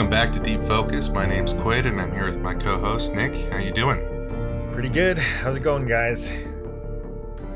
Welcome 0.00 0.10
back 0.10 0.32
to 0.32 0.40
Deep 0.40 0.64
Focus. 0.66 1.10
My 1.10 1.26
name's 1.26 1.52
Quaid, 1.52 1.84
and 1.84 2.00
I'm 2.00 2.10
here 2.10 2.24
with 2.24 2.38
my 2.40 2.54
co-host 2.54 3.14
Nick. 3.14 3.52
How 3.52 3.58
you 3.58 3.70
doing? 3.70 4.00
Pretty 4.72 4.88
good. 4.88 5.18
How's 5.18 5.56
it 5.56 5.60
going, 5.60 5.86
guys? 5.86 6.26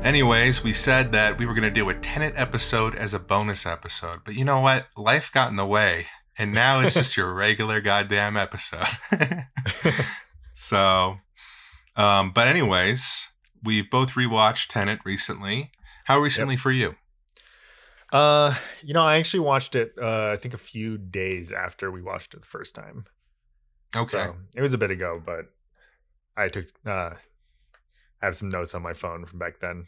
Anyways, 0.03 0.63
we 0.63 0.71
said 0.71 1.11
that 1.11 1.39
we 1.39 1.47
were 1.47 1.55
going 1.55 1.63
to 1.63 1.71
do 1.71 1.89
a 1.89 1.95
Tenet 1.95 2.35
episode 2.37 2.93
as 2.93 3.15
a 3.15 3.19
bonus 3.19 3.65
episode, 3.65 4.19
but 4.23 4.35
you 4.35 4.45
know 4.45 4.59
what? 4.59 4.85
Life 4.95 5.31
got 5.33 5.49
in 5.49 5.55
the 5.55 5.65
way, 5.65 6.05
and 6.37 6.53
now 6.53 6.81
it's 6.81 6.93
just 6.93 7.17
your 7.17 7.33
regular 7.33 7.81
goddamn 7.81 8.37
episode. 8.37 8.85
so, 10.53 11.15
um, 11.95 12.29
but 12.29 12.47
anyways, 12.47 13.29
we've 13.63 13.89
both 13.89 14.11
rewatched 14.11 14.67
Tenet 14.67 14.99
recently. 15.03 15.71
How 16.03 16.19
recently 16.19 16.57
for 16.57 16.69
you? 16.69 16.93
Uh, 18.15 18.55
you 18.81 18.93
know, 18.93 19.01
I 19.03 19.17
actually 19.17 19.41
watched 19.41 19.75
it. 19.75 19.93
Uh, 20.01 20.31
I 20.31 20.37
think 20.37 20.53
a 20.53 20.57
few 20.57 20.97
days 20.97 21.51
after 21.51 21.91
we 21.91 22.01
watched 22.01 22.33
it 22.33 22.41
the 22.41 22.47
first 22.47 22.73
time. 22.73 23.05
Okay. 23.95 24.17
So 24.17 24.35
it 24.55 24.61
was 24.61 24.73
a 24.73 24.77
bit 24.77 24.91
ago, 24.91 25.21
but 25.23 25.45
I 26.37 26.47
took. 26.47 26.67
Uh, 26.85 27.15
I 28.21 28.25
have 28.25 28.35
some 28.35 28.49
notes 28.49 28.73
on 28.73 28.81
my 28.81 28.93
phone 28.93 29.25
from 29.25 29.39
back 29.39 29.59
then. 29.59 29.87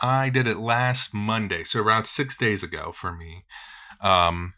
I 0.00 0.30
did 0.30 0.46
it 0.46 0.56
last 0.56 1.12
Monday, 1.12 1.64
so 1.64 1.82
around 1.82 2.04
six 2.04 2.36
days 2.36 2.62
ago 2.62 2.90
for 2.92 3.12
me. 3.12 3.44
Um, 4.00 4.54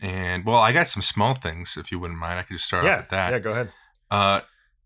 and 0.00 0.44
well, 0.44 0.58
I 0.60 0.72
got 0.72 0.88
some 0.88 1.02
small 1.02 1.34
things. 1.34 1.76
If 1.78 1.90
you 1.90 1.98
wouldn't 1.98 2.20
mind, 2.20 2.38
I 2.38 2.42
could 2.42 2.54
just 2.58 2.66
start 2.66 2.84
yeah, 2.84 2.92
off 2.92 2.98
with 3.00 3.08
that. 3.10 3.30
yeah. 3.32 3.38
Go 3.38 3.50
ahead. 3.52 3.72
Uh, 4.10 4.40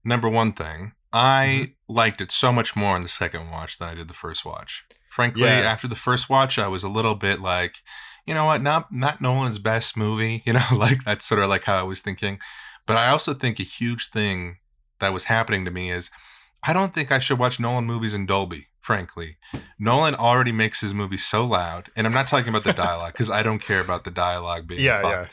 number 0.05 0.29
one 0.29 0.53
thing, 0.53 0.93
I 1.13 1.73
Mm-hmm. 1.89 1.95
liked 1.95 2.21
it 2.21 2.31
so 2.31 2.53
much 2.53 2.77
more 2.77 2.95
in 2.97 3.03
the 3.03 3.09
second 3.09 3.51
watch 3.51 3.79
than 3.79 3.89
I 3.89 3.95
did 3.95 4.07
the 4.09 4.15
first 4.15 4.45
watch. 4.45 4.85
Frankly, 5.19 5.43
Yeah. 5.43 5.73
after 5.75 5.89
the 5.89 5.97
first 5.97 6.31
watch, 6.31 6.61
I 6.61 6.69
was 6.69 6.85
a 6.85 6.89
little 6.89 7.17
bit 7.17 7.41
like, 7.41 7.83
you 8.25 8.35
know 8.35 8.45
what, 8.45 8.63
not 8.63 8.93
not 8.93 9.21
Nolan's 9.21 9.59
best 9.59 9.97
movie. 9.97 10.43
You 10.47 10.53
know, 10.53 10.67
like 10.73 11.03
that's 11.05 11.25
sort 11.25 11.43
of 11.43 11.49
like 11.49 11.65
how 11.65 11.77
I 11.77 11.83
was 11.83 12.01
thinking. 12.01 12.39
But 12.87 12.97
I 12.97 13.09
also 13.11 13.35
think 13.35 13.59
a 13.59 13.65
huge 13.65 14.11
thing 14.11 14.59
that 15.01 15.13
was 15.13 15.25
happening 15.25 15.65
to 15.65 15.73
me 15.73 15.91
is 15.91 16.09
I 16.63 16.73
don't 16.73 16.95
think 16.95 17.11
I 17.11 17.19
should 17.19 17.41
watch 17.41 17.59
Nolan 17.59 17.85
movies 17.85 18.15
in 18.15 18.27
Dolby. 18.27 18.69
Frankly, 18.79 19.39
Nolan 19.77 20.15
already 20.15 20.53
makes 20.53 20.81
his 20.83 20.95
movies 20.95 21.27
so 21.27 21.45
loud, 21.45 21.91
and 21.97 22.07
I'm 22.07 22.13
not 22.15 22.29
talking 22.29 22.49
about 22.49 22.63
the 22.65 22.73
dialogue 22.73 23.13
because 23.13 23.29
I 23.29 23.43
don't 23.43 23.59
care 23.59 23.81
about 23.81 24.05
the 24.05 24.11
dialogue 24.13 24.69
being 24.69 24.81
Yeah, 24.91 25.03
yeah. 25.03 25.27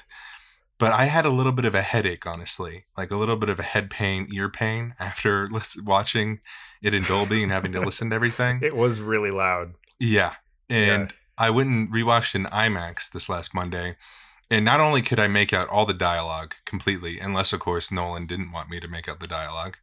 But 0.78 0.92
I 0.92 1.06
had 1.06 1.26
a 1.26 1.30
little 1.30 1.54
bit 1.54 1.64
of 1.66 1.74
a 1.74 1.82
headache, 1.82 2.28
honestly, 2.28 2.86
like 2.98 3.10
a 3.10 3.16
little 3.16 3.38
bit 3.38 3.48
of 3.48 3.60
a 3.60 3.64
head 3.64 3.90
pain, 3.90 4.28
ear 4.34 4.50
pain 4.50 4.94
after 5.00 5.50
listen, 5.50 5.86
watching 5.86 6.42
it 6.82 6.94
in 6.94 7.04
Dolby 7.04 7.44
and 7.44 7.52
having 7.52 7.72
to 7.74 7.80
listen 7.86 8.10
to 8.10 8.16
everything. 8.16 8.60
It 8.62 8.76
was 8.76 9.00
really 9.02 9.32
loud. 9.32 9.76
Yeah. 10.00 10.34
And 10.70 11.14
I 11.38 11.50
went 11.50 11.70
and 11.70 11.94
rewatched 11.94 12.36
in 12.36 12.46
IMAX 12.46 13.10
this 13.12 13.30
last 13.30 13.54
Monday. 13.54 13.96
And 14.52 14.64
not 14.66 14.80
only 14.80 15.02
could 15.02 15.20
I 15.20 15.28
make 15.28 15.54
out 15.54 15.70
all 15.70 15.86
the 15.86 15.94
dialogue 15.94 16.56
completely, 16.66 17.20
unless, 17.20 17.52
of 17.54 17.60
course, 17.60 17.92
Nolan 17.92 18.28
didn't 18.28 18.52
want 18.52 18.70
me 18.70 18.80
to 18.80 18.88
make 18.88 19.08
out 19.08 19.20
the 19.20 19.28
dialogue, 19.28 19.78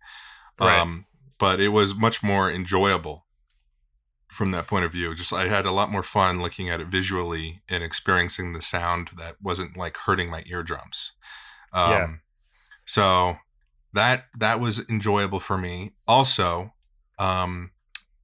Right. 0.61 0.79
um, 0.79 1.07
but 1.39 1.59
it 1.59 1.71
was 1.71 1.95
much 1.95 2.23
more 2.23 2.51
enjoyable 2.51 3.25
from 4.33 4.51
that 4.53 4.67
point 4.67 4.85
of 4.85 4.93
view. 4.93 5.15
Just 5.15 5.33
I 5.33 5.47
had 5.49 5.67
a 5.67 5.71
lot 5.73 5.91
more 5.91 6.03
fun 6.03 6.41
looking 6.41 6.69
at 6.71 6.81
it 6.81 6.87
visually 6.89 7.63
and 7.69 7.85
experiencing 7.85 8.53
the 8.53 8.63
sound 8.63 9.11
that 9.19 9.37
wasn't 9.43 9.77
like 9.77 9.97
hurting 9.99 10.31
my 10.31 10.43
eardrums. 10.47 11.13
Um, 11.73 11.91
Yeah. 11.93 12.09
So 12.85 13.37
that 13.93 14.27
that 14.39 14.59
was 14.61 14.89
enjoyable 14.89 15.39
for 15.41 15.57
me. 15.59 15.93
Also, 16.09 16.73
um, 17.19 17.71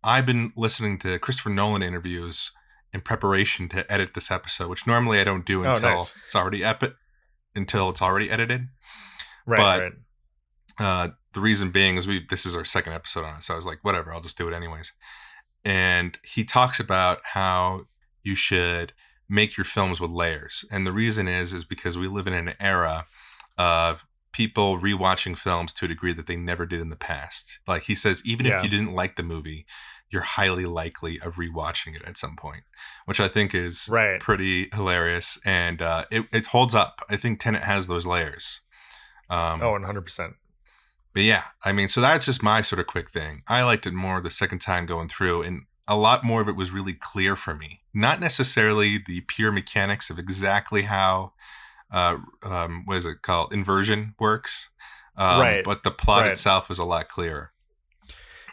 I've 0.03 0.27
been 0.27 0.53
listening 0.57 0.99
to 1.01 1.19
Christopher 1.19 1.51
Nolan 1.51 1.83
interviews 1.83 2.51
in 2.93 3.03
preparation 3.03 3.69
to 3.69 3.91
edit 3.93 4.15
this 4.15 4.31
episode, 4.31 4.69
which 4.71 4.87
normally 4.87 5.21
I 5.21 5.25
don't 5.25 5.45
do 5.45 5.65
Oh, 5.65 5.75
until 5.75 5.91
nice. 5.91 6.15
it's 6.27 6.35
already 6.35 6.65
epi- 6.65 6.95
until 7.55 7.91
it's 7.91 8.01
already 8.03 8.31
edited. 8.31 8.69
Right. 9.47 9.59
But- 9.59 9.81
right. 9.83 9.93
Uh, 10.81 11.09
the 11.35 11.41
reason 11.41 11.71
being 11.71 11.97
is 11.97 12.07
we 12.07 12.25
this 12.31 12.47
is 12.47 12.55
our 12.55 12.65
second 12.65 12.93
episode 12.93 13.25
on 13.25 13.35
it, 13.37 13.43
so 13.43 13.53
I 13.53 13.57
was 13.57 13.67
like, 13.67 13.79
whatever, 13.83 14.13
I'll 14.15 14.21
just 14.21 14.39
do 14.39 14.47
it 14.49 14.55
anyways. 14.55 14.93
And 15.65 16.19
he 16.23 16.45
talks 16.45 16.79
about 16.81 17.21
how 17.35 17.87
you 18.23 18.35
should 18.35 18.93
make 19.29 19.57
your 19.57 19.65
films 19.65 20.01
with 20.01 20.11
layers, 20.11 20.65
and 20.71 20.87
the 20.87 20.93
reason 20.93 21.29
is 21.29 21.53
is 21.53 21.65
because 21.65 21.99
we 21.99 22.09
live 22.09 22.27
in 22.27 22.33
an 22.33 22.55
era 22.59 23.05
of 23.59 24.05
people 24.33 24.79
rewatching 24.79 25.37
films 25.37 25.73
to 25.75 25.85
a 25.85 25.89
degree 25.89 26.13
that 26.13 26.27
they 26.27 26.37
never 26.37 26.65
did 26.65 26.81
in 26.81 26.89
the 26.91 26.97
past. 26.97 27.59
Like 27.67 27.83
he 27.85 27.95
says, 27.95 28.23
even 28.25 28.47
Yeah. 28.47 28.59
if 28.59 28.65
you 28.65 28.71
didn't 28.71 28.95
like 28.95 29.17
the 29.17 29.23
movie, 29.23 29.67
you're 30.11 30.23
highly 30.23 30.65
likely 30.65 31.21
of 31.21 31.35
rewatching 31.37 31.95
it 31.97 32.03
at 32.07 32.17
some 32.17 32.37
point, 32.37 32.63
which 33.05 33.21
I 33.21 33.29
think 33.29 33.55
is 33.55 33.87
Right. 33.91 34.21
pretty 34.21 34.71
hilarious, 34.73 35.39
and 35.45 35.83
uh, 35.83 36.05
it 36.11 36.27
it 36.33 36.47
holds 36.47 36.75
up. 36.75 37.03
I 37.11 37.17
think 37.17 37.41
Tenet 37.41 37.63
has 37.65 37.87
those 37.87 38.07
layers. 38.07 38.61
Um, 39.29 39.61
Oh, 39.61 39.73
100. 39.73 40.09
But 41.19 41.25
yeah, 41.25 41.43
I 41.65 41.73
mean, 41.73 41.89
so 41.89 42.01
that's 42.01 42.27
just 42.27 42.45
my 42.45 42.63
sort 42.63 42.79
of 42.79 42.87
quick 42.87 43.11
thing. 43.11 43.43
I 43.49 43.65
liked 43.65 43.89
it 43.89 43.93
more 43.93 44.21
the 44.21 44.31
second 44.31 44.61
time 44.61 44.87
going 44.87 45.09
through, 45.09 45.43
and 45.43 45.63
a 45.89 45.97
lot 45.97 46.23
more 46.23 46.41
of 46.41 46.49
it 46.49 46.55
was 46.55 46.71
really 46.71 46.93
clear 46.93 47.35
for 47.35 47.57
me. 47.57 47.81
Not 47.93 48.21
necessarily 48.21 48.99
the 49.05 49.23
pure 49.23 49.51
mechanics 49.51 50.11
of 50.11 50.19
exactly 50.21 50.83
how, 50.83 51.33
uh, 51.91 52.19
um, 52.45 52.83
what 52.85 52.99
is 52.99 53.05
it 53.05 53.23
called, 53.23 53.53
inversion 53.53 54.15
works, 54.21 54.71
um, 55.17 55.41
Right. 55.41 55.65
But 55.65 55.83
the 55.83 55.91
plot 55.91 56.23
Right. 56.23 56.31
itself 56.31 56.69
was 56.69 56.79
a 56.79 56.85
lot 56.85 57.09
clearer. 57.09 57.51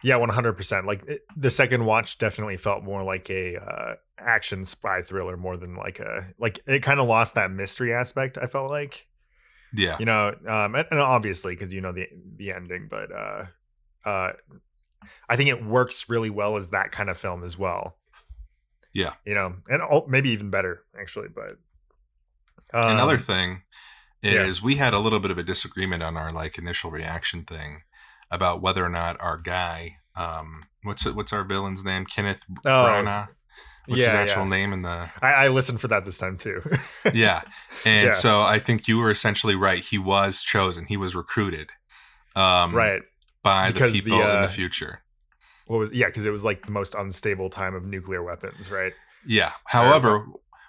Yeah, 0.02 0.16
100. 0.16 0.54
percent 0.54 0.88
Like 0.88 1.08
it, 1.08 1.22
the 1.38 1.52
second 1.52 1.86
watch 1.86 2.18
definitely 2.18 2.58
felt 2.58 2.84
more 2.84 3.04
like 3.04 3.30
a 3.30 3.58
uh, 3.58 3.96
action 4.18 4.66
spy 4.66 5.04
thriller 5.04 5.38
more 5.38 5.56
than 5.56 5.76
like 5.76 6.00
a 6.00 6.34
like 6.40 6.62
it 6.66 6.82
kind 6.82 7.00
of 7.00 7.06
lost 7.08 7.36
that 7.36 7.52
mystery 7.52 7.94
aspect. 7.94 8.40
I 8.42 8.48
felt 8.48 8.72
like. 8.72 9.06
Yeah, 9.76 9.98
you 10.00 10.06
know 10.06 10.34
um 10.48 10.76
and, 10.76 10.88
and 10.92 11.00
obviously 11.00 11.54
because 11.54 11.74
you 11.74 11.82
know 11.82 11.92
the 11.92 12.08
the 12.38 12.52
ending 12.52 12.88
but 12.90 13.12
uh 13.12 13.46
uh 14.06 14.32
i 15.30 15.36
think 15.36 15.50
it 15.50 15.64
works 15.64 16.10
really 16.10 16.30
well 16.30 16.56
as 16.58 16.70
that 16.70 16.92
kind 16.92 17.10
of 17.10 17.18
film 17.18 17.44
as 17.44 17.58
well 17.58 17.98
Yeah. 18.94 19.14
you 19.26 19.34
know 19.34 19.56
and 19.68 19.82
oh, 19.82 20.06
maybe 20.08 20.30
even 20.30 20.50
better 20.50 20.84
actually 21.00 21.28
but 21.34 21.58
um, 22.74 22.92
Another 22.92 23.18
thing 23.18 23.62
yeah. 24.22 24.44
is 24.44 24.62
we 24.62 24.76
had 24.76 24.94
a 24.94 25.00
little 25.00 25.20
bit 25.20 25.32
of 25.32 25.38
a 25.38 25.44
disagreement 25.44 26.02
on 26.02 26.18
our 26.18 26.32
like 26.32 26.58
initial 26.58 26.90
reaction 26.92 27.44
thing 27.44 27.84
about 28.32 28.62
whether 28.62 28.84
or 28.84 28.90
not 28.90 29.18
our 29.22 29.38
guy, 29.38 29.98
um, 30.16 30.64
what's 30.84 31.06
it, 31.06 31.16
what's 31.16 31.32
our 31.32 31.44
villain's 31.44 31.86
name, 31.86 32.06
Kenneth 32.06 32.44
Oh, 32.66 32.70
Branagh. 32.70 33.28
What's 33.88 34.04
his 34.04 34.14
yeah, 34.14 34.20
actual 34.20 34.44
yeah. 34.44 34.50
name 34.50 34.74
in 34.74 34.82
the 34.82 35.10
I, 35.22 35.32
I 35.46 35.48
listened 35.50 35.80
for 35.82 35.88
that 35.90 36.06
this 36.06 36.18
time 36.18 36.38
too. 36.38 36.62
Yeah 37.14 37.42
and 37.86 38.08
Yeah. 38.08 38.12
so 38.14 38.42
i 38.42 38.58
think 38.60 38.88
you 38.88 38.98
were 38.98 39.12
essentially 39.12 39.56
right. 39.56 39.84
He 39.84 39.98
was 39.98 40.42
chosen. 40.42 40.86
He 40.86 40.98
was 40.98 41.16
recruited 41.16 41.70
um 42.36 42.76
right. 42.76 43.02
by 43.44 43.68
the 43.68 43.74
Because 43.74 43.94
the, 43.94 44.02
people 44.02 44.20
in 44.22 44.28
uh, 44.28 44.42
the 44.42 44.48
future. 44.48 45.02
what 45.68 45.78
was 45.78 45.92
yeah 45.94 46.08
because 46.08 46.26
it 46.26 46.32
was 46.32 46.44
like 46.44 46.66
the 46.66 46.72
most 46.72 46.96
unstable 46.96 47.50
time 47.50 47.76
of 47.76 47.86
nuclear 47.86 48.24
weapons 48.24 48.70
right? 48.72 48.94
Yeah. 49.26 49.52
However 49.66 50.26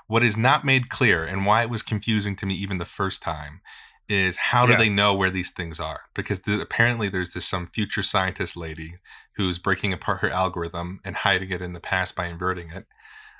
what 0.07 0.23
is 0.23 0.37
not 0.37 0.65
made 0.65 0.89
clear 0.89 1.25
and 1.25 1.45
why 1.47 1.63
it 1.63 1.71
was 1.71 1.83
confusing 1.83 2.37
to 2.37 2.47
me 2.47 2.55
even 2.55 2.79
the 2.79 2.85
first 2.85 3.23
time 3.23 3.61
is 4.09 4.37
how 4.37 4.67
do 4.67 4.73
Yeah. 4.73 4.79
they 4.79 4.89
know 4.89 5.13
where 5.15 5.31
these 5.31 5.51
things 5.51 5.81
are? 5.81 6.03
Because 6.15 6.39
th- 6.41 6.61
apparently 6.61 7.09
there's 7.09 7.33
this 7.33 7.45
some 7.45 7.67
future 7.67 8.05
scientist 8.05 8.57
lady 8.57 8.95
who's 9.35 9.59
breaking 9.59 9.93
apart 9.93 10.21
her 10.21 10.31
algorithm 10.31 11.01
and 11.05 11.17
hiding 11.17 11.51
it 11.51 11.61
in 11.61 11.73
the 11.73 11.81
past 11.81 12.15
by 12.15 12.27
inverting 12.29 12.71
it 12.71 12.87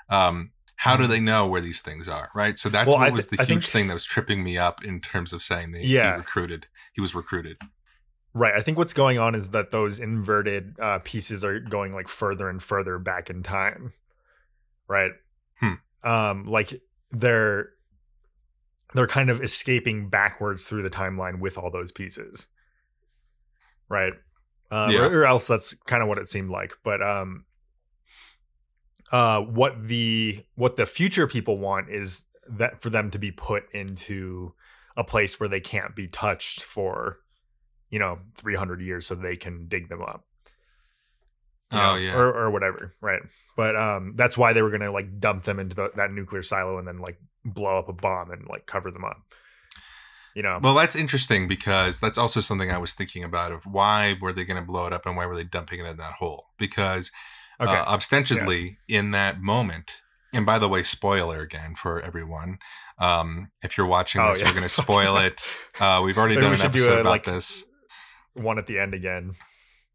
um 0.09 0.51
how 0.81 0.95
do 0.95 1.05
Mhm. 1.05 1.09
they 1.09 1.19
know 1.19 1.47
where 1.47 1.61
these 1.61 1.79
things 1.81 2.07
are 2.07 2.29
right 2.35 2.57
so 2.59 2.69
that's 2.69 2.87
Well, 2.87 2.97
what 2.99 3.07
I 3.07 3.11
was 3.11 3.27
the 3.27 3.37
I 3.41 3.45
huge 3.45 3.63
think- 3.65 3.71
thing 3.73 3.87
that 3.87 3.93
was 3.95 4.05
tripping 4.05 4.43
me 4.43 4.57
up 4.57 4.83
in 4.83 5.01
terms 5.01 5.33
of 5.33 5.41
saying 5.41 5.71
that 5.71 5.83
Yeah. 5.83 6.11
he 6.13 6.17
recruited 6.19 6.67
he 6.93 7.01
was 7.01 7.13
recruited 7.15 7.57
Right. 8.33 8.53
I 8.53 8.61
think 8.61 8.77
what's 8.77 8.93
going 8.93 9.17
on 9.17 9.33
is 9.33 9.49
that 9.49 9.71
those 9.71 9.99
inverted 9.99 10.75
uh, 10.79 10.99
pieces 10.99 11.43
are 11.43 11.59
going 11.59 11.91
like 11.93 12.07
further 12.07 12.47
and 12.49 12.61
further 12.61 12.99
back 12.99 13.31
in 13.31 13.41
time. 13.41 13.93
Right. 14.87 15.11
Hmm. 15.59 15.73
Um, 16.03 16.45
like 16.45 16.79
they're 17.09 17.69
they're 18.93 19.07
kind 19.07 19.31
of 19.31 19.41
escaping 19.41 20.09
backwards 20.09 20.65
through 20.65 20.83
the 20.83 20.91
timeline 20.91 21.39
with 21.39 21.57
all 21.57 21.71
those 21.71 21.91
pieces. 21.91 22.47
Right. 23.89 24.13
Um, 24.69 24.91
Yeah. 24.91 25.07
or, 25.07 25.21
or 25.21 25.25
else 25.25 25.47
that's 25.47 25.73
kind 25.73 26.03
of 26.03 26.07
what 26.09 26.19
it 26.19 26.27
seemed 26.27 26.51
like. 26.51 26.73
But 26.83 27.01
um, 27.01 27.45
uh, 29.11 29.41
what 29.41 29.87
the 29.87 30.43
what 30.55 30.75
the 30.75 30.85
future 30.85 31.27
people 31.27 31.57
want 31.57 31.89
is 31.89 32.25
that 32.49 32.81
for 32.81 32.89
them 32.89 33.11
to 33.11 33.19
be 33.19 33.31
put 33.31 33.63
into 33.73 34.53
a 34.95 35.03
place 35.03 35.39
where 35.39 35.49
they 35.49 35.59
can't 35.59 35.95
be 35.95 36.07
touched 36.07 36.63
for 36.63 37.19
you 37.89 37.99
know 37.99 38.19
300 38.35 38.81
years 38.81 39.07
so 39.07 39.15
they 39.15 39.35
can 39.35 39.67
dig 39.67 39.89
them 39.89 40.01
up. 40.01 40.25
You 41.71 41.79
oh 41.79 41.81
know, 41.81 41.95
yeah. 41.95 42.15
or, 42.15 42.33
or 42.33 42.51
whatever 42.51 42.95
right. 43.01 43.21
But 43.55 43.75
um 43.75 44.13
that's 44.15 44.37
why 44.37 44.53
they 44.53 44.61
were 44.61 44.71
gonna 44.71 44.91
like 44.91 45.19
dump 45.19 45.43
them 45.43 45.59
into 45.59 45.75
the, 45.75 45.91
that 45.95 46.11
nuclear 46.11 46.43
silo 46.43 46.77
and 46.77 46.87
then 46.87 46.99
like 46.99 47.17
blow 47.45 47.77
up 47.79 47.89
a 47.89 47.93
bomb 47.93 48.31
and 48.31 48.47
like 48.47 48.65
cover 48.65 48.91
them 48.91 49.05
up. 49.05 49.21
You 50.35 50.43
know? 50.43 50.59
Well, 50.61 50.75
that's 50.75 50.95
interesting 50.95 51.47
because 51.47 51.99
that's 51.99 52.19
also 52.19 52.41
something 52.41 52.69
I 52.69 52.77
was 52.77 52.93
thinking 52.93 53.23
about 53.23 53.51
of 53.51 53.65
why 53.65 54.17
were 54.21 54.31
they 54.31 54.43
going 54.43 54.61
to 54.61 54.65
blow 54.65 54.85
it 54.85 54.93
up 54.93 55.07
and 55.07 55.17
why 55.17 55.25
were 55.25 55.35
they 55.35 55.43
dumping 55.43 55.79
it 55.79 55.87
in 55.87 55.97
that 55.97 56.13
hole? 56.13 56.49
Because 56.59 57.11
okay 57.59 57.71
uh, 57.77 57.85
ostensibly 57.85 58.77
in 58.87 59.11
that 59.11 59.41
moment, 59.41 60.01
and 60.33 60.45
by 60.45 60.59
the 60.59 60.67
way, 60.69 60.83
spoiler 60.83 61.41
again 61.41 61.75
for 61.75 62.01
everyone. 62.01 62.59
Um, 62.99 63.51
if 63.61 63.77
you're 63.77 63.85
watching 63.87 64.21
Oh, 64.21 64.29
this, 64.29 64.39
yeah. 64.41 64.47
we're 64.47 64.53
going 64.53 64.63
to 64.63 64.69
spoil 64.69 65.17
it. 65.17 65.41
Uh, 65.79 66.01
we've 66.03 66.17
already 66.17 66.35
done 66.35 66.45
we 66.45 66.49
an 66.51 66.55
should 66.57 66.71
do 66.71 66.79
episode 66.79 66.97
a, 66.97 67.01
about 67.01 67.09
like- 67.11 67.23
this. 67.25 67.63
One 68.33 68.57
at 68.59 68.67
the 68.67 68.77
end 68.79 68.93
again. 68.93 69.35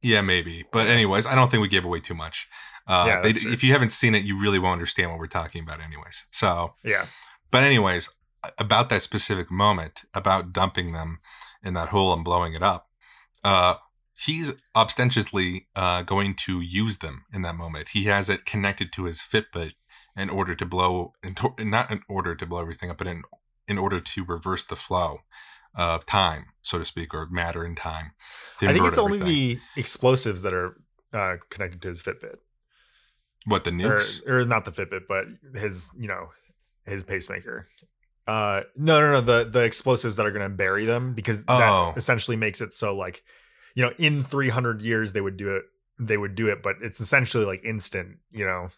Yeah, 0.00 0.20
maybe. 0.20 0.64
But 0.72 0.88
anyways, 0.88 1.26
I 1.26 1.34
don't 1.36 1.48
think 1.50 1.60
we 1.62 1.68
gave 1.68 1.84
away 1.84 2.00
too 2.00 2.14
much. 2.14 2.48
Uh, 2.88 3.04
Yeah, 3.06 3.20
they, 3.20 3.30
if 3.30 3.62
you 3.62 3.72
haven't 3.72 3.90
seen 3.92 4.14
it, 4.16 4.24
you 4.24 4.36
really 4.40 4.58
won't 4.58 4.72
understand 4.72 5.10
what 5.10 5.18
we're 5.20 5.28
talking 5.28 5.62
about, 5.62 5.80
anyways. 5.80 6.26
So, 6.32 6.74
Yeah. 6.82 7.06
but 7.52 7.62
anyways, 7.62 8.08
about 8.58 8.88
that 8.88 9.02
specific 9.02 9.48
moment, 9.50 10.04
about 10.12 10.52
dumping 10.52 10.92
them 10.92 11.20
in 11.62 11.74
that 11.74 11.90
hole 11.90 12.12
and 12.12 12.24
blowing 12.24 12.52
it 12.54 12.62
up, 12.64 12.88
uh, 13.44 13.74
he's 14.24 14.52
ostentiously 14.74 15.66
uh, 15.74 16.02
going 16.02 16.34
to 16.46 16.60
use 16.60 16.98
them 16.98 17.24
in 17.32 17.42
that 17.42 17.54
moment. 17.56 17.88
He 17.88 18.04
has 18.04 18.28
it 18.28 18.44
connected 18.44 18.92
to 18.94 19.04
his 19.04 19.20
Fitbit 19.20 19.72
in 20.16 20.28
order 20.30 20.54
to 20.54 20.66
blow, 20.66 21.12
in 21.22 21.34
to- 21.36 21.54
not 21.58 21.90
in 21.90 22.02
order 22.08 22.34
to 22.34 22.46
blow 22.46 22.60
everything 22.60 22.90
up, 22.90 22.98
but 22.98 23.06
in 23.06 23.22
in 23.69 23.78
order 23.78 24.00
to 24.00 24.24
reverse 24.24 24.64
the 24.64 24.76
flow 24.76 25.20
of 25.74 26.04
time, 26.04 26.46
so 26.60 26.78
to 26.78 26.84
speak, 26.84 27.14
or 27.14 27.26
matter 27.30 27.64
in 27.64 27.74
time. 27.74 28.12
I 28.60 28.72
think 28.72 28.86
it's 28.86 28.98
only 28.98 29.19
the 29.19 29.58
explosives 29.76 30.42
that 30.42 30.52
are 30.52 30.76
uh, 31.12 31.36
connected 31.48 31.80
to 31.82 31.88
his 31.88 32.02
Fitbit, 32.02 32.36
what 33.46 33.64
the 33.64 33.70
or, 33.70 33.98
nukes. 33.98 34.26
or 34.28 34.44
not 34.44 34.64
the 34.64 34.72
Fitbit, 34.72 35.02
but 35.08 35.26
his 35.58 35.90
you 35.98 36.08
know 36.08 36.28
his 36.84 37.04
pacemaker. 37.04 37.69
Uh, 38.26 38.62
no, 38.76 39.00
no, 39.00 39.12
no. 39.12 39.20
The 39.20 39.48
the 39.48 39.62
explosives 39.62 40.16
that 40.16 40.26
are 40.26 40.30
going 40.30 40.42
to 40.48 40.54
bury 40.54 40.84
them 40.84 41.14
because 41.14 41.44
Oh. 41.48 41.58
that 41.58 41.96
essentially 41.96 42.36
makes 42.36 42.60
it 42.60 42.72
so 42.72 42.94
like, 42.96 43.22
you 43.74 43.82
know, 43.82 43.92
in 43.98 44.22
300 44.22 44.82
years 44.82 45.12
they 45.12 45.20
would 45.20 45.36
do 45.36 45.54
it. 45.56 45.64
They 45.98 46.16
would 46.16 46.34
do 46.34 46.48
it, 46.48 46.62
but 46.62 46.76
it's 46.82 47.00
essentially 47.00 47.44
like 47.44 47.64
instant. 47.64 48.19
You 48.30 48.44
know, 48.46 48.69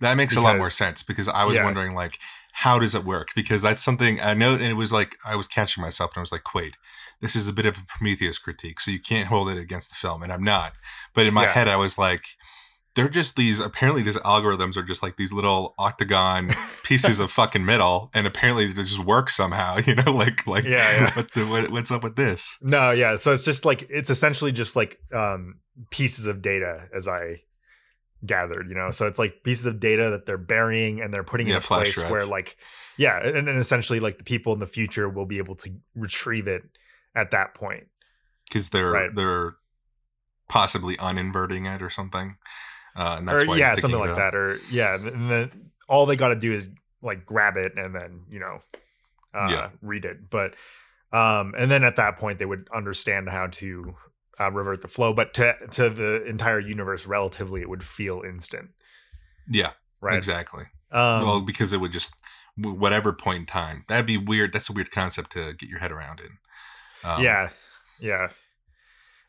That 0.00 0.14
makes 0.16 0.34
a 0.36 0.40
lot 0.40 0.56
more 0.56 0.70
sense 0.70 1.02
because 1.02 1.28
I 1.28 1.44
was 1.44 1.56
yeah. 1.56 1.64
wondering 1.64 1.94
like 1.94 2.18
how 2.58 2.78
does 2.78 2.94
it 2.94 3.04
work? 3.04 3.28
Because 3.34 3.62
that's 3.62 3.82
something 3.82 4.20
I 4.20 4.32
know 4.34 4.54
and 4.54 4.62
it 4.62 4.74
was 4.74 4.92
like 4.92 5.16
I 5.24 5.34
was 5.36 5.48
catching 5.48 5.82
myself 5.82 6.12
and 6.12 6.18
I 6.18 6.20
was 6.20 6.32
like, 6.32 6.54
wait, 6.54 6.74
this 7.20 7.34
is 7.34 7.48
a 7.48 7.52
bit 7.52 7.66
of 7.66 7.78
a 7.78 7.82
Prometheus 7.88 8.38
critique, 8.38 8.80
so 8.80 8.90
you 8.90 9.00
can't 9.00 9.28
hold 9.28 9.48
it 9.48 9.58
against 9.58 9.88
the 9.90 9.96
film, 9.96 10.22
and 10.22 10.32
I'm 10.32 10.44
not. 10.44 10.74
But 11.14 11.26
in 11.26 11.34
my 11.34 11.44
Yeah. 11.44 11.52
head 11.52 11.68
I 11.68 11.76
was 11.76 11.98
like, 11.98 12.24
they're 12.94 13.08
just 13.08 13.34
these 13.36 13.58
apparently 13.60 14.02
these 14.02 14.16
algorithms 14.18 14.76
are 14.76 14.82
just 14.82 15.02
like 15.02 15.16
these 15.16 15.32
little 15.32 15.74
octagon 15.78 16.50
pieces 16.84 17.18
of 17.18 17.30
fucking 17.32 17.64
metal 17.64 18.10
and 18.14 18.26
apparently 18.26 18.72
they 18.72 18.82
just 18.84 18.98
work 19.00 19.30
somehow, 19.30 19.78
you 19.86 19.94
know, 19.94 20.12
like 20.12 20.46
like 20.46 20.64
Yeah, 20.64 20.70
yeah. 21.00 21.10
What 21.14 21.30
the, 21.32 21.46
what, 21.46 21.70
what's 21.70 21.90
up 21.90 22.04
with 22.04 22.16
this? 22.16 22.56
No, 22.62 22.90
yeah. 22.92 23.16
So 23.16 23.32
it's 23.32 23.44
just 23.44 23.64
like 23.64 23.86
it's 23.90 24.10
essentially 24.10 24.52
just 24.52 24.76
like 24.76 24.98
um 25.12 25.56
pieces 25.90 26.26
of 26.26 26.40
data 26.42 26.88
as 26.94 27.08
I 27.08 27.42
gathered, 28.24 28.68
you 28.68 28.74
know. 28.74 28.90
So 28.90 29.06
it's 29.06 29.18
like 29.18 29.42
pieces 29.42 29.66
of 29.66 29.80
data 29.80 30.10
that 30.10 30.24
they're 30.26 30.38
burying 30.38 31.00
and 31.00 31.12
they're 31.12 31.24
putting 31.24 31.46
Yeah, 31.48 31.54
in 31.54 31.58
a 31.58 31.62
place 31.62 31.94
drive. 31.94 32.10
where 32.10 32.26
like 32.26 32.56
yeah, 32.96 33.18
and, 33.20 33.48
and 33.48 33.58
essentially 33.58 33.98
like 33.98 34.18
the 34.18 34.24
people 34.24 34.52
in 34.52 34.60
the 34.60 34.66
future 34.68 35.08
will 35.08 35.26
be 35.26 35.38
able 35.38 35.56
to 35.56 35.70
retrieve 35.96 36.46
it 36.46 36.62
at 37.14 37.32
that 37.32 37.54
point. 37.54 37.88
Because 38.48 38.68
they're 38.68 38.92
Right. 38.92 39.14
they're 39.14 39.56
possibly 40.48 40.96
uninverting 40.98 41.66
it 41.74 41.82
or 41.82 41.90
something. 41.90 42.36
Uh, 42.96 43.16
and 43.18 43.28
that's 43.28 43.42
or 43.42 43.46
why 43.46 43.56
yeah, 43.56 43.74
something 43.74 43.98
like 43.98 44.16
that. 44.16 44.34
Or 44.34 44.58
yeah, 44.70 44.94
and 44.94 45.30
then 45.30 45.70
all 45.88 46.06
they 46.06 46.16
got 46.16 46.28
to 46.28 46.36
do 46.36 46.52
is 46.52 46.70
like 47.02 47.26
grab 47.26 47.56
it 47.56 47.72
and 47.76 47.94
then, 47.94 48.22
you 48.30 48.38
know, 48.40 48.60
uh 49.34 49.48
Yeah. 49.50 49.70
read 49.82 50.04
it. 50.04 50.30
But 50.30 50.54
um 51.12 51.54
and 51.58 51.70
then 51.70 51.84
at 51.84 51.96
that 51.96 52.18
point 52.18 52.38
they 52.38 52.46
would 52.46 52.68
understand 52.74 53.28
how 53.28 53.48
to 53.48 53.94
uh, 54.40 54.50
revert 54.50 54.82
the 54.82 54.88
flow, 54.88 55.12
but 55.12 55.34
to 55.34 55.54
to 55.72 55.90
the 55.90 56.24
entire 56.24 56.60
universe 56.60 57.06
relatively 57.06 57.60
it 57.60 57.68
would 57.68 57.84
feel 57.84 58.22
instant, 58.22 58.70
Yeah, 59.48 59.72
right? 60.00 60.16
exactly. 60.16 60.64
Um, 60.90 61.22
well, 61.24 61.40
because 61.40 61.72
it 61.72 61.78
would 61.78 61.92
just 61.92 62.14
whatever 62.56 63.12
point 63.12 63.38
in 63.40 63.46
time. 63.46 63.84
That'd 63.88 64.06
be 64.06 64.16
weird. 64.16 64.52
That's 64.52 64.70
a 64.70 64.72
weird 64.72 64.92
concept 64.92 65.32
to 65.32 65.52
get 65.54 65.68
your 65.68 65.80
head 65.80 65.90
around 65.92 66.20
in. 66.20 66.38
Um, 67.08 67.22
yeah, 67.22 67.48
yeah. 68.00 68.28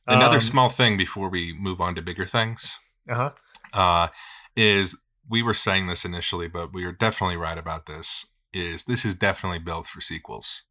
Another 0.08 0.38
Um, 0.38 0.42
small 0.42 0.70
thing 0.70 0.98
before 0.98 1.30
we 1.30 1.52
move 1.54 1.82
on 1.82 1.96
to 1.96 2.02
bigger 2.02 2.26
things 2.28 2.78
Uh-huh. 3.10 3.32
Uh, 3.76 4.08
is 4.56 5.00
we 5.30 5.44
were 5.44 5.54
saying 5.54 5.88
this 5.88 6.04
initially, 6.06 6.48
but 6.48 6.74
we 6.74 6.86
are 6.86 6.92
definitely 6.92 7.38
right 7.38 7.58
about 7.58 7.86
this. 7.86 8.26
Is 8.54 8.86
this 8.86 9.04
is 9.06 9.16
definitely 9.16 9.60
built 9.60 9.86
for 9.86 10.02
sequels 10.02 10.64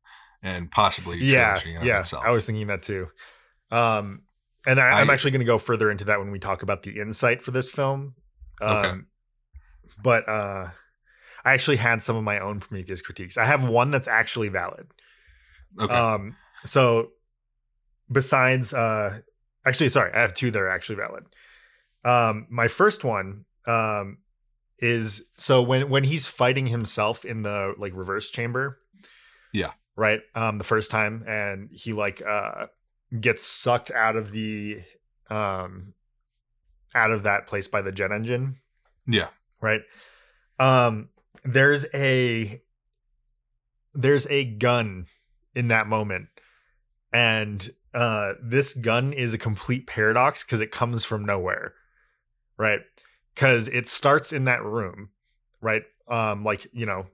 and 0.43 0.71
possibly 0.71 1.19
Yeah, 1.19 1.55
trilogy 1.57 1.71
in 1.71 1.77
and 1.77 1.83
of 1.83 1.87
yeah. 1.87 2.01
itself. 2.01 2.25
I 2.27 2.31
was 2.31 2.47
thinking 2.47 2.67
that 2.69 2.83
too. 2.83 3.09
Um, 3.71 4.23
and 4.67 4.81
I, 4.81 5.01
I'm 5.01 5.11
actually 5.11 5.33
going 5.33 5.41
to 5.41 5.47
go 5.47 5.59
further 5.59 5.91
into 5.91 6.05
that 6.07 6.19
when 6.19 6.31
we 6.31 6.39
talk 6.39 6.63
about 6.63 6.83
the 6.83 6.99
insight 6.99 7.43
for 7.43 7.51
this 7.51 7.71
film. 7.71 8.15
Um, 8.61 8.77
Okay. 8.77 8.99
But 10.03 10.29
uh, 10.29 10.71
I 11.45 11.53
actually 11.53 11.77
had 11.77 12.03
some 12.03 12.17
of 12.17 12.25
my 12.25 12.41
own 12.41 12.59
Prometheus 12.61 13.03
critiques. 13.03 13.37
I 13.37 13.45
have 13.45 13.69
one 13.69 13.91
that's 13.91 14.09
actually 14.09 14.49
valid. 14.49 14.87
okay. 15.79 15.93
Um, 15.93 16.37
so 16.65 17.11
besides, 18.11 18.73
uh, 18.73 19.21
actually, 19.67 19.91
sorry, 19.91 20.13
I 20.15 20.21
have 20.21 20.35
two 20.35 20.51
that 20.51 20.61
are 20.61 20.69
actually 20.71 20.97
valid. 20.97 21.25
Um, 22.05 22.47
my 22.51 22.69
first 22.69 23.05
one, 23.05 23.45
um, 23.67 24.19
is 24.79 25.23
so 25.37 25.63
when 25.63 25.89
when 25.89 26.05
he's 26.05 26.27
fighting 26.27 26.67
himself 26.67 27.25
in 27.25 27.43
the 27.43 27.75
like 27.79 27.95
reverse 27.95 28.31
chamber, 28.31 28.79
Yeah. 29.53 29.73
right. 29.97 30.21
Um, 30.35 30.59
the 30.59 30.65
first 30.65 30.91
time, 30.91 31.25
and 31.27 31.71
he 31.73 31.93
like 31.93 32.23
uh 32.27 32.67
gets 33.21 33.45
sucked 33.45 33.91
out 33.91 34.17
of 34.17 34.33
the 34.33 34.83
um 35.31 35.95
out 36.95 37.11
of 37.11 37.23
that 37.23 37.47
place 37.47 37.67
by 37.69 37.81
the 37.81 37.93
jet 37.93 38.13
engine 38.13 38.57
yeah. 39.07 39.29
right 39.61 39.81
um 40.59 41.09
there's 41.45 41.87
a 41.95 42.61
there's 43.95 44.27
a 44.29 44.45
gun 44.45 45.07
in 45.55 45.69
that 45.69 45.87
moment 45.87 46.29
and 47.13 47.71
uh 47.95 48.35
this 48.43 48.75
gun 48.75 49.13
is 49.13 49.35
a 49.35 49.39
complete 49.39 49.87
paradox 49.87 50.45
because 50.45 50.61
it 50.61 50.71
comes 50.73 51.05
from 51.05 51.25
nowhere 51.25 51.75
right? 52.57 52.81
Because 53.35 53.69
it 53.69 53.87
starts 53.87 54.33
in 54.33 54.45
that 54.45 54.63
room 54.63 55.11
right? 55.61 55.83
Um 56.09 56.45
like 56.45 56.67
you 56.73 56.87
know 56.87 57.07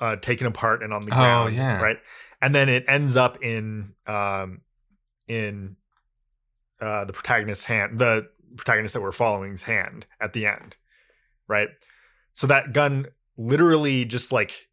uh 0.00 0.16
taken 0.16 0.46
apart 0.46 0.82
and 0.82 0.92
on 0.92 1.04
the 1.04 1.12
Oh, 1.12 1.16
ground 1.16 1.56
yeah. 1.56 1.80
right? 1.80 1.98
And 2.42 2.54
then 2.54 2.68
it 2.68 2.84
ends 2.88 3.16
up 3.16 3.42
in 3.42 3.94
um 4.06 4.62
in 5.28 5.76
uh 6.80 7.04
the 7.04 7.12
protagonist's 7.12 7.64
hand 7.64 7.98
the 7.98 8.28
protagonist 8.56 8.94
that 8.94 9.00
we're 9.00 9.12
following's 9.12 9.62
hand 9.62 10.06
at 10.20 10.32
the 10.32 10.46
end 10.46 10.76
right? 11.46 11.68
So 12.32 12.46
that 12.46 12.72
gun 12.72 13.06
literally 13.36 14.04
just 14.04 14.30
like 14.32 14.68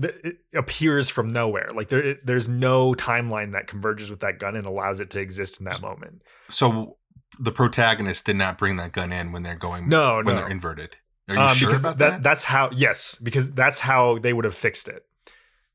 it 0.00 0.38
appears 0.54 1.10
from 1.10 1.28
nowhere. 1.28 1.70
Like 1.74 1.88
there 1.88 2.02
it, 2.02 2.24
there's 2.26 2.48
no 2.48 2.94
timeline 2.94 3.52
that 3.52 3.66
converges 3.66 4.08
with 4.08 4.20
that 4.20 4.38
gun 4.38 4.56
and 4.56 4.66
allows 4.66 5.00
it 5.00 5.10
to 5.10 5.20
exist 5.20 5.60
in 5.60 5.66
that 5.66 5.82
moment. 5.82 6.22
So 6.48 6.96
the 7.38 7.52
protagonist 7.52 8.26
did 8.26 8.36
not 8.36 8.58
bring 8.58 8.76
that 8.76 8.92
gun 8.92 9.12
in 9.12 9.32
when 9.32 9.42
they're 9.42 9.54
going 9.56 9.88
no 9.88 10.16
when 10.16 10.26
no 10.26 10.36
they're 10.36 10.48
inverted. 10.50 10.96
Are 11.28 11.34
you 11.34 11.40
Um, 11.40 11.54
sure 11.56 11.68
because 11.68 11.80
about 11.80 11.98
that, 11.98 12.10
that? 12.10 12.22
that's 12.22 12.44
how 12.44 12.70
yes 12.72 13.16
because 13.22 13.52
that's 13.52 13.80
how 13.80 14.18
they 14.18 14.32
would 14.32 14.44
have 14.44 14.54
fixed 14.54 14.88
it 14.88 15.04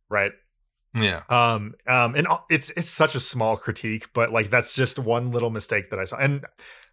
right 0.10 0.32
Yeah. 0.94 1.22
um 1.30 1.74
um 1.88 2.16
and 2.16 2.28
it's 2.50 2.70
it's 2.72 2.90
such 2.90 3.16
a 3.16 3.20
small 3.20 3.56
critique 3.58 4.12
but 4.14 4.32
like 4.32 4.50
that's 4.50 4.76
just 4.76 5.00
one 5.00 5.32
little 5.32 5.50
mistake 5.50 5.90
that 5.92 6.00
i 6.00 6.04
saw 6.04 6.18
and 6.18 6.44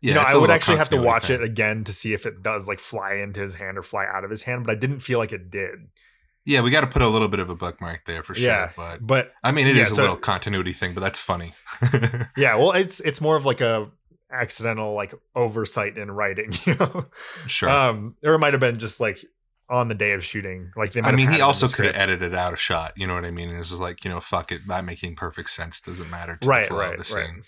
Yeah. 0.00 0.08
you 0.10 0.14
know 0.14 0.20
i 0.22 0.32
a 0.32 0.40
would 0.40 0.50
actually 0.50 0.78
have 0.78 0.88
to 0.90 0.96
watch 1.00 1.26
thing. 1.26 1.40
it 1.40 1.44
again 1.44 1.84
to 1.84 1.92
see 1.92 2.12
if 2.14 2.24
it 2.24 2.42
does 2.42 2.68
like 2.68 2.78
fly 2.78 3.14
into 3.14 3.40
his 3.40 3.54
hand 3.56 3.76
or 3.78 3.82
fly 3.82 4.06
out 4.06 4.24
of 4.24 4.30
his 4.30 4.42
hand 4.42 4.64
but 4.64 4.72
i 4.72 4.76
didn't 4.78 5.00
feel 5.00 5.18
like 5.18 5.32
it 5.32 5.50
did 5.50 5.88
Yeah, 6.44 6.60
we 6.62 6.70
got 6.72 6.80
to 6.80 6.88
put 6.88 7.02
a 7.02 7.08
little 7.08 7.28
bit 7.28 7.38
of 7.38 7.50
a 7.50 7.54
bookmark 7.54 8.04
there 8.04 8.24
for 8.24 8.34
sure. 8.34 8.48
Yeah. 8.50 8.70
But 8.76 9.06
but 9.06 9.32
I 9.44 9.52
mean, 9.52 9.68
it 9.68 9.76
is 9.76 9.86
Yeah, 9.86 9.92
a 9.92 9.96
so- 9.96 10.02
little 10.02 10.16
continuity 10.16 10.72
thing, 10.72 10.92
but 10.94 11.00
that's 11.00 11.20
funny. 11.20 11.54
yeah 12.36 12.56
well 12.56 12.72
it's 12.72 12.98
it's 13.00 13.20
more 13.20 13.36
of 13.36 13.44
like 13.44 13.60
a 13.60 13.90
accidental 14.32 14.94
like 14.94 15.14
oversight 15.36 15.98
in 15.98 16.10
writing 16.10 16.52
you 16.64 16.74
know 16.76 17.06
sure. 17.46 17.68
um 17.68 18.16
or 18.24 18.34
it 18.34 18.38
might 18.38 18.52
have 18.52 18.60
been 18.60 18.78
just 18.78 18.98
like 19.00 19.24
on 19.68 19.88
the 19.88 19.94
day 19.94 20.12
of 20.12 20.24
shooting 20.24 20.70
like 20.76 20.92
they 20.92 21.00
might 21.00 21.14
I 21.14 21.16
mean, 21.16 21.30
he 21.30 21.40
also 21.40 21.66
could 21.66 21.86
have 21.86 21.96
edited 21.96 22.34
out 22.34 22.52
a 22.52 22.56
shot. 22.58 22.92
You 22.96 23.06
know 23.06 23.14
what 23.14 23.24
I 23.24 23.30
mean? 23.30 23.48
It's 23.48 23.70
just 23.70 23.80
like, 23.80 24.04
you 24.04 24.10
know, 24.10 24.20
fuck 24.20 24.52
it. 24.52 24.66
That 24.68 24.84
making 24.84 25.16
perfect 25.16 25.48
sense 25.48 25.80
doesn't 25.80 26.10
matter 26.10 26.36
to 26.36 26.46
Right, 26.46 26.62
the 26.62 26.68
flow 26.68 26.78
right, 26.78 26.98
of 26.98 27.06
the 27.08 27.14
right. 27.14 27.26
scene. 27.26 27.42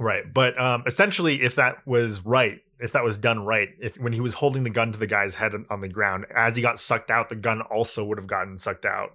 Right. 0.00 0.24
But 0.32 0.60
um 0.60 0.82
essentially 0.86 1.42
if 1.42 1.54
that 1.54 1.86
was 1.86 2.24
right, 2.24 2.60
if 2.80 2.92
that 2.92 3.04
was 3.04 3.16
done 3.18 3.44
right, 3.44 3.68
if 3.80 3.96
when 3.96 4.12
he 4.12 4.20
was 4.20 4.34
holding 4.34 4.64
the 4.64 4.70
gun 4.70 4.90
to 4.90 4.98
the 4.98 5.06
guy's 5.06 5.36
head 5.36 5.52
on 5.70 5.80
the 5.80 5.88
ground, 5.88 6.26
as 6.34 6.56
he 6.56 6.62
got 6.62 6.80
sucked 6.80 7.10
out, 7.10 7.28
the 7.28 7.36
gun 7.36 7.60
also 7.60 8.04
would 8.04 8.18
have 8.18 8.26
gotten 8.26 8.58
sucked 8.58 8.86
out. 8.86 9.10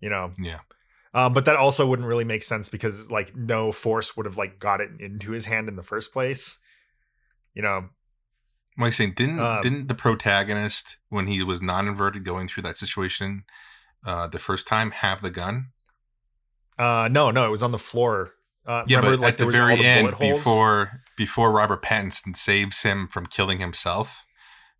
You 0.00 0.08
know. 0.08 0.30
Yeah. 0.38 0.60
Um, 1.12 1.32
but 1.32 1.44
that 1.46 1.56
also 1.56 1.86
wouldn't 1.88 2.06
really 2.06 2.24
make 2.24 2.42
sense 2.44 2.68
because 2.68 3.10
like 3.10 3.34
no 3.34 3.72
force 3.72 4.16
would 4.16 4.26
have 4.26 4.36
like 4.36 4.58
got 4.60 4.80
it 4.80 4.90
into 5.00 5.32
his 5.32 5.46
hand 5.46 5.68
in 5.68 5.76
the 5.76 5.82
first 5.82 6.12
place. 6.12 6.58
You 7.54 7.62
know. 7.62 7.88
Like 8.78 8.88
I 8.88 8.90
saying, 8.90 9.14
didn't 9.16 9.40
Um, 9.40 9.60
didn't 9.60 9.88
the 9.88 9.94
protagonist, 9.94 10.98
when 11.08 11.26
he 11.26 11.42
was 11.42 11.60
non-inverted, 11.60 12.24
going 12.24 12.46
through 12.48 12.62
that 12.62 12.78
situation 12.78 13.42
uh, 14.06 14.28
the 14.28 14.38
first 14.38 14.66
time, 14.68 14.92
have 14.92 15.20
the 15.20 15.30
gun? 15.30 15.72
Uh 16.78 17.08
no, 17.10 17.30
no, 17.30 17.44
it 17.44 17.50
was 17.50 17.62
on 17.62 17.72
the 17.72 17.78
floor. 17.78 18.32
Uh 18.64 18.84
Yeah, 18.86 18.98
remember 18.98 19.16
but 19.18 19.22
like 19.22 19.32
at 19.34 19.38
the 19.38 19.44
there 19.46 19.66
was 19.66 19.70
all 19.72 19.76
very 19.76 19.76
the 19.76 19.84
end, 19.86 20.18
before 20.18 21.02
before 21.16 21.50
Robert 21.52 21.82
Pattinson 21.82 22.34
saves 22.36 22.82
him 22.82 23.08
from 23.08 23.26
killing 23.26 23.58
himself, 23.58 24.24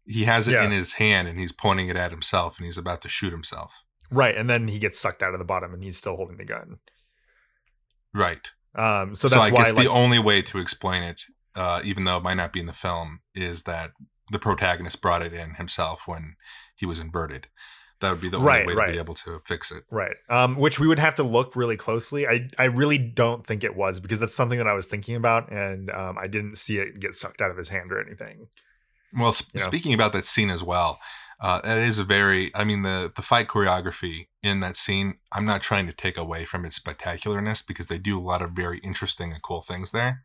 he 0.06 0.24
has 0.24 0.48
it 0.48 0.52
Yeah. 0.52 0.64
in 0.64 0.70
his 0.70 0.94
hand 0.94 1.28
and 1.28 1.38
he's 1.38 1.52
pointing 1.52 1.88
it 1.88 1.96
at 1.96 2.10
himself 2.12 2.56
and 2.58 2.64
he's 2.64 2.78
about 2.78 3.00
to 3.02 3.08
shoot 3.08 3.32
himself. 3.32 3.82
Right, 4.10 4.36
and 4.36 4.48
then 4.50 4.68
he 4.68 4.78
gets 4.78 4.98
sucked 4.98 5.22
out 5.22 5.32
of 5.34 5.38
the 5.38 5.44
bottom, 5.44 5.72
and 5.72 5.82
he's 5.82 5.96
still 5.96 6.16
holding 6.16 6.36
the 6.36 6.44
gun. 6.44 6.78
Right. 8.14 8.48
Um, 8.74 9.14
so 9.14 9.28
So, 9.28 9.36
that's 9.36 9.48
I 9.48 9.52
why 9.52 9.64
guess 9.64 9.72
like 9.74 9.84
the 9.84 9.90
only 9.90 10.18
way 10.18 10.42
to 10.42 10.58
explain 10.58 11.02
it, 11.02 11.22
uh, 11.54 11.80
even 11.84 12.04
though 12.04 12.16
it 12.18 12.22
might 12.22 12.34
not 12.34 12.52
be 12.52 12.60
in 12.60 12.66
the 12.66 12.72
film, 12.72 13.20
is 13.34 13.64
that 13.64 13.92
the 14.30 14.38
protagonist 14.38 15.00
brought 15.00 15.22
it 15.22 15.32
in 15.32 15.54
himself 15.54 16.02
when 16.06 16.36
he 16.76 16.86
was 16.86 16.98
inverted. 17.00 17.48
That 18.00 18.12
would 18.12 18.20
be 18.20 18.30
the 18.30 18.38
only 18.38 18.46
Right, 18.48 18.66
way 18.66 18.72
right. 18.74 18.86
to 18.86 18.92
be 18.92 18.98
able 18.98 19.14
to 19.14 19.40
fix 19.44 19.70
it. 19.70 19.84
Right. 19.90 20.16
Um, 20.30 20.56
which 20.56 20.80
we 20.80 20.86
would 20.86 20.98
have 20.98 21.16
to 21.16 21.22
look 21.22 21.54
really 21.54 21.76
closely. 21.76 22.26
I, 22.26 22.48
I 22.58 22.64
really 22.64 22.96
don't 22.96 23.46
think 23.46 23.62
it 23.62 23.76
was 23.76 24.00
because 24.00 24.18
that's 24.18 24.34
something 24.34 24.56
that 24.58 24.66
I 24.66 24.72
was 24.72 24.86
thinking 24.86 25.16
about 25.16 25.52
and 25.52 25.90
um, 25.90 26.16
I 26.16 26.26
didn't 26.26 26.56
see 26.56 26.78
it 26.78 26.98
get 26.98 27.12
sucked 27.12 27.42
out 27.42 27.50
of 27.50 27.58
his 27.58 27.68
hand 27.68 27.92
or 27.92 28.00
anything. 28.00 28.46
Well, 29.12 29.32
sp- 29.36 29.58
speaking 29.58 29.92
about 29.92 30.12
that 30.14 30.24
scene 30.24 30.48
as 30.48 30.62
well, 30.62 30.98
uh, 31.40 31.60
that 31.62 31.78
is 31.78 31.98
a 31.98 32.04
very, 32.04 32.54
I 32.54 32.64
mean, 32.64 32.82
the, 32.82 33.10
the 33.14 33.22
fight 33.22 33.48
choreography 33.48 34.26
in 34.42 34.60
that 34.60 34.76
scene, 34.76 35.14
I'm 35.32 35.44
not 35.46 35.62
trying 35.62 35.86
to 35.86 35.92
take 35.92 36.16
away 36.16 36.44
from 36.44 36.64
its 36.64 36.78
spectacularness 36.78 37.66
because 37.66 37.86
they 37.86 37.98
do 37.98 38.18
a 38.18 38.22
lot 38.22 38.42
of 38.42 38.50
very 38.50 38.78
interesting 38.80 39.32
and 39.32 39.42
cool 39.42 39.62
things 39.62 39.90
there. 39.92 40.22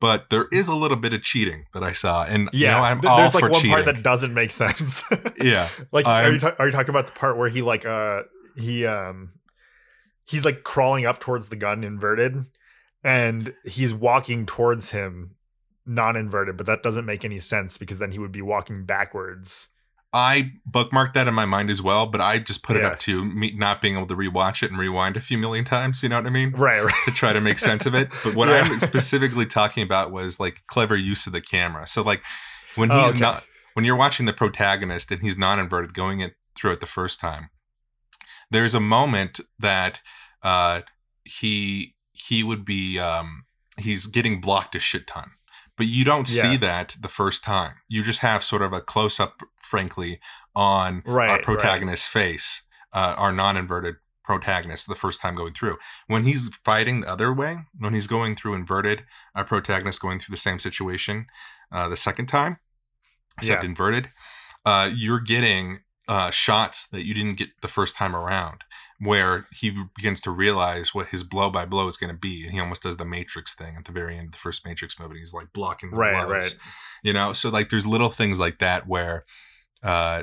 But 0.00 0.30
there 0.30 0.46
is 0.52 0.68
a 0.68 0.74
little 0.74 0.96
bit 0.96 1.12
of 1.12 1.22
cheating 1.22 1.64
that 1.74 1.82
I 1.82 1.92
saw. 1.92 2.24
And, 2.24 2.48
Yeah. 2.52 2.68
you 2.70 2.76
know, 2.76 2.82
I'm 2.84 3.00
th- 3.00 3.10
all 3.10 3.18
there's 3.18 3.34
like 3.34 3.42
one 3.42 3.54
cheating. 3.54 3.70
part 3.72 3.84
that 3.86 4.02
doesn't 4.02 4.32
make 4.32 4.50
sense. 4.52 5.02
yeah. 5.40 5.68
like 5.92 6.06
I'm- 6.06 6.34
you, 6.34 6.38
ta- 6.38 6.54
are 6.58 6.66
you 6.66 6.72
talking 6.72 6.90
about 6.90 7.06
the 7.06 7.12
part 7.12 7.36
where 7.36 7.48
he 7.48 7.62
like 7.62 7.84
uh 7.84 8.22
he 8.56 8.86
um 8.86 9.32
he's 10.24 10.44
like 10.44 10.62
crawling 10.62 11.04
up 11.06 11.18
towards 11.20 11.48
the 11.48 11.56
gun 11.56 11.82
inverted 11.84 12.44
and 13.04 13.54
he's 13.64 13.92
walking 13.94 14.46
towards 14.46 14.90
him 14.92 15.34
non-inverted 15.86 16.56
but 16.56 16.66
that 16.66 16.82
doesn't 16.82 17.06
make 17.06 17.24
any 17.24 17.38
sense 17.38 17.78
because 17.78 17.98
then 17.98 18.12
he 18.12 18.18
would 18.18 18.32
be 18.32 18.42
walking 18.42 18.84
backwards 18.84 19.68
I 20.12 20.52
bookmarked 20.68 21.12
that 21.14 21.28
in 21.28 21.34
my 21.34 21.44
mind 21.44 21.68
as 21.68 21.82
well, 21.82 22.06
but 22.06 22.20
I 22.22 22.38
just 22.38 22.62
put 22.62 22.76
it 22.78 22.84
up 22.84 22.98
to 23.00 23.24
me 23.24 23.52
not 23.54 23.82
being 23.82 23.94
able 23.96 24.06
to 24.06 24.16
rewatch 24.16 24.62
it 24.62 24.70
and 24.70 24.78
rewind 24.80 25.16
a 25.18 25.20
few 25.20 25.36
million 25.36 25.66
times. 25.66 26.02
You 26.02 26.08
know 26.08 26.16
what 26.16 26.26
I 26.26 26.30
mean? 26.30 26.52
right 26.52 26.82
right 26.82 26.94
to 27.04 27.10
try 27.10 27.32
to 27.34 27.40
make 27.42 27.58
sense 27.58 27.84
of 27.84 27.94
it. 27.94 28.08
But 28.24 28.34
what 28.34 28.48
Yeah. 28.48 28.62
I'm 28.64 28.80
specifically 28.80 29.44
talking 29.44 29.82
about 29.82 30.10
was 30.10 30.40
like 30.40 30.62
clever 30.66 30.96
use 30.96 31.26
of 31.26 31.32
the 31.34 31.42
camera. 31.42 31.86
So 31.86 32.02
like 32.02 32.22
when 32.74 32.90
Oh, 32.90 33.02
he's 33.02 33.10
okay. 33.12 33.20
not 33.20 33.44
when 33.74 33.84
you're 33.84 33.96
watching 33.96 34.24
the 34.26 34.32
protagonist 34.32 35.10
and 35.10 35.20
he's 35.22 35.36
non-inverted 35.36 35.92
going 35.94 36.20
it 36.20 36.34
through 36.54 36.72
it 36.72 36.80
the 36.80 36.86
first 36.86 37.20
time, 37.20 37.50
there's 38.50 38.74
a 38.74 38.80
moment 38.80 39.40
that 39.58 40.00
uh 40.42 40.80
he 41.24 41.94
he 42.12 42.42
would 42.42 42.64
be 42.64 42.98
um 42.98 43.44
he's 43.76 44.06
getting 44.06 44.40
blocked 44.40 44.74
a 44.74 44.80
shit 44.80 45.06
ton. 45.06 45.32
But 45.78 45.86
you 45.86 46.04
don't 46.04 46.28
Yeah. 46.28 46.42
see 46.42 46.56
that 46.58 46.96
the 47.00 47.08
first 47.08 47.42
time. 47.42 47.76
You 47.88 48.02
just 48.02 48.20
have 48.20 48.44
sort 48.44 48.60
of 48.62 48.72
a 48.74 48.82
close 48.82 49.18
up, 49.18 49.40
frankly, 49.56 50.20
on 50.54 51.02
Right, 51.06 51.30
our 51.30 51.36
right. 51.36 51.42
protagonist's 51.44 52.08
face, 52.08 52.62
uh, 52.92 53.14
our 53.16 53.32
non-inverted 53.32 53.96
protagonist 54.24 54.86
the 54.88 54.94
first 54.94 55.22
time 55.22 55.34
going 55.34 55.54
through. 55.54 55.78
When 56.06 56.24
he's 56.24 56.50
fighting 56.64 57.00
the 57.00 57.10
other 57.10 57.32
way, 57.32 57.60
when 57.78 57.94
he's 57.94 58.06
going 58.08 58.36
through 58.36 58.54
inverted, 58.54 59.06
our 59.34 59.44
protagonist 59.44 60.02
going 60.02 60.18
through 60.18 60.34
the 60.34 60.40
same 60.40 60.58
situation 60.58 61.26
uh, 61.72 61.88
the 61.88 61.96
second 61.96 62.26
time, 62.26 62.58
except 63.38 63.62
Yeah. 63.62 63.68
inverted, 63.68 64.10
uh, 64.66 64.90
you're 64.92 65.20
getting 65.20 65.80
uh, 66.08 66.30
shots 66.30 66.86
that 66.88 67.04
you 67.04 67.12
didn't 67.12 67.34
get 67.34 67.50
the 67.60 67.68
first 67.68 67.94
time 67.94 68.16
around, 68.16 68.64
where 69.00 69.46
he 69.52 69.70
begins 69.96 70.20
to 70.22 70.30
realize 70.30 70.94
what 70.94 71.08
his 71.08 71.22
blow 71.22 71.50
by 71.50 71.64
blow 71.64 71.86
is 71.86 71.96
going 71.96 72.12
to 72.12 72.18
be, 72.18 72.44
and 72.44 72.52
he 72.52 72.60
almost 72.60 72.82
does 72.82 72.96
the 72.96 73.04
Matrix 73.04 73.54
thing 73.54 73.76
at 73.76 73.84
the 73.84 73.92
very 73.92 74.16
end 74.16 74.26
of 74.26 74.32
the 74.32 74.38
first 74.38 74.66
Matrix 74.66 74.98
movie. 74.98 75.20
He's 75.20 75.32
like 75.34 75.52
blocking 75.52 75.90
the 75.90 75.96
right 75.96 76.26
blows 76.26 76.30
right 76.30 76.56
you 77.02 77.12
know 77.12 77.32
so 77.32 77.48
like 77.48 77.68
there's 77.68 77.86
little 77.86 78.10
things 78.10 78.38
like 78.38 78.58
that 78.58 78.86
where 78.86 79.24
uh 79.82 80.22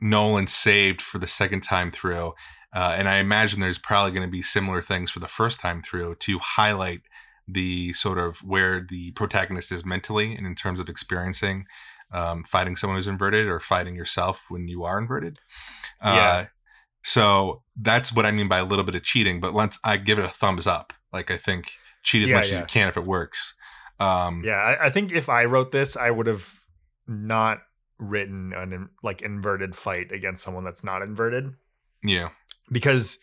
nolan 0.00 0.46
saved 0.46 1.00
for 1.00 1.18
the 1.18 1.28
second 1.28 1.62
time 1.62 1.90
through 1.90 2.32
uh, 2.74 2.94
and 2.96 3.08
i 3.08 3.16
imagine 3.16 3.60
there's 3.60 3.78
probably 3.78 4.12
going 4.12 4.26
to 4.26 4.30
be 4.30 4.42
similar 4.42 4.82
things 4.82 5.10
for 5.10 5.20
the 5.20 5.28
first 5.28 5.60
time 5.60 5.82
through 5.82 6.14
to 6.16 6.38
highlight 6.38 7.00
the 7.48 7.92
sort 7.92 8.18
of 8.18 8.38
where 8.38 8.84
the 8.88 9.12
protagonist 9.12 9.70
is 9.70 9.84
mentally 9.84 10.34
and 10.34 10.46
in 10.46 10.54
terms 10.54 10.80
of 10.80 10.88
experiencing 10.88 11.64
um, 12.12 12.44
fighting 12.44 12.76
someone 12.76 12.96
who's 12.96 13.08
inverted 13.08 13.46
or 13.46 13.58
fighting 13.58 13.96
yourself 13.96 14.42
when 14.48 14.68
you 14.68 14.84
are 14.84 14.98
inverted 14.98 15.38
uh, 16.00 16.14
Yeah. 16.14 16.46
So 17.06 17.62
that's 17.80 18.12
what 18.12 18.26
i 18.26 18.32
mean 18.32 18.48
by 18.48 18.58
a 18.58 18.64
little 18.64 18.84
bit 18.84 18.96
of 18.96 19.02
cheating 19.04 19.40
but 19.40 19.54
once 19.54 19.78
i 19.84 19.96
give 19.96 20.18
it 20.18 20.24
a 20.24 20.28
thumbs 20.28 20.66
up. 20.66 20.92
Like 21.12 21.30
i 21.30 21.36
think 21.36 21.70
cheat 22.02 22.24
as 22.24 22.30
Yeah, 22.30 22.36
much 22.36 22.50
as 22.50 22.58
you 22.58 22.64
can 22.66 22.88
if 22.88 22.96
it 22.96 23.04
works. 23.04 23.54
Um 24.00 24.42
yeah 24.44 24.56
I, 24.58 24.86
I 24.86 24.90
think 24.90 25.12
if 25.12 25.28
i 25.28 25.44
wrote 25.44 25.70
this 25.70 25.96
i 25.96 26.10
would 26.10 26.26
have 26.26 26.60
not 27.06 27.58
written 27.98 28.52
an 28.52 28.88
like 29.04 29.22
inverted 29.22 29.76
fight 29.76 30.10
against 30.10 30.42
someone 30.42 30.64
that's 30.64 30.82
not 30.84 31.00
inverted. 31.02 31.54
Yeah. 32.02 32.30
Because 32.70 33.18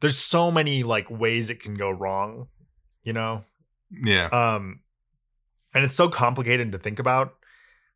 there's 0.00 0.16
so 0.16 0.50
many 0.50 0.84
like 0.84 1.10
ways 1.10 1.50
it 1.50 1.60
can 1.60 1.74
go 1.74 1.90
wrong 1.90 2.46
you 3.02 3.12
know? 3.12 3.44
Yeah. 3.90 4.28
Um 4.28 4.80
and 5.74 5.84
it's 5.84 5.94
so 5.94 6.08
complicated 6.08 6.70
to 6.72 6.78
think 6.78 7.00
about. 7.00 7.34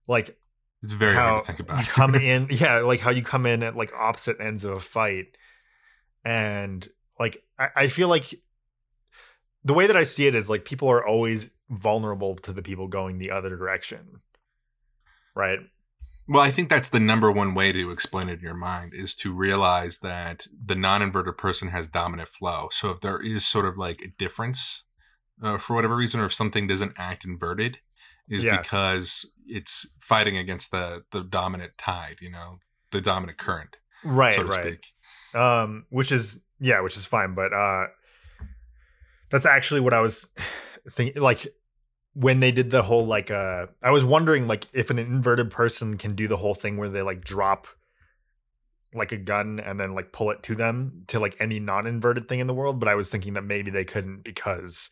Like 0.09 0.37
It's 0.83 0.93
very 0.93 1.15
how 1.15 1.29
hard 1.29 1.41
to 1.41 1.47
think 1.47 1.61
about. 1.61 1.79
you 1.81 1.87
come 1.87 2.15
in 2.17 2.49
yeah 2.51 2.79
like 2.79 3.01
how 3.01 3.11
you 3.11 3.23
come 3.23 3.47
in 3.47 3.63
at 3.63 3.77
like 3.77 3.93
opposite 3.95 4.41
ends 4.41 4.65
of 4.65 4.73
a 4.73 4.81
fight 4.81 5.37
and 6.25 6.89
like 7.19 7.43
I, 7.59 7.69
I 7.77 7.87
feel 7.89 8.09
like 8.09 8.35
the 9.65 9.75
way 9.75 9.87
that 9.87 9.97
i 9.97 10.05
see 10.05 10.27
it 10.27 10.35
is 10.35 10.49
like 10.49 10.65
people 10.65 10.89
are 10.89 11.05
always 11.05 11.51
vulnerable 11.69 12.37
to 12.37 12.53
the 12.53 12.63
people 12.63 12.87
going 12.87 13.19
the 13.19 13.31
other 13.31 13.57
direction 13.57 14.21
right 15.35 15.59
well, 16.31 16.43
I 16.43 16.51
think 16.51 16.69
that's 16.69 16.91
the 16.91 17.01
number 17.01 17.33
one 17.33 17.55
way 17.55 17.73
to 17.73 17.91
explain 17.91 18.29
it 18.29 18.41
in 18.41 18.45
your 18.45 18.53
mind 18.53 18.93
is 18.93 19.15
to 19.17 19.33
realize 19.33 20.01
that 20.01 20.47
the 20.63 20.75
non-inverted 20.75 21.39
person 21.39 21.69
has 21.69 21.89
dominant 21.89 22.29
flow. 22.29 22.69
So 22.71 22.91
if 22.91 23.01
there 23.01 23.19
is 23.19 23.47
sort 23.47 23.65
of 23.65 23.79
like 23.79 24.03
a 24.03 24.09
difference 24.09 24.83
uh, 25.43 25.57
for 25.57 25.75
whatever 25.75 25.97
reason, 25.97 26.21
or 26.21 26.27
if 26.27 26.35
something 26.35 26.67
doesn't 26.67 26.93
act 26.99 27.25
inverted, 27.25 27.79
is 28.29 28.45
Yeah. 28.45 28.61
because 28.61 29.27
it's 29.47 29.87
fighting 30.01 30.37
against 30.37 30.71
the 30.71 31.05
the 31.13 31.23
dominant 31.23 31.73
tide. 31.79 32.17
You 32.21 32.31
know, 32.31 32.59
the 32.93 33.01
dominant 33.01 33.39
current, 33.39 33.77
right 34.05 34.35
so 34.35 34.43
to 34.43 34.49
right 34.49 34.65
speak. 34.79 34.93
um 35.35 35.87
which 35.91 36.11
is 36.13 36.43
yeah 36.61 36.81
which 36.81 36.97
is 36.97 37.07
fine 37.07 37.35
but 37.35 37.53
uh 37.53 37.87
that's 39.31 39.47
actually 39.47 39.81
what 39.81 39.93
i 39.95 40.01
was 40.01 40.29
thinking 40.93 41.21
like 41.23 41.47
when 42.15 42.41
they 42.41 42.51
did 42.51 42.71
the 42.71 42.83
whole 42.83 43.05
like 43.07 43.31
uh 43.31 43.67
i 43.83 43.91
was 43.91 44.05
wondering 44.05 44.47
like 44.49 44.65
if 44.73 44.91
an 44.91 44.99
inverted 44.99 45.51
person 45.51 45.97
can 45.97 46.15
do 46.17 46.27
the 46.27 46.37
whole 46.39 46.55
thing 46.55 46.77
where 46.77 46.89
they 46.89 47.03
like 47.03 47.23
drop 47.25 47.67
like 48.95 49.13
a 49.13 49.17
gun 49.19 49.61
and 49.61 49.79
then 49.79 49.95
like 49.95 50.13
pull 50.13 50.31
it 50.31 50.43
to 50.43 50.55
them 50.55 51.05
to 51.07 51.21
like 51.21 51.37
any 51.39 51.61
non-inverted 51.61 52.27
thing 52.29 52.41
in 52.41 52.47
the 52.47 52.55
world 52.55 52.81
but 52.81 52.89
i 52.89 52.95
was 52.95 53.11
thinking 53.11 53.35
that 53.35 53.43
maybe 53.45 53.71
they 53.71 53.85
couldn't 53.85 54.25
because 54.25 54.89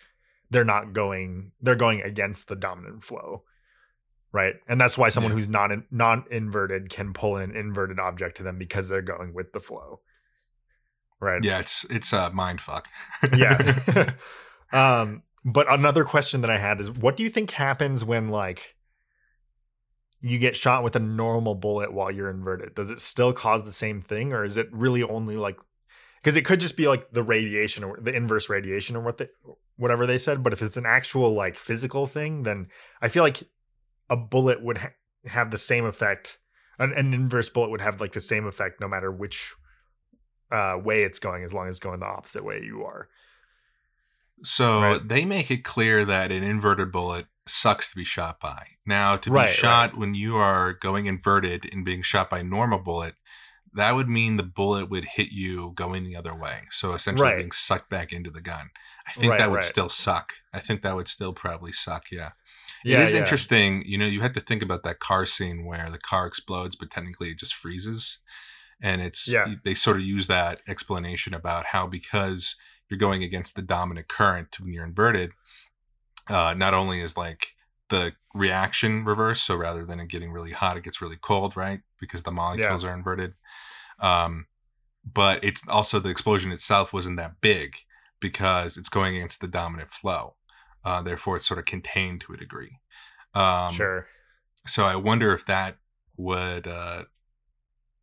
they're 0.51 0.65
not 0.65 0.93
going 0.93 1.53
they're 1.61 1.75
going 1.75 2.01
against 2.03 2.49
the 2.49 2.57
dominant 2.57 3.03
flow 3.03 3.43
right 4.33 4.55
and 4.69 4.81
that's 4.81 4.97
why 4.99 5.09
someone 5.09 5.33
Yeah. 5.33 5.37
who's 5.37 5.49
non 5.49 5.85
non-inverted 5.91 6.91
can 6.91 7.13
pull 7.13 7.37
an 7.37 7.55
inverted 7.57 7.99
object 7.99 8.37
to 8.39 8.43
them 8.43 8.59
because 8.59 8.89
they're 8.89 9.03
going 9.03 9.35
with 9.35 9.53
the 9.53 9.61
flow 9.61 10.01
right 11.21 11.43
Yeah, 11.45 11.61
it's 11.61 11.85
it's 11.91 12.13
a 12.13 12.31
mind 12.31 12.61
fuck. 12.61 12.89
yeah 13.37 13.75
um 14.73 15.23
but 15.45 15.73
another 15.73 16.05
question 16.05 16.41
that 16.43 16.51
i 16.51 16.59
had 16.59 16.81
is 16.81 16.91
what 16.91 17.17
do 17.17 17.23
you 17.23 17.31
think 17.31 17.51
happens 17.53 18.05
when 18.05 18.29
like 18.29 18.75
you 20.21 20.39
get 20.39 20.57
shot 20.57 20.83
with 20.83 20.97
a 20.97 21.01
normal 21.01 21.55
bullet 21.55 21.93
while 21.93 22.11
you're 22.11 22.31
inverted 22.31 22.75
does 22.75 22.91
it 22.91 23.01
still 23.01 23.33
cause 23.33 23.65
the 23.65 23.73
same 23.73 24.01
thing 24.01 24.33
or 24.33 24.45
is 24.45 24.57
it 24.57 24.69
really 24.73 25.03
only 25.03 25.37
like 25.37 25.57
because 26.23 26.37
it 26.37 26.45
could 26.45 26.59
just 26.61 26.77
be 26.77 26.89
like 26.89 27.11
the 27.13 27.23
radiation 27.23 27.85
or 27.85 27.97
the 28.01 28.13
inverse 28.15 28.49
radiation 28.49 28.97
or 28.97 29.01
what 29.01 29.19
they 29.19 29.29
whatever 29.77 30.07
they 30.07 30.19
said 30.19 30.43
but 30.43 30.53
if 30.53 30.63
it's 30.63 30.77
an 30.77 30.87
actual 30.87 31.33
like 31.33 31.55
physical 31.57 32.07
thing 32.07 32.43
then 32.43 32.69
i 33.03 33.09
feel 33.09 33.23
like 33.23 33.43
a 34.11 34.17
bullet 34.17 34.63
would 34.63 34.79
ha- 34.79 34.93
have 35.27 35.51
the 35.51 35.59
same 35.59 35.85
effect 35.85 36.39
an, 36.79 36.93
an 36.93 37.13
inverse 37.15 37.49
bullet 37.49 37.71
would 37.71 37.81
have 37.81 38.01
like 38.01 38.13
the 38.13 38.21
same 38.21 38.47
effect 38.47 38.81
no 38.81 38.89
matter 38.89 39.11
which 39.11 39.55
uh 40.53 40.79
way 40.83 41.03
it's 41.03 41.19
going 41.19 41.43
as 41.45 41.53
long 41.53 41.67
as 41.69 41.75
it's 41.77 41.81
going 41.85 42.01
the 42.01 42.07
opposite 42.07 42.45
way 42.45 42.61
you 42.63 42.83
are 42.85 43.09
So 44.43 44.81
Right. 44.83 45.09
they 45.09 45.25
make 45.25 45.51
it 45.51 45.65
clear 45.65 46.05
that 46.05 46.31
an 46.31 46.43
inverted 46.43 46.93
bullet 46.93 47.27
sucks 47.47 47.89
to 47.91 47.97
be 47.97 48.05
shot 48.05 48.39
by. 48.41 48.67
Now, 48.85 49.17
to 49.17 49.31
be 49.31 49.35
Right, 49.37 49.49
shot 49.49 49.97
when 49.97 50.15
you 50.15 50.37
are 50.37 50.73
going 50.75 51.07
inverted 51.07 51.69
and 51.73 51.85
being 51.85 52.03
shot 52.03 52.29
by 52.29 52.43
normal 52.43 52.79
bullet, 52.81 53.15
that 53.73 53.95
would 53.95 54.09
mean 54.09 54.37
the 54.37 54.43
bullet 54.43 54.91
would 54.91 55.05
hit 55.17 55.33
you 55.33 55.73
going 55.75 56.05
the 56.05 56.17
other 56.17 56.35
way. 56.35 56.63
So 56.71 56.93
essentially 56.93 57.31
Right. 57.31 57.39
being 57.39 57.53
sucked 57.53 57.89
back 57.89 58.13
into 58.13 58.31
the 58.31 58.41
gun. 58.41 58.71
I 59.09 59.13
think 59.13 59.31
Right, 59.31 59.39
that 59.39 59.51
would 59.51 59.57
right. 59.57 59.65
still 59.65 59.89
suck. 59.89 60.33
I 60.53 60.61
think 60.61 60.83
that 60.83 60.97
would 60.97 61.09
still 61.09 61.33
probably 61.33 61.73
suck. 61.73 62.11
Yeah. 62.11 62.31
Yeah, 62.85 63.01
it 63.01 63.05
is 63.05 63.13
yeah. 63.15 63.21
interesting. 63.21 63.83
You 63.87 63.99
know, 63.99 64.07
you 64.07 64.21
had 64.21 64.35
to 64.35 64.41
think 64.41 64.63
about 64.63 64.83
that 64.83 64.99
car 64.99 65.27
scene 65.27 65.65
where 65.65 65.91
the 65.91 65.99
car 65.99 66.27
explodes, 66.27 66.77
but 66.77 66.91
technically 66.91 67.31
it 67.31 67.39
just 67.39 67.55
freezes. 67.55 68.19
And 68.81 69.01
it's, 69.01 69.29
Yeah. 69.29 69.55
they 69.65 69.75
sort 69.75 69.97
of 69.97 70.03
use 70.03 70.27
that 70.27 70.61
explanation 70.69 71.35
about 71.35 71.67
how 71.67 71.87
because 71.87 72.57
you're 72.89 72.99
going 72.99 73.23
against 73.23 73.57
the 73.57 73.63
dominant 73.63 74.09
current 74.09 74.59
when 74.61 74.73
you're 74.73 74.85
inverted, 74.85 75.33
uh, 76.29 76.55
not 76.57 76.75
only 76.75 77.01
is 77.01 77.17
like 77.17 77.55
the 77.89 78.15
reaction 78.35 79.05
reverse. 79.05 79.43
So 79.43 79.55
rather 79.57 79.85
than 79.85 80.01
it 80.01 80.09
getting 80.09 80.33
really 80.33 80.53
hot, 80.53 80.77
it 80.77 80.85
gets 80.85 81.01
really 81.01 81.17
cold, 81.21 81.57
right? 81.57 81.81
Because 82.01 82.25
the 82.25 82.33
molecules 82.33 82.83
are 82.85 82.95
inverted. 82.95 83.35
Um, 84.01 84.47
but 85.05 85.43
it's 85.45 85.67
also 85.69 86.01
the 86.01 86.09
explosion 86.09 86.51
itself 86.53 86.93
wasn't 86.93 87.17
that 87.17 87.41
big 87.41 87.77
because 88.21 88.77
it's 88.77 88.89
going 88.89 89.17
against 89.17 89.41
the 89.41 89.49
dominant 89.49 89.91
flow. 89.91 90.35
Uh, 90.85 91.03
therefore, 91.03 91.37
it's 91.37 91.47
sort 91.47 91.59
of 91.59 91.65
contained 91.65 92.21
to 92.23 92.33
a 92.33 92.37
degree. 92.37 92.79
Um, 93.35 93.73
sure. 93.73 94.07
So 94.67 94.85
I 94.85 94.97
wonder 94.97 95.33
if 95.33 95.45
that 95.47 95.79
would, 96.17 96.67
uh, 96.67 97.05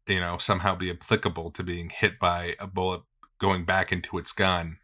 you 0.07 0.19
know, 0.19 0.37
somehow 0.37 0.75
be 0.75 0.91
applicable 0.91 1.51
to 1.51 1.63
being 1.63 1.89
hit 1.89 2.19
by 2.19 2.55
a 2.59 2.67
bullet 2.67 3.01
going 3.39 3.65
back 3.65 3.91
into 3.91 4.17
its 4.17 4.31
gun. 4.31 4.77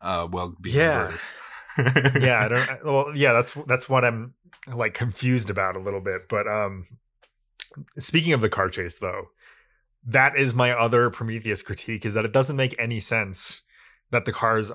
Uh, 0.00 0.28
well, 0.30 0.54
yeah. 0.64 1.12
yeah, 1.78 2.44
I 2.44 2.48
don't. 2.48 2.68
Well, 2.84 3.12
yeah, 3.14 3.32
that's 3.32 3.54
that's 3.66 3.88
what 3.88 4.04
I'm 4.04 4.34
like 4.72 4.94
confused 4.94 5.50
about 5.50 5.76
a 5.76 5.80
little 5.80 6.00
bit. 6.00 6.22
But 6.28 6.46
um, 6.46 6.86
speaking 7.98 8.32
of 8.32 8.40
the 8.40 8.48
car 8.48 8.68
chase, 8.68 8.98
though, 8.98 9.28
that 10.04 10.36
is 10.36 10.54
my 10.54 10.72
other 10.72 11.10
Prometheus 11.10 11.62
critique: 11.62 12.04
is 12.04 12.14
that 12.14 12.24
it 12.24 12.32
doesn't 12.32 12.56
make 12.56 12.74
any 12.78 13.00
sense 13.00 13.62
that 14.10 14.24
the 14.24 14.32
cars 14.32 14.72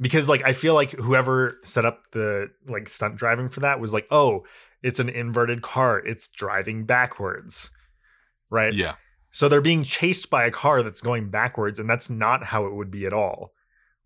because 0.00 0.28
like 0.28 0.44
I 0.44 0.52
feel 0.52 0.74
like 0.74 0.92
whoever 0.92 1.58
set 1.62 1.84
up 1.84 2.10
the 2.12 2.50
like 2.66 2.88
stunt 2.88 3.16
driving 3.16 3.48
for 3.48 3.60
that 3.60 3.80
was 3.80 3.92
like, 3.92 4.06
oh, 4.10 4.44
it's 4.82 4.98
an 4.98 5.08
inverted 5.08 5.62
car, 5.62 5.98
it's 5.98 6.28
driving 6.28 6.84
backwards, 6.84 7.70
right? 8.50 8.74
Yeah. 8.74 8.94
So 9.30 9.48
they're 9.48 9.60
being 9.60 9.82
chased 9.82 10.30
by 10.30 10.44
a 10.44 10.50
car 10.50 10.82
that's 10.82 11.00
going 11.00 11.30
backwards, 11.30 11.78
and 11.78 11.90
that's 11.90 12.08
not 12.08 12.44
how 12.44 12.66
it 12.66 12.74
would 12.74 12.90
be 12.90 13.06
at 13.06 13.12
all, 13.12 13.52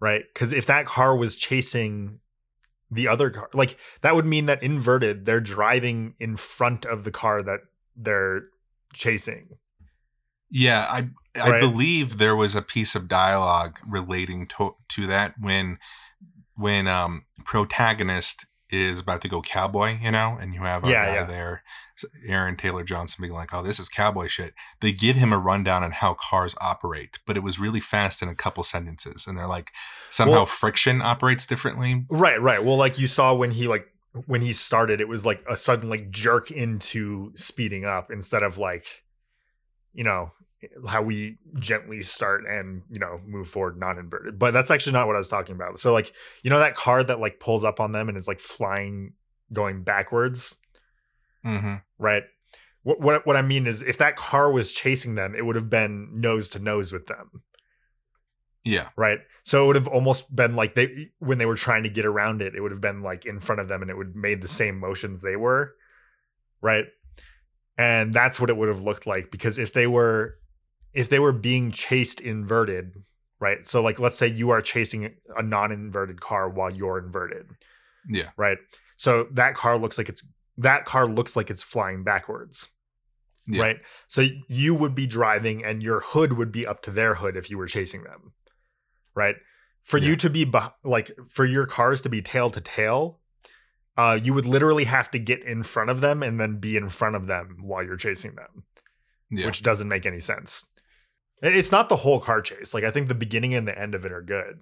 right? 0.01 0.23
Because 0.33 0.53
if 0.53 0.67
that 0.67 0.87
car 0.87 1.17
was 1.17 1.37
chasing 1.37 2.21
the 2.91 3.09
other 3.09 3.31
car, 3.31 3.51
like 3.53 3.77
that 4.01 4.15
would 4.15 4.25
mean 4.25 4.47
that 4.47 4.63
inverted, 4.63 5.27
they're 5.27 5.41
driving 5.41 6.15
in 6.19 6.37
front 6.37 6.87
of 6.87 7.05
the 7.05 7.11
car 7.11 7.43
that 7.43 7.61
they're 7.95 8.45
chasing. 8.95 9.49
Yeah, 10.51 10.87
I 10.89 11.11
I 11.41 11.61
believe 11.61 12.19
there 12.19 12.37
was 12.37 12.55
a 12.55 12.63
piece 12.63 12.95
of 12.95 13.09
dialogue 13.09 13.79
relating 13.87 14.47
to 14.49 14.77
to 14.89 15.07
that 15.07 15.35
when 15.41 15.79
when 16.57 16.87
um 16.87 17.25
protagonist 17.45 18.47
is 18.71 19.01
about 19.01 19.23
to 19.23 19.29
go 19.29 19.41
cowboy, 19.41 19.99
you 20.03 20.11
know, 20.11 20.37
and 20.41 20.53
you 20.53 20.61
have 20.63 20.85
a 20.85 20.89
yeah, 20.89 21.07
guy 21.07 21.15
yeah. 21.15 21.25
there, 21.25 21.63
Aaron 22.27 22.57
Taylor 22.57 22.85
Johnson, 22.85 23.23
being 23.23 23.33
like, 23.33 23.55
"Oh, 23.55 23.63
this 23.63 23.81
is 23.81 23.89
cowboy 23.89 24.29
shit." 24.29 24.53
They 24.81 24.93
give 24.93 25.17
him 25.17 25.33
a 25.33 25.39
rundown 25.39 25.83
on 25.83 25.93
how 25.93 26.15
cars 26.15 26.55
operate, 26.61 27.19
but 27.27 27.37
it 27.37 27.43
was 27.43 27.59
really 27.59 27.81
fast 27.81 28.21
in 28.23 28.29
a 28.29 28.35
couple 28.35 28.63
sentences, 28.65 29.27
and 29.27 29.39
they're 29.39 29.47
like, 29.47 29.73
somehow 30.11 30.35
well, 30.35 30.47
friction 30.47 31.01
operates 31.01 31.47
differently. 31.47 32.05
Right, 32.11 32.41
right. 32.41 32.63
Well, 32.63 32.77
like 32.77 32.99
you 32.99 33.07
saw 33.07 33.35
when 33.35 33.53
he 33.53 33.69
like 33.69 33.87
when 34.27 34.43
he 34.43 34.53
started, 34.53 35.01
it 35.01 35.09
was 35.09 35.25
like 35.25 35.43
a 35.49 35.57
sudden 35.57 35.89
like 35.89 36.11
jerk 36.11 36.51
into 36.51 37.33
speeding 37.35 37.85
up 37.85 38.11
instead 38.11 38.43
of 38.43 38.59
like, 38.59 39.05
you 39.95 40.05
know, 40.05 40.33
how 40.89 41.03
we 41.03 41.39
gently 41.59 42.03
start 42.03 42.45
and 42.47 42.83
you 42.91 42.99
know 42.99 43.21
move 43.27 43.49
forward 43.49 43.79
not 43.79 43.99
inverted. 43.99 44.39
But 44.39 44.53
that's 44.53 44.71
actually 44.71 44.95
not 44.95 45.07
what 45.07 45.17
i 45.17 45.19
was 45.19 45.29
talking 45.29 45.55
about. 45.55 45.79
So 45.79 45.93
like 45.93 46.13
you 46.43 46.51
know 46.51 46.59
that 46.59 46.75
car 46.75 47.03
that 47.05 47.21
like 47.21 47.41
pulls 47.41 47.65
up 47.65 47.81
on 47.81 47.93
them 47.93 48.09
and 48.09 48.19
is 48.19 48.29
like 48.29 48.41
flying 48.41 49.13
going 49.53 49.83
backwards? 49.83 50.59
Mm-hmm. 51.45 51.75
right? 51.99 52.25
What, 52.83 53.01
what 53.01 53.27
what 53.27 53.37
i 53.37 53.43
mean 53.43 53.67
is 53.67 53.83
if 53.83 53.99
that 53.99 54.17
car 54.17 54.51
was 54.51 54.75
chasing 54.75 55.15
them 55.15 55.35
it 55.35 55.45
would 55.47 55.57
have 55.57 55.71
been 55.71 56.21
nose 56.21 56.49
to 56.51 56.59
nose 56.59 56.93
with 56.93 57.07
them. 57.07 57.43
Yeah. 58.65 58.89
Right? 58.97 59.21
So 59.45 59.65
it 59.65 59.67
would 59.69 59.77
have 59.77 59.89
almost 59.89 60.35
been 60.35 60.57
like 60.57 60.75
they 60.75 61.11
when 61.21 61.39
they 61.39 61.47
were 61.47 61.55
trying 61.55 61.85
to 61.85 61.89
get 61.89 62.05
around 62.05 62.43
it 62.43 62.55
it 62.55 62.61
would 62.61 62.73
have 62.73 62.81
been 62.81 63.03
like 63.03 63.25
in 63.27 63.39
front 63.39 63.61
of 63.61 63.69
them 63.69 63.83
and 63.83 63.91
it 63.91 63.97
would 63.97 64.09
have 64.09 64.17
made 64.17 64.43
the 64.43 64.49
same 64.49 64.79
motions 64.79 65.23
they 65.23 65.37
were. 65.37 65.75
Right? 66.61 66.87
And 67.77 68.13
that's 68.13 68.41
what 68.41 68.51
it 68.51 68.57
would 68.57 68.69
have 68.69 68.81
looked 68.81 69.07
like 69.07 69.31
because 69.31 69.59
if 69.59 69.73
they 69.73 69.87
were 69.87 70.39
if 70.99 71.09
they 71.09 71.21
were 71.21 71.33
being 71.33 71.71
chased 71.71 72.21
inverted, 72.21 73.05
right? 73.39 73.65
So 73.65 73.81
like 73.81 74.01
let's 74.01 74.19
say 74.19 74.27
you 74.27 74.51
are 74.51 74.61
chasing 74.61 75.15
a 75.37 75.43
non-inverted 75.43 76.21
car 76.21 76.49
while 76.49 76.73
you're 76.73 76.99
inverted. 76.99 77.47
Yeah. 78.09 78.31
Right. 78.37 78.59
So 78.97 79.29
that 79.31 79.55
car 79.55 79.79
looks 79.79 79.97
like 79.97 80.09
it's 80.09 80.27
that 80.57 80.87
car 80.87 81.07
looks 81.07 81.37
like 81.37 81.51
it's 81.51 81.63
flying 81.63 82.03
backwards. 82.03 82.69
Yeah. 83.47 83.63
Right. 83.63 83.77
So 84.09 84.27
you 84.49 84.75
would 84.75 84.97
be 84.97 85.07
driving 85.07 85.65
and 85.65 85.85
your 85.85 86.01
hood 86.01 86.33
would 86.33 86.51
be 86.51 86.67
up 86.67 86.83
to 86.83 86.91
their 86.91 87.15
hood 87.15 87.37
if 87.37 87.49
you 87.49 87.59
were 87.59 87.69
chasing 87.69 88.03
them. 88.03 88.33
Right. 89.15 89.37
For 89.85 89.99
yeah. 89.99 90.09
you 90.09 90.17
to 90.17 90.29
be 90.29 90.53
like 90.83 91.13
for 91.29 91.45
your 91.45 91.67
cars 91.67 92.03
to 92.03 92.09
be 92.09 92.23
tail 92.23 92.51
to 92.51 92.61
tail, 92.61 93.21
uh, 93.97 94.19
you 94.21 94.35
would 94.35 94.47
literally 94.47 94.85
have 94.85 95.13
to 95.13 95.21
get 95.21 95.45
in 95.45 95.63
front 95.63 95.91
of 95.91 96.01
them 96.01 96.25
and 96.25 96.41
then 96.41 96.59
be 96.59 96.77
in 96.77 96.89
front 96.89 97.15
of 97.15 97.29
them 97.29 97.59
while 97.61 97.85
you're 97.85 97.97
chasing 97.97 98.35
them, 98.35 98.65
yeah. 99.31 99.47
which 99.47 99.63
doesn't 99.63 99.89
make 99.89 100.05
any 100.05 100.19
sense. 100.19 100.65
It's 101.43 101.73
not 101.73 101.89
the 101.89 101.97
whole 101.97 102.21
car 102.21 102.41
chase. 102.41 102.75
Like 102.75 102.85
I 102.85 102.91
think 102.91 103.09
the 103.09 103.15
beginning 103.15 103.55
and 103.55 103.67
the 103.67 103.79
end 103.79 103.95
of 103.95 104.05
it 104.05 104.13
are 104.13 104.23
good, 104.23 104.61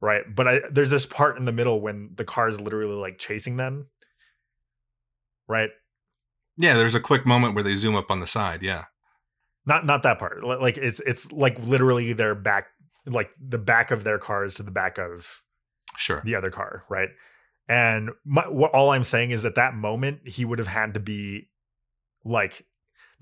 right? 0.00 0.22
But 0.32 0.48
I, 0.48 0.60
there's 0.70 0.90
this 0.90 1.06
part 1.06 1.36
in 1.36 1.44
the 1.44 1.52
middle 1.52 1.80
when 1.80 2.10
the 2.14 2.24
car 2.24 2.48
is 2.48 2.60
literally 2.60 2.96
like 2.96 3.18
chasing 3.18 3.56
them, 3.56 3.88
right? 5.48 5.70
Yeah, 6.56 6.74
there's 6.74 6.94
a 6.94 7.00
quick 7.00 7.26
moment 7.26 7.54
where 7.54 7.64
they 7.64 7.76
zoom 7.76 7.96
up 7.96 8.10
on 8.10 8.20
the 8.20 8.26
side. 8.26 8.62
Yeah, 8.62 8.84
not 9.66 9.86
not 9.86 10.02
that 10.02 10.18
part. 10.18 10.44
Like 10.44 10.76
it's 10.76 11.00
it's 11.00 11.30
like 11.32 11.58
literally 11.58 12.12
their 12.12 12.34
back, 12.34 12.66
like 13.06 13.30
the 13.40 13.58
back 13.58 13.90
of 13.90 14.04
their 14.04 14.18
cars 14.18 14.54
to 14.54 14.62
the 14.62 14.70
back 14.70 14.98
of 14.98 15.42
sure 15.96 16.22
the 16.24 16.34
other 16.34 16.50
car, 16.50 16.84
right? 16.88 17.08
And 17.68 18.10
my, 18.24 18.42
what 18.42 18.72
all 18.72 18.90
I'm 18.90 19.04
saying 19.04 19.30
is 19.30 19.44
at 19.44 19.54
that 19.54 19.74
moment 19.74 20.28
he 20.28 20.44
would 20.44 20.58
have 20.58 20.68
had 20.68 20.94
to 20.94 21.00
be 21.00 21.48
like 22.24 22.66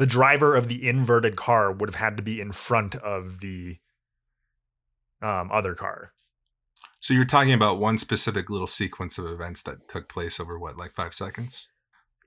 the 0.03 0.07
driver 0.07 0.57
of 0.57 0.67
the 0.67 0.89
inverted 0.89 1.37
car 1.37 1.71
would 1.71 1.89
have 1.89 1.95
had 1.95 2.17
to 2.17 2.25
be 2.25 2.41
in 2.41 2.51
front 2.51 2.97
of 2.97 3.39
the 3.39 3.77
um, 5.23 5.49
other 5.53 5.77
car. 5.77 6.13
So 6.99 7.15
you're 7.15 7.25
talking 7.25 7.53
about 7.53 7.79
one 7.79 7.99
specific 7.99 8.51
little 8.51 8.67
sequence 8.67 9.17
of 9.17 9.27
events 9.27 9.63
that 9.63 9.89
took 9.89 10.09
place 10.09 10.41
over 10.41 10.59
what, 10.59 10.77
like 10.77 10.93
five 10.97 11.15
seconds? 11.15 11.69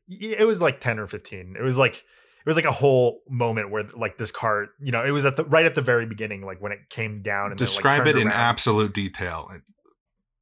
It 0.07 0.47
was 0.47 0.61
like 0.61 0.79
ten 0.79 0.99
or 0.99 1.05
fifteen. 1.05 1.57
It 1.59 1.63
was 1.63 1.77
like 1.77 1.95
it 1.97 2.45
was 2.45 2.55
like 2.55 2.63
a 2.63 2.71
whole 2.71 3.23
moment 3.27 3.71
where 3.71 3.83
like 3.93 4.17
this 4.17 4.31
car, 4.31 4.67
you 4.79 4.93
know, 4.93 5.03
it 5.03 5.11
was 5.11 5.25
at 5.25 5.35
the 5.35 5.43
right 5.43 5.65
at 5.65 5.75
the 5.75 5.81
very 5.81 6.05
beginning, 6.05 6.45
like 6.45 6.61
when 6.61 6.71
it 6.71 6.89
came 6.89 7.21
down 7.21 7.51
and 7.51 7.57
describe 7.57 8.05
then, 8.05 8.15
like, 8.15 8.15
it 8.15 8.21
in 8.21 8.31
absolute 8.31 8.93
detail. 8.93 9.51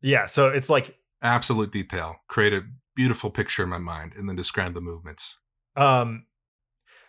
Yeah, 0.01 0.27
so 0.27 0.49
it's 0.49 0.69
like 0.69 0.99
absolute 1.23 1.71
detail. 1.71 2.17
Create 2.27 2.53
a 2.53 2.61
beautiful 2.95 3.31
picture 3.31 3.63
in 3.63 3.69
my 3.69 3.79
mind, 3.79 4.13
and 4.15 4.29
then 4.29 4.35
describe 4.35 4.75
the 4.75 4.81
movements. 4.81 5.39
Um, 5.75 6.27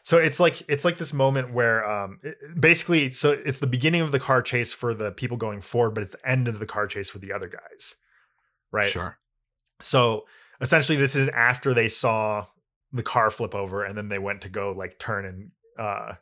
so 0.04 0.18
it's 0.18 0.38
like 0.38 0.62
it's 0.68 0.84
like 0.84 0.98
this 0.98 1.12
moment 1.12 1.52
where 1.52 1.84
um 1.84 2.20
it, 2.22 2.36
basically 2.60 3.10
so 3.10 3.32
it's 3.32 3.58
the 3.58 3.66
beginning 3.66 4.00
of 4.00 4.12
the 4.12 4.20
car 4.20 4.40
chase 4.40 4.72
for 4.72 4.94
the 4.94 5.10
people 5.10 5.36
going 5.36 5.60
forward 5.60 5.94
but 5.94 6.02
it's 6.02 6.12
the 6.12 6.28
end 6.28 6.46
of 6.46 6.60
the 6.60 6.66
car 6.66 6.86
chase 6.86 7.10
for 7.10 7.18
the 7.18 7.32
other 7.32 7.48
guys 7.48 7.96
right? 8.74 8.90
Sure. 8.90 9.16
So 9.80 10.24
essentially 10.60 10.98
this 10.98 11.16
is 11.16 11.28
after 11.28 11.72
they 11.72 11.88
saw 11.88 12.46
the 12.92 13.02
car 13.02 13.30
flip 13.30 13.54
over 13.54 13.84
and 13.84 13.96
then 13.96 14.08
they 14.08 14.18
went 14.18 14.42
to 14.42 14.48
go 14.48 14.72
like 14.72 14.98
turn 14.98 15.24
and 15.24 15.50
uh 15.78 16.14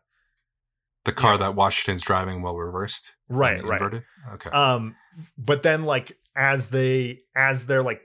the 1.04 1.12
car 1.12 1.36
that 1.36 1.56
Washington's 1.56 2.02
driving 2.02 2.42
while 2.42 2.56
reversed? 2.56 3.14
Right 3.28 3.64
right. 3.64 3.80
inverted? 3.80 4.04
okay. 4.34 4.50
Um 4.50 4.94
but 5.36 5.62
then 5.62 5.84
like 5.84 6.16
as 6.36 6.68
they 6.68 7.20
as 7.34 7.66
they're 7.66 7.82
like 7.82 8.02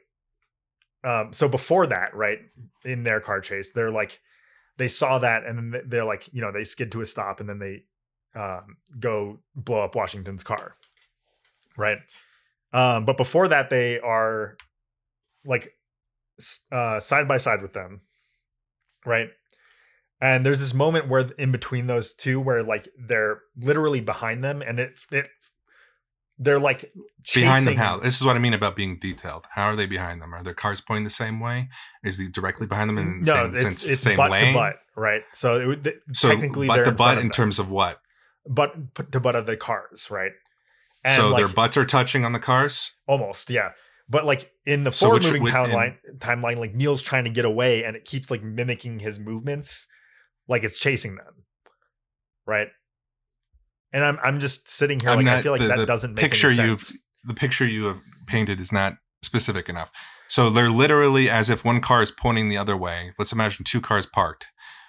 um 1.04 1.34
so 1.34 1.48
before 1.48 1.88
that 1.88 2.16
right 2.16 2.40
in 2.84 3.04
their 3.04 3.20
car 3.20 3.40
chase 3.42 3.72
they're 3.72 3.92
like 3.92 4.20
they 4.78 4.88
saw 4.88 5.20
that 5.20 5.46
and 5.46 5.74
then 5.74 5.82
they're 5.88 6.06
like, 6.06 6.30
you 6.32 6.42
know, 6.42 6.52
they 6.52 6.64
skid 6.64 6.92
to 6.94 7.02
a 7.02 7.06
stop 7.06 7.40
and 7.40 7.50
then 7.50 7.60
they 7.60 7.84
um, 8.36 8.78
go 9.00 9.40
blow 9.56 9.84
up 9.84 9.96
Washington's 9.96 10.44
car. 10.44 10.76
Right. 11.76 12.00
Um, 12.74 13.06
but 13.06 13.18
before 13.18 13.48
that, 13.48 13.70
they 13.70 14.00
are 14.00 14.58
like 15.46 15.74
uh, 16.72 17.00
side 17.00 17.28
by 17.28 17.38
side 17.38 17.62
with 17.62 17.74
them. 17.74 18.02
Right. 19.06 19.30
And 20.20 20.46
there's 20.46 20.60
this 20.60 20.74
moment 20.74 21.08
where 21.08 21.30
in 21.38 21.52
between 21.52 21.88
those 21.88 22.14
two 22.14 22.40
where 22.40 22.64
like 22.64 22.88
they're 22.98 23.42
literally 23.60 24.02
behind 24.02 24.44
them 24.44 24.64
and 24.66 24.80
it 24.80 25.00
it 25.12 25.30
they're 26.40 26.60
like 26.60 26.92
chasing. 27.24 27.44
behind 27.44 27.68
them 27.68 27.76
how 27.76 27.98
this 27.98 28.16
is 28.16 28.26
what 28.26 28.36
i 28.36 28.40
mean 28.40 28.54
about 28.54 28.76
being 28.76 28.98
detailed. 29.00 29.46
How 29.52 29.66
are 29.66 29.76
they 29.76 29.86
behind 29.86 30.22
them? 30.22 30.34
Are 30.34 30.44
their 30.44 30.54
cars 30.54 30.82
pointing 30.82 31.04
the 31.04 31.10
same 31.10 31.40
way? 31.40 31.70
Is 32.04 32.18
he 32.18 32.30
directly 32.30 32.68
behind 32.68 32.90
them 32.90 32.98
in 32.98 33.24
the 33.24 33.34
no, 33.34 33.54
same, 33.54 33.68
it's, 33.68 33.86
it's 33.86 34.02
same 34.02 34.18
butt 34.18 34.32
lane? 34.32 34.54
to 34.54 34.54
butt 34.54 34.76
right? 34.96 35.22
So 35.34 35.72
it, 35.72 36.02
so 36.14 36.30
technically 36.30 36.68
butt 36.68 36.86
to 36.86 36.92
butt 36.92 37.18
in 37.18 37.30
terms 37.30 37.60
of 37.60 37.70
what? 37.70 38.00
butt 38.48 39.12
to 39.12 39.20
butt 39.20 39.36
of 39.36 39.46
the 39.46 39.58
cars 39.58 40.10
right? 40.12 40.32
And 41.04 41.22
so 41.22 41.30
like, 41.30 41.38
their 41.40 41.48
butts 41.48 41.78
are 41.78 41.86
touching 41.86 42.26
on 42.26 42.34
the 42.34 42.40
cars? 42.40 42.92
Almost 43.08 43.50
yeah. 43.50 43.72
But 44.10 44.26
like 44.26 44.52
in 44.66 44.84
the 44.84 44.92
so 44.92 45.08
forward 45.08 45.24
moving 45.24 45.46
timeline 45.46 45.98
timeline 46.20 46.58
like 46.58 46.74
neil's 46.74 47.02
trying 47.02 47.24
to 47.24 47.30
get 47.30 47.46
away 47.46 47.84
and 47.84 47.96
it 47.96 48.06
keeps 48.06 48.32
like 48.32 48.44
mimicking 48.44 49.00
his 49.00 49.20
movements 49.20 49.88
like 50.48 50.64
it's 50.64 50.80
chasing 50.80 51.16
them 51.16 51.44
right 52.46 52.68
and 53.98 54.06
I'm 54.06 54.20
I'm 54.24 54.40
just 54.40 54.70
sitting 54.70 55.00
here 55.00 55.10
I'm 55.10 55.18
like 55.18 55.26
not, 55.26 55.38
I 55.38 55.42
feel 55.42 55.52
like 55.54 55.62
the, 55.62 55.68
that 55.70 55.78
the 55.78 55.86
doesn't 55.86 56.14
make 56.14 56.22
picture 56.22 56.48
any 56.48 56.56
sense. 56.58 56.92
You've, 56.92 57.02
the 57.24 57.34
picture 57.34 57.66
you 57.66 57.86
have 57.86 58.00
painted 58.28 58.60
is 58.60 58.72
not 58.72 58.98
specific 59.24 59.68
enough. 59.68 59.92
So 60.28 60.50
they're 60.50 60.70
literally 60.70 61.30
as 61.30 61.50
if 61.50 61.66
one 61.66 61.82
car 61.82 62.04
is 62.04 62.12
pointing 62.12 62.48
the 62.50 62.58
other 62.58 62.78
way. 62.78 63.14
Let's 63.18 63.32
imagine 63.32 63.66
two 63.66 63.82
cars 63.82 64.06
parked. 64.06 64.48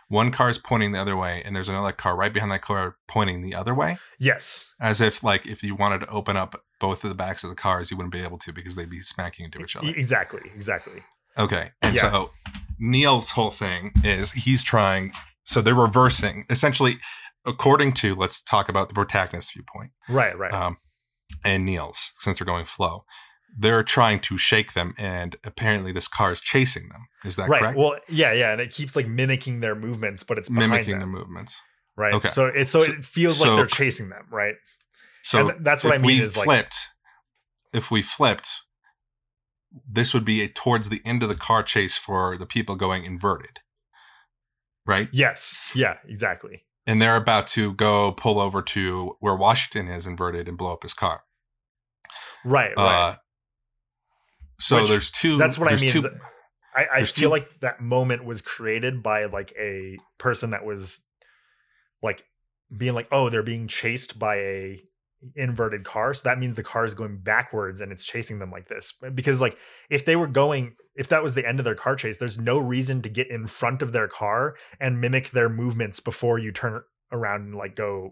One 0.08 0.30
car 0.30 0.48
is 0.48 0.58
pointing 0.58 0.92
the 0.92 1.00
other 1.00 1.16
way, 1.16 1.42
and 1.44 1.54
there's 1.54 1.68
another 1.68 1.92
car 1.92 2.16
right 2.16 2.32
behind 2.32 2.50
that 2.50 2.62
car 2.62 2.96
pointing 3.08 3.40
the 3.42 3.54
other 3.54 3.74
way. 3.74 3.98
Yes. 4.18 4.72
As 4.80 5.00
if, 5.00 5.22
like, 5.22 5.46
if 5.46 5.62
you 5.62 5.74
wanted 5.74 6.00
to 6.00 6.08
open 6.08 6.36
up 6.36 6.64
both 6.80 7.04
of 7.04 7.10
the 7.10 7.14
backs 7.14 7.44
of 7.44 7.50
the 7.50 7.56
cars, 7.56 7.90
you 7.90 7.96
wouldn't 7.96 8.12
be 8.12 8.22
able 8.22 8.38
to 8.38 8.52
because 8.52 8.74
they'd 8.74 8.88
be 8.88 9.02
smacking 9.02 9.44
into 9.44 9.60
each 9.60 9.76
other. 9.76 9.88
Exactly. 9.88 10.50
Exactly. 10.54 11.02
Okay. 11.36 11.72
And 11.82 11.94
Yeah. 11.94 12.10
so 12.10 12.30
Neil's 12.78 13.32
whole 13.32 13.50
thing 13.50 13.92
is 14.02 14.32
he's 14.32 14.62
trying, 14.62 15.12
so 15.44 15.60
they're 15.60 15.74
reversing, 15.74 16.46
essentially, 16.48 17.00
according 17.48 17.92
to, 17.94 18.14
let's 18.14 18.40
talk 18.42 18.68
about 18.68 18.88
the 18.88 18.94
protagonist 18.94 19.52
viewpoint 19.54 19.90
Right. 20.08 20.36
Right. 20.38 20.52
um, 20.52 20.76
and 21.44 21.64
Neil's, 21.64 22.12
since 22.20 22.38
they're 22.38 22.46
going 22.46 22.64
flow. 22.64 23.04
They're 23.58 23.82
trying 23.82 24.20
to 24.20 24.36
shake 24.38 24.74
them, 24.74 24.94
and 24.98 25.36
apparently 25.42 25.90
this 25.90 26.06
car 26.06 26.30
is 26.32 26.40
chasing 26.40 26.88
them. 26.90 27.06
Is 27.24 27.36
that 27.36 27.48
right. 27.48 27.60
correct? 27.60 27.78
Well, 27.78 27.98
yeah, 28.08 28.32
yeah, 28.32 28.52
and 28.52 28.60
it 28.60 28.70
keeps 28.70 28.94
like 28.94 29.08
mimicking 29.08 29.60
their 29.60 29.74
movements, 29.74 30.22
but 30.22 30.36
it's 30.38 30.48
behind 30.50 30.70
Mimicking 30.70 30.98
them, 31.00 31.12
the 31.12 31.18
movements. 31.18 31.56
right? 31.96 32.12
Okay. 32.14 32.28
So 32.28 32.46
it 32.46 32.66
so, 32.66 32.82
So- 32.82 32.92
it 32.92 33.04
feels 33.04 33.38
so- 33.38 33.48
like 33.48 33.56
they're 33.56 33.66
chasing 33.66 34.10
them, 34.10 34.26
right? 34.30 34.54
So 35.24 35.48
And 35.48 35.64
that's 35.64 35.82
what 35.82 35.94
I 35.94 35.98
mean 35.98 36.22
is, 36.22 36.36
like- 36.36 36.44
flipped, 36.44 36.76
if 37.72 37.90
we 37.90 38.02
flipped, 38.02 38.60
this 39.90 40.12
would 40.14 40.24
be 40.24 40.42
a, 40.42 40.48
towards 40.48 40.88
the 40.90 41.02
end 41.04 41.22
of 41.22 41.28
the 41.28 41.34
car 41.34 41.62
chase 41.62 41.96
for 41.96 42.36
the 42.38 42.46
people 42.46 42.76
going 42.76 43.04
inverted, 43.04 43.60
right? 44.86 45.08
Yes. 45.12 45.70
Yeah. 45.74 45.96
Exactly. 46.06 46.64
And 46.88 47.00
they're 47.00 47.16
about 47.16 47.46
to 47.48 47.72
go 47.74 48.10
pull 48.12 48.40
over 48.40 48.62
to 48.62 49.14
where 49.20 49.36
Washington 49.36 49.92
is 49.92 50.06
inverted 50.06 50.48
and 50.48 50.56
blow 50.58 50.72
up 50.72 50.82
his 50.82 50.94
car. 50.94 51.22
Right. 52.44 52.72
Right. 52.76 53.10
Uh, 53.10 53.16
so 54.58 54.80
Which- 54.80 54.88
there's 54.88 55.10
two. 55.10 55.36
that's 55.36 55.58
what 55.58 55.72
I 55.72 55.76
mean. 55.76 55.92
two- 55.92 56.10
I, 56.74 56.86
I 56.92 57.02
feel 57.02 57.28
two- 57.28 57.32
like 57.32 57.60
that 57.60 57.80
moment 57.80 58.24
was 58.24 58.40
created 58.40 59.02
by 59.02 59.26
like 59.26 59.52
a 59.58 59.98
person 60.18 60.50
that 60.50 60.64
was 60.64 61.00
like 62.02 62.24
being 62.76 62.94
like, 62.94 63.08
oh, 63.12 63.28
they're 63.28 63.42
being 63.42 63.68
chased 63.68 64.18
by 64.18 64.36
a 64.36 64.80
inverted 65.34 65.84
car. 65.84 66.14
So 66.14 66.22
that 66.24 66.38
means 66.38 66.54
the 66.54 66.62
car 66.62 66.84
is 66.84 66.94
going 66.94 67.18
backwards 67.18 67.80
and 67.80 67.92
it's 67.92 68.04
chasing 68.04 68.38
them 68.38 68.50
like 68.50 68.68
this. 68.68 68.94
Because 69.14 69.40
like 69.40 69.58
if 69.90 70.04
they 70.04 70.16
were 70.16 70.26
going, 70.26 70.74
if 70.94 71.08
that 71.08 71.22
was 71.22 71.34
the 71.34 71.46
end 71.46 71.58
of 71.58 71.64
their 71.64 71.74
car 71.74 71.96
chase, 71.96 72.18
there's 72.18 72.38
no 72.38 72.58
reason 72.58 73.02
to 73.02 73.08
get 73.08 73.30
in 73.30 73.46
front 73.46 73.82
of 73.82 73.92
their 73.92 74.08
car 74.08 74.56
and 74.80 75.00
mimic 75.00 75.30
their 75.30 75.48
movements 75.48 76.00
before 76.00 76.38
you 76.38 76.52
turn 76.52 76.82
around 77.10 77.42
and 77.42 77.54
like 77.54 77.74
go 77.74 78.10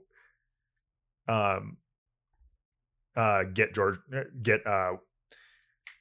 um 1.29 1.77
uh 3.17 3.43
get 3.53 3.75
George 3.75 3.99
get 4.43 4.67
uh 4.67 4.93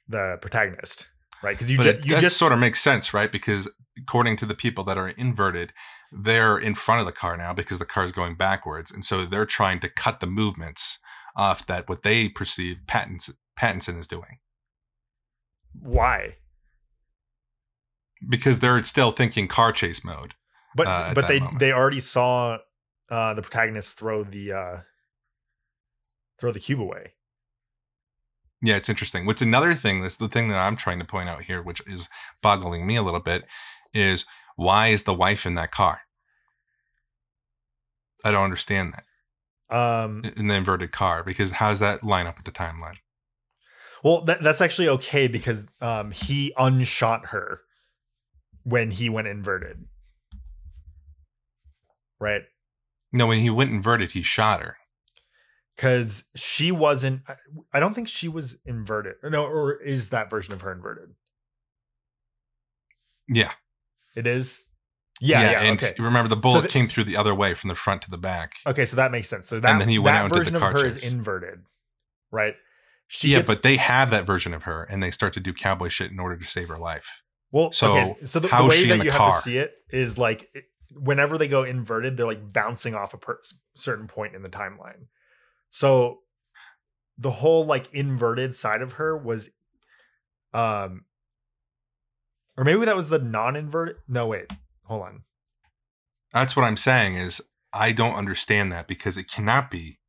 the 0.08 0.38
protagonist 0.40 1.08
right 1.42 1.56
because 1.56 1.70
you, 1.70 1.78
ju- 1.78 2.00
you 2.04 2.18
just 2.18 2.36
sort 2.36 2.52
of 2.52 2.58
makes 2.58 2.80
sense, 2.80 3.12
right? 3.14 3.30
Because 3.30 3.72
according 3.98 4.36
to 4.38 4.46
the 4.46 4.54
people 4.54 4.84
that 4.84 4.98
are 4.98 5.08
inverted, 5.08 5.72
they're 6.12 6.58
in 6.58 6.74
front 6.74 7.00
of 7.00 7.06
the 7.06 7.12
car 7.12 7.36
now 7.36 7.52
because 7.52 7.78
the 7.78 7.84
car 7.84 8.04
is 8.04 8.12
going 8.12 8.36
backwards, 8.36 8.90
and 8.90 9.04
so 9.04 9.24
they're 9.24 9.46
trying 9.46 9.80
to 9.80 9.88
cut 9.88 10.20
the 10.20 10.26
movements 10.26 10.98
off 11.36 11.66
that 11.66 11.88
what 11.88 12.02
they 12.02 12.28
perceive 12.28 12.78
Pattinson, 12.86 13.34
Pattinson 13.58 13.98
is 13.98 14.08
doing 14.08 14.38
why 15.80 16.36
because 18.26 18.60
they're 18.60 18.82
still 18.84 19.12
thinking 19.12 19.48
car 19.48 19.72
chase 19.72 20.04
mode. 20.04 20.34
but 20.74 20.86
uh, 20.86 21.12
but 21.14 21.28
they 21.28 21.40
moment. 21.40 21.58
they 21.58 21.72
already 21.72 22.00
saw 22.00 22.58
uh 23.10 23.34
the 23.34 23.42
protagonist 23.42 23.98
throw 23.98 24.24
the 24.24 24.52
uh 24.52 24.76
throw 26.40 26.52
the 26.52 26.60
cube 26.60 26.80
away 26.80 27.12
Yeah, 28.62 28.76
it's 28.76 28.88
interesting. 28.88 29.26
What's 29.26 29.42
another 29.42 29.74
thing, 29.74 30.00
that's 30.00 30.16
the 30.16 30.28
thing 30.28 30.48
that 30.48 30.56
I'm 30.58 30.76
trying 30.76 30.98
to 30.98 31.04
point 31.04 31.28
out 31.28 31.42
here, 31.42 31.62
which 31.62 31.82
is 31.86 32.08
boggling 32.42 32.86
me 32.86 32.96
a 32.96 33.02
little 33.02 33.20
bit, 33.20 33.44
is 33.92 34.24
why 34.56 34.88
is 34.88 35.02
the 35.02 35.14
wife 35.14 35.44
in 35.44 35.54
that 35.56 35.70
car? 35.70 36.00
I 38.24 38.30
don't 38.30 38.44
understand 38.44 38.94
that 38.94 39.04
um 39.68 40.22
in 40.36 40.46
the 40.46 40.54
inverted 40.54 40.92
car 40.92 41.24
because 41.24 41.50
how 41.52 41.70
does 41.70 41.80
that 41.80 42.04
line 42.04 42.26
up 42.26 42.36
with 42.36 42.44
the 42.44 42.52
timeline? 42.52 42.96
well 44.04 44.22
that, 44.22 44.40
that's 44.40 44.60
actually 44.60 44.88
okay 44.88 45.26
because 45.26 45.66
um 45.80 46.12
he 46.12 46.52
unshot 46.56 47.26
her 47.26 47.62
when 48.62 48.92
he 48.92 49.08
went 49.08 49.26
inverted 49.26 49.84
right 52.20 52.42
No, 53.12 53.26
when 53.26 53.40
he 53.40 53.50
went 53.50 53.70
inverted, 53.70 54.12
he 54.12 54.22
shot 54.22 54.60
her. 54.60 54.76
Because 55.76 56.24
she 56.34 56.72
wasn't 56.72 57.22
I- 57.28 57.36
i 57.74 57.80
don't 57.80 57.94
think 57.94 58.08
she 58.08 58.28
was 58.28 58.56
inverted 58.64 59.16
or 59.22 59.30
no 59.30 59.44
or 59.44 59.74
is 59.82 60.10
that 60.10 60.30
version 60.30 60.54
of 60.54 60.62
her 60.62 60.72
inverted? 60.72 61.14
Yeah, 63.28 63.52
it 64.14 64.26
is? 64.26 64.66
Yeah 65.20 65.50
yeah, 65.50 65.60
and 65.62 65.82
okay. 65.82 65.94
remember 65.98 66.28
the 66.28 66.36
bullet 66.36 66.62
th- 66.62 66.72
came 66.72 66.86
through 66.86 67.04
the 67.04 67.16
other 67.16 67.34
way 67.34 67.54
from 67.54 67.68
the 67.68 67.74
front 67.74 68.02
to 68.02 68.10
the 68.10 68.18
back. 68.18 68.54
okay 68.66 68.84
so 68.84 68.96
that 68.96 69.10
makes 69.10 69.28
sense. 69.28 69.46
So 69.46 69.58
that, 69.60 69.78
then 69.78 69.88
he 69.88 69.98
went 69.98 70.14
that 70.14 70.20
out 70.20 70.24
and 70.26 70.32
did 70.32 70.38
the 70.40 70.44
version 70.44 70.56
of 70.56 70.60
car 70.60 70.72
her 70.72 70.86
is 70.86 71.12
inverted 71.12 71.60
right? 72.30 72.54
She 73.08 73.28
yeah, 73.28 73.38
gets, 73.38 73.48
but 73.48 73.62
they 73.62 73.76
have 73.76 74.10
that 74.10 74.26
version 74.26 74.52
of 74.52 74.64
her, 74.64 74.82
and 74.82 75.00
they 75.00 75.12
start 75.12 75.32
to 75.34 75.40
do 75.40 75.52
cowboy 75.54 75.88
shit 75.88 76.10
in 76.10 76.18
order 76.18 76.36
to 76.36 76.44
save 76.44 76.68
her 76.68 76.78
life. 76.78 77.22
well 77.52 77.72
so 77.72 77.92
okay 77.92 78.16
so 78.24 78.40
the, 78.40 78.48
the 78.48 78.66
way 78.66 78.84
that 78.88 79.04
you 79.04 79.10
have 79.10 79.36
to 79.36 79.40
see 79.42 79.58
it 79.58 79.72
is 79.90 80.18
like 80.18 80.48
it- 80.54 80.64
whenever 80.94 81.36
they 81.36 81.48
go 81.48 81.62
inverted 81.64 82.16
they're 82.16 82.26
like 82.26 82.52
bouncing 82.52 82.94
off 82.94 83.12
a 83.12 83.18
per- 83.18 83.40
certain 83.74 84.06
point 84.06 84.34
in 84.34 84.42
the 84.42 84.48
timeline 84.48 85.06
so 85.70 86.20
the 87.18 87.30
whole 87.30 87.64
like 87.64 87.92
inverted 87.92 88.54
side 88.54 88.82
of 88.82 88.92
her 88.94 89.16
was 89.16 89.50
um 90.52 91.04
or 92.56 92.64
maybe 92.64 92.84
that 92.84 92.96
was 92.96 93.08
the 93.08 93.18
non-inverted 93.18 93.96
no 94.08 94.26
wait 94.26 94.46
hold 94.84 95.02
on 95.02 95.22
That's 96.32 96.56
what 96.56 96.64
I'm 96.64 96.76
saying 96.76 97.16
is 97.16 97.40
I 97.72 97.92
don't 97.92 98.14
understand 98.14 98.72
that 98.72 98.86
because 98.86 99.16
it 99.16 99.30
cannot 99.30 99.70
be. 99.70 100.00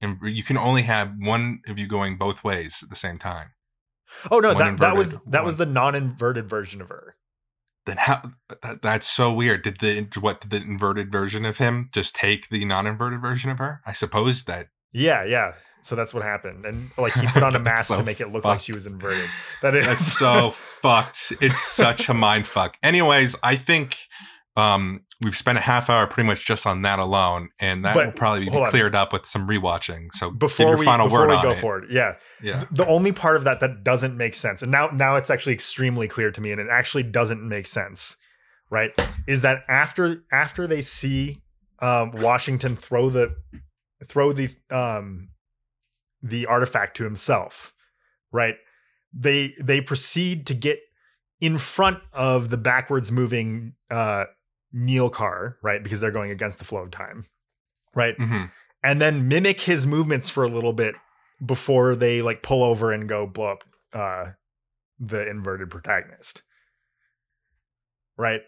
And 0.00 0.18
you 0.22 0.42
can 0.42 0.58
only 0.58 0.82
have 0.82 1.12
one 1.18 1.60
of 1.68 1.78
you 1.78 1.86
going 1.86 2.16
both 2.18 2.42
ways 2.42 2.80
at 2.82 2.90
the 2.90 2.96
same 2.96 3.18
time. 3.18 3.50
oh 4.30 4.40
no 4.40 4.52
One 4.54 4.58
that, 4.58 4.78
that 4.78 4.96
was 4.96 5.16
that 5.26 5.44
was 5.44 5.56
the 5.56 5.66
non-inverted 5.66 6.48
version 6.48 6.80
of 6.80 6.88
her 6.88 7.16
Then 7.86 7.96
how? 7.98 8.22
That, 8.62 8.82
that's 8.82 9.08
so 9.08 9.32
weird. 9.32 9.62
Did 9.62 9.78
the 9.78 10.06
what? 10.20 10.40
Did 10.40 10.50
the 10.50 10.56
inverted 10.58 11.10
version 11.10 11.44
of 11.44 11.58
him 11.58 11.88
just 11.92 12.14
take 12.14 12.48
the 12.48 12.64
non-inverted 12.64 13.20
version 13.20 13.50
of 13.50 13.58
her? 13.58 13.80
I 13.86 13.92
suppose 13.92 14.44
that. 14.44 14.68
yeah 14.92 15.24
yeah 15.24 15.52
so 15.80 15.96
that's 15.96 16.14
what 16.14 16.22
happened 16.22 16.64
and 16.64 16.90
like 16.96 17.12
he 17.14 17.26
put 17.34 17.42
on 17.42 17.56
a 17.56 17.58
mask 17.58 17.86
so 17.88 17.96
to 17.96 18.04
make 18.04 18.20
it 18.20 18.28
look 18.28 18.44
like 18.44 18.60
she 18.60 18.72
was 18.72 18.86
inverted 18.86 19.28
that 19.62 19.74
is 19.74 19.84
That's 19.86 20.06
so 20.06 20.50
fucked. 20.82 21.32
It's 21.40 21.58
such 21.60 22.08
a 22.08 22.14
mind 22.14 22.46
fuck. 22.46 22.76
Anyways, 22.82 23.34
I 23.42 23.56
think 23.56 23.96
um, 24.56 25.04
we've 25.22 25.36
spent 25.36 25.58
a 25.58 25.60
half 25.60 25.88
hour 25.90 26.06
pretty 26.06 26.26
much 26.26 26.44
just 26.46 26.66
on 26.66 26.82
that 26.82 26.98
alone, 26.98 27.48
and 27.58 27.84
that 27.84 27.94
But, 27.94 28.06
will 28.06 28.12
probably 28.12 28.44
be 28.46 28.50
hold 28.50 28.64
on. 28.64 28.70
cleared 28.70 28.94
up 28.94 29.12
with 29.12 29.24
some 29.26 29.46
rewatching. 29.48 30.12
So 30.12 30.30
give 30.30 30.38
before 30.38 30.68
your 30.70 30.76
we 30.78 30.84
final 30.84 31.06
before 31.06 31.26
word 31.28 31.36
we 31.36 31.42
go 31.42 31.50
it. 31.52 31.58
forward 31.58 31.86
yeah 31.90 32.14
Yeah. 32.42 32.64
the 32.70 32.86
only 32.86 33.12
part 33.12 33.36
of 33.36 33.44
that 33.44 33.60
that 33.60 33.82
doesn't 33.84 34.16
make 34.16 34.34
sense 34.34 34.62
and 34.62 34.70
now 34.72 34.88
now 34.92 35.16
it's 35.16 35.30
actually 35.30 35.52
extremely 35.54 36.08
clear 36.08 36.30
to 36.30 36.40
me 36.40 36.52
and 36.52 36.60
it 36.60 36.68
actually 36.70 37.02
doesn't 37.04 37.46
make 37.46 37.66
sense 37.66 38.16
right 38.70 38.90
is 39.26 39.42
that 39.42 39.64
after 39.68 40.22
after 40.32 40.66
they 40.66 40.80
see 40.80 41.42
um 41.80 42.10
washington 42.12 42.74
throw 42.76 43.10
the 43.10 43.34
throw 44.06 44.32
the 44.32 44.48
um 44.70 45.28
the 46.22 46.46
artifact 46.46 46.96
to 46.96 47.04
himself 47.04 47.72
right 48.32 48.54
they 49.12 49.54
they 49.62 49.80
proceed 49.80 50.46
to 50.46 50.54
get 50.54 50.78
in 51.40 51.58
front 51.58 51.98
of 52.12 52.50
the 52.50 52.56
backwards 52.56 53.10
moving 53.12 53.74
uh 53.90 54.24
Neil 54.72 55.10
Carr, 55.10 55.58
right? 55.62 55.82
Because 55.82 56.00
they're 56.00 56.10
going 56.10 56.30
against 56.30 56.58
the 56.58 56.64
flow 56.64 56.80
of 56.80 56.90
time 56.90 57.26
right? 57.94 58.14
Hmm 58.18 58.44
and 58.84 59.00
then 59.00 59.28
mimic 59.28 59.60
his 59.60 59.86
movements 59.86 60.28
for 60.28 60.42
a 60.42 60.48
little 60.48 60.72
bit 60.72 60.96
before 61.44 61.94
they 61.94 62.20
like 62.20 62.42
pull 62.42 62.64
over 62.64 62.90
and 62.92 63.08
go 63.08 63.26
blow 63.26 63.52
up 63.52 63.64
uh 63.92 64.26
the 64.98 65.28
inverted 65.28 65.70
protagonist 65.70 66.42
right? 68.16 68.42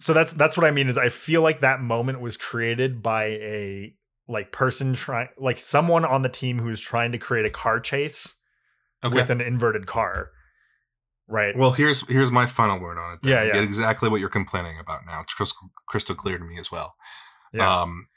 So 0.00 0.12
that's 0.12 0.32
that's 0.32 0.56
what 0.56 0.64
i 0.64 0.70
mean 0.70 0.88
is 0.88 0.96
i 0.96 1.08
feel 1.08 1.42
like 1.42 1.60
that 1.60 1.80
moment 1.80 2.20
was 2.20 2.36
created 2.36 3.02
by 3.02 3.24
a 3.24 3.94
like 4.28 4.52
person 4.52 4.92
trying 4.94 5.28
like 5.36 5.58
someone 5.58 6.04
on 6.04 6.22
the 6.22 6.28
team 6.28 6.60
who's 6.60 6.80
trying 6.80 7.10
to 7.12 7.18
create 7.18 7.46
a 7.46 7.50
car 7.50 7.80
chase 7.80 8.34
Okay. 9.02 9.14
with 9.14 9.30
an 9.30 9.40
inverted 9.40 9.86
car 9.86 10.30
right 11.28 11.56
Well, 11.56 11.72
here's 11.72 12.06
here's 12.08 12.30
my 12.30 12.46
final 12.46 12.78
word 12.78 12.98
on 12.98 13.14
it. 13.14 13.20
then. 13.22 13.30
Yeah, 13.32 13.40
I 13.40 13.44
yeah. 13.44 13.52
get 13.54 13.64
exactly 13.64 14.08
what 14.08 14.20
you're 14.20 14.28
complaining 14.28 14.78
about 14.78 15.06
now. 15.06 15.20
It's 15.20 15.34
crystal, 15.34 15.70
crystal 15.88 16.14
clear 16.14 16.38
to 16.38 16.44
me 16.44 16.58
as 16.58 16.70
well. 16.70 16.94
yeah 17.52 17.82
Um, 17.82 18.08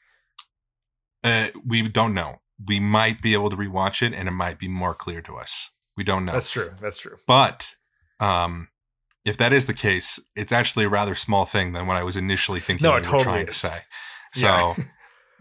uh, 1.23 1.47
we 1.65 1.87
don't 1.87 2.13
know. 2.13 2.41
We 2.67 2.79
might 2.79 3.21
be 3.21 3.33
able 3.33 3.49
to 3.49 3.57
rewatch 3.57 4.01
it, 4.05 4.13
and 4.13 4.27
it 4.27 4.31
might 4.31 4.59
be 4.59 4.67
more 4.67 4.93
clear 4.93 5.21
to 5.23 5.35
us. 5.35 5.69
We 5.97 6.03
don't 6.03 6.25
know. 6.25 6.31
that's 6.33 6.49
true 6.51 6.71
that's 6.81 6.99
true 6.99 7.17
but 7.27 7.75
um, 8.19 8.69
if 9.25 9.37
that 9.37 9.51
is 9.53 9.65
the 9.65 9.73
case, 9.73 10.19
it's 10.35 10.51
actually 10.51 10.85
a 10.85 10.89
rather 10.89 11.15
small 11.15 11.45
thing 11.45 11.73
than 11.73 11.85
what 11.87 11.97
I 11.97 12.03
was 12.03 12.15
initially 12.17 12.59
thinking 12.59 12.83
No, 12.83 12.91
you 12.91 12.97
it 12.97 12.99
were 13.05 13.11
totally 13.11 13.23
trying 13.23 13.45
to 13.47 13.53
say. 13.53 13.81
So, 14.33 14.47
Yeah. 14.47 14.73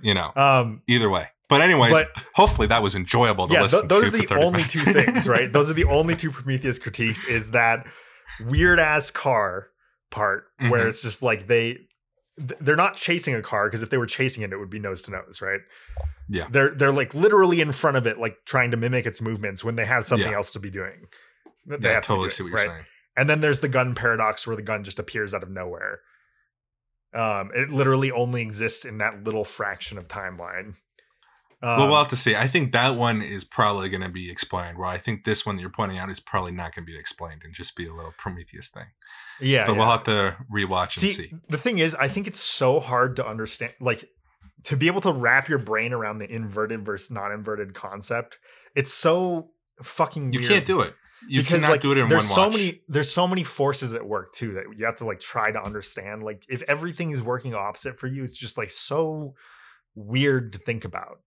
you 0.03 0.15
know, 0.15 0.33
um 0.37 0.83
either 0.87 1.09
way, 1.09 1.29
But 1.51 1.61
anyways, 1.61 1.93
But- 1.93 2.09
hopefully 2.35 2.69
that 2.69 2.83
was 2.83 2.95
enjoyable 2.95 3.49
to 3.49 3.55
yeah, 3.55 3.63
listen 3.63 3.81
th- 3.81 3.91
those 3.91 4.03
to. 4.11 4.17
are 4.17 4.21
the 4.21 4.27
30 4.27 4.43
only 4.43 4.57
minutes. 4.59 4.73
two 4.73 4.93
things, 4.93 5.29
right? 5.29 5.53
Those 5.53 5.69
are 5.69 5.75
the 5.75 5.85
only 5.85 6.17
two 6.17 6.31
Prometheus 6.31 6.79
critiques. 6.79 7.25
Is 7.27 7.51
that 7.51 7.87
weird 8.47 8.79
ass 8.79 9.11
car 9.11 9.69
part 10.11 10.45
where 10.59 10.85
Mhm. 10.85 10.89
it's 10.89 11.03
just 11.03 11.23
like 11.23 11.47
they 11.49 11.79
they're 12.61 12.77
not 12.77 12.97
chasing 12.97 13.35
a 13.35 13.43
car 13.43 13.67
because 13.67 13.83
if 13.83 13.91
they 13.91 13.99
were 13.99 14.07
chasing 14.07 14.43
it, 14.43 14.51
it 14.53 14.57
would 14.57 14.71
be 14.71 14.79
nose 14.79 15.03
to 15.03 15.11
nose, 15.11 15.43
right? 15.43 15.61
Yeah. 16.29 16.47
they're 16.51 16.71
they're 16.71 16.93
like 16.93 17.13
literally 17.15 17.61
in 17.61 17.71
front 17.73 17.97
of 17.99 18.07
it, 18.07 18.19
like 18.19 18.39
trying 18.47 18.71
to 18.71 18.77
mimic 18.79 19.05
its 19.05 19.21
movements 19.21 19.63
when 19.65 19.75
they 19.77 19.85
have 19.85 20.05
something 20.07 20.31
Yeah. 20.31 20.37
else 20.37 20.51
to 20.53 20.59
be 20.61 20.71
doing. 20.71 21.07
they 21.67 21.77
yeah, 21.81 21.91
I 21.91 21.93
have 21.95 22.03
to 22.05 22.07
totally 22.07 22.25
doing, 22.27 22.31
see 22.31 22.43
what 22.45 22.49
you're 22.51 22.59
right? 22.59 22.69
saying. 22.69 22.85
And 23.17 23.29
then 23.29 23.41
there's 23.43 23.61
the 23.61 23.69
gun 23.69 23.95
paradox 23.95 24.47
where 24.47 24.57
the 24.57 24.63
gun 24.63 24.85
just 24.85 24.99
appears 24.99 25.35
out 25.35 25.43
of 25.43 25.51
nowhere. 25.51 26.01
Um, 27.13 27.51
it 27.55 27.71
literally 27.71 28.11
only 28.13 28.41
exists 28.41 28.85
in 28.85 28.99
that 28.99 29.25
little 29.25 29.45
fraction 29.45 29.99
of 29.99 30.07
timeline. 30.09 30.75
Um, 31.63 31.79
well, 31.79 31.89
we'll 31.89 31.99
have 31.99 32.09
to 32.09 32.17
see. 32.17 32.35
I 32.35 32.47
think 32.47 32.73
that 32.73 32.97
one 32.97 33.21
is 33.21 33.45
probably 33.45 33.91
going 33.91 34.01
to 34.01 34.09
be 34.09 34.31
explained. 34.31 34.79
Well, 34.79 34.89
I 34.89 34.97
think 34.97 35.25
this 35.25 35.45
one 35.45 35.57
that 35.57 35.61
you're 35.61 35.71
pointing 35.71 35.99
out 35.99 36.09
is 36.09 36.19
probably 36.19 36.53
not 36.53 36.75
going 36.75 36.87
to 36.87 36.91
be 36.91 36.99
explained 36.99 37.43
and 37.45 37.55
just 37.55 37.77
be 37.77 37.87
a 37.87 37.95
little 37.95 38.15
Prometheus 38.17 38.71
thing. 38.71 38.87
yeah, 39.41 39.67
but 39.67 39.73
yeah. 39.73 39.79
we'll 39.79 39.91
have 39.91 40.05
to 40.05 40.37
rewatch 40.51 40.97
and 40.97 41.03
see, 41.03 41.11
see. 41.11 41.33
the 41.49 41.59
thing 41.59 41.79
is, 41.79 41.95
I 41.95 42.09
think 42.09 42.27
it's 42.27 42.41
so 42.41 42.81
hard 42.81 43.17
to 43.17 43.27
understand, 43.27 43.75
like 43.79 44.09
to 44.65 44.77
be 44.77 44.87
able 44.87 45.03
to 45.03 45.13
wrap 45.13 45.49
your 45.49 45.59
brain 45.59 45.93
around 45.93 46.19
the 46.19 46.31
inverted 46.31 46.85
versus 46.85 47.11
non-inverted 47.11 47.75
concept. 47.75 48.39
It's 48.75 48.93
so 48.93 49.51
fucking. 49.83 50.33
You 50.33 50.41
weird. 50.41 50.51
can't 50.51 50.67
do 50.67 50.81
it. 50.81 50.95
You 51.29 51.43
because 51.43 51.61
cannot 51.61 51.73
like 51.73 51.81
do 51.83 51.93
it 51.93 51.99
in 51.99 52.09
there's 52.09 52.25
one 52.25 52.35
so 52.35 52.43
watch. 52.47 52.53
many 52.57 52.81
there's 52.89 53.13
so 53.13 53.29
many 53.29 53.45
forces 53.45 53.93
at 53.93 54.07
work 54.07 54.33
too 54.33 54.55
that 54.55 54.65
you 54.75 54.87
have 54.87 54.97
to 54.97 55.05
like 55.05 55.21
try 55.21 55.53
to 55.53 55.63
understand 55.63 56.23
like 56.23 56.45
if 56.49 56.63
everything 56.63 57.11
is 57.11 57.21
working 57.21 57.55
opposite 57.55 57.99
for 57.99 58.07
you 58.07 58.25
it's 58.25 58.33
just 58.33 58.57
like 58.57 58.71
so 58.71 59.35
weird 59.95 60.55
to 60.55 60.59
think 60.59 60.83
about 60.83 61.19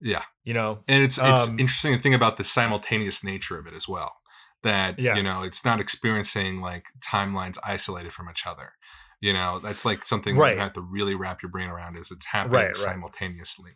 Yeah. 0.00 0.22
you 0.44 0.54
know 0.54 0.84
And 0.88 1.02
it's 1.02 1.18
it's 1.18 1.48
Um, 1.48 1.58
interesting 1.58 1.94
to 1.96 2.00
think 2.02 2.14
about 2.14 2.36
the 2.36 2.44
simultaneous 2.44 3.22
nature 3.24 3.58
of 3.58 3.66
it 3.66 3.74
as 3.74 3.86
well. 3.88 4.12
That 4.62 4.98
Yeah. 4.98 5.14
you 5.16 5.22
know, 5.22 5.42
it's 5.42 5.64
not 5.64 5.80
experiencing 5.80 6.60
like 6.60 6.86
timelines 7.00 7.58
isolated 7.64 8.12
from 8.12 8.28
each 8.30 8.46
other. 8.46 8.72
You 9.20 9.32
know, 9.32 9.58
that's 9.60 9.84
like 9.84 10.04
something 10.04 10.34
that 10.36 10.40
Right. 10.40 10.54
you 10.56 10.60
have 10.60 10.72
to 10.74 10.80
really 10.80 11.14
wrap 11.14 11.42
your 11.42 11.50
brain 11.50 11.68
around. 11.68 11.96
Is 11.96 12.10
it's 12.10 12.26
happening 12.26 12.54
Right, 12.54 12.66
right. 12.68 12.76
simultaneously. 12.76 13.72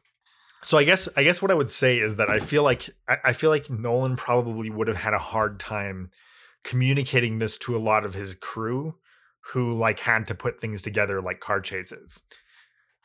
so 0.64 0.78
i 0.78 0.84
guess 0.84 1.08
i 1.16 1.24
guess 1.24 1.42
what 1.42 1.50
i 1.50 1.54
would 1.54 1.68
say 1.68 1.98
is 1.98 2.14
that 2.16 2.30
i 2.30 2.38
feel 2.38 2.62
like 2.62 2.88
I, 3.08 3.16
I 3.24 3.32
feel 3.32 3.50
like 3.50 3.68
nolan 3.68 4.14
probably 4.14 4.70
would 4.70 4.86
have 4.86 4.96
had 4.96 5.12
a 5.12 5.18
hard 5.18 5.58
time 5.58 6.10
communicating 6.64 7.38
this 7.40 7.58
to 7.58 7.76
a 7.76 7.82
lot 7.90 8.04
of 8.04 8.14
his 8.14 8.36
crew 8.36 8.94
who 9.52 9.72
like 9.76 9.98
had 9.98 10.28
to 10.28 10.34
put 10.36 10.60
things 10.60 10.80
together 10.82 11.20
like 11.20 11.40
car 11.40 11.60
chases 11.60 12.22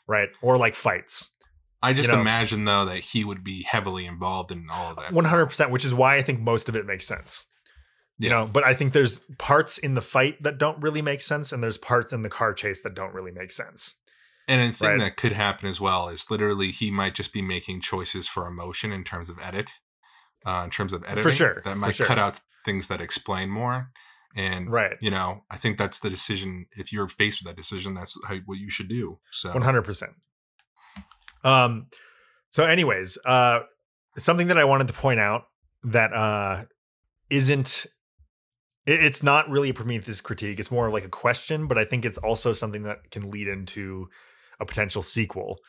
right 0.08 0.30
or 0.44 0.56
like 0.58 0.76
fights 0.76 1.32
I 1.82 1.94
just 1.94 2.10
know- 2.10 2.20
imagine 2.22 2.66
though 2.66 2.86
that 2.86 3.00
he 3.00 3.24
would 3.24 3.44
be 3.44 3.64
heavily 3.64 4.06
involved 4.06 4.52
in 4.52 4.68
all 4.72 4.92
of 4.92 4.98
that. 4.98 5.12
100% 5.12 5.70
which 5.70 5.86
is 5.86 5.94
why 5.94 6.16
i 6.16 6.22
think 6.22 6.40
most 6.40 6.70
of 6.70 6.76
it 6.76 6.86
makes 6.86 7.06
sense 7.06 7.46
you 8.18 8.30
know 8.30 8.46
but 8.52 8.64
i 8.66 8.74
think 8.74 8.94
there's 8.94 9.20
parts 9.38 9.78
in 9.78 9.94
the 9.96 10.02
fight 10.02 10.42
that 10.42 10.58
don't 10.58 10.82
really 10.82 11.02
make 11.02 11.22
sense 11.22 11.52
and 11.52 11.62
there's 11.62 11.78
parts 11.78 12.12
in 12.14 12.24
the 12.24 12.30
car 12.30 12.54
chase 12.54 12.82
that 12.82 12.96
don't 12.96 13.14
really 13.14 13.32
make 13.32 13.52
sense 13.52 13.96
And 14.48 14.62
a 14.62 14.74
thing 14.74 14.90
Right. 14.90 15.00
that 15.00 15.18
could 15.18 15.34
happen 15.34 15.68
as 15.70 15.80
well 15.82 16.08
is 16.10 16.32
literally 16.32 16.72
he 16.72 16.90
might 16.90 17.14
just 17.16 17.32
be 17.34 17.42
making 17.42 17.82
choices 17.82 18.28
for 18.28 18.48
emotion 18.48 18.92
in 18.94 19.04
terms 19.04 19.30
of 19.30 19.38
edit, 19.40 19.68
uh, 20.46 20.62
in 20.64 20.70
terms 20.72 20.94
of 20.94 21.04
editing. 21.04 21.24
For 21.24 21.32
sure, 21.34 21.62
That 21.66 21.78
might 21.78 21.96
sure. 21.96 22.06
cut 22.08 22.18
out 22.18 22.40
things 22.64 22.88
that 22.88 23.02
explain 23.02 23.50
more. 23.50 23.92
And 24.36 24.72
right 24.72 24.96
you 25.02 25.12
know, 25.12 25.44
I 25.52 25.58
think 25.58 25.78
that's 25.78 26.00
the 26.00 26.10
decision. 26.10 26.68
If 26.72 26.92
you're 26.94 27.10
faced 27.10 27.42
with 27.42 27.48
that 27.50 27.60
decision, 27.62 27.94
that's 27.94 28.18
how, 28.28 28.36
what 28.46 28.58
you 28.58 28.70
should 28.70 28.88
do. 28.88 29.20
So 29.32 29.52
100% 29.52 30.14
um 31.44 31.88
so 32.50 32.66
anyways 32.66 33.18
uh 33.26 33.60
something 34.18 34.48
that 34.48 34.58
i 34.58 34.64
wanted 34.64 34.88
to 34.88 34.94
point 34.94 35.20
out 35.20 35.44
that 35.84 36.14
uh 36.14 36.66
isn't 37.30 37.86
it- 38.86 39.04
it's 39.04 39.22
not 39.22 39.50
really 39.50 39.70
a 39.70 39.74
prometheus 39.74 40.22
critique 40.22 40.60
it's 40.60 40.72
more 40.72 40.88
of 40.88 40.94
like 40.94 41.06
a 41.06 41.10
question 41.10 41.68
but 41.68 41.78
i 41.78 41.86
think 41.86 42.06
it's 42.06 42.18
also 42.18 42.54
something 42.54 42.84
that 42.84 43.10
can 43.12 43.30
lead 43.30 43.48
into 43.48 44.08
a 44.60 44.66
potential 44.66 45.02
sequel 45.02 45.60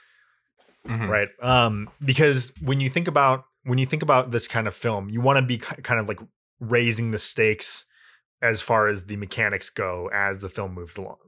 mhm. 0.87 1.09
right 1.09 1.29
um 1.43 1.89
because 2.05 2.53
when 2.63 2.81
you 2.81 2.89
think 2.89 3.09
about 3.09 3.45
when 3.65 3.79
you 3.79 3.87
think 3.87 4.03
about 4.03 4.31
this 4.31 4.49
kind 4.49 4.67
of 4.67 4.75
film 4.75 5.09
you 5.11 5.21
want 5.21 5.37
to 5.37 5.43
be 5.43 5.59
kind 5.59 6.01
of 6.01 6.09
like 6.09 6.21
raising 6.61 7.11
the 7.11 7.19
stakes 7.19 7.85
as 8.41 8.61
far 8.61 8.87
as 8.87 9.05
the 9.07 9.17
mechanics 9.17 9.69
go 9.69 10.09
as 10.15 10.39
the 10.39 10.49
film 10.49 10.73
moves 10.75 10.97
along 10.97 11.19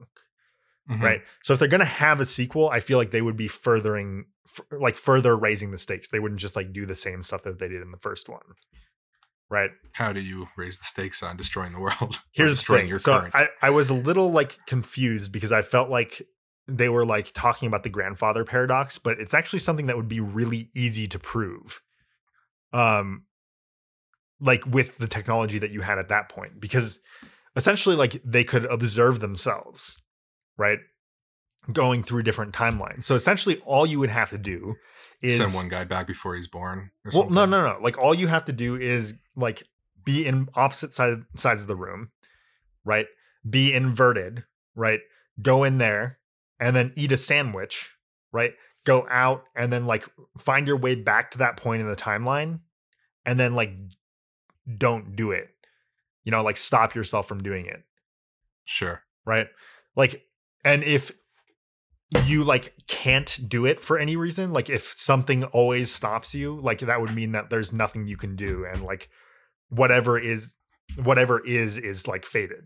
Mhm. 0.89 1.01
right 1.01 1.21
so 1.43 1.53
if 1.53 1.59
they're 1.59 1.67
going 1.67 1.79
to 1.79 1.85
have 1.85 2.19
a 2.19 2.25
sequel 2.25 2.69
i 2.69 2.79
feel 2.79 2.97
like 2.97 3.11
they 3.11 3.21
would 3.21 3.37
be 3.37 3.47
furthering 3.47 4.25
f- 4.47 4.61
like 4.71 4.97
further 4.97 5.35
raising 5.37 5.71
the 5.71 5.77
stakes 5.77 6.09
they 6.09 6.19
wouldn't 6.19 6.39
just 6.39 6.55
like 6.55 6.73
do 6.73 6.85
the 6.85 6.95
same 6.95 7.21
stuff 7.21 7.43
that 7.43 7.59
they 7.59 7.67
did 7.67 7.81
in 7.81 7.91
the 7.91 7.97
first 7.99 8.27
one 8.27 8.41
right 9.49 9.69
How 9.93 10.11
do 10.11 10.19
you 10.19 10.47
raise 10.57 10.77
the 10.79 10.85
stakes 10.85 11.21
on 11.21 11.37
destroying 11.37 11.73
the 11.73 11.79
world? 11.79 11.99
or 12.01 12.19
here's 12.31 12.55
the 12.63 12.73
thing 12.77 12.87
your 12.87 12.97
so 12.97 13.19
current. 13.19 13.35
I, 13.35 13.49
I 13.61 13.69
was 13.69 13.89
a 13.89 13.93
little 13.93 14.31
like 14.31 14.57
confused 14.65 15.31
because 15.31 15.51
i 15.51 15.61
felt 15.61 15.89
like 15.89 16.21
they 16.67 16.89
were 16.89 17.05
like 17.05 17.31
talking 17.33 17.67
about 17.67 17.83
the 17.83 17.89
grandfather 17.89 18.43
paradox 18.43 18.97
but 18.97 19.19
it's 19.19 19.33
actually 19.33 19.59
something 19.59 19.85
that 19.87 19.97
would 19.97 20.07
be 20.07 20.19
really 20.19 20.69
easy 20.73 21.05
to 21.07 21.19
prove 21.19 21.81
um 22.73 23.25
like 24.39 24.65
with 24.65 24.97
the 24.97 25.07
technology 25.07 25.59
that 25.59 25.69
you 25.71 25.81
had 25.81 25.99
at 25.99 26.09
that 26.09 26.27
point 26.29 26.59
because 26.59 26.99
essentially 27.55 27.95
like 27.95 28.21
they 28.25 28.43
could 28.43 28.65
observe 28.65 29.19
themselves 29.19 30.00
right 30.61 30.79
going 31.71 32.01
through 32.03 32.21
different 32.23 32.53
timelines 32.53 33.03
so 33.03 33.13
essentially 33.15 33.57
all 33.65 33.85
you 33.85 33.99
would 33.99 34.09
have 34.09 34.29
to 34.29 34.37
do 34.37 34.75
is 35.21 35.37
Send 35.37 35.53
one 35.53 35.69
guy 35.69 35.83
back 35.83 36.07
before 36.07 36.35
he's 36.35 36.47
born. 36.47 36.89
Or 37.05 37.11
well, 37.13 37.29
no, 37.29 37.41
something. 37.41 37.51
no, 37.51 37.73
no. 37.73 37.79
Like 37.79 37.99
all 37.99 38.15
you 38.15 38.25
have 38.27 38.45
to 38.45 38.51
do 38.53 38.75
is 38.75 39.13
like 39.35 39.61
be 40.03 40.25
in 40.25 40.49
opposite 40.55 40.91
side 40.91 41.19
sides 41.35 41.61
of 41.61 41.67
the 41.67 41.75
room, 41.75 42.09
right? 42.83 43.05
Be 43.47 43.71
inverted, 43.71 44.43
right? 44.73 45.01
Go 45.39 45.63
in 45.63 45.77
there 45.77 46.17
and 46.59 46.75
then 46.75 46.91
eat 46.95 47.11
a 47.11 47.17
sandwich, 47.17 47.95
right? 48.31 48.53
Go 48.83 49.05
out 49.11 49.43
and 49.55 49.71
then 49.71 49.85
like 49.85 50.05
find 50.39 50.65
your 50.65 50.77
way 50.77 50.95
back 50.95 51.29
to 51.31 51.37
that 51.37 51.55
point 51.55 51.81
in 51.83 51.87
the 51.87 51.95
timeline 51.95 52.61
and 53.23 53.39
then 53.39 53.53
like 53.53 53.73
don't 54.75 55.15
do 55.15 55.29
it. 55.29 55.49
You 56.23 56.31
know, 56.31 56.41
like 56.41 56.57
stop 56.57 56.95
yourself 56.95 57.27
from 57.27 57.43
doing 57.43 57.67
it 57.67 57.83
Sure. 58.65 59.03
right? 59.23 59.47
Like, 59.95 60.23
and 60.63 60.83
if 60.83 61.11
you 62.25 62.43
like 62.43 62.73
can't 62.87 63.39
do 63.47 63.65
it 63.65 63.79
for 63.79 63.97
any 63.97 64.15
reason, 64.15 64.51
like 64.51 64.69
if 64.69 64.85
something 64.85 65.43
always 65.45 65.91
stops 65.91 66.35
you, 66.35 66.59
like 66.59 66.79
that 66.79 66.99
would 66.99 67.15
mean 67.15 67.31
that 67.31 67.49
there's 67.49 67.71
nothing 67.71 68.07
you 68.07 68.17
can 68.17 68.35
do, 68.35 68.65
and 68.65 68.83
like 68.83 69.09
whatever 69.69 70.19
is 70.19 70.55
whatever 71.01 71.45
is 71.45 71.77
is 71.77 72.07
like 72.07 72.25
fated, 72.25 72.65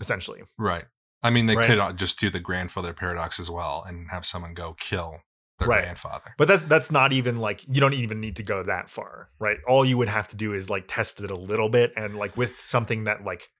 essentially. 0.00 0.42
Right. 0.58 0.84
I 1.22 1.30
mean, 1.30 1.46
they 1.46 1.54
Right. 1.54 1.68
could 1.68 1.78
uh, 1.78 1.92
just 1.92 2.18
do 2.18 2.30
the 2.30 2.40
grandfather 2.40 2.92
paradox 2.92 3.38
as 3.38 3.48
well 3.48 3.84
and 3.86 4.10
have 4.10 4.26
someone 4.26 4.54
go 4.54 4.74
kill 4.74 5.20
their 5.60 5.68
Right. 5.68 5.84
grandfather. 5.84 6.34
But 6.36 6.48
that's 6.48 6.64
that's 6.64 6.90
not 6.90 7.12
even 7.12 7.36
like 7.36 7.62
you 7.68 7.80
don't 7.80 7.94
even 7.94 8.20
need 8.20 8.34
to 8.36 8.42
go 8.42 8.64
that 8.64 8.90
far, 8.90 9.28
right? 9.38 9.58
All 9.68 9.84
you 9.84 9.96
would 9.98 10.08
have 10.08 10.28
to 10.30 10.36
do 10.36 10.52
is 10.52 10.68
like 10.68 10.86
test 10.88 11.20
it 11.20 11.30
a 11.30 11.36
little 11.36 11.68
bit, 11.68 11.92
and 11.96 12.16
like 12.16 12.36
with 12.36 12.60
something 12.60 13.04
that 13.04 13.24
like. 13.24 13.50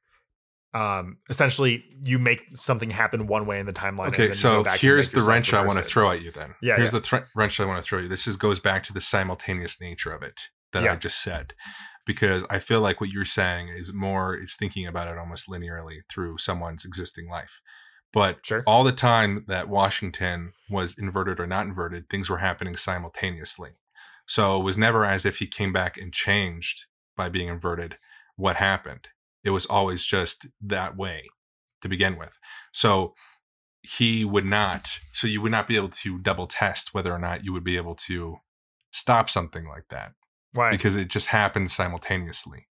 Um, 0.74 1.18
essentially, 1.28 1.84
you 2.02 2.18
make 2.18 2.44
something 2.54 2.88
happen 2.90 3.26
one 3.26 3.44
way 3.46 3.58
in 3.60 3.66
the 3.66 3.72
timeline. 3.74 4.06
and 4.06 4.14
then 4.14 4.20
Okay, 4.28 4.32
so 4.32 4.58
go 4.58 4.64
back 4.64 4.80
here's 4.80 5.10
the 5.10 5.20
wrench 5.20 5.52
I 5.52 5.64
want 5.64 5.78
to 5.78 5.84
throw 5.84 6.10
at 6.10 6.22
you 6.22 6.30
then. 6.30 6.54
Yeah, 6.62 6.76
Here's 6.76 6.92
yeah. 6.92 6.98
the 6.98 7.04
thre- 7.04 7.16
wrench 7.34 7.60
I 7.60 7.66
want 7.66 7.82
to 7.84 7.86
throw 7.88 7.98
you. 7.98 8.08
This 8.08 8.26
is 8.26 8.36
goes 8.36 8.58
back 8.58 8.82
to 8.84 8.92
the 8.94 9.00
simultaneous 9.02 9.80
nature 9.80 10.12
of 10.12 10.22
it 10.22 10.40
that 10.72 10.82
Yeah. 10.82 10.92
I 10.92 10.96
just 10.96 11.20
said. 11.22 11.52
Because 12.06 12.42
I 12.50 12.58
feel 12.58 12.80
like 12.80 13.00
what 13.00 13.10
you're 13.10 13.24
saying 13.26 13.68
is 13.68 13.92
more 13.92 14.34
is 14.34 14.56
thinking 14.56 14.86
about 14.86 15.08
it 15.08 15.18
almost 15.18 15.46
linearly 15.48 15.98
through 16.10 16.38
someone's 16.38 16.84
existing 16.84 17.28
life. 17.28 17.60
But 18.12 18.38
Sure. 18.44 18.62
all 18.66 18.82
the 18.82 18.92
time 18.92 19.44
that 19.48 19.68
Washington 19.68 20.52
was 20.70 20.98
inverted 20.98 21.38
or 21.38 21.46
not 21.46 21.66
inverted, 21.66 22.08
things 22.08 22.28
were 22.28 22.38
happening 22.38 22.76
simultaneously. 22.76 23.72
So 24.26 24.58
it 24.58 24.64
was 24.64 24.76
never 24.78 25.04
as 25.04 25.24
if 25.26 25.38
he 25.38 25.46
came 25.46 25.72
back 25.72 25.96
and 25.96 26.12
changed 26.12 26.86
by 27.16 27.28
being 27.28 27.48
inverted 27.48 27.98
what 28.36 28.56
happened. 28.56 29.08
It 29.44 29.50
was 29.50 29.66
always 29.66 30.04
just 30.04 30.46
that 30.60 30.96
way 30.96 31.24
to 31.80 31.88
begin 31.88 32.16
with. 32.16 32.38
So 32.72 33.14
he 33.82 34.24
would 34.24 34.46
not, 34.46 35.00
so 35.12 35.26
you 35.26 35.40
would 35.40 35.50
not 35.52 35.66
be 35.66 35.76
able 35.76 35.88
to 35.88 36.18
double 36.18 36.46
test 36.46 36.94
whether 36.94 37.12
or 37.12 37.18
not 37.18 37.44
you 37.44 37.52
would 37.52 37.64
be 37.64 37.76
able 37.76 37.96
to 37.96 38.36
stop 38.92 39.28
something 39.28 39.66
like 39.66 39.88
that 39.90 40.12
Why? 40.52 40.70
because 40.70 40.94
it 40.94 41.08
just 41.08 41.28
happens 41.28 41.74
simultaneously. 41.74 42.68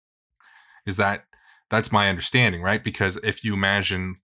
Is 0.85 0.96
that 0.96 1.24
that's 1.70 1.90
my 1.90 2.09
understanding, 2.09 2.62
right? 2.62 2.83
Because 2.83 3.16
if 3.18 3.44
you 3.44 3.55
imagine 3.55 4.16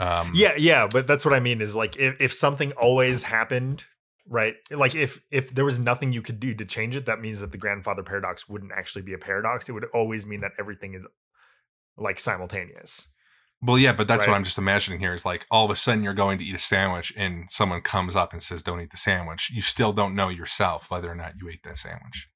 um 0.00 0.30
yeah 0.34 0.54
yeah 0.56 0.86
but 0.86 1.06
that's 1.06 1.24
what 1.24 1.34
i 1.34 1.40
mean 1.40 1.60
is 1.60 1.74
like 1.74 1.96
if, 1.96 2.20
if 2.20 2.32
something 2.32 2.72
always 2.72 3.24
happened 3.24 3.84
right 4.28 4.54
like 4.70 4.94
if 4.94 5.20
if 5.30 5.54
there 5.54 5.64
was 5.64 5.78
nothing 5.80 6.12
you 6.12 6.22
could 6.22 6.38
do 6.38 6.54
to 6.54 6.64
change 6.64 6.94
it 6.94 7.06
that 7.06 7.20
means 7.20 7.40
that 7.40 7.50
the 7.50 7.58
grandfather 7.58 8.02
paradox 8.02 8.48
wouldn't 8.48 8.70
actually 8.72 9.02
be 9.02 9.12
a 9.12 9.18
paradox 9.18 9.68
it 9.68 9.72
would 9.72 9.86
always 9.94 10.24
mean 10.26 10.40
that 10.40 10.52
everything 10.58 10.94
is 10.94 11.06
like 11.98 12.18
simultaneous 12.20 13.08
Well, 13.60 13.78
yeah, 13.78 13.92
but 13.92 14.06
that's 14.06 14.20
Right. 14.20 14.28
what 14.32 14.36
I'm 14.36 14.44
just 14.44 14.58
imagining 14.58 15.00
here 15.00 15.12
is 15.14 15.24
like 15.26 15.44
all 15.50 15.64
of 15.64 15.70
a 15.72 15.76
sudden 15.76 16.04
you're 16.04 16.14
going 16.14 16.38
to 16.38 16.44
eat 16.44 16.54
a 16.54 16.60
sandwich 16.60 17.12
and 17.16 17.46
someone 17.50 17.80
comes 17.82 18.14
up 18.14 18.32
and 18.32 18.40
says, 18.40 18.62
don't 18.62 18.80
eat 18.80 18.90
the 18.90 18.96
sandwich. 18.96 19.50
You 19.52 19.62
still 19.62 19.92
don't 19.92 20.14
know 20.14 20.28
yourself 20.28 20.90
whether 20.92 21.10
or 21.10 21.16
not 21.16 21.32
you 21.40 21.48
ate 21.48 21.64
that 21.64 21.76
sandwich. 21.76 22.28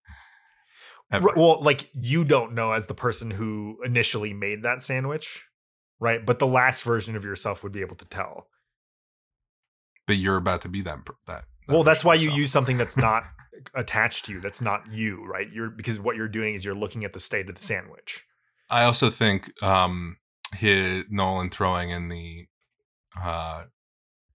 Ever. 1.12 1.28
Well, 1.36 1.62
like 1.62 1.90
you 1.94 2.24
don't 2.24 2.54
know 2.54 2.72
as 2.72 2.86
the 2.86 2.94
person 2.94 3.30
who 3.30 3.78
initially 3.84 4.32
made 4.34 4.62
that 4.64 4.80
sandwich, 4.82 5.46
right? 6.00 6.24
But 6.26 6.38
the 6.40 6.46
last 6.46 6.82
version 6.82 7.14
of 7.14 7.24
yourself 7.24 7.62
would 7.62 7.72
be 7.72 7.82
able 7.82 7.96
to 7.96 8.04
tell. 8.06 8.48
but 10.06 10.16
you're 10.16 10.36
about 10.36 10.62
to 10.62 10.68
be 10.68 10.82
that. 10.82 10.98
that, 11.06 11.14
that 11.26 11.44
well, 11.68 11.84
that's 11.84 12.04
why 12.04 12.14
you 12.14 12.30
use 12.32 12.50
something 12.50 12.76
that's 12.78 12.96
not 12.96 13.22
attached 13.74 14.24
to 14.24 14.32
you. 14.32 14.40
That's 14.40 14.60
not 14.60 14.90
you, 14.90 15.24
right? 15.24 15.46
You're 15.52 15.70
because 15.70 16.00
what 16.00 16.16
you're 16.16 16.28
doing 16.28 16.54
is 16.54 16.64
you're 16.64 16.74
looking 16.74 17.04
at 17.04 17.12
the 17.12 17.20
state 17.20 17.48
of 17.48 17.54
the 17.54 17.60
sandwich. 17.62 18.24
I 18.72 18.84
also 18.84 19.10
think 19.10 19.62
um 19.62 20.16
his 20.54 21.04
Nolan 21.10 21.50
throwing 21.50 21.90
in 21.90 22.08
the 22.08 22.46
uh 23.20 23.64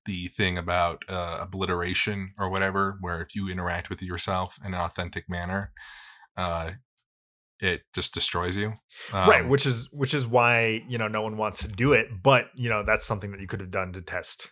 the 0.05 0.29
thing 0.29 0.57
about 0.57 1.03
uh, 1.09 1.37
obliteration 1.41 2.33
or 2.39 2.49
whatever, 2.49 2.97
where 3.01 3.21
if 3.21 3.35
you 3.35 3.49
interact 3.49 3.89
with 3.89 4.01
yourself 4.01 4.57
in 4.65 4.73
an 4.73 4.79
authentic 4.79 5.29
manner, 5.29 5.73
uh 6.37 6.71
it 7.59 7.81
just 7.93 8.13
destroys 8.13 8.55
you. 8.55 8.75
right, 9.13 9.41
Um, 9.41 9.49
which 9.49 9.65
is 9.65 9.89
which 9.91 10.13
is 10.13 10.27
why, 10.27 10.83
you 10.87 10.97
know, 10.97 11.07
no 11.07 11.21
one 11.21 11.37
wants 11.37 11.59
to 11.63 11.67
do 11.67 11.93
it, 11.93 12.07
but, 12.21 12.49
you 12.55 12.69
know, 12.69 12.83
that's 12.83 13.03
something 13.05 13.31
that 13.31 13.41
you 13.41 13.47
could 13.47 13.61
have 13.61 13.71
done 13.71 13.93
to 13.93 14.01
test. 14.01 14.51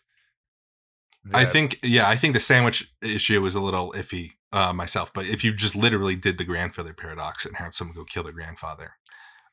I 1.33 1.45
think, 1.45 1.79
yeah, 1.83 2.07
I 2.07 2.15
think 2.15 2.33
the 2.33 2.39
sandwich 2.39 2.93
issue 3.01 3.41
was 3.41 3.55
a 3.55 3.61
little 3.61 3.91
iffy 3.93 4.31
uh, 4.51 4.73
myself. 4.73 5.11
But 5.13 5.25
if 5.25 5.43
you 5.43 5.53
just 5.53 5.75
literally 5.75 6.15
did 6.15 6.37
the 6.37 6.43
grandfather 6.43 6.93
paradox 6.93 7.45
and 7.45 7.57
had 7.57 7.73
someone 7.73 7.95
go 7.95 8.05
kill 8.05 8.23
their 8.23 8.31
grandfather, 8.31 8.93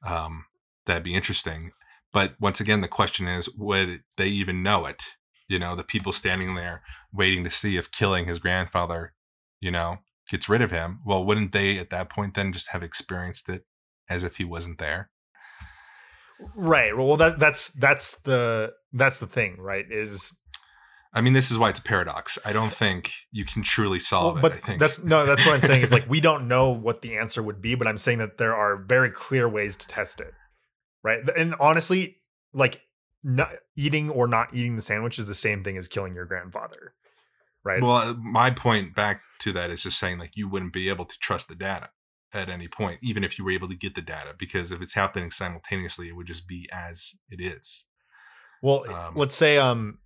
um, 0.07 0.47
that'd 0.87 1.03
be 1.03 1.15
interesting. 1.15 1.73
But 2.13 2.35
once 2.41 2.61
again, 2.61 2.81
the 2.81 2.89
question 2.89 3.27
is, 3.27 3.49
would 3.57 4.03
they 4.17 4.27
even 4.27 4.63
know 4.63 4.87
it? 4.87 5.03
You 5.49 5.59
know, 5.59 5.75
the 5.77 5.85
people 5.85 6.13
standing 6.13 6.55
there 6.55 6.83
waiting 7.13 7.45
to 7.45 7.51
see 7.51 7.77
if 7.77 7.91
killing 7.91 8.27
his 8.27 8.39
grandfather, 8.39 9.15
you 9.61 9.71
know, 9.71 9.99
gets 10.29 10.49
rid 10.49 10.63
of 10.63 10.71
him. 10.71 11.01
Well, 11.05 11.25
wouldn't 11.25 11.53
they 11.53 11.79
at 11.79 11.91
that 11.91 12.11
point 12.11 12.35
then 12.35 12.53
just 12.53 12.69
have 12.69 12.83
experienced 12.83 13.49
it 13.49 13.65
as 14.09 14.25
if 14.25 14.37
he 14.37 14.45
wasn't 14.45 14.79
there? 14.79 15.11
Right. 16.55 16.97
Well, 16.97 17.17
that 17.17 17.39
that's 17.39 17.71
that's 17.71 18.21
the 18.21 18.73
that's 18.93 19.21
the 19.21 19.27
thing, 19.27 19.57
right? 19.59 19.85
Is 19.91 20.37
I 21.15 21.21
mean, 21.21 21.35
this 21.35 21.51
is 21.51 21.59
why 21.59 21.69
it's 21.69 21.79
a 21.79 21.83
paradox. 21.83 22.39
I 22.45 22.53
don't 22.53 22.73
think 22.73 23.13
you 23.31 23.45
can 23.45 23.63
truly 23.63 23.99
solve 23.99 24.37
Well, 24.37 24.39
it. 24.39 24.43
but 24.43 24.53
I 24.53 24.57
think 24.57 24.81
that's 24.81 25.03
no, 25.03 25.27
that's 25.27 25.45
what 25.45 25.55
I'm 25.55 25.61
saying 25.61 25.83
is 25.83 25.93
like 25.93 26.09
we 26.09 26.21
don't 26.29 26.49
know 26.49 26.71
what 26.71 27.03
the 27.03 27.19
answer 27.19 27.43
would 27.43 27.61
be, 27.61 27.75
but 27.75 27.87
I'm 27.87 27.99
saying 27.99 28.19
that 28.19 28.39
there 28.39 28.55
are 28.55 28.77
very 28.77 29.11
clear 29.11 29.49
ways 29.49 29.77
to 29.79 29.87
test 29.87 30.21
it, 30.21 30.33
right? 31.03 31.21
And 31.37 31.55
honestly, 31.61 32.19
like 32.55 32.81
not 33.23 33.51
eating 33.77 34.11
or 34.11 34.27
not 34.27 34.55
eating 34.55 34.77
the 34.77 34.83
sandwich 34.83 35.19
is 35.19 35.27
the 35.27 35.35
same 35.35 35.63
thing 35.63 35.77
as 35.77 35.87
killing 35.87 36.15
your 36.15 36.25
grandfather, 36.25 36.95
right? 37.63 37.83
Well, 37.83 38.15
my 38.15 38.51
point 38.51 38.95
back 38.95 39.21
to 39.41 39.53
that 39.53 39.71
is 39.71 39.83
just 39.83 39.99
saying 39.99 40.19
like 40.19 40.37
you 40.37 40.49
wouldn't 40.49 40.73
be 40.73 40.89
able 40.89 41.05
to 41.05 41.19
trust 41.19 41.49
the 41.49 41.55
data 41.55 41.91
at 42.33 42.49
any 42.49 42.69
point, 42.69 43.01
even 43.03 43.23
if 43.23 43.39
you 43.39 43.45
were 43.45 43.51
able 43.51 43.69
to 43.69 43.77
get 43.77 43.95
the 43.95 44.01
data, 44.01 44.35
because 44.39 44.73
if 44.73 44.81
it's 44.81 44.95
happening 44.95 45.31
simultaneously, 45.31 46.09
it 46.09 46.17
would 46.17 46.27
just 46.27 46.49
be 46.49 46.69
as 46.73 47.13
it 47.29 47.41
is. 47.43 47.85
Well, 48.63 48.89
um, 48.91 49.15
let's 49.15 49.35
say 49.35 49.59
um 49.59 49.99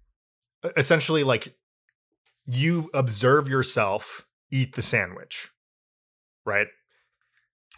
essentially 0.76 1.24
like 1.24 1.54
you 2.46 2.90
observe 2.94 3.48
yourself 3.48 4.26
eat 4.50 4.74
the 4.76 4.82
sandwich, 4.82 5.50
right? 6.44 6.68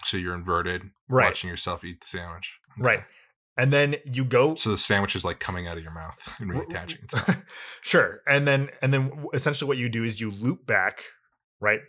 So 0.05 0.17
you're 0.17 0.35
inverted, 0.35 0.91
Right. 1.09 1.25
watching 1.27 1.51
yourself 1.51 1.85
eat 1.85 2.01
the 2.03 2.07
sandwich. 2.07 2.53
Right. 2.79 3.03
And 3.57 3.73
then 3.73 3.97
you 4.05 4.25
go 4.25 4.55
So 4.55 4.71
the 4.71 4.79
sandwich 4.79 5.17
is 5.17 5.25
like 5.25 5.41
coming 5.41 5.67
out 5.67 5.77
of 5.77 5.83
your 5.83 5.93
mouth 5.93 6.17
and 6.39 6.51
reattaching 6.51 7.03
itself. 7.05 7.43
sure 7.83 8.21
and 8.27 8.47
then 8.47 8.71
and 8.81 8.95
then 8.95 9.27
essentially 9.35 9.67
what 9.67 9.79
you 9.79 9.89
do 9.89 10.05
is 10.05 10.21
you 10.21 10.31
loop 10.31 10.65
back 10.67 11.03
right 11.61 11.81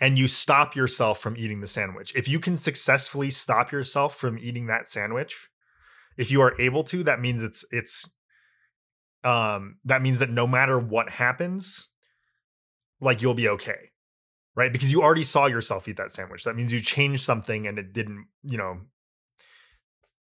and 0.00 0.18
you 0.18 0.28
stop 0.28 0.76
yourself 0.76 1.20
from 1.20 1.36
eating 1.38 1.60
the 1.62 1.66
sandwich 1.66 2.14
if 2.14 2.28
you 2.28 2.38
can 2.38 2.54
successfully 2.56 3.30
stop 3.30 3.72
yourself 3.72 4.14
from 4.16 4.38
eating 4.38 4.66
that 4.66 4.86
sandwich 4.86 5.48
if 6.18 6.30
you 6.30 6.42
are 6.42 6.54
able 6.60 6.84
to 6.84 7.02
that 7.02 7.18
means 7.18 7.42
it's 7.42 7.64
it's 7.70 8.10
um 9.24 9.76
that 9.84 10.02
means 10.02 10.18
that 10.18 10.30
no 10.30 10.46
matter 10.46 10.78
what 10.78 11.08
happens 11.10 11.88
like 13.00 13.22
you'll 13.22 13.34
be 13.34 13.48
okay 13.48 13.90
right? 14.56 14.72
Because 14.72 14.92
you 14.92 15.02
already 15.02 15.24
saw 15.24 15.46
yourself 15.46 15.88
eat 15.88 15.96
that 15.96 16.12
sandwich. 16.12 16.44
That 16.44 16.56
means 16.56 16.72
you 16.72 16.80
changed 16.80 17.22
something 17.22 17.66
and 17.66 17.78
it 17.78 17.92
didn't 17.92 18.26
you 18.42 18.58
know 18.58 18.80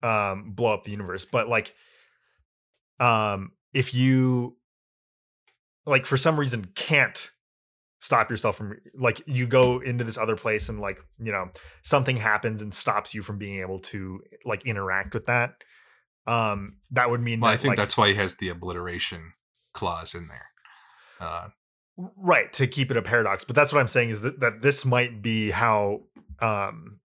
um 0.02 0.52
blow 0.52 0.74
up 0.74 0.84
the 0.84 0.90
universe. 0.90 1.24
But 1.24 1.48
like 1.48 1.74
um 3.00 3.52
if 3.72 3.94
you 3.94 4.56
like 5.86 6.06
for 6.06 6.16
some 6.16 6.38
reason 6.38 6.68
can't 6.74 7.30
stop 7.98 8.30
yourself 8.30 8.56
from 8.56 8.76
like 8.94 9.22
you 9.26 9.46
go 9.46 9.78
into 9.78 10.04
this 10.04 10.18
other 10.18 10.36
place 10.36 10.68
and 10.68 10.80
like 10.80 10.98
you 11.18 11.32
know 11.32 11.48
something 11.82 12.16
happens 12.16 12.60
and 12.60 12.72
stops 12.72 13.14
you 13.14 13.22
from 13.22 13.38
being 13.38 13.60
able 13.60 13.78
to 13.78 14.20
like 14.44 14.66
interact 14.66 15.14
with 15.14 15.26
that 15.26 15.54
um 16.26 16.76
that 16.90 17.10
would 17.10 17.20
mean 17.20 17.40
Well, 17.40 17.50
I 17.50 17.56
think 17.56 17.70
like, 17.72 17.78
that's 17.78 17.96
why 17.96 18.08
he 18.08 18.14
has 18.14 18.36
the 18.36 18.48
obliteration 18.48 19.32
clause 19.74 20.14
in 20.14 20.28
there. 20.28 20.46
Uh, 21.20 21.48
right 22.16 22.52
to 22.52 22.66
keep 22.66 22.90
it 22.90 22.96
a 22.96 23.02
paradox 23.02 23.44
but 23.44 23.54
that's 23.54 23.72
what 23.72 23.78
i'm 23.78 23.86
saying 23.86 24.08
is 24.10 24.22
that, 24.22 24.40
that 24.40 24.62
this 24.62 24.84
might 24.84 25.20
be 25.22 25.50
how 25.50 26.00
um 26.40 27.00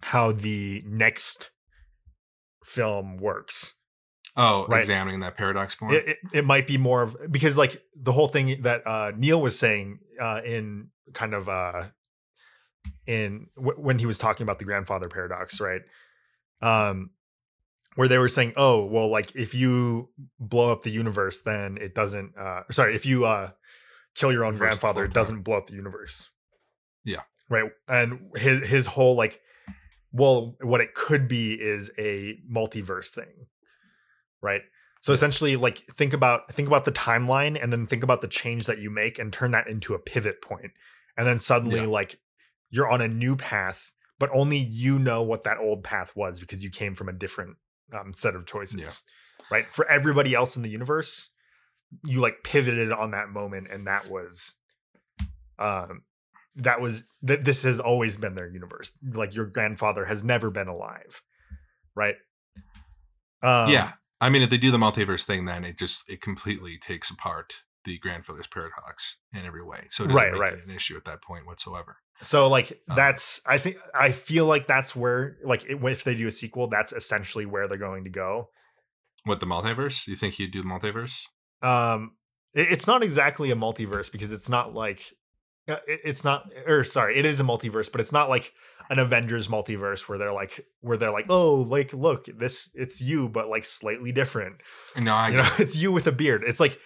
how 0.00 0.30
the 0.32 0.80
next 0.86 1.50
film 2.64 3.16
works 3.16 3.74
oh, 4.36 4.66
Right. 4.68 4.78
examining 4.78 5.20
that 5.20 5.36
paradox 5.36 5.80
more. 5.80 5.92
it, 5.92 6.08
it, 6.08 6.18
it 6.32 6.44
might 6.44 6.66
be 6.66 6.78
more 6.78 7.02
of 7.02 7.16
because 7.30 7.58
like 7.58 7.82
the 7.94 8.12
whole 8.12 8.28
thing 8.28 8.62
that 8.62 8.86
uh 8.86 9.12
neil 9.16 9.40
was 9.40 9.58
saying 9.58 9.98
uh 10.20 10.40
in 10.44 10.88
kind 11.12 11.34
of 11.34 11.48
uh 11.48 11.84
in 13.06 13.48
w- 13.56 13.78
when 13.78 13.98
he 13.98 14.06
was 14.06 14.16
talking 14.16 14.44
about 14.44 14.58
the 14.58 14.64
grandfather 14.64 15.08
paradox 15.08 15.60
right 15.60 15.82
um 16.62 17.10
where 17.96 18.08
they 18.08 18.18
were 18.18 18.28
saying 18.28 18.52
oh 18.56 18.84
well 18.84 19.08
like 19.08 19.34
if 19.34 19.54
you 19.54 20.08
blow 20.38 20.72
up 20.72 20.82
the 20.82 20.90
universe 20.90 21.40
then 21.42 21.76
it 21.80 21.94
doesn't 21.94 22.36
uh 22.38 22.62
sorry 22.70 22.94
if 22.94 23.06
you 23.06 23.24
uh 23.24 23.50
kill 24.14 24.32
your 24.32 24.44
own 24.44 24.54
the 24.54 24.58
grandfather 24.58 25.04
it 25.04 25.12
doesn't 25.12 25.42
blow 25.42 25.56
up 25.56 25.66
the 25.66 25.74
universe. 25.74 26.30
Yeah. 27.04 27.22
right? 27.50 27.70
And 27.88 28.30
his 28.36 28.66
his 28.66 28.86
whole 28.86 29.16
like 29.16 29.40
well 30.12 30.56
what 30.62 30.80
it 30.80 30.94
could 30.94 31.28
be 31.28 31.54
is 31.54 31.90
a 31.98 32.38
multiverse 32.50 33.08
thing. 33.10 33.46
Right? 34.42 34.62
So 35.00 35.12
essentially 35.12 35.56
like 35.56 35.78
think 35.88 36.12
about 36.12 36.50
think 36.50 36.68
about 36.68 36.84
the 36.84 36.92
timeline 36.92 37.62
and 37.62 37.72
then 37.72 37.86
think 37.86 38.02
about 38.02 38.22
the 38.22 38.28
change 38.28 38.66
that 38.66 38.78
you 38.78 38.88
make 38.90 39.18
and 39.18 39.32
turn 39.32 39.50
that 39.50 39.66
into 39.66 39.94
a 39.94 39.98
pivot 39.98 40.40
point. 40.40 40.70
And 41.16 41.26
then 41.26 41.38
suddenly 41.38 41.80
Yeah. 41.80 41.86
like 41.86 42.18
you're 42.70 42.90
on 42.90 43.00
a 43.00 43.08
new 43.08 43.36
path 43.36 43.92
but 44.18 44.30
only 44.32 44.56
you 44.56 44.98
know 44.98 45.22
what 45.22 45.42
that 45.42 45.58
old 45.58 45.82
path 45.82 46.14
was 46.14 46.40
because 46.40 46.62
you 46.62 46.70
came 46.70 46.94
from 46.94 47.08
a 47.08 47.12
different 47.12 47.56
um, 47.92 48.12
set 48.12 48.34
of 48.34 48.46
choices 48.46 49.02
right 49.50 49.72
for 49.72 49.86
everybody 49.88 50.34
else 50.34 50.56
in 50.56 50.62
the 50.62 50.70
universe 50.70 51.30
you 52.04 52.20
like 52.20 52.42
pivoted 52.42 52.90
on 52.90 53.10
that 53.12 53.28
moment 53.28 53.68
and 53.70 53.86
that 53.86 54.08
was 54.10 54.56
um 55.58 56.02
that 56.56 56.80
was 56.80 57.04
that 57.22 57.44
this 57.44 57.62
has 57.62 57.78
always 57.78 58.16
been 58.16 58.34
their 58.34 58.48
universe 58.48 58.96
like 59.12 59.34
your 59.34 59.46
grandfather 59.46 60.04
has 60.04 60.24
never 60.24 60.50
been 60.50 60.68
alive 60.68 61.22
right 61.94 62.16
um, 63.44 63.70
yeah. 63.70 63.92
I 64.20 64.30
mean, 64.30 64.42
if 64.42 64.48
they 64.48 64.56
do 64.56 64.70
the 64.70 64.78
multiverse 64.78 65.24
thing, 65.24 65.44
then 65.44 65.64
it 65.64 65.78
just 65.78 66.08
it 66.08 66.22
completely 66.22 66.78
takes 66.78 67.10
apart 67.10 67.52
the 67.84 67.98
grandfather's 67.98 68.46
paradox 68.46 69.18
in 69.34 69.44
every 69.44 69.62
way. 69.62 69.86
So 69.90 70.04
it 70.04 70.08
doesn't 70.08 70.22
Right, 70.22 70.32
make 70.32 70.40
right. 70.40 70.52
it 70.54 70.64
an 70.64 70.70
issue 70.74 70.96
at 70.96 71.04
that 71.04 71.22
point 71.22 71.46
whatsoever. 71.46 71.98
So 72.24 72.48
like 72.48 72.72
Um, 72.90 72.96
that's 72.96 73.40
i 73.46 73.58
think 73.58 73.76
i 73.94 74.10
feel 74.10 74.46
like 74.46 74.66
that's 74.66 74.94
where 74.96 75.36
like 75.44 75.64
if 75.68 76.04
they 76.04 76.14
do 76.14 76.26
a 76.26 76.30
sequel 76.30 76.66
that's 76.68 76.92
essentially 76.92 77.46
where 77.46 77.68
they're 77.68 77.78
going 77.78 78.04
to 78.04 78.10
go 78.10 78.48
What 79.24 79.40
the 79.40 79.46
multiverse? 79.46 80.06
You 80.06 80.16
think 80.16 80.34
he'd 80.34 80.52
do 80.52 80.62
the 80.62 80.68
multiverse? 80.68 81.22
um 81.62 82.16
it- 82.54 82.68
it's 82.72 82.86
not 82.86 83.02
exactly 83.02 83.50
a 83.50 83.56
multiverse 83.56 84.10
because 84.12 84.32
it's 84.32 84.48
not 84.48 84.74
like 84.74 85.00
uh, 85.68 85.76
it- 85.86 86.00
it's 86.04 86.24
not 86.24 86.44
or 86.66 86.84
sorry 86.84 87.18
it 87.18 87.24
is 87.24 87.40
a 87.40 87.44
multiverse 87.44 87.90
but 87.90 88.00
it's 88.00 88.12
not 88.12 88.28
like 88.28 88.52
an 88.90 88.98
avengers 88.98 89.48
multiverse 89.48 90.08
where 90.08 90.18
they're 90.18 90.32
like 90.42 90.60
where 90.80 90.98
they're 90.98 91.10
like 91.10 91.26
oh 91.30 91.54
like 91.54 91.92
look 91.94 92.26
this 92.38 92.70
it's 92.74 93.00
you 93.00 93.28
but 93.30 93.48
like 93.48 93.64
slightly 93.64 94.12
different 94.12 94.56
No, 94.96 95.14
I 95.14 95.28
you 95.30 95.36
know 95.38 95.48
it's 95.58 95.74
you 95.74 95.90
with 95.90 96.06
a 96.06 96.12
beard 96.12 96.42
it's 96.46 96.60
like 96.60 96.78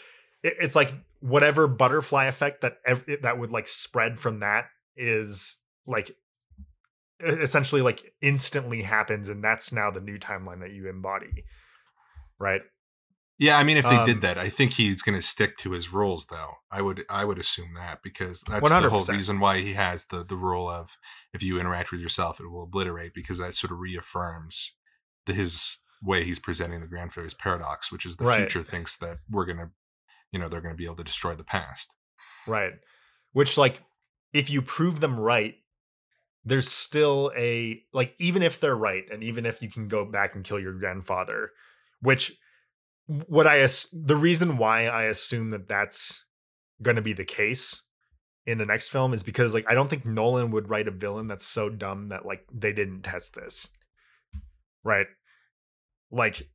it- 0.45 0.55
it's 0.61 0.77
like 0.77 0.93
whatever 1.21 1.67
butterfly 1.67 2.27
effect 2.27 2.61
that 2.61 2.75
ev- 2.87 3.05
that 3.23 3.37
would 3.39 3.51
like 3.51 3.67
spread 3.67 4.17
from 4.21 4.39
that 4.41 4.67
is 4.99 5.59
like 5.87 6.11
essentially 7.21 7.83
like 7.83 8.13
instantly 8.23 8.83
happens 8.83 9.29
and 9.29 9.43
that's 9.43 9.73
now 9.73 9.91
the 9.91 10.01
new 10.01 10.19
timeline 10.19 10.61
that 10.61 10.71
you 10.71 10.89
embody 10.89 11.45
right 12.39 12.63
Yeah, 13.41 13.57
I 13.57 13.63
mean, 13.65 13.77
if 13.77 13.85
they 13.85 13.97
Um, 13.97 14.05
did 14.05 14.21
that, 14.23 14.37
I 14.37 14.49
think 14.51 14.73
he's 14.75 15.01
going 15.03 15.17
to 15.17 15.23
stick 15.23 15.57
to 15.59 15.71
his 15.71 15.93
rules, 15.93 16.27
though. 16.27 16.55
I 16.73 16.83
would, 16.83 17.05
I 17.09 17.25
would 17.25 17.39
assume 17.39 17.75
that 17.75 18.03
because 18.03 18.41
that's 18.41 18.69
the 18.69 18.91
whole 18.91 19.05
reason 19.07 19.39
why 19.39 19.61
he 19.61 19.75
has 19.75 20.07
the 20.07 20.25
the 20.25 20.35
rule 20.37 20.69
of 20.69 20.97
if 21.33 21.41
you 21.43 21.59
interact 21.61 21.93
with 21.93 22.01
yourself, 22.01 22.41
it 22.41 22.49
will 22.51 22.65
obliterate 22.65 23.15
because 23.15 23.39
that 23.39 23.55
sort 23.55 23.71
of 23.73 23.79
reaffirms 23.79 24.73
the, 25.27 25.35
his 25.35 25.79
way 26.03 26.25
he's 26.25 26.41
presenting 26.41 26.81
the 26.81 26.89
grandfather's 26.89 27.35
paradox, 27.35 27.93
which 27.93 28.05
is 28.07 28.17
the 28.17 28.25
Right. 28.25 28.41
future 28.41 28.65
thinks 28.65 28.97
that 28.99 29.19
we're 29.31 29.47
gonna, 29.47 29.71
you 30.33 30.41
know, 30.41 30.49
they're 30.49 30.61
gonna 30.61 30.75
be 30.75 30.87
able 30.87 30.97
to 30.97 31.05
destroy 31.05 31.37
the 31.37 31.45
past. 31.45 31.95
Right. 32.47 32.73
Which 33.33 33.57
like 33.57 33.83
if 34.33 34.51
you 34.51 34.63
prove 34.63 35.01
them 35.01 35.19
right, 35.19 35.57
there's 36.45 36.69
still 36.69 37.33
a 37.37 37.83
like 37.93 38.15
even 38.19 38.43
if 38.43 38.61
they're 38.61 38.77
right 38.77 39.05
and 39.11 39.23
even 39.23 39.47
if 39.47 39.63
you 39.63 39.71
can 39.71 39.89
go 39.89 40.05
back 40.05 40.35
and 40.35 40.45
kill 40.45 40.59
your 40.59 40.73
grandfather, 40.73 41.51
which 42.01 42.39
what 43.07 43.47
I 43.47 43.67
the 43.93 44.17
reason 44.17 44.59
why 44.59 44.87
I 44.87 45.05
assume 45.05 45.51
that 45.51 45.69
that's 45.69 46.25
going 46.83 46.97
to 46.97 47.03
be 47.03 47.13
the 47.13 47.25
case 47.25 47.83
in 48.47 48.59
the 48.59 48.67
next 48.67 48.89
film 48.89 49.13
is 49.13 49.23
because 49.23 49.53
like 49.53 49.67
I 49.69 49.75
don't 49.75 49.91
think 49.91 50.05
Nolan 50.05 50.51
would 50.53 50.71
write 50.71 50.89
a 50.89 50.93
villain 50.93 51.27
that's 51.27 51.47
so 51.47 51.69
dumb 51.69 52.09
that 52.09 52.25
like 52.25 52.47
they 52.53 52.73
didn't 52.73 53.03
test 53.03 53.35
this. 53.35 53.71
Right? 54.85 55.07
Like 56.11 56.49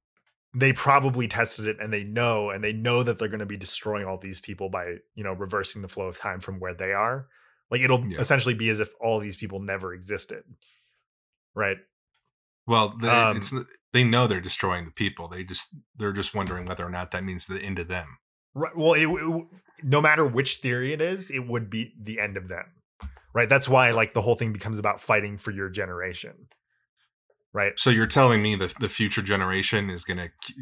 they 0.56 0.74
probably 0.74 1.28
tested 1.28 1.68
it 1.68 1.78
and 1.80 1.92
they 1.92 2.04
know 2.04 2.50
and 2.50 2.64
they 2.64 2.74
know 2.74 3.04
that 3.04 3.20
they're 3.20 3.28
going 3.28 3.40
to 3.40 3.46
be 3.46 3.58
destroying 3.58 4.06
all 4.06 4.18
these 4.18 4.40
people 4.40 4.70
by 4.70 4.96
you 5.16 5.24
know 5.24 5.34
reversing 5.34 5.82
the 5.82 5.88
flow 5.88 6.08
of 6.08 6.18
time 6.18 6.40
from 6.40 6.60
where 6.60 6.74
they 6.74 6.94
are 6.94 7.28
like 7.74 7.82
it'll 7.82 8.06
Yeah. 8.08 8.20
essentially 8.20 8.54
be 8.54 8.70
as 8.70 8.80
if 8.80 8.90
all 9.02 9.20
these 9.20 9.36
people 9.36 9.60
never 9.60 9.94
existed 9.94 10.44
right 11.56 11.78
Well, 12.66 12.96
they, 12.98 13.10
Um, 13.10 13.38
it's 13.38 13.54
they 13.92 14.04
know 14.06 14.26
they're 14.26 14.40
destroying 14.40 14.86
the 14.86 14.92
people. 14.92 15.28
They 15.28 15.44
just 15.44 15.76
they're 15.98 16.14
just 16.14 16.34
wondering 16.34 16.66
whether 16.66 16.86
or 16.86 16.90
not 16.90 17.12
that 17.12 17.24
means 17.26 17.46
the 17.46 17.60
end 17.62 17.78
of 17.80 17.88
them. 17.90 18.08
right 18.54 18.76
well 18.78 18.94
it, 18.94 19.08
it- 19.08 19.48
no 19.86 20.00
matter 20.02 20.26
which 20.26 20.58
theory 20.58 20.94
it 20.94 21.02
is 21.02 21.30
it 21.30 21.46
would 21.52 21.70
be 21.70 21.94
the 22.02 22.18
end 22.20 22.38
of 22.38 22.48
them 22.48 22.66
right 23.34 23.50
that's 23.50 23.68
why 23.68 23.92
like 23.92 24.14
the 24.14 24.22
whole 24.22 24.36
thing 24.36 24.54
becomes 24.54 24.80
about 24.80 25.02
fighting 25.02 25.36
for 25.38 25.52
your 25.52 25.70
generation 25.70 26.48
right 27.52 27.74
So 27.78 27.90
you're 27.90 28.08
telling 28.08 28.42
me 28.42 28.56
that 28.56 28.76
the 28.80 28.88
future 28.90 29.22
generation 29.22 29.90
is 29.90 30.04
gonna 30.06 30.30
k- 30.42 30.54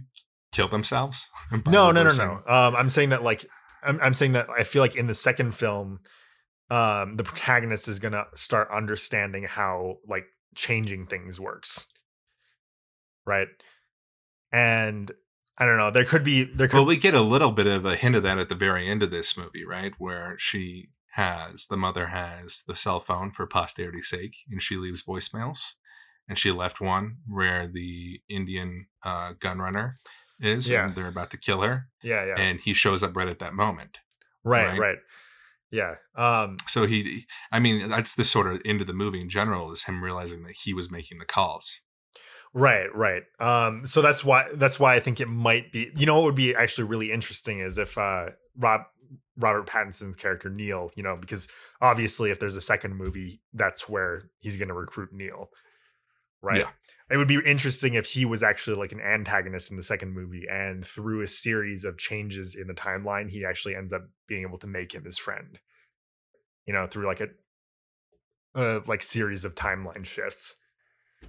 kill 0.52 0.68
themselves? 0.70 1.28
by 1.52 1.72
no 1.72 1.92
no 1.92 2.02
no 2.04 2.12
no 2.12 2.32
um 2.48 2.76
i'm 2.76 2.90
saying 2.90 3.10
that 3.10 3.22
like 3.24 3.46
I'm, 3.84 4.00
I'm 4.02 4.14
saying 4.16 4.32
that 4.32 4.48
i 4.58 4.64
feel 4.64 4.82
like 4.82 4.96
in 4.96 5.06
the 5.08 5.14
second 5.14 5.54
film 5.54 6.00
um 6.72 7.14
the 7.14 7.24
protagonist 7.24 7.88
is 7.88 8.00
gonna 8.00 8.26
start 8.34 8.68
understanding 8.74 9.44
how 9.44 9.98
like 10.08 10.26
changing 10.56 11.06
things 11.06 11.40
works 11.40 11.88
right 13.26 13.48
and 14.52 15.12
i 15.58 15.66
don't 15.66 15.78
know 15.78 15.92
there 15.92 16.06
could 16.06 16.24
be 16.24 16.44
there 16.44 16.68
could 16.68 16.78
Well, 16.78 16.86
we 16.86 16.98
get 16.98 17.14
a 17.14 17.22
little 17.22 17.52
bit 17.52 17.68
of 17.68 17.86
a 17.86 17.96
hint 17.96 18.16
of 18.16 18.24
that 18.24 18.40
at 18.40 18.50
the 18.50 18.56
very 18.56 18.88
end 18.90 19.04
of 19.04 19.12
this 19.12 19.38
movie, 19.38 19.66
right? 19.66 19.94
Where 19.98 20.36
she 20.40 20.90
has 21.16 21.68
the 21.68 21.78
mother 21.78 22.08
has 22.08 22.64
the 22.68 22.76
cell 22.76 23.00
phone 23.00 23.32
for 23.32 23.46
posterity's 23.46 24.10
sake, 24.10 24.36
and 24.50 24.64
she 24.64 24.78
leaves 24.78 25.04
voicemails, 25.04 25.74
and 26.28 26.38
she 26.38 26.52
left 26.52 26.80
one 26.82 27.18
where 27.28 27.68
the 27.68 28.22
Indian 28.30 28.88
uh, 29.04 29.34
gun 29.40 29.60
runner 29.60 29.98
is, 30.40 30.70
Yeah. 30.70 30.86
and 30.86 30.96
they're 30.96 31.08
about 31.08 31.32
to 31.32 31.38
kill 31.38 31.62
her, 31.62 31.88
yeah 32.02 32.26
yeah 32.26 32.36
and 32.38 32.60
he 32.62 32.74
shows 32.74 33.04
up 33.04 33.16
right 33.16 33.28
at 33.28 33.40
that 33.40 33.54
moment. 33.54 33.98
right 34.44 34.66
right? 34.70 34.80
right 34.80 34.98
yeah 35.72 35.96
um 36.16 36.58
So 36.68 36.86
he, 36.86 37.26
I 37.52 37.60
mean, 37.60 37.90
that's 37.90 38.16
the 38.16 38.26
sort 38.26 38.48
of 38.48 38.62
end 38.66 38.82
of 38.82 38.88
the 38.88 38.94
movie 38.94 39.22
in 39.22 39.30
general 39.30 39.72
is 39.72 39.84
him 39.84 40.04
realizing 40.04 40.44
that 40.44 40.56
he 40.64 40.74
was 40.74 40.92
making 40.92 41.20
the 41.20 41.26
calls. 41.26 41.82
Right, 42.54 42.94
right. 42.94 43.24
Um, 43.40 43.86
so 43.86 44.02
that's 44.02 44.26
why 44.26 44.48
that's 44.54 44.80
why 44.80 44.96
I 44.96 45.00
think 45.00 45.22
it 45.22 45.28
might 45.28 45.72
be. 45.72 45.92
You 45.96 46.06
know, 46.06 46.16
what 46.16 46.26
would 46.26 46.36
be 46.36 46.54
actually 46.54 46.88
really 46.88 47.12
interesting 47.12 47.60
is 47.60 47.78
if 47.78 47.98
uh, 47.98 48.32
Rob 48.58 48.82
Robert 49.38 49.68
Pattinson's 49.68 50.18
character 50.18 50.50
Neil. 50.50 50.92
You 50.96 51.04
know, 51.04 51.16
because 51.16 51.48
obviously, 51.82 52.30
if 52.30 52.40
there's 52.40 52.58
a 52.58 52.62
second 52.62 52.96
movie, 52.96 53.42
that's 53.54 53.88
where 53.88 54.24
he's 54.42 54.58
going 54.58 54.68
to 54.68 54.74
recruit 54.74 55.14
Neil. 55.14 55.50
Right. 56.42 56.58
Yeah. 56.58 56.70
It 57.12 57.18
would 57.18 57.28
be 57.28 57.40
interesting 57.46 57.96
if 57.96 58.06
he 58.06 58.24
was 58.24 58.42
actually 58.42 58.78
like 58.78 58.94
an 58.94 59.02
antagonist 59.02 59.70
in 59.70 59.78
the 59.78 59.84
second 59.84 60.14
movie, 60.14 60.46
and 60.50 60.86
through 60.86 61.22
a 61.22 61.28
series 61.28 61.84
of 61.84 61.98
changes 61.98 62.56
in 62.56 62.68
the 62.68 62.74
timeline, 62.74 63.30
he 63.30 63.44
actually 63.46 63.76
ends 63.76 63.92
up 63.92 64.04
being 64.28 64.44
able 64.44 64.58
to 64.60 64.68
make 64.68 64.94
him 64.94 65.04
his 65.04 65.18
friend. 65.18 65.60
You 66.66 66.74
know, 66.74 66.88
through 66.88 67.08
like 67.08 67.22
a 67.22 67.28
uh, 68.56 68.80
like 68.88 69.04
series 69.04 69.46
of 69.46 69.56
timeline 69.56 70.06
shifts. 70.06 70.56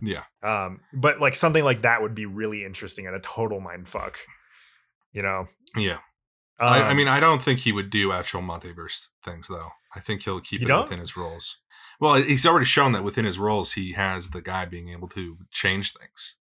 Yeah. 0.01 0.22
Um, 0.43 0.80
but 0.93 1.20
like 1.20 1.37
something 1.37 1.64
like 1.64 1.83
that 1.83 2.01
would 2.01 2.14
be 2.14 2.26
really 2.26 2.64
interesting 2.64 3.07
and 3.07 3.16
a 3.16 3.20
total 3.20 3.61
mind 3.61 3.89
fuck. 3.89 4.18
You 5.12 5.22
know? 5.22 5.49
Yeah. 5.76 5.99
I, 6.59 6.80
I 6.80 6.91
Um, 6.91 6.97
mean, 6.97 7.09
I 7.09 7.20
don't 7.20 7.43
think 7.43 7.61
he 7.61 7.72
would 7.72 7.91
do 7.91 8.12
actual 8.12 8.41
multiverse 8.41 9.09
things, 9.24 9.49
though. 9.49 9.70
I 9.95 10.01
think 10.01 10.22
he'll 10.22 10.40
keep 10.40 10.61
You 10.61 10.66
it 10.66 10.68
don't? 10.68 10.84
within 10.84 10.99
his 11.01 11.16
roles. 11.16 11.59
Well, 12.01 12.14
he's 12.14 12.47
already 12.47 12.66
shown 12.66 12.93
that 12.93 13.05
within 13.05 13.24
his 13.24 13.38
roles, 13.38 13.72
he 13.72 13.93
has 13.93 14.30
the 14.30 14.40
guy 14.43 14.64
being 14.64 14.88
able 14.88 15.09
to 15.09 15.38
change 15.51 15.93
things. 15.93 16.36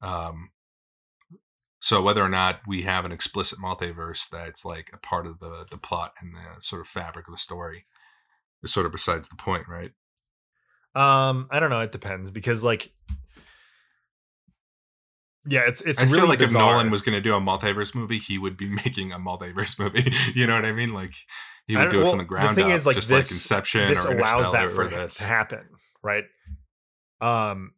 Um, 0.00 0.50
so 1.80 2.00
whether 2.02 2.22
or 2.22 2.28
not 2.28 2.60
we 2.66 2.82
have 2.82 3.04
an 3.04 3.12
explicit 3.12 3.58
multiverse 3.58 4.28
that's 4.28 4.64
like 4.64 4.90
a 4.92 4.98
part 4.98 5.26
of 5.26 5.38
the 5.40 5.66
the 5.70 5.76
plot 5.78 6.14
and 6.20 6.34
the 6.34 6.60
sort 6.62 6.80
of 6.80 6.88
fabric 6.88 7.28
of 7.28 7.34
the 7.34 7.38
story 7.38 7.86
is 8.62 8.72
sort 8.72 8.86
of 8.86 8.92
besides 8.92 9.28
the 9.28 9.36
point, 9.36 9.68
right? 9.68 9.92
um, 10.94 11.46
I 11.50 11.60
don't 11.60 11.68
know. 11.70 11.80
It 11.80 11.92
depends 11.92 12.30
because 12.30 12.64
like, 12.64 12.92
yeah, 15.46 15.60
it's 15.66 15.80
it's 15.82 16.00
I 16.00 16.04
really 16.06 16.20
feel 16.20 16.28
like 16.28 16.38
bizarre. 16.38 16.62
if 16.62 16.72
Nolan 16.72 16.90
was 16.90 17.02
going 17.02 17.14
to 17.14 17.20
do 17.20 17.34
a 17.34 17.40
multiverse 17.40 17.94
movie, 17.94 18.18
he 18.18 18.38
would 18.38 18.56
be 18.56 18.68
making 18.84 19.12
a 19.12 19.18
multiverse 19.18 19.78
movie. 19.78 20.10
you 20.34 20.46
know 20.46 20.54
what 20.54 20.64
I 20.64 20.72
mean? 20.72 20.92
Like 20.92 21.14
he 21.66 21.76
would 21.76 21.84
don't- 21.90 21.94
it 21.94 22.02
well, 22.02 22.12
from 22.12 22.18
the 22.18 22.24
ground 22.24 22.56
the 22.56 22.62
thing 22.62 22.70
up, 22.72 22.76
is, 22.76 22.86
like, 22.86 22.96
just 22.96 23.08
this- 23.08 23.30
like 23.30 23.36
Inception 23.36 23.88
this 23.88 24.04
allows 24.04 24.52
that 24.52 24.70
for 24.70 24.88
this. 24.88 25.16
to 25.16 25.24
happen, 25.24 25.68
right? 26.02 26.24
Um, 27.20 27.74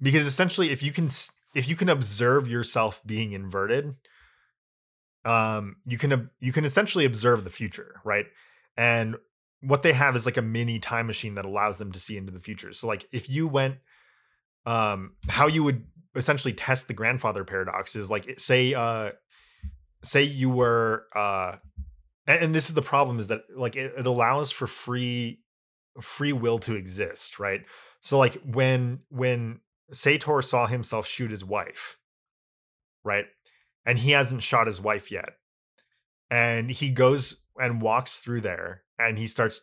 because 0.00 0.26
essentially, 0.26 0.70
if 0.70 0.82
you 0.82 0.92
can 0.92 1.08
if 1.54 1.68
you 1.68 1.76
can 1.76 1.88
observe 1.88 2.48
yourself 2.48 3.02
being 3.06 3.32
inverted, 3.32 3.94
um, 5.24 5.76
you 5.86 5.98
can 5.98 6.30
you 6.40 6.52
can 6.52 6.64
essentially 6.64 7.04
observe 7.04 7.44
the 7.44 7.50
future, 7.50 8.00
right? 8.04 8.26
And 8.76 9.16
what 9.60 9.82
they 9.82 9.92
have 9.92 10.16
is 10.16 10.26
like 10.26 10.36
a 10.36 10.42
mini 10.42 10.78
time 10.80 11.06
machine 11.06 11.36
that 11.36 11.44
allows 11.44 11.78
them 11.78 11.92
to 11.92 11.98
see 11.98 12.16
into 12.16 12.32
the 12.32 12.40
future. 12.40 12.72
So, 12.72 12.86
like, 12.88 13.06
if 13.12 13.30
you 13.30 13.46
went, 13.46 13.76
um, 14.66 15.14
how 15.28 15.46
you 15.46 15.62
would 15.62 15.84
essentially 16.16 16.52
test 16.52 16.88
the 16.88 16.94
grandfather 16.94 17.44
paradox 17.44 17.94
is 17.94 18.10
like, 18.10 18.38
say, 18.40 18.74
uh, 18.74 19.12
say 20.02 20.24
you 20.24 20.50
were, 20.50 21.06
uh, 21.14 21.56
and, 22.26 22.54
this 22.54 22.68
is 22.68 22.74
the 22.74 22.82
problem 22.82 23.18
is 23.18 23.28
that 23.28 23.42
like 23.56 23.76
it, 23.76 23.92
it 23.98 24.06
allows 24.06 24.52
for 24.52 24.66
free 24.66 25.40
free 26.00 26.32
will 26.32 26.58
to 26.60 26.74
exist 26.74 27.38
right? 27.38 27.62
So 28.00 28.18
like 28.18 28.34
when 28.44 29.00
when 29.08 29.60
sator 29.92 30.42
saw 30.42 30.66
himself 30.66 31.06
shoot 31.06 31.30
his 31.30 31.44
wife 31.44 31.98
right 33.04 33.26
and 33.84 33.98
he 33.98 34.12
hasn't 34.12 34.42
shot 34.42 34.66
his 34.66 34.80
wife 34.80 35.10
yet 35.10 35.30
and 36.30 36.70
he 36.70 36.90
goes 36.90 37.42
and 37.58 37.82
walks 37.82 38.20
through 38.20 38.40
there 38.40 38.82
and 38.98 39.18
he 39.18 39.26
starts 39.26 39.62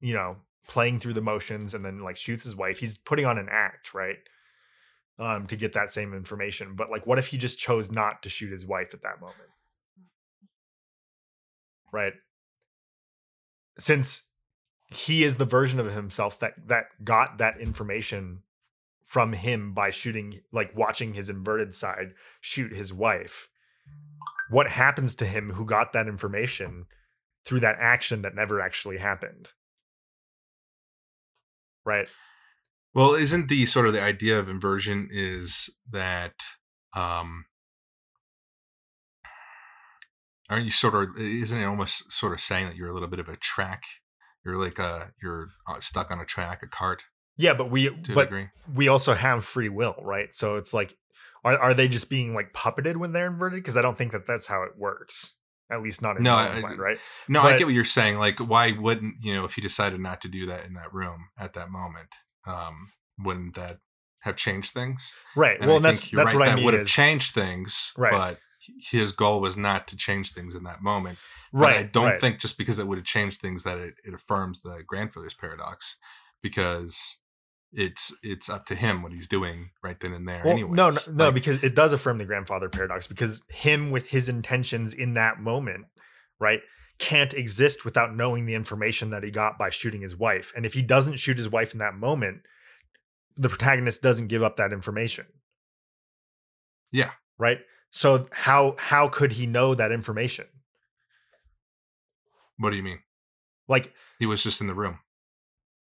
you 0.00 0.14
know 0.14 0.36
playing 0.66 1.00
through 1.00 1.12
the 1.12 1.20
motions 1.20 1.74
and 1.74 1.84
then 1.84 2.00
like 2.00 2.16
shoots 2.16 2.44
his 2.44 2.56
wife 2.56 2.78
he's 2.78 2.98
putting 2.98 3.26
on 3.26 3.38
an 3.38 3.48
act 3.50 3.94
right 3.94 4.18
um 5.18 5.46
to 5.46 5.56
get 5.56 5.72
that 5.72 5.90
same 5.90 6.14
information 6.14 6.74
but 6.74 6.90
like 6.90 7.06
what 7.06 7.18
if 7.18 7.28
he 7.28 7.38
just 7.38 7.58
chose 7.58 7.90
not 7.90 8.22
to 8.22 8.28
shoot 8.28 8.50
his 8.50 8.66
wife 8.66 8.94
at 8.94 9.02
that 9.02 9.20
moment 9.20 9.50
right? 11.92 12.14
Since 13.78 14.24
he 14.88 15.22
is 15.22 15.36
the 15.36 15.44
version 15.44 15.78
of 15.78 15.92
himself 15.92 16.38
that 16.40 16.54
that 16.66 16.86
got 17.04 17.38
that 17.38 17.60
information 17.60 18.42
from 19.04 19.32
him 19.32 19.72
by 19.72 19.90
shooting 19.90 20.40
like 20.52 20.76
watching 20.76 21.14
his 21.14 21.30
inverted 21.30 21.72
side 21.72 22.14
shoot 22.40 22.72
his 22.72 22.92
wife 22.92 23.48
what 24.48 24.68
happens 24.68 25.14
to 25.16 25.26
him 25.26 25.52
who 25.52 25.64
got 25.64 25.92
that 25.92 26.08
information 26.08 26.86
through 27.44 27.60
that 27.60 27.76
action 27.78 28.22
that 28.22 28.34
never 28.34 28.60
actually 28.60 28.98
happened? 28.98 29.52
Right? 31.84 32.08
Well, 32.94 33.14
isn't 33.14 33.48
the 33.48 33.66
sort 33.66 33.86
of 33.86 33.92
the 33.92 34.02
idea 34.02 34.38
of 34.38 34.48
inversion 34.48 35.08
is 35.10 35.70
that 35.90 36.34
um 36.94 37.44
aren't 40.50 40.64
you 40.64 40.70
sort 40.70 40.94
of 40.94 41.16
isn't 41.18 41.58
it 41.60 41.64
almost 41.64 42.10
sort 42.12 42.32
of 42.32 42.40
saying 42.40 42.66
that 42.66 42.76
you're 42.76 42.88
a 42.90 42.94
little 42.94 43.08
bit 43.08 43.18
of 43.20 43.28
a 43.28 43.36
track 43.36 43.82
you're 44.44 44.56
like 44.56 44.78
a 44.78 45.12
you're 45.22 45.48
uh, 45.66 45.80
stuck 45.80 46.10
on 46.10 46.20
a 46.20 46.24
track 46.24 46.62
a 46.62 46.66
cart? 46.66 47.02
Yeah 47.36 47.54
but 47.54 47.70
we 47.70 47.90
but 48.14 48.30
we 48.72 48.88
also 48.88 49.14
have 49.14 49.44
free 49.44 49.68
will 49.68 49.96
right? 50.02 50.32
So 50.32 50.56
it's 50.56 50.72
like 50.74 50.96
are, 51.44 51.58
are 51.58 51.74
they 51.74 51.86
just 51.88 52.10
being 52.10 52.34
like 52.34 52.52
puppeted 52.52 52.96
when 52.96 53.12
they're 53.12 53.26
inverted? 53.28 53.58
Because 53.62 53.76
i 53.76 53.82
don't 53.82 53.96
think 53.96 54.12
that 54.12 54.26
that's 54.26 54.46
how 54.46 54.62
it 54.62 54.72
works 54.76 55.36
at 55.70 55.82
least 55.82 56.00
not 56.02 56.16
in 56.16 56.22
No, 56.22 56.34
I- 56.34 56.60
mind, 56.60 56.78
right? 56.78 56.98
no 57.28 57.42
i 57.42 57.56
get 57.58 57.66
what 57.66 57.74
you're 57.74 57.84
saying 57.84 58.18
like 58.18 58.38
why 58.38 58.72
wouldn't 58.72 59.16
you 59.22 59.34
know 59.34 59.44
if 59.44 59.54
he 59.54 59.60
decided 59.60 60.00
not 60.00 60.20
to 60.22 60.28
do 60.28 60.46
that 60.46 60.64
in 60.64 60.72
that 60.74 60.92
room 60.94 61.28
at 61.38 61.52
that 61.54 61.70
moment 61.70 62.08
um 62.46 62.88
wouldn't 63.18 63.54
that 63.56 63.78
have 64.22 64.36
changed 64.36 64.72
things? 64.72 65.12
Right 65.36 65.58
And 65.60 65.68
well 65.70 65.78
that's 65.80 66.00
that's 66.10 66.32
right, 66.32 66.34
what 66.38 66.48
i 66.48 66.54
mean 66.56 66.64
would 66.64 66.74
have 66.74 66.86
changed 66.88 67.34
things 67.34 67.92
Right. 67.96 68.10
but 68.12 68.38
his 68.90 69.12
goal 69.12 69.40
was 69.40 69.56
not 69.56 69.88
to 69.88 69.96
change 69.96 70.32
things 70.32 70.54
in 70.54 70.64
that 70.64 70.82
moment 70.82 71.18
But 71.52 71.60
right 71.60 71.76
I 71.76 71.82
don't 71.84 72.04
right. 72.04 72.20
think 72.20 72.40
just 72.40 72.58
because 72.58 72.78
it 72.78 72.86
would 72.86 72.98
have 72.98 73.04
changed 73.04 73.40
things 73.40 73.64
that 73.64 73.78
it, 73.78 73.94
it 74.04 74.14
affirms 74.14 74.60
the 74.60 74.82
grandfather's 74.86 75.34
paradox, 75.34 75.96
because 76.42 77.18
it's 77.72 78.16
it's 78.22 78.48
up 78.48 78.66
to 78.66 78.74
him 78.74 79.02
what 79.02 79.12
he's 79.12 79.28
doing 79.28 79.70
right 79.82 79.98
then 80.00 80.12
and 80.12 80.28
there. 80.28 80.42
Well, 80.44 80.52
anyways. 80.54 80.76
no, 80.76 80.90
no, 80.90 80.98
no, 81.12 81.24
Like, 81.26 81.34
because 81.34 81.62
it 81.62 81.74
does 81.74 81.92
affirm 81.92 82.18
the 82.18 82.24
grandfather 82.24 82.68
paradox 82.68 83.06
because 83.06 83.42
him 83.50 83.90
with 83.90 84.08
his 84.08 84.28
intentions 84.28 84.94
in 84.94 85.14
that 85.14 85.38
moment, 85.38 85.86
right, 86.38 86.60
can't 86.98 87.34
exist 87.34 87.84
without 87.84 88.14
knowing 88.14 88.46
the 88.46 88.54
information 88.54 89.10
that 89.10 89.22
he 89.22 89.30
got 89.30 89.58
by 89.58 89.70
shooting 89.70 90.00
his 90.00 90.16
wife. 90.16 90.52
And 90.56 90.64
if 90.64 90.74
he 90.74 90.82
doesn't 90.82 91.18
shoot 91.18 91.36
his 91.36 91.48
wife 91.48 91.72
in 91.72 91.78
that 91.78 91.94
moment, 91.94 92.40
the 93.36 93.48
protagonist 93.48 94.02
doesn't 94.02 94.28
give 94.28 94.42
up 94.42 94.56
that 94.56 94.72
information. 94.72 95.26
Yeah. 96.90 97.10
Right? 97.38 97.58
So 97.90 98.28
how 98.32 98.76
how 98.78 99.08
could 99.08 99.32
he 99.32 99.46
know 99.46 99.74
that 99.74 99.92
information? 99.92 100.46
what 102.58 102.70
do 102.70 102.76
you 102.76 102.82
mean? 102.82 102.98
Like 103.68 103.92
He 104.18 104.26
was 104.26 104.42
just 104.42 104.60
in 104.60 104.66
the 104.66 104.74
room. 104.74 104.98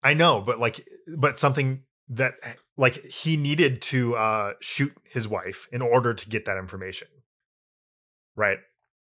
I 0.03 0.13
know, 0.13 0.41
but 0.41 0.59
like, 0.59 0.85
but 1.17 1.37
something 1.37 1.83
that 2.09 2.33
like 2.77 3.03
he 3.05 3.35
needed 3.37 3.81
to 3.83 4.15
uh 4.15 4.53
shoot 4.61 4.93
his 5.05 5.27
wife 5.27 5.67
in 5.71 5.81
order 5.81 6.13
to 6.13 6.29
get 6.29 6.45
that 6.45 6.57
information, 6.57 7.07
right? 8.35 8.59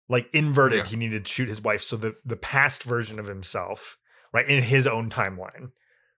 Like 0.08 0.30
inverted, 0.34 0.80
Yeah. 0.80 0.86
he 0.86 0.96
needed 0.96 1.26
to 1.26 1.32
shoot 1.32 1.48
his 1.48 1.62
wife 1.62 1.82
so 1.82 1.96
the 1.98 2.16
the 2.26 2.38
past 2.38 2.84
version 2.84 3.20
of 3.20 3.28
himself, 3.28 3.98
right, 4.34 4.48
in 4.50 4.64
his 4.64 4.88
own 4.88 5.10
timeline, 5.10 5.72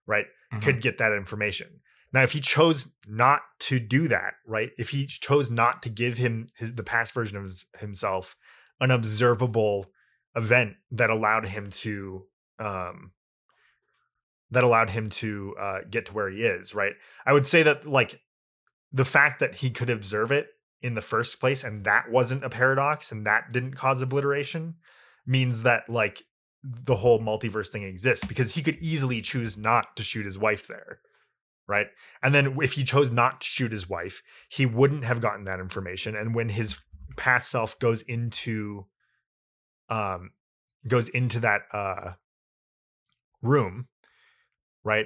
right, 0.06 0.26
Mhm. 0.54 0.62
could 0.62 0.82
get 0.82 0.98
that 1.00 1.12
information. 1.14 1.82
Now, 2.14 2.24
if 2.24 2.34
he 2.34 2.42
chose 2.42 2.92
not 3.08 3.42
to 3.62 3.80
do 3.80 4.08
that, 4.10 4.34
right, 4.46 4.72
if 4.78 4.90
he 4.90 5.06
chose 5.06 5.50
not 5.50 5.82
to 5.84 5.90
give 5.90 6.18
him 6.18 6.48
his 6.58 6.76
the 6.76 6.84
past 6.84 7.14
version 7.14 7.38
of 7.38 7.44
his, 7.44 7.66
himself 7.80 8.36
an 8.80 8.92
observable 8.92 9.92
event 10.36 10.76
that 10.92 11.10
allowed 11.10 11.48
him 11.48 11.70
to 11.70 12.26
um 12.60 13.12
that 14.52 14.64
allowed 14.64 14.90
him 14.90 15.10
to 15.10 15.56
uh, 15.58 15.80
get 15.90 16.08
to 16.08 16.14
where 16.14 16.30
he 16.30 16.44
is, 16.44 16.76
right? 16.76 16.94
I 17.26 17.32
would 17.32 17.46
say 17.46 17.64
that 17.64 17.86
like 17.86 18.20
the 18.92 19.06
fact 19.06 19.40
that 19.40 19.56
he 19.56 19.70
could 19.70 19.90
observe 19.90 20.32
it 20.32 20.50
in 20.82 20.94
the 20.94 21.02
first 21.02 21.40
place 21.40 21.64
and 21.64 21.86
that 21.86 22.12
wasn't 22.12 22.44
a 22.44 22.50
paradox 22.50 23.12
and 23.12 23.26
that 23.26 23.54
didn't 23.54 23.76
cause 23.76 24.02
obliteration 24.02 24.76
means 25.26 25.64
that 25.64 25.90
like 25.90 26.24
the 26.64 26.98
whole 26.98 27.20
multiverse 27.20 27.70
thing 27.70 27.84
exists 27.84 28.26
because 28.26 28.54
he 28.56 28.62
could 28.62 28.78
easily 28.80 29.22
choose 29.22 29.58
not 29.58 29.96
to 29.96 30.04
shoot 30.04 30.26
his 30.26 30.38
wife 30.38 30.68
there. 30.68 31.00
Right. 31.72 31.88
And 32.22 32.36
then 32.36 32.58
if 32.62 32.74
he 32.74 32.84
chose 32.84 33.12
not 33.12 33.40
to 33.40 33.48
shoot 33.48 33.72
his 33.72 33.88
wife, 33.88 34.22
he 34.50 34.66
wouldn't 34.66 35.06
have 35.06 35.22
gotten 35.22 35.46
that 35.46 35.62
information. 35.62 36.18
And 36.18 36.36
when 36.36 36.50
his 36.50 36.78
past 37.16 37.50
self 37.50 37.80
goes 37.80 38.02
into 38.02 38.88
um 39.90 40.32
goes 40.86 41.08
into 41.08 41.40
that 41.40 41.62
uh 41.72 42.12
room, 43.42 43.88
right? 44.84 45.06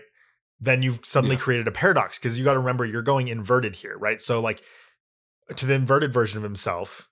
Then 0.59 0.81
you've 0.81 1.01
suddenly 1.03 1.35
Yeah. 1.35 1.41
created 1.41 1.67
a 1.67 1.71
paradox 1.71 2.17
because 2.17 2.39
you 2.39 2.43
got 2.43 2.53
to 2.53 2.59
remember 2.59 2.83
you're 2.83 3.03
going 3.03 3.27
inverted 3.27 3.75
here, 3.75 3.95
right? 3.97 4.19
So 4.19 4.39
like 4.39 4.63
to 5.55 5.67
the 5.67 5.75
inverted 5.75 6.11
version 6.11 6.37
of 6.39 6.43
himself. 6.43 7.09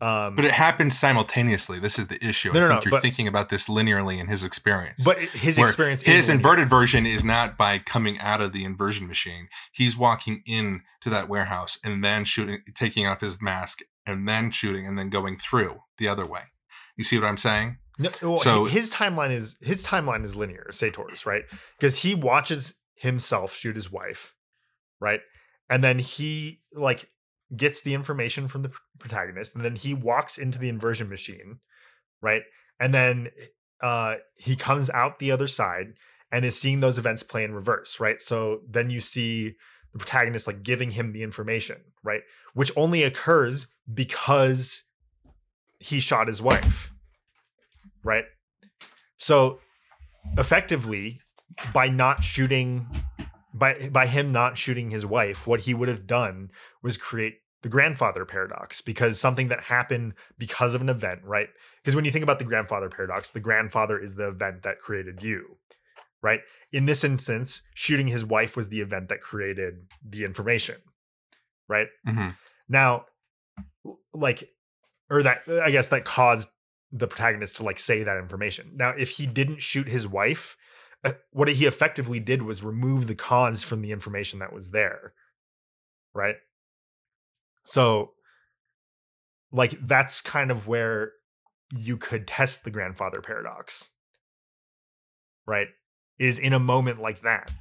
Um 0.00 0.36
But 0.36 0.44
it 0.44 0.52
happens 0.52 0.98
simultaneously. 0.98 1.78
This 1.78 1.98
is 1.98 2.08
the 2.08 2.22
issue. 2.24 2.52
No, 2.52 2.60
I 2.60 2.62
no, 2.62 2.68
think 2.68 2.76
no, 2.78 2.82
you're 2.84 2.90
but- 2.98 3.02
thinking 3.02 3.26
about 3.28 3.48
this 3.48 3.66
linearly 3.68 4.18
in 4.18 4.26
his 4.28 4.44
experience. 4.44 5.02
but 5.04 5.18
his 5.18 5.56
experience 5.58 6.02
is 6.02 6.16
his 6.16 6.28
inverted 6.28 6.68
version 6.68 7.06
is 7.06 7.24
not 7.24 7.56
by 7.56 7.78
coming 7.78 8.18
out 8.18 8.40
of 8.40 8.52
the 8.52 8.64
inversion 8.64 9.06
machine. 9.08 9.48
He's 9.72 9.96
walking 9.96 10.42
in 10.46 10.82
to 11.02 11.10
that 11.10 11.28
warehouse 11.28 11.78
and 11.82 12.04
then 12.04 12.24
shooting, 12.26 12.58
taking 12.74 13.06
off 13.06 13.20
his 13.20 13.40
mask 13.40 13.80
and 14.04 14.28
then 14.28 14.50
shooting 14.50 14.86
and 14.86 14.98
then 14.98 15.08
going 15.08 15.36
through 15.38 15.80
the 15.98 16.08
other 16.08 16.26
way. 16.26 16.42
You 16.96 17.04
see 17.04 17.18
what 17.18 17.26
I'm 17.26 17.36
saying? 17.38 17.78
No, 17.98 18.10
well, 18.22 18.38
So- 18.38 18.64
his 18.66 18.90
timeline 18.90 19.30
is 19.30 19.56
his 19.62 19.86
timeline 19.86 20.24
is 20.24 20.36
linear, 20.36 20.66
Sator's, 20.72 21.24
right? 21.24 21.44
Because 21.78 22.02
he 22.02 22.14
watches 22.14 22.74
himself 22.94 23.54
shoot 23.54 23.74
his 23.76 23.90
wife, 23.90 24.34
right? 25.00 25.20
And 25.70 25.82
then 25.82 25.98
he 26.00 26.60
like 26.74 27.08
gets 27.54 27.82
the 27.82 27.94
information 27.94 28.48
from 28.48 28.62
the 28.62 28.72
protagonist, 28.98 29.54
and 29.54 29.64
then 29.64 29.76
he 29.76 29.94
walks 29.94 30.38
into 30.38 30.58
the 30.58 30.68
inversion 30.68 31.08
machine, 31.08 31.60
right? 32.20 32.42
And 32.80 32.94
then 32.94 33.30
uh 33.82 34.16
he 34.36 34.56
comes 34.56 34.88
out 34.90 35.18
the 35.18 35.30
other 35.30 35.46
side 35.46 35.94
and 36.32 36.44
is 36.44 36.58
seeing 36.58 36.80
those 36.80 36.98
events 36.98 37.22
play 37.22 37.44
in 37.44 37.54
reverse, 37.54 38.00
right? 38.00 38.20
So 38.20 38.62
then 38.68 38.90
you 38.90 39.00
see 39.00 39.54
the 39.92 39.98
protagonist 39.98 40.46
like 40.46 40.62
giving 40.62 40.92
him 40.92 41.12
the 41.12 41.22
information, 41.22 41.78
right? 42.02 42.22
Which 42.54 42.72
only 42.76 43.02
occurs 43.02 43.66
because 43.92 44.82
he 45.78 46.00
shot 46.00 46.26
his 46.26 46.40
wife 46.40 46.92
right? 48.06 48.24
So 49.18 49.58
effectively, 50.38 51.20
by 51.74 51.88
not 51.88 52.22
shooting, 52.22 52.86
by 53.58 53.88
by 53.90 54.06
him 54.06 54.32
not 54.32 54.58
shooting 54.58 54.90
his 54.90 55.06
wife, 55.06 55.46
what 55.46 55.60
he 55.60 55.74
would 55.74 55.88
have 55.88 56.06
done 56.06 56.50
was 56.82 56.96
create 56.96 57.40
the 57.62 57.68
grandfather 57.68 58.24
paradox 58.24 58.80
because 58.80 59.18
something 59.18 59.48
that 59.48 59.64
happened 59.64 60.14
because 60.38 60.74
of 60.74 60.80
an 60.80 60.88
event, 60.88 61.20
right? 61.24 61.48
Because 61.82 61.96
when 61.96 62.04
you 62.04 62.10
think 62.10 62.22
about 62.22 62.38
the 62.38 62.44
grandfather 62.44 62.88
paradox, 62.88 63.30
the 63.30 63.40
grandfather 63.40 63.98
is 63.98 64.14
the 64.14 64.28
event 64.28 64.62
that 64.62 64.78
created 64.78 65.22
you, 65.22 65.56
right? 66.22 66.40
In 66.70 66.86
this 66.86 67.02
instance, 67.02 67.62
shooting 67.74 68.08
his 68.08 68.24
wife 68.24 68.56
was 68.56 68.68
the 68.68 68.80
event 68.80 69.08
that 69.08 69.20
created 69.20 69.86
the 70.06 70.24
information, 70.24 70.76
right? 71.68 71.88
hmm 72.04 72.28
Now, 72.68 73.06
like, 74.12 74.50
or 75.10 75.22
that 75.22 75.42
I 75.48 75.70
guess 75.70 75.88
that 75.88 76.04
caused 76.04 76.50
the 76.92 77.06
protagonist 77.06 77.56
to 77.56 77.64
like 77.64 77.78
say 77.78 78.02
that 78.02 78.18
information. 78.18 78.72
Now, 78.74 78.90
if 78.90 79.10
he 79.10 79.26
didn't 79.26 79.62
shoot 79.62 79.88
his 79.88 80.06
wife, 80.06 80.56
Uh, 81.04 81.12
what 81.30 81.48
he 81.48 81.66
effectively 81.66 82.18
did 82.18 82.42
was 82.42 82.62
remove 82.62 83.06
the 83.06 83.14
cause 83.14 83.62
from 83.62 83.82
the 83.82 83.92
information 83.92 84.40
that 84.40 84.52
was 84.52 84.70
there, 84.70 85.12
right? 86.14 86.36
So, 87.64 88.12
like, 89.52 89.76
that's 89.86 90.20
kind 90.20 90.50
of 90.50 90.66
where 90.66 91.12
you 91.72 91.96
could 91.96 92.26
test 92.26 92.64
the 92.64 92.70
grandfather 92.70 93.20
paradox, 93.20 93.90
right? 95.46 95.68
Is 96.18 96.38
in 96.38 96.52
a 96.52 96.58
moment 96.58 97.00
like 97.00 97.20
that, 97.22 97.52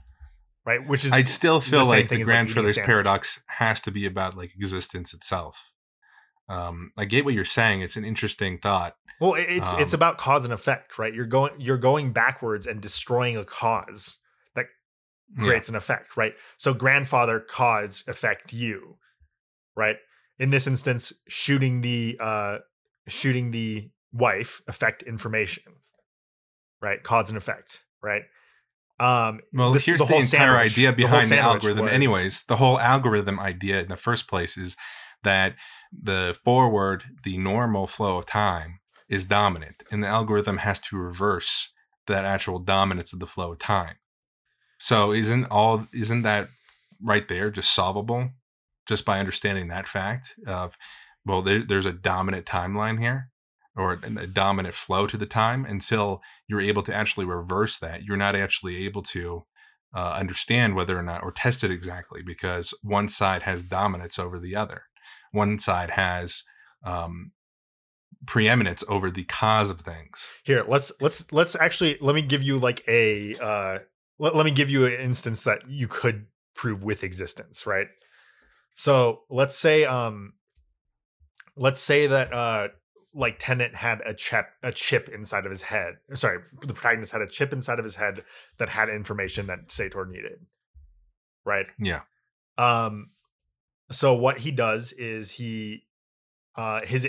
right? 0.66 0.86
Which 0.88 1.06
is 1.06 1.12
I'd 1.12 1.30
still 1.30 1.62
feel 1.62 1.86
like 1.86 2.10
the 2.10 2.16
as, 2.16 2.20
like, 2.20 2.26
grandfather's 2.26 2.78
paradox 2.78 3.44
has 3.48 3.82
to 3.82 3.92
be 3.92 4.06
about 4.06 4.36
like 4.36 4.56
existence 4.56 5.14
itself. 5.14 5.74
Um, 6.48 6.92
I 6.98 7.06
get 7.06 7.26
what 7.26 7.34
you're 7.34 7.46
saying. 7.46 7.82
It's 7.82 7.96
an 7.96 8.06
interesting 8.06 8.60
thought. 8.60 8.96
Well, 9.20 9.34
it- 9.36 9.48
it's 9.50 9.72
it's 9.74 9.94
Um, 9.94 9.98
about 10.00 10.18
cause 10.18 10.44
and 10.44 10.54
effect, 10.54 11.00
right? 11.00 11.14
You're 11.14 11.26
going 11.26 11.60
you're 11.60 11.78
going 11.78 12.12
backwards 12.14 12.68
and 12.68 12.82
destroying 12.82 13.38
a 13.38 13.46
cause 13.46 14.18
that 14.56 14.66
Yeah. 15.38 15.44
creates 15.46 15.70
an 15.70 15.76
effect, 15.76 16.18
right? 16.18 16.36
So 16.58 16.74
grandfather 16.74 17.40
cause 17.40 18.04
affect 18.08 18.52
you, 18.54 18.98
right? 19.76 19.98
In 20.38 20.50
this 20.50 20.68
instance, 20.68 21.14
shooting 21.28 21.82
the 21.82 22.18
uh 22.22 22.58
shooting 23.08 23.52
the 23.52 23.90
wife 24.12 24.62
affect 24.68 25.02
information, 25.04 25.64
right? 26.82 27.02
Cause 27.04 27.30
and 27.30 27.38
effect, 27.38 27.82
right? 28.04 28.24
Um 29.00 29.42
Well, 29.54 29.72
this- 29.72 29.86
here's 29.86 30.00
the, 30.00 30.06
whole 30.06 30.20
entire 30.22 30.48
sandwich- 30.58 30.74
idea 30.74 30.92
behind 30.94 31.24
the, 31.26 31.36
sandwich 31.36 31.54
algorithm. 31.64 31.86
was- 31.86 31.94
Anyways, 31.94 32.44
the 32.44 32.58
whole 32.58 32.80
algorithm 32.80 33.40
idea 33.40 33.82
in 33.82 33.88
the 33.88 33.98
first 33.98 34.28
place 34.28 34.58
is 34.58 34.76
that 35.26 35.56
the 35.92 36.38
forward, 36.44 37.04
the 37.24 37.38
normal 37.38 37.86
flow 37.86 38.18
of 38.18 38.26
time 38.26 38.80
is 39.10 39.26
dominant, 39.26 39.84
and 39.92 40.02
the 40.02 40.08
algorithm 40.08 40.58
has 40.58 40.80
to 40.80 40.98
reverse 40.98 41.72
that 42.08 42.26
actual 42.26 42.60
dominance 42.60 43.12
of 43.14 43.20
the 43.20 43.28
flow 43.28 43.52
of 43.52 43.60
time. 43.60 43.96
So, 44.78 45.12
isn't 45.12 45.46
all 45.46 45.88
isn't 45.94 46.22
that 46.24 46.50
right 47.04 47.28
there 47.28 47.52
just 47.52 47.74
solvable 47.74 48.32
just 48.88 49.06
by 49.06 49.20
understanding 49.20 49.68
that 49.68 49.88
fact 49.88 50.36
of 50.48 50.78
well, 51.26 51.42
there, 51.42 51.64
there's 51.68 51.88
a 51.88 51.94
dominant 51.94 52.46
timeline 52.46 53.00
here 53.00 53.30
or 53.76 54.00
a 54.04 54.28
dominant 54.28 54.74
flow 54.74 55.08
to 55.08 55.18
the 55.18 55.26
time 55.26 55.66
until 55.66 56.22
you're 56.48 56.62
able 56.62 56.84
to 56.84 56.94
actually 56.94 57.26
reverse 57.26 57.78
that. 57.80 58.04
You're 58.04 58.16
not 58.16 58.36
actually 58.36 58.86
able 58.86 59.02
to 59.04 59.46
uh, 59.94 60.14
understand 60.14 60.76
whether 60.76 60.98
or 60.98 61.04
not 61.04 61.24
or 61.24 61.32
test 61.32 61.64
it 61.64 61.72
exactly 61.72 62.22
because 62.22 62.74
one 62.84 63.10
side 63.10 63.42
has 63.42 63.64
dominance 63.64 64.18
over 64.18 64.40
the 64.40 64.56
other. 64.56 64.84
One 65.36 65.60
side 65.60 65.92
has 65.92 66.44
um, 66.84 67.32
preeminence 68.26 68.84
over 68.88 69.12
the 69.12 69.24
cause 69.24 69.70
of 69.70 69.82
things. 69.82 70.30
Here, 70.44 70.64
let's 70.68 70.92
let's 71.02 71.32
let's 71.32 71.56
actually 71.56 71.98
let 72.02 72.16
me 72.16 72.22
give 72.22 72.44
you 72.44 72.58
like 72.58 72.84
a 72.88 73.36
uh 73.36 73.80
let, 74.18 74.36
let 74.36 74.46
me 74.46 74.52
give 74.52 74.70
you 74.70 74.86
an 74.86 74.94
instance 74.94 75.44
that 75.44 75.70
you 75.70 75.88
could 75.88 76.28
prove 76.56 76.84
with 76.84 77.04
existence, 77.04 77.66
right? 77.66 77.88
So 78.74 79.22
let's 79.30 79.56
say 79.56 79.86
um 79.86 80.34
let's 81.56 81.80
say 81.80 82.08
that 82.08 82.34
uh 82.34 82.68
like 83.14 83.38
Tenet 83.40 83.76
had 83.76 84.02
a 84.06 84.14
chip 84.14 84.48
a 84.64 84.72
chip 84.72 85.10
inside 85.10 85.46
of 85.46 85.52
his 85.52 85.64
head. 85.64 85.96
Sorry, 86.14 86.40
the 86.62 86.74
protagonist 86.74 87.12
had 87.12 87.22
a 87.22 87.30
chip 87.30 87.54
inside 87.54 87.80
of 87.80 87.86
his 87.86 87.96
head 87.96 88.24
that 88.58 88.70
had 88.70 88.90
information 88.90 89.48
that 89.48 89.72
Sator 89.72 90.06
needed. 90.06 90.46
Right? 91.46 91.68
Yeah. 91.80 92.02
Um 92.58 93.12
so 93.92 94.14
what 94.14 94.40
he 94.40 94.52
does 94.52 94.92
is 94.94 95.32
he 95.32 95.84
uh 96.56 96.82
his 96.86 97.08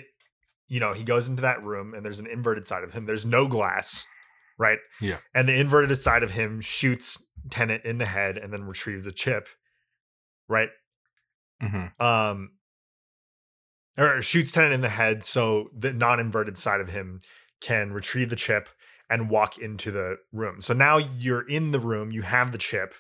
you 0.69 0.81
know, 0.81 0.93
he 0.93 1.05
goes 1.05 1.29
into 1.29 1.43
that 1.43 1.63
room 1.63 1.95
and 1.95 2.05
there's 2.05 2.21
an 2.21 2.27
inverted 2.27 2.67
side 2.67 2.83
of 2.83 2.93
him. 2.93 3.07
There's 3.07 3.25
no 3.25 3.47
glass, 3.47 4.05
right? 4.59 4.79
Yeah. 5.01 5.19
And 5.35 5.49
the 5.49 5.55
inverted 5.55 5.97
side 5.97 6.23
of 6.23 6.31
him 6.31 6.61
shoots 6.61 7.25
Tenet 7.51 7.85
in 7.85 7.99
the 7.99 8.07
head 8.07 8.37
and 8.37 8.53
then 8.53 8.65
retrieve 8.65 9.05
the 9.05 9.13
chip, 9.13 9.49
right? 10.49 10.71
mm-hmm. 11.63 12.05
Um, 12.05 12.53
or 13.99 14.21
shoots 14.23 14.53
Tenet 14.53 14.73
in 14.73 14.81
the 14.81 14.89
head 14.89 15.25
so 15.25 15.71
the 15.77 15.93
non-inverted 15.93 16.59
side 16.59 16.81
of 16.81 16.89
him 16.89 17.21
can 17.61 17.93
retrieve 17.93 18.31
the 18.31 18.37
chip 18.37 18.69
and 19.09 19.31
walk 19.31 19.59
into 19.59 19.91
the 19.91 20.17
room. 20.33 20.61
So 20.61 20.75
now 20.75 20.99
you're 20.99 21.49
in 21.49 21.71
the 21.71 21.81
room, 21.81 22.11
you 22.11 22.23
have 22.23 22.53
the 22.53 22.59
chip, 22.59 22.93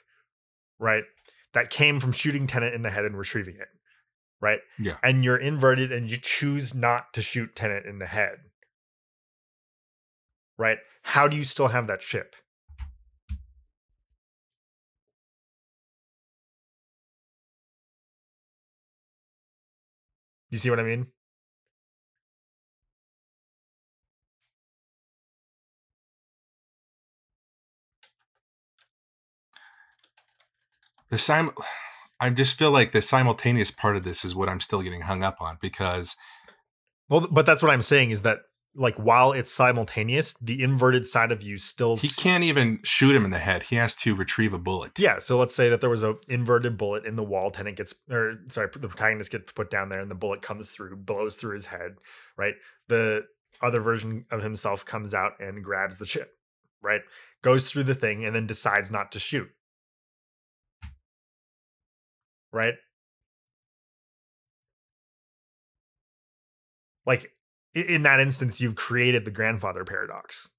right? 0.78 1.04
That 1.56 1.70
came 1.70 2.00
from 2.00 2.12
shooting 2.12 2.46
Tenet 2.46 2.74
in 2.74 2.82
the 2.82 2.90
head 2.90 3.06
and 3.06 3.16
retrieving 3.16 3.56
it, 3.56 3.68
right? 4.42 4.58
Yeah. 4.78 4.96
And 5.02 5.24
you're 5.24 5.38
inverted 5.38 5.90
and 5.90 6.10
you 6.10 6.18
choose 6.18 6.74
not 6.74 7.14
to 7.14 7.22
shoot 7.22 7.56
Tenet 7.56 7.86
in 7.86 7.98
the 7.98 8.04
head, 8.04 8.40
right? 10.58 10.76
How 11.02 11.28
do 11.28 11.34
you 11.34 11.44
still 11.44 11.68
have 11.68 11.86
that 11.86 12.00
chip? 12.00 12.36
You 20.50 20.58
see 20.58 20.68
what 20.68 20.78
I 20.78 20.82
mean? 20.82 21.06
The 31.16 31.22
sim 31.22 31.50
I 32.20 32.28
just 32.28 32.58
feel 32.58 32.70
like 32.70 32.92
the 32.92 33.00
simultaneous 33.00 33.70
part 33.70 33.96
of 33.96 34.04
this 34.04 34.22
is 34.22 34.34
what 34.34 34.50
I'm 34.50 34.60
still 34.60 34.82
getting 34.82 35.00
hung 35.02 35.22
up 35.22 35.40
on 35.40 35.56
because 35.62 36.14
Well, 37.08 37.26
but 37.30 37.46
that's 37.46 37.62
what 37.62 37.72
I'm 37.72 37.80
saying 37.80 38.10
is 38.10 38.20
that 38.20 38.40
like 38.74 38.96
while 38.96 39.32
it's 39.32 39.50
simultaneous, 39.50 40.34
the 40.34 40.62
inverted 40.62 41.06
side 41.06 41.32
of 41.32 41.42
you 41.42 41.56
still 41.56 41.96
he 41.96 42.08
can't 42.08 42.44
even 42.44 42.80
shoot 42.84 43.16
him 43.16 43.24
in 43.24 43.30
the 43.30 43.38
head. 43.38 43.62
He 43.62 43.76
has 43.76 43.94
to 43.96 44.14
retrieve 44.14 44.52
a 44.52 44.58
bullet. 44.58 44.98
Yeah, 44.98 45.18
so 45.18 45.38
let's 45.38 45.54
say 45.54 45.70
that 45.70 45.80
there 45.80 45.88
was 45.88 46.04
a 46.04 46.16
inverted 46.28 46.76
bullet 46.76 47.06
in 47.06 47.16
the 47.16 47.24
wall. 47.24 47.50
Tenet 47.50 47.76
gets, 47.76 47.94
or 48.10 48.34
sorry, 48.48 48.68
the 48.74 48.88
protagonist 48.88 49.32
gets 49.32 49.52
put 49.52 49.70
down 49.70 49.88
there, 49.88 50.00
and 50.00 50.10
the 50.10 50.14
bullet 50.14 50.42
comes 50.42 50.70
through, 50.70 50.94
blows 50.96 51.36
through 51.36 51.54
his 51.54 51.64
head. 51.64 51.96
Right, 52.36 52.56
the 52.88 53.24
other 53.62 53.80
version 53.80 54.26
of 54.30 54.42
himself 54.42 54.84
comes 54.84 55.14
out 55.14 55.40
and 55.40 55.64
grabs 55.64 55.96
the 55.96 56.04
chip. 56.04 56.34
Right, 56.82 57.00
goes 57.40 57.70
through 57.70 57.84
the 57.84 57.94
thing, 57.94 58.26
and 58.26 58.36
then 58.36 58.46
decides 58.46 58.90
not 58.90 59.12
to 59.12 59.18
shoot. 59.18 59.48
Right, 62.52 62.74
like 67.04 67.32
in 67.74 68.02
that 68.02 68.20
instance, 68.20 68.60
you've 68.60 68.76
created 68.76 69.24
the 69.24 69.30
grandfather 69.30 69.84
paradox. 69.84 70.50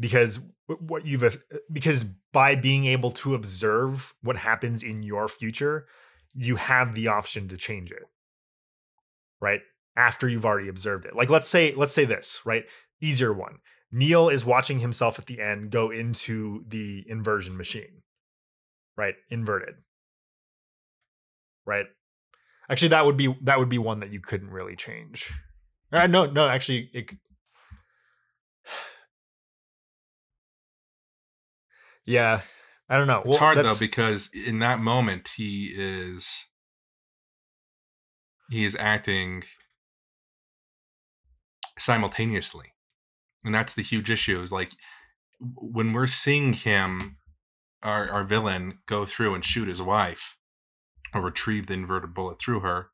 because 0.00 0.40
what 0.66 1.04
you've 1.04 1.22
uh, 1.22 1.58
because 1.70 2.04
by 2.32 2.56
being 2.56 2.86
able 2.86 3.10
to 3.10 3.34
observe 3.34 4.14
what 4.22 4.36
happens 4.36 4.82
in 4.82 5.02
your 5.02 5.28
future 5.28 5.86
you 6.32 6.56
have 6.56 6.94
the 6.94 7.08
option 7.08 7.48
to 7.48 7.56
change 7.56 7.90
it. 7.90 8.04
Right? 9.40 9.60
After 9.96 10.28
you've 10.28 10.44
already 10.44 10.68
observed 10.68 11.04
it. 11.04 11.14
Like 11.14 11.28
let's 11.28 11.48
say 11.48 11.74
let's 11.74 11.92
say 11.92 12.06
this 12.06 12.40
right? 12.44 12.64
Easier 13.00 13.32
one. 13.32 13.58
Neil 13.92 14.28
is 14.28 14.44
watching 14.44 14.78
himself 14.78 15.18
at 15.18 15.26
the 15.26 15.40
end 15.40 15.70
go 15.70 15.90
into 15.90 16.64
the 16.66 17.04
inversion 17.06 17.56
machine 17.56 18.02
right 18.96 19.14
inverted 19.30 19.74
right 21.66 21.86
actually 22.68 22.88
that 22.88 23.04
would 23.04 23.16
be 23.16 23.36
that 23.42 23.58
would 23.58 23.68
be 23.68 23.78
one 23.78 24.00
that 24.00 24.12
you 24.12 24.20
couldn't 24.20 24.50
really 24.50 24.76
change 24.76 25.32
uh, 25.92 26.06
no 26.06 26.26
no 26.26 26.48
actually 26.48 26.90
it, 26.92 27.10
Yeah, 32.10 32.40
I 32.88 32.96
don't 32.96 33.06
know. 33.06 33.22
It's 33.24 33.36
hard 33.36 33.58
though 33.58 33.78
because 33.78 34.30
in 34.34 34.58
that 34.58 34.80
moment 34.80 35.30
he 35.36 35.72
is 35.76 36.46
he 38.50 38.64
is 38.64 38.74
acting 38.74 39.44
simultaneously. 41.78 42.72
And 43.44 43.54
that's 43.54 43.74
the 43.74 43.82
huge 43.82 44.10
issue 44.10 44.42
is 44.42 44.50
like 44.50 44.72
when 45.38 45.92
we're 45.92 46.08
seeing 46.08 46.52
him 46.52 47.18
our 47.82 48.10
our 48.10 48.24
villain 48.24 48.78
go 48.86 49.04
through 49.06 49.34
and 49.34 49.44
shoot 49.44 49.68
his 49.68 49.80
wife 49.82 50.36
or 51.14 51.20
retrieve 51.22 51.66
the 51.66 51.74
inverted 51.74 52.12
bullet 52.14 52.38
through 52.38 52.60
her 52.60 52.90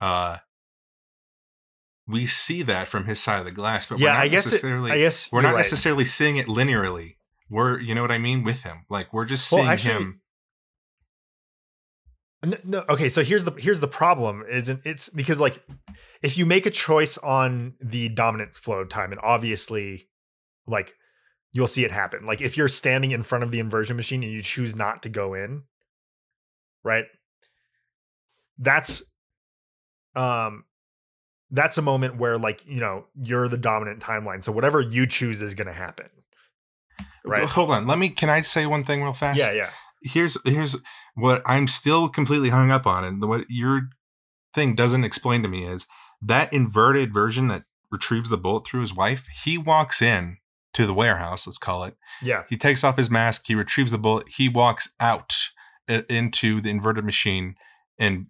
uh 0.00 0.38
we 2.08 2.26
see 2.26 2.62
that 2.62 2.86
from 2.86 3.04
his 3.06 3.20
side 3.20 3.40
of 3.40 3.44
the 3.44 3.50
glass 3.50 3.86
but 3.86 3.98
we're 3.98 4.04
yeah, 4.06 4.12
not 4.12 4.20
I 4.22 4.28
guess. 4.28 4.46
It, 4.46 4.50
necessarily 4.52 4.92
I 4.92 4.98
guess 4.98 5.30
we're 5.32 5.42
not 5.42 5.54
right. 5.54 5.58
necessarily 5.58 6.04
seeing 6.04 6.36
it 6.36 6.46
linearly. 6.46 7.16
We're, 7.50 7.78
you 7.80 7.94
know 7.94 8.02
what 8.02 8.10
I 8.12 8.18
mean, 8.18 8.42
with 8.42 8.62
him. 8.62 8.86
Like 8.90 9.12
we're 9.12 9.24
just 9.24 9.50
Well, 9.52 9.60
seeing 9.62 9.70
actually- 9.72 9.92
him. 9.94 10.20
N- 12.44 12.58
No, 12.64 12.84
okay, 12.88 13.08
so 13.08 13.22
here's 13.24 13.44
the 13.44 13.52
here's 13.52 13.80
the 13.80 13.88
problem. 13.88 14.44
Isn't 14.48 14.82
it's 14.84 15.08
because 15.08 15.40
like 15.40 15.62
if 16.22 16.36
you 16.38 16.46
make 16.46 16.66
a 16.66 16.70
choice 16.70 17.18
on 17.18 17.74
the 17.80 18.08
dominance 18.10 18.58
flow 18.58 18.84
time, 18.84 19.10
and 19.12 19.20
obviously, 19.22 20.08
like 20.66 20.94
you'll 21.56 21.66
see 21.66 21.86
it 21.86 21.90
happen. 21.90 22.26
Like 22.26 22.42
if 22.42 22.58
you're 22.58 22.68
standing 22.68 23.12
in 23.12 23.22
front 23.22 23.42
of 23.42 23.50
the 23.50 23.60
inversion 23.60 23.96
machine 23.96 24.22
and 24.22 24.30
you 24.30 24.42
choose 24.42 24.76
not 24.76 25.02
to 25.04 25.08
go 25.08 25.32
in, 25.32 25.62
right? 26.84 27.06
That's 28.58 29.02
um 30.14 30.64
that's 31.50 31.78
a 31.78 31.82
moment 31.82 32.18
where 32.18 32.36
like 32.36 32.60
you 32.66 32.80
know 32.80 33.06
you're 33.18 33.48
the 33.48 33.56
dominant 33.56 34.00
timeline. 34.00 34.42
So 34.42 34.52
whatever 34.52 34.82
you 34.82 35.06
choose 35.06 35.40
is 35.40 35.54
going 35.54 35.66
to 35.66 35.72
happen. 35.72 36.10
Right. 37.24 37.40
Well, 37.40 37.48
hold 37.48 37.70
on. 37.70 37.86
Let 37.86 37.98
me. 37.98 38.10
Can 38.10 38.28
I 38.28 38.42
say 38.42 38.66
one 38.66 38.84
thing 38.84 39.02
real 39.02 39.14
fast? 39.14 39.38
Yeah, 39.38 39.52
yeah. 39.52 39.70
Here's 40.02 40.36
here's 40.44 40.76
what 41.14 41.42
I'm 41.46 41.68
still 41.68 42.10
completely 42.10 42.50
hung 42.50 42.70
up 42.70 42.86
on, 42.86 43.02
and 43.02 43.24
what 43.26 43.46
your 43.48 43.88
thing 44.54 44.74
doesn't 44.74 45.04
explain 45.04 45.42
to 45.42 45.48
me 45.48 45.64
is 45.64 45.86
that 46.20 46.52
inverted 46.52 47.14
version 47.14 47.48
that 47.48 47.64
retrieves 47.90 48.28
the 48.28 48.36
bullet 48.36 48.66
through 48.66 48.82
his 48.82 48.94
wife. 48.94 49.26
He 49.42 49.56
walks 49.56 50.02
in 50.02 50.36
to 50.76 50.86
the 50.86 50.94
warehouse. 50.94 51.46
Let's 51.46 51.58
call 51.58 51.84
it. 51.84 51.96
Yeah. 52.22 52.44
He 52.48 52.56
takes 52.56 52.84
off 52.84 52.96
his 52.96 53.10
mask. 53.10 53.44
He 53.46 53.54
retrieves 53.54 53.90
the 53.90 53.98
bullet. 53.98 54.26
He 54.36 54.48
walks 54.48 54.90
out 55.00 55.34
into 55.88 56.60
the 56.60 56.70
inverted 56.70 57.04
machine 57.04 57.54
and 57.98 58.26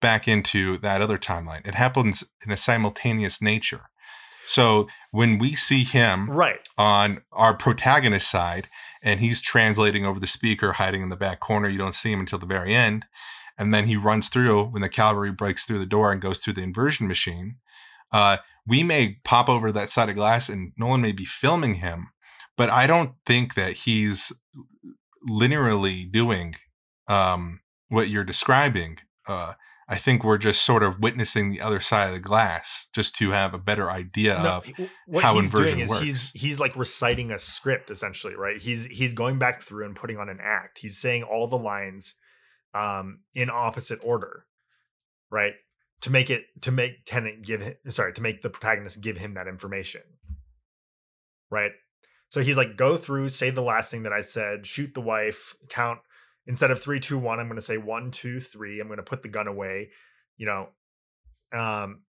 back 0.00 0.28
into 0.28 0.78
that 0.78 1.02
other 1.02 1.18
timeline. 1.18 1.66
It 1.66 1.74
happens 1.74 2.22
in 2.44 2.52
a 2.52 2.56
simultaneous 2.56 3.42
nature. 3.42 3.82
So 4.46 4.88
when 5.10 5.38
we 5.38 5.54
see 5.54 5.84
him 5.84 6.30
Right. 6.30 6.60
on 6.78 7.22
our 7.32 7.54
protagonist 7.54 8.30
side 8.30 8.68
and 9.02 9.20
he's 9.20 9.40
translating 9.40 10.06
over 10.06 10.20
the 10.20 10.26
speaker, 10.26 10.74
hiding 10.74 11.02
in 11.02 11.08
the 11.08 11.16
back 11.16 11.40
corner, 11.40 11.68
you 11.68 11.78
don't 11.78 11.94
see 11.94 12.12
him 12.12 12.20
until 12.20 12.38
the 12.38 12.46
very 12.46 12.74
end. 12.74 13.04
And 13.58 13.74
then 13.74 13.86
he 13.86 13.96
runs 13.96 14.28
through 14.28 14.66
when 14.66 14.82
the 14.82 14.88
cavalry 14.88 15.32
breaks 15.32 15.64
through 15.64 15.80
the 15.80 15.86
door 15.86 16.12
and 16.12 16.22
goes 16.22 16.38
through 16.38 16.52
the 16.54 16.62
inversion 16.62 17.08
machine. 17.08 17.56
Uh, 18.12 18.38
we 18.68 18.82
may 18.82 19.16
pop 19.24 19.48
over 19.48 19.72
that 19.72 19.90
side 19.90 20.08
of 20.08 20.14
glass 20.14 20.48
and 20.48 20.72
Nolan 20.76 21.00
may 21.00 21.12
be 21.12 21.24
filming 21.24 21.74
him, 21.74 22.10
but 22.56 22.68
I 22.68 22.86
don't 22.86 23.14
think 23.24 23.54
that 23.54 23.72
he's 23.72 24.32
linearly 25.28 26.10
doing 26.10 26.54
um, 27.08 27.60
what 27.88 28.10
you're 28.10 28.24
describing. 28.24 28.98
Uh, 29.26 29.54
I 29.88 29.96
think 29.96 30.22
we're 30.22 30.38
just 30.38 30.62
sort 30.62 30.82
of 30.82 31.00
witnessing 31.00 31.48
the 31.48 31.62
other 31.62 31.80
side 31.80 32.08
of 32.08 32.12
the 32.12 32.20
glass 32.20 32.88
just 32.94 33.16
to 33.16 33.30
have 33.30 33.54
a 33.54 33.58
better 33.58 33.90
idea 33.90 34.38
no, 34.42 34.48
of 34.56 34.70
what 35.06 35.24
how 35.24 35.36
he's 35.36 35.50
doing 35.50 35.78
is 35.78 35.88
works. 35.88 36.02
he's 36.02 36.30
he's 36.34 36.60
like 36.60 36.76
reciting 36.76 37.32
a 37.32 37.38
script 37.38 37.90
essentially, 37.90 38.34
right? 38.34 38.60
He's 38.60 38.84
he's 38.86 39.14
going 39.14 39.38
back 39.38 39.62
through 39.62 39.86
and 39.86 39.96
putting 39.96 40.18
on 40.18 40.28
an 40.28 40.40
act. 40.42 40.78
He's 40.78 40.98
saying 40.98 41.22
all 41.22 41.46
the 41.46 41.56
lines 41.56 42.16
um 42.74 43.20
in 43.34 43.48
opposite 43.48 44.00
order, 44.04 44.44
right? 45.30 45.54
To 46.02 46.10
make 46.10 46.30
it 46.30 46.44
to 46.62 46.70
make 46.70 47.04
Tenet 47.06 47.42
give 47.42 47.60
him 47.60 47.74
sorry, 47.88 48.12
to 48.12 48.22
make 48.22 48.42
the 48.42 48.50
protagonist 48.50 49.00
give 49.00 49.16
him 49.16 49.34
that 49.34 49.48
information. 49.48 50.02
Right? 51.50 51.72
So 52.28 52.40
he's 52.40 52.56
like, 52.56 52.76
go 52.76 52.96
through, 52.96 53.30
say 53.30 53.50
the 53.50 53.62
last 53.62 53.90
thing 53.90 54.02
that 54.02 54.12
I 54.12 54.20
said, 54.20 54.66
shoot 54.66 54.92
the 54.94 55.00
wife, 55.00 55.56
count 55.70 56.00
instead 56.46 56.70
of 56.70 56.80
three, 56.80 57.00
two, 57.00 57.18
one, 57.18 57.40
I'm 57.40 57.48
gonna 57.48 57.60
say 57.60 57.78
one, 57.78 58.10
two, 58.10 58.38
three. 58.38 58.80
I'm 58.80 58.88
gonna 58.88 59.02
put 59.02 59.22
the 59.22 59.28
gun 59.28 59.48
away, 59.48 59.90
you 60.36 60.46
know. 60.46 60.68
Um 61.52 62.02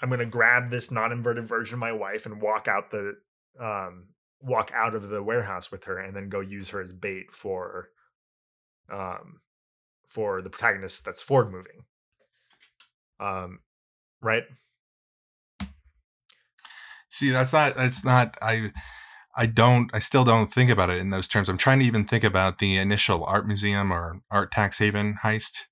I'm 0.00 0.10
gonna 0.10 0.26
grab 0.26 0.70
this 0.70 0.90
non-inverted 0.90 1.46
version 1.46 1.74
of 1.74 1.80
my 1.80 1.92
wife 1.92 2.26
and 2.26 2.42
walk 2.42 2.68
out 2.68 2.90
the 2.90 3.16
um 3.60 4.08
walk 4.40 4.72
out 4.74 4.94
of 4.94 5.08
the 5.08 5.22
warehouse 5.22 5.70
with 5.70 5.84
her 5.84 5.98
and 5.98 6.16
then 6.16 6.28
go 6.28 6.40
use 6.40 6.70
her 6.70 6.80
as 6.80 6.92
bait 6.92 7.30
for 7.30 7.90
um 8.90 9.40
for 10.06 10.42
the 10.42 10.50
protagonist 10.50 11.04
that's 11.04 11.22
forward 11.22 11.50
moving. 11.52 11.84
Um 13.20 13.60
right? 14.20 14.44
See, 17.08 17.30
that's 17.30 17.52
not 17.52 17.76
that's 17.76 18.04
not 18.04 18.36
I 18.42 18.72
I 19.36 19.46
don't 19.46 19.90
I 19.94 19.98
still 19.98 20.24
don't 20.24 20.52
think 20.52 20.70
about 20.70 20.90
it 20.90 20.98
in 20.98 21.10
those 21.10 21.28
terms. 21.28 21.48
I'm 21.48 21.58
trying 21.58 21.78
to 21.80 21.84
even 21.84 22.04
think 22.04 22.24
about 22.24 22.58
the 22.58 22.76
initial 22.76 23.24
art 23.24 23.46
museum 23.46 23.92
or 23.92 24.20
art 24.30 24.50
tax 24.52 24.78
haven 24.78 25.18
heist. 25.22 25.62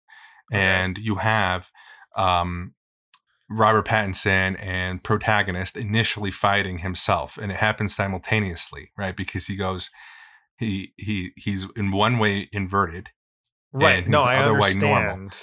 And 0.51 0.99
you 0.99 1.17
have 1.17 1.71
um 2.17 2.75
Robert 3.49 3.87
Pattinson 3.87 4.57
and 4.61 5.03
protagonist 5.03 5.77
initially 5.77 6.31
fighting 6.31 6.79
himself, 6.79 7.37
and 7.37 7.53
it 7.53 7.59
happens 7.59 7.95
simultaneously, 7.95 8.91
right? 8.97 9.17
Because 9.17 9.47
he 9.47 9.57
goes, 9.57 9.91
he 10.57 10.93
he 10.97 11.33
he's 11.37 11.67
in 11.77 11.91
one 11.91 12.19
way 12.19 12.49
inverted, 12.53 13.11
right? 13.73 14.07
No, 14.07 14.23
I 14.23 14.37
understand. 14.37 15.37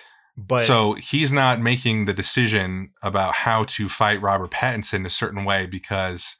But 0.47 0.63
so 0.63 0.93
he's 0.93 1.33
not 1.33 1.59
making 1.59 2.05
the 2.05 2.13
decision 2.13 2.91
about 3.03 3.35
how 3.35 3.63
to 3.65 3.89
fight 3.89 4.21
Robert 4.21 4.51
Pattinson 4.51 5.05
a 5.05 5.09
certain 5.09 5.43
way 5.43 5.65
because 5.65 6.35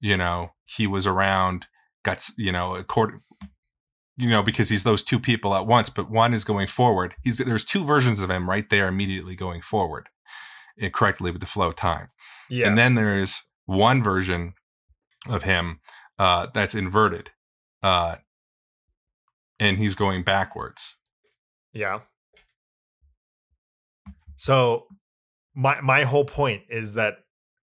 you 0.00 0.16
know 0.16 0.52
he 0.64 0.86
was 0.86 1.06
around, 1.06 1.66
got 2.04 2.28
you 2.36 2.52
know, 2.52 2.76
a 2.76 2.84
court 2.84 3.14
you 4.18 4.28
know, 4.28 4.42
because 4.42 4.68
he's 4.68 4.82
those 4.82 5.04
two 5.04 5.20
people 5.20 5.54
at 5.54 5.66
once, 5.66 5.88
but 5.88 6.10
one 6.10 6.34
is 6.34 6.42
going 6.42 6.66
forward. 6.66 7.14
He's 7.22 7.38
there's 7.38 7.64
two 7.64 7.84
versions 7.84 8.20
of 8.20 8.30
him 8.30 8.50
right 8.50 8.68
there 8.68 8.88
immediately 8.88 9.36
going 9.36 9.62
forward 9.62 10.08
eh, 10.80 10.90
correctly 10.90 11.30
with 11.30 11.40
the 11.40 11.46
flow 11.46 11.68
of 11.68 11.76
time. 11.76 12.08
Yeah. 12.50 12.66
And 12.66 12.76
then 12.76 12.96
there's 12.96 13.44
one 13.66 14.02
version 14.02 14.54
of 15.28 15.44
him 15.44 15.80
uh, 16.18 16.48
that's 16.52 16.74
inverted. 16.74 17.30
Uh, 17.80 18.16
and 19.60 19.78
he's 19.78 19.94
going 19.94 20.24
backwards. 20.24 20.96
Yeah. 21.72 22.00
So 24.38 24.86
my 25.54 25.80
my 25.82 26.04
whole 26.04 26.24
point 26.24 26.62
is 26.70 26.94
that 26.94 27.16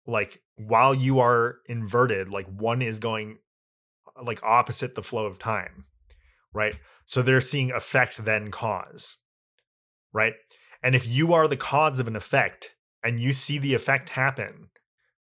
like 0.07 0.41
while 0.55 0.95
you 0.95 1.19
are 1.19 1.57
inverted, 1.67 2.29
like 2.29 2.47
one 2.47 2.81
is 2.81 2.99
going 2.99 3.39
uh, 4.17 4.23
like 4.23 4.41
opposite 4.43 4.95
the 4.95 5.03
flow 5.03 5.25
of 5.25 5.37
time 5.37 5.85
right? 6.53 6.79
So 7.05 7.21
they're 7.21 7.41
seeing 7.41 7.71
effect 7.71 8.23
then 8.23 8.51
cause, 8.51 9.17
right? 10.13 10.33
And 10.81 10.95
if 10.95 11.07
you 11.07 11.33
are 11.33 11.47
the 11.47 11.57
cause 11.57 11.99
of 11.99 12.07
an 12.07 12.15
effect 12.15 12.75
and 13.03 13.19
you 13.19 13.33
see 13.33 13.57
the 13.57 13.73
effect 13.73 14.09
happen, 14.09 14.69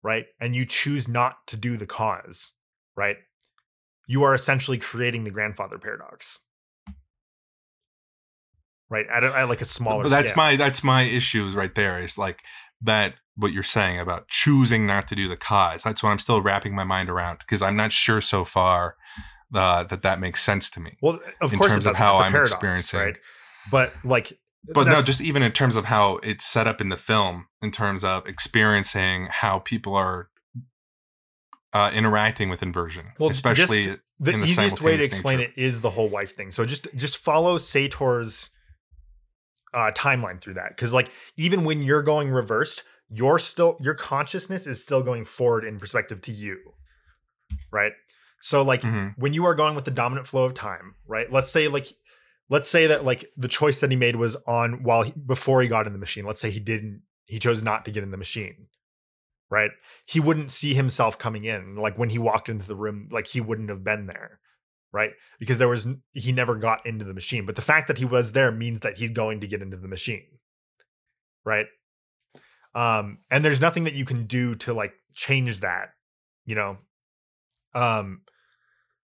right? 0.03 0.27
And 0.41 0.55
you 0.55 0.65
choose 0.65 1.09
not 1.09 1.47
to 1.49 1.57
do 1.57 1.77
the 1.77 1.87
cause, 1.87 2.53
right? 2.97 3.17
You 4.07 4.23
are 4.23 4.35
essentially 4.35 4.79
creating 4.79 5.25
the 5.25 5.31
grandfather 5.31 5.79
paradox. 5.79 6.41
Right. 8.91 9.07
At, 9.07 9.23
a, 9.23 9.35
at 9.35 9.49
like 9.49 9.61
a 9.61 9.65
smaller 9.65 10.03
But 10.03 10.09
that's 10.11 10.31
scale. 10.31 10.45
my 10.45 10.57
that's 10.57 10.83
my 10.83 11.03
issue 11.03 11.49
right 11.51 11.75
there 11.75 12.03
is 12.03 12.19
like 12.19 12.43
that 12.83 13.15
what 13.37 13.53
you're 13.53 13.63
saying 13.63 13.99
about 13.99 14.29
choosing 14.29 14.87
not 14.87 15.09
to 15.09 15.15
do 15.15 15.29
the 15.29 15.37
cause. 15.37 15.83
That's 15.83 16.03
what 16.03 16.11
I'm 16.11 16.19
still 16.19 16.43
wrapping 16.43 16.75
my 16.75 16.85
mind 16.85 17.09
around 17.09 17.39
because 17.39 17.63
I'm 17.63 17.77
not 17.77 17.93
sure 17.93 18.21
so 18.21 18.45
far 18.45 18.97
uh, 19.55 19.85
that 19.85 20.03
that 20.03 20.21
makes 20.21 20.43
sense 20.43 20.71
to 20.71 20.81
me. 20.81 20.97
Well, 21.01 21.15
of 21.15 21.21
course 21.21 21.53
in 21.53 21.59
course, 21.59 21.73
terms 21.73 21.87
of 21.87 21.97
how 21.97 22.17
I'm 22.17 22.33
paradox, 22.33 22.53
experiencing, 22.53 23.01
right? 23.01 23.17
But 23.71 23.93
like, 24.05 24.39
but 24.75 24.87
no, 24.87 25.01
just 25.03 25.21
even 25.21 25.43
in 25.43 25.53
terms 25.53 25.77
of 25.77 25.87
how 25.87 26.17
it's 26.23 26.45
set 26.45 26.67
up 26.67 26.81
in 26.81 26.89
the 26.89 26.97
film, 26.97 27.47
in 27.63 27.71
terms 27.71 28.05
of 28.05 28.27
experiencing 28.27 29.29
how 29.31 29.59
people 29.59 29.95
are 29.95 30.29
uh, 31.73 31.91
interacting 31.95 32.49
with 32.49 32.63
inversion, 32.63 33.13
well, 33.19 33.31
especially 33.31 33.83
just, 33.83 33.99
the, 34.19 34.33
the 34.33 34.45
easiest 34.45 34.83
way 34.83 34.97
to 34.97 35.05
explain 35.05 35.39
nature. 35.39 35.53
it 35.57 35.61
is 35.61 35.81
the 35.81 35.91
whole 35.91 36.09
wife 36.09 36.37
thing. 36.37 36.51
So 36.51 36.65
just 36.65 36.89
just 36.95 37.17
follow 37.17 37.59
Sator's 37.59 38.51
uh, 39.73 39.91
timeline 39.93 40.41
through 40.41 40.55
that, 40.55 40.71
because 40.71 40.93
like 40.93 41.11
even 41.37 41.65
when 41.65 41.83
you're 41.83 42.03
going 42.03 42.31
reversed, 42.31 42.83
you're 43.09 43.39
still 43.39 43.77
your 43.81 43.95
consciousness 43.95 44.67
is 44.67 44.83
still 44.83 45.03
going 45.03 45.25
forward 45.25 45.65
in 45.65 45.79
perspective 45.79 46.21
to 46.23 46.33
you, 46.33 46.59
right? 47.71 47.93
So 48.41 48.63
like 48.63 48.83
mm-hmm. 48.83 49.21
when 49.21 49.35
you 49.35 49.45
are 49.45 49.55
going 49.55 49.75
with 49.75 49.85
the 49.85 49.91
dominant 49.91 50.27
flow 50.27 50.45
of 50.45 50.55
time, 50.55 50.95
right? 51.07 51.31
Let's 51.31 51.51
say 51.51 51.69
like 51.69 51.89
let's 52.49 52.69
say 52.69 52.89
that 52.89 53.05
like 53.05 53.25
the 53.37 53.49
choice 53.49 53.79
that 53.81 53.91
he 53.91 53.97
made 53.97 54.17
was 54.17 54.37
on 54.47 54.83
while 54.83 55.03
he, 55.03 55.13
before 55.13 55.63
he 55.63 55.69
got 55.69 55.87
in 55.87 55.93
the 55.93 55.99
machine. 55.99 56.25
Let's 56.25 56.41
say 56.41 56.51
he 56.51 56.61
didn't 56.61 57.03
he 57.27 57.39
chose 57.39 57.63
not 57.63 57.85
to 57.85 57.91
get 57.91 58.03
in 58.03 58.11
the 58.11 58.17
machine. 58.17 58.67
Right? 59.51 59.71
He 60.07 60.21
wouldn't 60.21 60.51
see 60.51 60.75
himself 60.75 61.19
coming 61.19 61.45
in. 61.45 61.77
Like 61.77 61.99
when 61.99 62.11
he 62.11 62.19
walked 62.19 62.49
into 62.49 62.69
the 62.69 62.77
room, 62.77 63.09
like 63.11 63.27
he 63.27 63.41
wouldn't 63.41 63.69
have 63.69 63.83
been 63.83 64.07
there. 64.07 64.40
Right? 64.93 65.13
Because 65.39 65.59
there 65.59 65.69
was 65.69 65.87
he 66.13 66.33
never 66.33 66.57
got 66.57 66.85
into 66.85 67.05
the 67.05 67.15
machine. 67.15 67.47
But 67.47 67.57
the 67.57 67.63
fact 67.63 67.89
that 67.89 67.99
he 67.99 68.05
was 68.05 68.33
there 68.33 68.51
means 68.51 68.81
that 68.81 68.97
he's 68.97 69.11
going 69.11 69.41
to 69.41 69.47
get 69.47 69.63
into 69.63 69.77
the 69.77 69.89
machine. 69.89 70.27
Right? 71.45 71.67
Um 72.75 73.19
and 73.31 73.45
there's 73.45 73.61
nothing 73.61 73.85
that 73.85 73.95
you 73.95 74.05
can 74.05 74.27
do 74.27 74.55
to 74.57 74.75
like 74.75 74.95
change 75.15 75.61
that, 75.61 75.91
you 76.45 76.55
know. 76.55 76.79
Um 77.75 78.23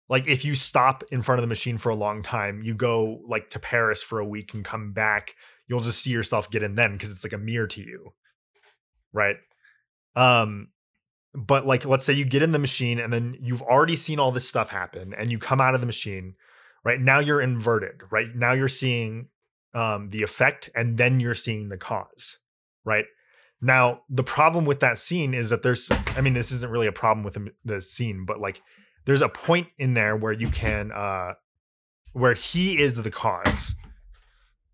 like 0.09 0.27
if 0.29 0.45
you 0.45 0.55
stop 0.55 1.03
in 1.11 1.23
front 1.23 1.39
of 1.39 1.43
the 1.43 1.49
machine 1.49 1.79
for 1.79 1.91
a 1.91 1.97
long 1.97 2.23
time 2.23 2.63
you 2.63 2.75
go 2.75 3.21
like 3.27 3.51
to 3.51 3.59
paris 3.59 4.03
for 4.03 4.19
a 4.19 4.27
week 4.27 4.55
and 4.55 4.65
come 4.65 4.93
back 4.93 5.35
you'll 5.67 5.81
just 5.81 6.03
see 6.03 6.11
yourself 6.11 6.51
get 6.51 6.63
in 6.63 6.75
then 6.75 6.93
because 6.93 7.11
it's 7.11 7.25
like 7.25 7.33
a 7.33 7.39
mirror 7.39 7.67
to 7.67 7.81
you 7.81 8.13
right 9.13 9.37
um 10.15 10.69
but 11.37 11.67
like 11.67 11.85
let's 11.85 12.05
say 12.05 12.13
you 12.13 12.25
get 12.25 12.43
in 12.43 12.53
the 12.53 12.59
machine 12.59 12.99
and 12.99 13.13
then 13.13 13.37
you've 13.41 13.63
already 13.63 13.97
seen 13.97 14.19
all 14.19 14.33
this 14.33 14.49
stuff 14.49 14.71
happen 14.71 15.15
and 15.17 15.31
you 15.31 15.39
come 15.39 15.61
out 15.61 15.75
of 15.75 15.81
the 15.81 15.87
machine 15.87 16.35
right? 16.85 17.01
Now 17.01 17.19
you're 17.19 17.41
inverted 17.41 18.01
right? 18.11 18.29
Now 18.35 18.53
you're 18.53 18.69
seeing 18.69 19.29
um 19.75 20.09
the 20.09 20.23
effect 20.23 20.71
and 20.75 20.97
then 20.97 21.21
you're 21.21 21.35
seeing 21.35 21.69
the 21.69 21.77
cause 21.77 22.39
right? 22.85 23.05
Now 23.61 24.03
the 24.09 24.25
problem 24.25 24.65
with 24.65 24.81
that 24.81 24.99
scene 24.99 25.35
is 25.35 25.51
that 25.51 25.63
there's 25.63 25.91
i 26.17 26.21
mean 26.21 26.35
this 26.35 26.53
isn't 26.53 26.73
really 26.73 26.87
a 26.87 26.93
problem 26.93 27.25
with 27.25 27.35
the, 27.35 27.53
the 27.65 27.81
scene 27.81 28.25
but 28.27 28.41
like 28.41 28.63
there's 29.05 29.23
a 29.23 29.29
point 29.29 29.69
in 29.79 29.95
there 29.95 30.17
where 30.17 30.33
you 30.33 30.49
can 30.49 30.91
uh 30.93 31.35
where 32.13 32.35
he 32.35 32.79
is 32.79 32.95
the 32.95 33.11
cause 33.11 33.75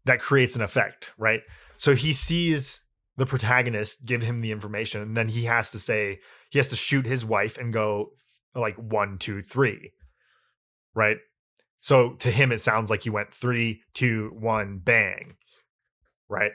that 0.05 0.21
creates 0.21 0.57
an 0.57 0.63
effect, 0.63 1.11
right? 1.19 1.43
So 1.77 1.95
he 1.95 2.13
sees 2.13 2.81
the 3.17 3.27
protagonist 3.27 4.07
give 4.07 4.23
him 4.23 4.39
the 4.39 4.53
information, 4.53 5.03
and 5.03 5.17
then 5.17 5.29
he 5.29 5.45
has 5.45 5.71
to 5.71 5.79
say 5.79 6.21
he 6.51 6.59
has 6.59 6.69
to 6.69 6.77
shoot 6.77 7.07
his 7.07 7.25
wife 7.25 7.59
and 7.59 7.73
go 7.73 8.13
like 8.55 8.77
one, 8.77 9.19
two, 9.19 9.41
three, 9.41 9.93
right? 10.95 11.19
So 11.81 12.15
to 12.15 12.31
him, 12.31 12.53
it 12.53 12.61
sounds 12.61 12.91
like 12.91 13.03
he 13.03 13.11
went 13.11 13.35
three, 13.35 13.83
two, 13.93 14.31
one, 14.39 14.79
bang, 14.79 15.37
right? 16.29 16.53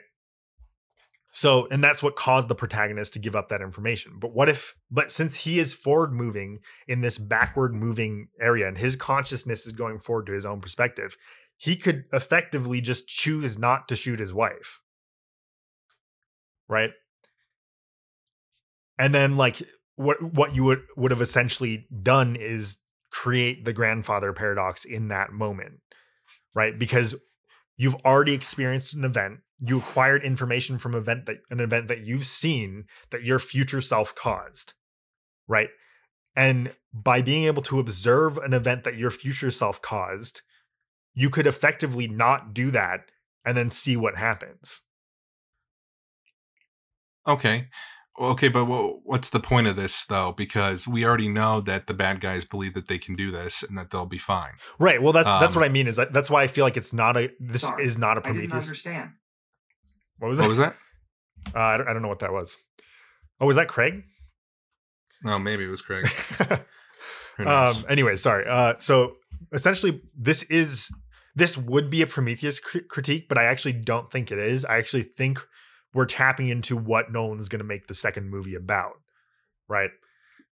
So, 1.30 1.68
and 1.70 1.84
that's 1.84 2.02
what 2.02 2.16
caused 2.16 2.48
the 2.48 2.54
protagonist 2.54 3.12
to 3.12 3.18
give 3.18 3.36
up 3.36 3.48
that 3.48 3.60
information. 3.60 4.14
But 4.18 4.32
what 4.32 4.48
if, 4.48 4.74
but 4.90 5.12
since 5.12 5.44
he 5.44 5.58
is 5.58 5.74
forward 5.74 6.12
moving 6.12 6.60
in 6.88 7.00
this 7.02 7.18
backward 7.18 7.74
moving 7.74 8.28
area 8.40 8.66
and 8.66 8.78
his 8.78 8.96
consciousness 8.96 9.66
is 9.66 9.72
going 9.72 9.98
forward 9.98 10.26
to 10.26 10.32
his 10.32 10.46
own 10.46 10.60
perspective, 10.60 11.16
he 11.56 11.76
could 11.76 12.04
effectively 12.12 12.80
just 12.80 13.06
choose 13.06 13.58
not 13.58 13.86
to 13.88 13.96
shoot 13.96 14.18
his 14.18 14.34
wife. 14.34 14.80
Right? 16.68 16.90
And 18.98 19.14
then 19.14 19.36
like 19.36 19.62
what 19.96 20.22
what 20.22 20.54
you 20.54 20.64
would 20.64 20.82
would 20.96 21.10
have 21.10 21.20
essentially 21.20 21.86
done 22.02 22.36
is 22.36 22.78
create 23.10 23.64
the 23.64 23.72
grandfather 23.72 24.32
paradox 24.32 24.84
in 24.84 25.08
that 25.08 25.32
moment. 25.32 25.80
Right? 26.54 26.78
Because 26.78 27.14
you've 27.76 27.96
already 28.04 28.32
experienced 28.32 28.94
an 28.94 29.04
event 29.04 29.40
you 29.60 29.78
acquired 29.78 30.22
information 30.22 30.78
from 30.78 30.94
event 30.94 31.26
that 31.26 31.38
an 31.50 31.60
event 31.60 31.88
that 31.88 32.04
you've 32.04 32.24
seen 32.24 32.84
that 33.10 33.24
your 33.24 33.38
future 33.38 33.80
self 33.80 34.14
caused 34.14 34.74
right 35.46 35.70
and 36.36 36.76
by 36.92 37.22
being 37.22 37.44
able 37.44 37.62
to 37.62 37.80
observe 37.80 38.38
an 38.38 38.52
event 38.52 38.84
that 38.84 38.96
your 38.96 39.10
future 39.10 39.50
self 39.50 39.80
caused 39.82 40.42
you 41.14 41.30
could 41.30 41.46
effectively 41.46 42.06
not 42.06 42.54
do 42.54 42.70
that 42.70 43.10
and 43.44 43.56
then 43.56 43.70
see 43.70 43.96
what 43.96 44.16
happens 44.16 44.82
okay 47.28 47.68
okay 48.18 48.48
but 48.48 48.64
what's 48.64 49.30
the 49.30 49.38
point 49.38 49.68
of 49.68 49.76
this 49.76 50.04
though 50.06 50.32
because 50.32 50.88
we 50.88 51.04
already 51.04 51.28
know 51.28 51.60
that 51.60 51.86
the 51.86 51.94
bad 51.94 52.20
guys 52.20 52.44
believe 52.44 52.74
that 52.74 52.88
they 52.88 52.98
can 52.98 53.14
do 53.14 53.30
this 53.30 53.62
and 53.62 53.78
that 53.78 53.90
they'll 53.92 54.06
be 54.06 54.18
fine 54.18 54.52
right 54.80 55.00
well 55.00 55.12
that's 55.12 55.28
um, 55.28 55.40
that's 55.40 55.54
what 55.54 55.64
i 55.64 55.68
mean 55.68 55.86
is 55.86 55.96
that, 55.96 56.12
that's 56.12 56.28
why 56.28 56.42
i 56.42 56.46
feel 56.48 56.64
like 56.64 56.76
it's 56.76 56.92
not 56.92 57.16
a 57.16 57.30
this 57.38 57.62
sorry, 57.62 57.84
is 57.84 57.96
not 57.96 58.18
a 58.18 58.20
prometheus 58.20 58.52
I 58.52 58.56
didn't 58.56 58.66
understand 58.68 59.10
what 60.18 60.28
was 60.28 60.38
that? 60.38 60.42
What 60.42 60.48
was 60.48 60.58
that? 60.58 60.76
Uh, 61.54 61.60
I, 61.60 61.76
don't, 61.78 61.88
I 61.88 61.92
don't 61.94 62.02
know 62.02 62.08
what 62.08 62.18
that 62.18 62.32
was. 62.32 62.58
Oh, 63.40 63.46
was 63.46 63.56
that 63.56 63.68
Craig? 63.68 64.02
No, 65.22 65.38
maybe 65.38 65.64
it 65.64 65.68
was 65.68 65.80
Craig. 65.80 66.06
um. 67.38 67.84
Anyway, 67.88 68.16
sorry. 68.16 68.44
Uh. 68.46 68.74
So 68.78 69.14
essentially, 69.52 70.02
this 70.14 70.42
is 70.42 70.90
this 71.36 71.56
would 71.56 71.88
be 71.88 72.02
a 72.02 72.06
Prometheus 72.06 72.58
cr- 72.58 72.80
critique, 72.80 73.28
but 73.28 73.38
I 73.38 73.44
actually 73.44 73.72
don't 73.72 74.10
think 74.10 74.30
it 74.30 74.38
is. 74.38 74.64
I 74.64 74.78
actually 74.78 75.04
think 75.04 75.38
we're 75.98 76.06
tapping 76.06 76.48
into 76.48 76.76
what 76.76 77.12
Nolan's 77.12 77.48
going 77.48 77.60
to 77.60 77.64
make 77.64 77.86
the 77.88 77.94
second 77.94 78.30
movie 78.30 78.54
about, 78.54 78.94
right? 79.68 79.90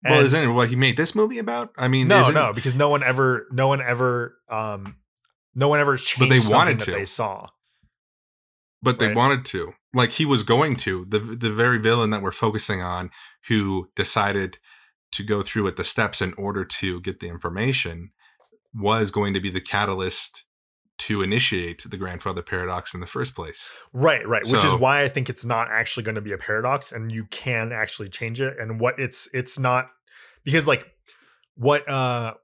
And 0.05 0.15
well, 0.15 0.25
isn't 0.25 0.51
it 0.51 0.53
what 0.53 0.69
he 0.69 0.77
made 0.77 0.97
this 0.97 1.15
movie 1.15 1.39
about? 1.39 1.71
I 1.77 1.89
mean, 1.89 2.09
no, 2.09 2.31
no, 2.31 2.53
because 2.53 2.75
no 2.75 2.89
one 2.89 3.03
ever, 3.03 3.47
no 3.51 3.69
one 3.69 3.81
ever, 3.81 4.37
um, 4.49 4.97
no 5.55 5.69
one 5.69 5.81
ever 5.81 5.97
changed. 5.97 6.19
But 6.19 6.29
they 6.29 6.55
wanted 6.55 6.81
to. 6.81 6.91
They 6.93 7.05
saw 7.05 7.49
but 8.83 8.99
they 8.99 9.09
right. 9.09 9.17
wanted 9.17 9.45
to 9.45 9.73
like 9.95 10.11
he 10.11 10.25
was 10.25 10.43
going 10.43 10.77
to 10.77 11.05
the 11.09 11.19
the 11.19 11.51
very 11.51 11.79
villain 11.79 12.11
that 12.11 12.23
we're 12.23 12.33
focusing 12.33 12.81
on 12.81 13.11
who 13.49 13.89
decided 13.97 14.59
to 15.11 15.25
go 15.25 15.43
through 15.43 15.65
with 15.65 15.77
the 15.77 15.85
steps 15.85 16.21
in 16.21 16.35
order 16.35 16.65
to 16.65 17.01
get 17.01 17.21
the 17.21 17.29
information 17.29 18.11
was 18.75 19.11
going 19.11 19.33
to 19.35 19.41
be 19.41 19.51
the 19.51 19.61
catalyst 19.61 20.45
to 20.99 21.23
initiate 21.23 21.89
the 21.89 21.97
grandfather 21.97 22.43
paradox 22.43 22.93
in 22.93 23.01
the 23.01 23.07
first 23.07 23.35
place. 23.35 23.73
Right, 23.93 24.27
right. 24.27 24.45
Which 24.45 24.65
is 24.65 24.75
why 24.75 25.03
I 25.03 25.09
think 25.09 25.31
it's 25.31 25.45
not 25.45 25.69
actually 25.71 26.03
going 26.03 26.17
to 26.17 26.21
be 26.21 26.33
a 26.33 26.39
paradox 26.39 26.93
and 26.93 27.13
you 27.13 27.25
can 27.27 27.73
actually 27.73 28.09
change 28.09 28.41
it. 28.41 28.59
And 28.59 28.81
what 28.81 28.99
it's 28.99 29.29
it's 29.33 29.59
not 29.59 29.91
because 30.45 30.67
like 30.67 30.87
what 31.55 31.89
uh 31.89 32.35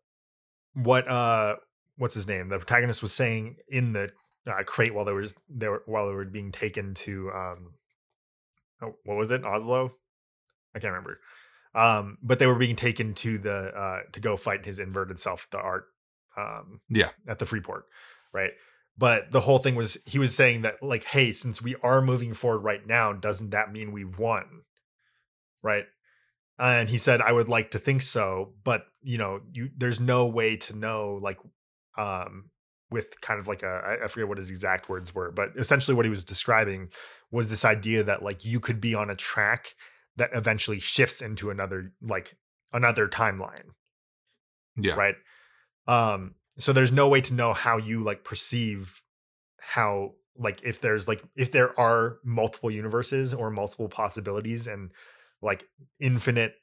what 0.75 1.09
uh 1.09 1.57
what's 1.97 2.15
his 2.15 2.29
name? 2.29 2.49
The 2.49 2.59
protagonist 2.59 3.03
was 3.03 3.13
saying 3.13 3.57
in 3.69 3.93
the 3.93 4.11
uh, 4.47 4.63
crate 4.65 4.95
while 4.95 5.05
they 5.05 5.13
were 5.13 5.27
they 5.49 5.69
were 5.69 5.83
while 5.87 6.07
they 6.09 6.15
were 6.15 6.25
being 6.25 6.53
taken 6.53 6.95
to 6.95 7.31
um 7.33 7.75
oh, 8.83 8.95
what 9.05 9.17
was 9.17 9.31
it? 9.31 9.45
Oslo? 9.45 9.91
I 10.75 10.79
can't 10.79 10.93
remember. 10.93 11.21
Um 11.75 12.19
but 12.23 12.39
they 12.39 12.47
were 12.47 12.55
being 12.55 12.77
taken 12.77 13.15
to 13.15 13.39
the 13.39 13.77
uh 13.77 14.01
to 14.13 14.21
go 14.21 14.37
fight 14.37 14.65
his 14.65 14.79
inverted 14.79 15.19
self, 15.19 15.49
the 15.51 15.59
art 15.59 15.87
um 16.37 16.81
Yeah. 16.89 17.11
at 17.27 17.39
the 17.39 17.47
Freeport, 17.47 17.87
right? 18.35 18.51
But 18.99 19.31
the 19.31 19.41
whole 19.41 19.59
thing 19.59 19.75
was 19.75 19.97
he 20.05 20.19
was 20.19 20.35
saying 20.35 20.63
that 20.63 20.83
like, 20.83 21.05
hey, 21.05 21.33
since 21.33 21.63
we 21.63 21.75
are 21.83 22.03
moving 22.03 22.35
forward 22.35 22.61
right 22.65 22.87
now, 22.87 23.13
doesn't 23.13 23.51
that 23.51 23.73
mean 23.73 23.93
we've 23.93 24.19
won? 24.19 24.63
Right. 25.63 25.85
And 26.59 26.89
he 26.89 26.99
said, 26.99 27.21
I 27.21 27.33
would 27.33 27.49
like 27.49 27.71
to 27.73 27.79
think 27.79 28.03
so, 28.03 28.53
but 28.63 28.85
you 29.03 29.19
know, 29.19 29.41
you 29.53 29.71
there's 29.77 29.99
no 30.01 30.27
way 30.27 30.57
to 30.59 30.77
know 30.77 31.19
like 31.23 31.39
um 31.97 32.51
with 32.91 33.21
kind 33.21 33.41
of 33.41 33.49
like 33.49 33.63
a 33.63 33.67
I- 34.01 34.05
I 34.05 34.07
forget 34.09 34.29
what 34.29 34.39
his 34.39 34.51
exact 34.51 34.89
words 34.89 35.15
were, 35.15 35.33
but 35.33 35.51
essentially 35.57 35.97
what 35.97 36.05
he 36.05 36.11
was 36.11 36.25
describing 36.25 36.91
was 37.33 37.49
this 37.49 37.65
idea 37.65 38.05
that 38.05 38.23
like 38.23 38.45
you 38.45 38.61
could 38.61 38.81
be 38.81 38.95
on 38.95 39.11
a 39.11 39.17
track 39.17 39.75
that 40.17 40.31
eventually 40.33 40.79
shifts 40.79 41.21
into 41.21 41.51
another 41.51 41.93
like 42.01 42.37
another 42.73 43.09
timeline 43.09 43.71
Yeah. 44.77 44.95
right 44.95 45.15
um 45.89 46.35
so 46.59 46.73
there's 46.73 46.93
no 46.93 47.09
way 47.09 47.21
to 47.21 47.35
know 47.35 47.53
how 47.53 47.77
you 47.77 48.03
like 48.03 48.25
perceive 48.25 49.03
how 49.61 50.13
like 50.37 50.61
if 50.63 50.81
there's 50.81 51.09
like 51.09 51.23
if 51.37 51.53
there 51.53 51.79
are 51.79 52.19
multiple 52.25 52.71
universes 52.71 53.33
or 53.33 53.51
multiple 53.51 53.89
possibilities 53.89 54.67
and 54.67 54.91
like 55.43 55.65
infinite 56.01 56.55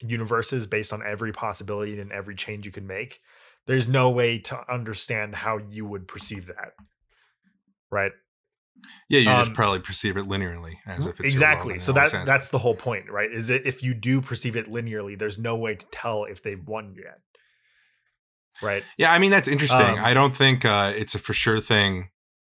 universes 0.00 0.66
based 0.66 0.92
on 0.92 1.02
every 1.06 1.32
possibility 1.32 1.98
and 1.98 2.12
every 2.12 2.34
change 2.34 2.66
you 2.66 2.72
can 2.72 2.86
make 2.86 3.20
there's 3.66 3.88
no 3.88 4.10
way 4.10 4.38
to 4.38 4.72
understand 4.72 5.34
how 5.34 5.56
you 5.56 5.86
would 5.86 6.06
perceive 6.06 6.46
that. 6.46 6.72
Right? 7.90 8.12
Yeah, 9.08 9.20
you 9.20 9.26
just 9.26 9.50
Um, 9.50 9.54
probably 9.54 9.78
perceive 9.78 10.16
it 10.16 10.26
linearly 10.26 10.74
as 10.86 11.06
if 11.06 11.20
it's 11.20 11.32
exactly. 11.32 11.78
so 11.78 11.92
that 11.92 12.10
has 12.10 12.26
that's 12.28 12.50
the 12.50 12.58
whole 12.58 12.74
point 12.74 13.08
right 13.08 13.32
is 13.32 13.48
that 13.48 13.66
if 13.66 13.82
you 13.82 13.94
do 13.94 14.20
perceive 14.20 14.56
it 14.56 14.66
linearly 14.66 15.18
there's 15.18 15.38
no 15.38 15.56
way 15.56 15.76
to 15.76 15.86
tell 15.86 16.24
if 16.24 16.42
they've 16.42 16.66
won 16.66 16.94
yet 16.96 17.20
right 18.62 18.82
Yeah, 18.98 19.12
I 19.12 19.18
mean 19.18 19.30
that's 19.30 19.48
interesting. 19.48 19.80
Um, 19.98 19.98
I 20.04 20.14
don't 20.14 20.34
think 20.36 20.64
uh, 20.64 20.92
it's 20.96 21.14
a 21.14 21.18
for 21.18 21.34
sure 21.34 21.60
thing 21.60 22.10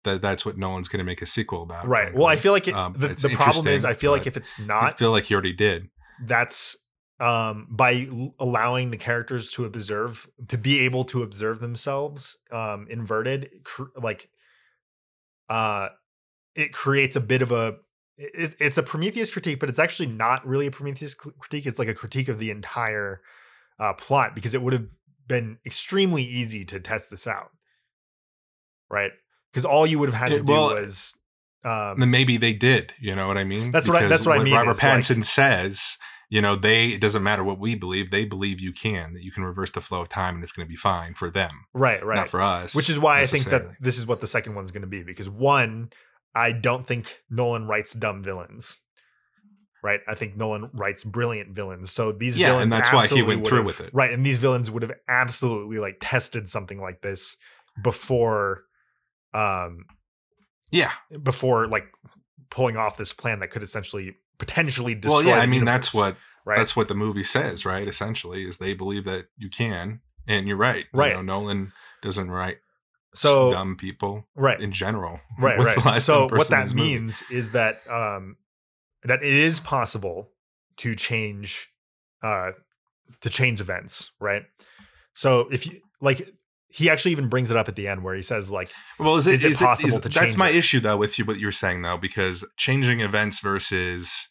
that 0.04 0.22
that's 0.22 0.45
what 0.45 0.58
Nolan's 0.58 0.88
going 0.88 1.00
to 1.00 1.04
make 1.04 1.22
a 1.22 1.26
sequel 1.26 1.64
about. 1.64 1.86
right 1.88 2.14
well 2.14 2.28
i 2.28 2.36
feel 2.38 2.54
like 2.54 2.68
it, 2.68 2.76
Um, 2.76 2.93
the, 2.93 3.10
the 3.10 3.30
problem 3.36 3.68
is 3.68 3.84
i 3.84 3.93
feel 3.93 4.12
like 4.12 4.26
if 4.28 4.38
it's 4.38 4.58
not, 4.58 4.84
I 4.84 4.91
feel 4.95 5.12
like 5.12 5.26
he 5.26 5.34
already 5.34 5.54
did. 5.54 5.89
that's 6.26 6.78
um 7.20 7.68
by 7.70 8.08
allowing 8.39 8.91
the 8.91 8.98
characters 8.98 9.52
to 9.54 9.66
observe 9.66 10.28
to 10.48 10.58
be 10.58 10.80
able 10.82 11.04
to 11.06 11.24
observe 11.24 11.60
themselves 11.60 12.38
um 12.52 12.86
inverted 12.89 13.50
cr- 13.64 13.91
like 14.02 14.30
uh 15.50 15.89
it 16.56 16.72
creates 16.74 17.16
a 17.16 17.20
bit 17.22 17.41
of 17.41 17.52
a 17.52 17.76
it, 18.18 18.56
it's 18.60 18.78
a 18.78 18.84
prometheus 18.84 19.32
critique 19.32 19.60
but 19.60 19.68
it's 19.68 19.80
actually 19.80 20.08
not 20.08 20.45
really 20.45 20.68
a 20.68 20.72
prometheus 20.72 21.14
critique 21.16 21.66
it's 21.66 21.80
like 21.80 21.88
a 21.88 21.93
critique 21.93 22.28
of 22.30 22.39
the 22.39 22.52
entire 22.52 23.22
uh 23.80 23.93
plot 23.93 24.36
because 24.36 24.54
it 24.54 24.62
would 24.62 24.74
have 24.74 24.86
been 25.28 25.57
extremely 25.65 26.23
easy 26.23 26.63
to 26.65 26.80
test 26.80 27.09
this 27.09 27.28
out 27.28 27.51
right 28.89 29.11
because 29.51 29.65
all 29.65 29.86
you 29.86 29.99
would 29.99 30.09
have 30.09 30.19
had 30.19 30.32
It- 30.32 30.38
to 30.39 30.43
do 30.43 30.53
well, 30.53 30.69
was 30.73 31.15
um 31.63 31.99
Then 31.99 32.11
maybe 32.11 32.38
they 32.38 32.53
did. 32.53 32.93
You 32.99 33.15
know 33.15 33.28
what 33.28 33.38
I 33.38 33.43
mean? 33.43 33.71
That's 33.71 33.88
what 33.88 34.01
I- 34.03 34.07
that's 34.07 34.25
what 34.25 34.39
I 34.39 34.43
mean 34.43 34.53
Robert 34.53 34.71
is, 34.71 34.84
like- 34.84 34.99
Pattinson 35.01 35.23
says. 35.23 35.97
You 36.30 36.41
know, 36.41 36.57
they 36.57 36.89
it 36.89 36.99
doesn't 36.99 37.23
matter 37.23 37.41
what 37.43 37.57
we 37.57 37.73
believe. 37.73 38.11
They 38.11 38.25
believe 38.25 38.59
you 38.59 38.73
can 38.73 39.13
that 39.13 39.23
you 39.23 39.32
can 39.32 39.43
reverse 39.43 39.71
the 39.71 39.80
flow 39.80 40.01
of 40.01 40.09
time 40.09 40.36
and 40.36 40.43
it's 40.43 40.51
going 40.51 40.65
to 40.67 40.69
be 40.69 40.75
fine 40.75 41.13
for 41.13 41.30
them, 41.32 41.65
right 41.73 42.05
right 42.05 42.17
not 42.17 42.28
for 42.30 42.41
us. 42.41 42.75
which 42.75 42.89
is 42.89 42.99
why 42.99 43.21
I 43.21 43.25
think 43.25 43.45
that 43.45 43.65
this 43.80 43.97
is 43.97 44.05
what 44.05 44.19
the 44.19 44.28
second 44.28 44.53
one's 44.55 44.71
going 44.71 44.82
to 44.82 44.88
be 44.88 45.03
because 45.03 45.30
one, 45.30 45.89
I 46.36 46.51
don't 46.51 46.86
think 46.86 47.21
Nolan 47.30 47.65
writes 47.65 47.93
dumb 47.93 48.21
villains. 48.21 48.78
Right, 49.88 50.01
I 50.05 50.15
think 50.15 50.35
Nolan 50.35 50.69
writes 50.73 51.05
brilliant 51.05 51.51
villains. 51.51 51.91
So 51.91 52.11
these 52.11 52.38
Yeah, 52.38 52.59
and 52.59 52.69
that's 52.69 52.91
why 52.91 53.07
he 53.07 53.21
went 53.23 53.47
through 53.47 53.63
with 53.63 53.79
it. 53.79 53.89
Right, 53.93 54.11
and 54.11 54.25
these 54.25 54.38
villains 54.38 54.69
would 54.69 54.83
have 54.83 54.91
absolutely 55.07 55.79
like 55.79 55.95
tested 56.01 56.49
something 56.49 56.81
like 56.81 57.01
this 57.01 57.38
before, 57.81 58.65
um, 59.33 59.85
yeah. 60.71 60.91
before 61.23 61.67
like 61.67 61.85
pulling 62.49 62.75
off 62.75 62.97
this 62.97 63.13
plan 63.13 63.39
that 63.39 63.49
could 63.49 63.63
essentially 63.63 64.15
potentially 64.39 64.93
destroy. 64.93 65.19
Well, 65.19 65.38
yeah. 65.38 65.41
I 65.41 65.45
mean, 65.45 65.63
that's 65.63 65.93
what 65.93 66.17
right. 66.43 66.57
that's 66.57 66.75
what 66.75 66.89
the 66.89 66.95
movie 66.95 67.23
says, 67.23 67.65
right? 67.65 67.88
Essentially, 67.88 68.43
is 68.45 68.57
they 68.57 68.73
believe 68.73 69.05
that 69.05 69.27
you 69.38 69.49
can, 69.49 70.01
and 70.27 70.49
you're 70.49 70.57
right. 70.57 70.85
You 70.93 70.99
Right. 70.99 71.13
know, 71.13 71.21
Nolan 71.21 71.71
doesn't 72.01 72.29
write 72.29 72.57
so 73.15 73.51
dumb 73.51 73.77
people 73.77 74.27
right, 74.35 74.59
in 74.59 74.73
general. 74.73 75.21
right 75.39 75.57
What's 75.59 75.77
right 75.85 76.01
so 76.01 76.27
what 76.27 76.49
that 76.49 76.63
this 76.63 76.73
movie? 76.73 76.89
means 76.99 77.23
is 77.31 77.53
that 77.53 77.77
um 77.89 78.35
that 79.08 79.24
it 79.24 79.34
is 79.34 79.60
possible 79.60 80.30
to 80.78 80.95
change 80.95 81.72
uh 82.24 82.51
to 83.22 83.30
change 83.30 83.62
events 83.62 84.12
right 84.20 84.43
so 85.14 85.47
if 85.51 85.66
you 85.66 85.80
like 86.01 86.30
he 86.70 86.89
actually 86.89 87.12
even 87.14 87.30
brings 87.30 87.49
it 87.49 87.58
up 87.58 87.68
at 87.70 87.76
the 87.76 87.88
end 87.88 88.03
where 88.03 88.14
he 88.16 88.22
says 88.22 88.51
like 88.51 88.70
Well, 88.99 89.16
is 89.16 89.26
it, 89.26 89.36
Is 89.36 89.43
it 89.45 89.51
is 89.51 89.60
possible 89.60 89.95
is- 89.95 90.01
to 90.01 90.10
That's 90.10 90.36
my 90.38 90.49
it? 90.49 90.55
issue 90.55 90.80
though 90.82 90.97
with 90.97 91.18
you 91.18 91.26
what 91.26 91.39
you're 91.39 91.51
saying 91.51 91.82
though, 91.82 91.97
because 91.97 92.45
changing 92.58 92.99
events 92.99 93.39
versus 93.39 94.28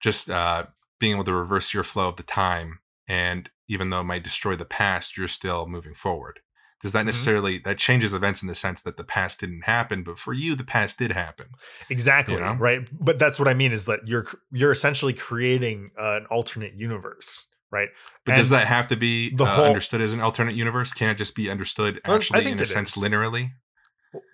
just 0.00 0.28
uh, 0.28 0.66
being 0.98 1.14
able 1.14 1.24
to 1.24 1.32
reverse 1.32 1.72
your 1.72 1.84
flow 1.84 2.08
of 2.08 2.16
the 2.16 2.22
time, 2.24 2.80
and 3.08 3.50
even 3.68 3.90
though 3.90 4.00
it 4.00 4.04
might 4.04 4.24
destroy 4.24 4.56
the 4.56 4.64
past, 4.64 5.16
you're 5.16 5.28
still 5.28 5.66
moving 5.66 5.94
forward. 5.94 6.40
Does 6.82 6.92
that 6.92 7.02
Mhm. 7.02 7.06
necessarily 7.06 7.58
that 7.58 7.76
changes 7.78 8.14
events 8.14 8.40
in 8.42 8.48
the 8.48 8.54
sense 8.54 8.80
that 8.82 8.96
the 8.96 9.04
past 9.04 9.40
didn't 9.40 9.62
happen, 9.62 10.02
but 10.02 10.18
for 10.18 10.32
you 10.32 10.54
the 10.54 10.64
past 10.64 10.98
did 10.98 11.12
happen? 11.12 11.46
exactly 11.88 12.36
know? 12.36 12.54
right 12.54 12.88
but 12.92 13.18
that's 13.18 13.38
what 13.38 13.48
i 13.48 13.54
mean 13.54 13.72
is 13.72 13.84
that 13.86 14.00
you're 14.06 14.26
you're 14.52 14.72
essentially 14.72 15.12
creating 15.12 15.90
an 15.98 16.26
alternate 16.30 16.74
universe 16.74 17.46
right 17.70 17.88
But 18.24 18.36
does 18.36 18.48
that 18.50 18.66
have 18.66 18.86
to 18.88 18.96
be 18.96 19.34
the 19.34 19.44
uh, 19.44 19.54
whole- 19.56 19.64
understood 19.66 20.00
as 20.00 20.12
an 20.12 20.20
alternate 20.20 20.54
universe? 20.54 20.92
Can 20.92 21.08
it 21.10 21.16
just 21.16 21.34
be 21.36 21.50
understood 21.50 22.00
actually 22.04 22.46
in 22.46 22.58
a 22.60 22.66
sense 22.66 22.96
is. 22.96 23.02
linearly? 23.02 23.52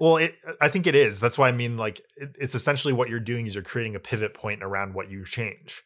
well 0.00 0.16
it 0.16 0.34
i 0.60 0.68
think 0.68 0.86
it 0.86 0.94
is 0.94 1.20
that's 1.20 1.36
why 1.36 1.48
i 1.48 1.52
mean 1.52 1.76
like 1.76 2.00
it, 2.16 2.30
it's 2.40 2.54
essentially 2.54 2.94
what 2.94 3.10
you're 3.10 3.20
doing 3.20 3.46
is 3.46 3.54
you're 3.54 3.62
creating 3.62 3.94
a 3.94 4.00
pivot 4.00 4.32
point 4.32 4.62
around 4.62 4.94
what 4.94 5.10
you 5.10 5.22
change 5.24 5.82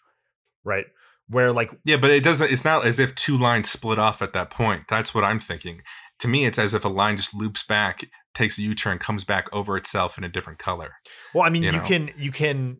right 0.64 0.84
where 1.28 1.52
like 1.52 1.70
Yeah, 1.84 1.96
but 1.96 2.10
it 2.10 2.22
doesn't. 2.24 2.50
It's 2.52 2.64
not 2.64 2.84
as 2.84 2.98
if 2.98 3.14
two 3.14 3.36
lines 3.36 3.70
split 3.70 4.00
off 4.00 4.20
at 4.20 4.32
that 4.32 4.50
point. 4.50 4.88
That's 4.88 5.14
what 5.14 5.22
I'm 5.22 5.38
thinking. 5.38 5.82
To 6.20 6.28
me, 6.28 6.44
it's 6.44 6.58
as 6.58 6.74
if 6.74 6.84
a 6.84 6.88
line 6.88 7.16
just 7.16 7.34
loops 7.34 7.64
back, 7.64 8.04
takes 8.34 8.58
a 8.58 8.62
U-turn, 8.62 8.98
comes 8.98 9.24
back 9.24 9.48
over 9.52 9.76
itself 9.76 10.18
in 10.18 10.24
a 10.24 10.28
different 10.28 10.58
color. 10.58 10.96
Well, 11.34 11.44
I 11.44 11.50
mean, 11.50 11.62
you 11.62 11.72
you, 11.72 11.78
know? 11.78 11.84
can 11.86 12.10
you 12.16 12.30
can 12.30 12.78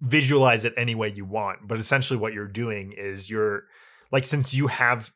visualize 0.00 0.64
it 0.64 0.74
any 0.76 0.94
way 0.94 1.08
you 1.08 1.24
want, 1.24 1.66
but 1.66 1.78
essentially 1.78 2.18
what 2.18 2.32
you're 2.32 2.46
doing 2.46 2.92
is 2.92 3.30
you're 3.30 3.64
like 4.10 4.24
since 4.24 4.54
you 4.54 4.68
have 4.68 5.10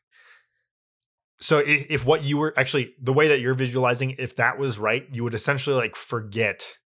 so 1.39 1.59
if, 1.59 1.87
if 1.89 2.05
what 2.05 2.23
you 2.23 2.37
were 2.37 2.53
actually 2.55 2.93
the 3.01 3.13
way 3.13 3.27
that 3.27 3.41
you're 3.41 3.53
visualizing, 3.53 4.15
if 4.17 4.35
that 4.37 4.57
was 4.57 4.79
right, 4.79 5.05
you 5.11 5.23
would 5.23 5.33
essentially 5.33 5.75
like 5.75 5.95
forget 5.95 6.77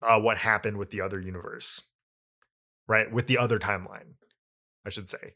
uh, 0.00 0.18
what 0.18 0.38
happened 0.38 0.78
with 0.78 0.90
the 0.90 1.00
other 1.00 1.20
universe, 1.20 1.82
right? 2.88 3.12
With 3.12 3.26
the 3.26 3.38
other 3.38 3.58
timeline, 3.58 4.14
I 4.86 4.90
should 4.90 5.08
say, 5.08 5.34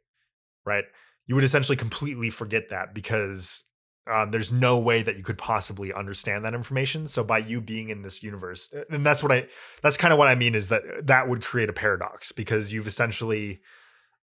right? 0.64 0.84
You 1.26 1.34
would 1.34 1.44
essentially 1.44 1.76
completely 1.76 2.30
forget 2.30 2.70
that 2.70 2.94
because 2.94 3.64
um, 4.10 4.30
there's 4.30 4.52
no 4.52 4.78
way 4.78 5.02
that 5.02 5.16
you 5.16 5.24
could 5.24 5.38
possibly 5.38 5.92
understand 5.92 6.44
that 6.44 6.54
information. 6.54 7.06
So 7.06 7.24
by 7.24 7.38
you 7.38 7.60
being 7.60 7.90
in 7.90 8.02
this 8.02 8.22
universe, 8.22 8.72
uh, 8.72 8.84
and 8.90 9.04
that's 9.04 9.22
what 9.22 9.32
I, 9.32 9.48
that's 9.82 9.96
kind 9.96 10.12
of 10.12 10.18
what 10.18 10.28
I 10.28 10.36
mean 10.36 10.54
is 10.54 10.68
that 10.68 10.82
uh, 10.82 11.00
that 11.04 11.28
would 11.28 11.42
create 11.42 11.68
a 11.68 11.72
paradox 11.72 12.30
because 12.30 12.72
you've 12.72 12.86
essentially 12.86 13.60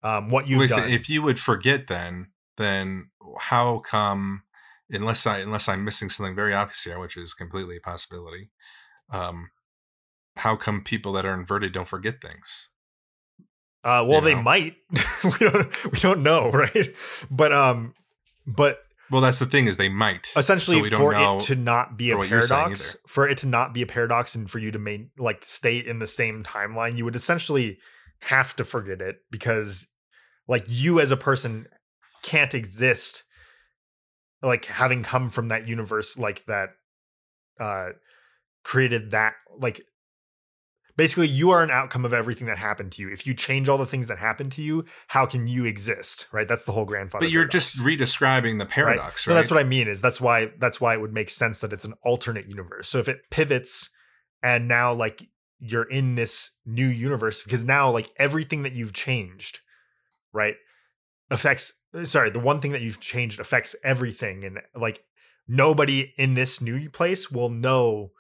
um, 0.04 0.30
what 0.30 0.48
you've 0.48 0.60
Wait, 0.60 0.70
so 0.70 0.78
done. 0.78 0.90
if 0.90 1.10
you 1.10 1.22
would 1.22 1.40
forget, 1.40 1.88
then 1.88 2.28
then 2.58 3.10
how 3.40 3.80
come? 3.80 4.44
Unless 4.90 5.26
I 5.26 5.40
unless 5.40 5.68
I'm 5.68 5.84
missing 5.84 6.10
something 6.10 6.36
very 6.36 6.54
obvious 6.54 6.84
here, 6.84 7.00
which 7.00 7.18
is 7.18 7.34
completely 7.34 7.78
a 7.78 7.82
possibility. 7.82 8.52
Um, 9.10 9.50
how 10.38 10.56
come 10.56 10.84
people 10.84 11.14
that 11.14 11.26
are 11.26 11.34
inverted 11.34 11.74
don't 11.74 11.88
forget 11.88 12.22
things? 12.22 12.70
Uh, 13.84 14.06
well, 14.08 14.22
they 14.22 14.36
might. 14.36 14.76
we 15.24 15.32
don't. 15.40 15.92
We 15.92 16.00
don't 16.00 16.24
know, 16.24 16.50
right? 16.54 16.96
But 17.30 17.52
um, 17.52 17.94
but 18.48 18.80
Well, 19.12 19.22
that's 19.22 19.40
the 19.40 19.46
thing 19.46 19.68
is 19.68 19.78
they 19.78 19.90
might. 19.90 20.32
essentially 20.36 20.90
don't 20.90 21.00
for 21.00 21.14
it 21.16 21.40
to 21.48 21.56
not 21.56 21.98
be 21.98 22.12
a 22.12 22.14
for 22.14 22.20
what 22.20 22.30
you're 22.30 22.42
saying 22.42 22.62
paradox, 22.62 22.98
for 23.08 23.28
it 23.28 23.40
to 23.40 23.48
not 23.48 23.74
be 23.74 23.82
a 23.82 23.86
paradox, 23.86 24.36
and 24.36 24.50
for 24.50 24.60
you 24.60 24.72
to 24.72 24.80
main 24.80 25.10
like 25.18 25.44
stay 25.44 25.78
in 25.78 26.00
the 26.00 26.08
same 26.08 26.44
timeline, 26.44 26.98
you 26.98 27.04
would 27.06 27.16
essentially 27.16 27.78
have 28.22 28.56
to 28.56 28.64
forget 28.64 29.02
it 29.02 29.18
because, 29.30 29.88
like, 30.48 30.64
you 30.68 31.02
as 31.02 31.12
a 31.12 31.18
person 31.18 31.68
can't 32.22 32.54
exist 32.54 33.24
like 34.42 34.66
having 34.66 35.04
come 35.04 35.30
from 35.30 35.48
that 35.48 35.68
universe 35.68 36.18
like 36.18 36.46
that 36.46 36.70
uh 37.60 37.90
created 38.64 39.12
that 39.12 39.34
like 39.58 39.82
basically 40.96 41.28
you 41.28 41.50
are 41.52 41.64
an 41.64 41.72
outcome 41.72 42.06
of 42.06 42.14
everything 42.14 42.48
that 42.48 42.58
happened 42.58 42.92
to 42.92 43.02
you 43.02 43.10
if 43.12 43.26
you 43.26 43.34
change 43.34 43.68
all 43.70 43.78
the 43.78 43.86
things 43.86 44.08
that 44.08 44.18
happened 44.20 44.52
to 44.52 44.62
you 44.62 44.86
how 45.08 45.26
can 45.26 45.48
you 45.48 45.66
exist 45.66 46.28
right 46.32 46.48
that's 46.48 46.66
the 46.66 46.72
whole 46.72 46.86
grandfather 46.86 47.26
But 47.26 47.32
you're 47.32 47.44
paradox. 47.48 47.74
just 47.74 47.84
redescribing 47.86 48.60
the 48.60 48.66
paradox, 48.66 49.26
No, 49.28 49.34
right? 49.34 49.40
that's 49.40 49.52
what 49.52 49.60
I 49.60 49.64
mean. 49.64 49.88
Is 49.88 50.02
that's 50.02 50.22
why 50.22 50.52
that's 50.60 50.80
why 50.80 50.94
it 50.94 51.02
would 51.02 51.14
make 51.14 51.30
sense 51.30 51.60
that 51.62 51.74
it's 51.74 51.86
an 51.86 51.94
alternate 52.04 52.50
universe. 52.50 52.88
So 52.90 53.00
if 53.00 53.08
it 53.08 53.30
pivots 53.32 53.90
and 54.42 54.68
now 54.68 54.94
like 54.94 55.28
you're 55.60 55.90
in 55.90 56.16
this 56.16 56.52
new 56.66 56.88
universe 56.88 57.42
because 57.42 57.64
now 57.66 57.90
like 57.90 58.12
everything 58.18 58.64
that 58.64 58.74
you've 58.74 58.94
changed, 58.94 59.60
right, 60.34 60.56
affects. 61.32 61.74
Sorry, 62.04 62.30
the 62.32 62.40
one 62.40 62.60
thing 62.60 62.72
that 62.72 62.82
you've 62.82 63.00
changed 63.00 63.40
affects 63.40 63.76
everything, 63.84 64.44
and 64.44 64.60
like 64.76 65.04
nobody 65.48 66.12
in 66.18 66.34
this 66.34 66.60
new 66.60 66.90
place 66.90 67.32
will 67.32 67.50
know 67.50 68.12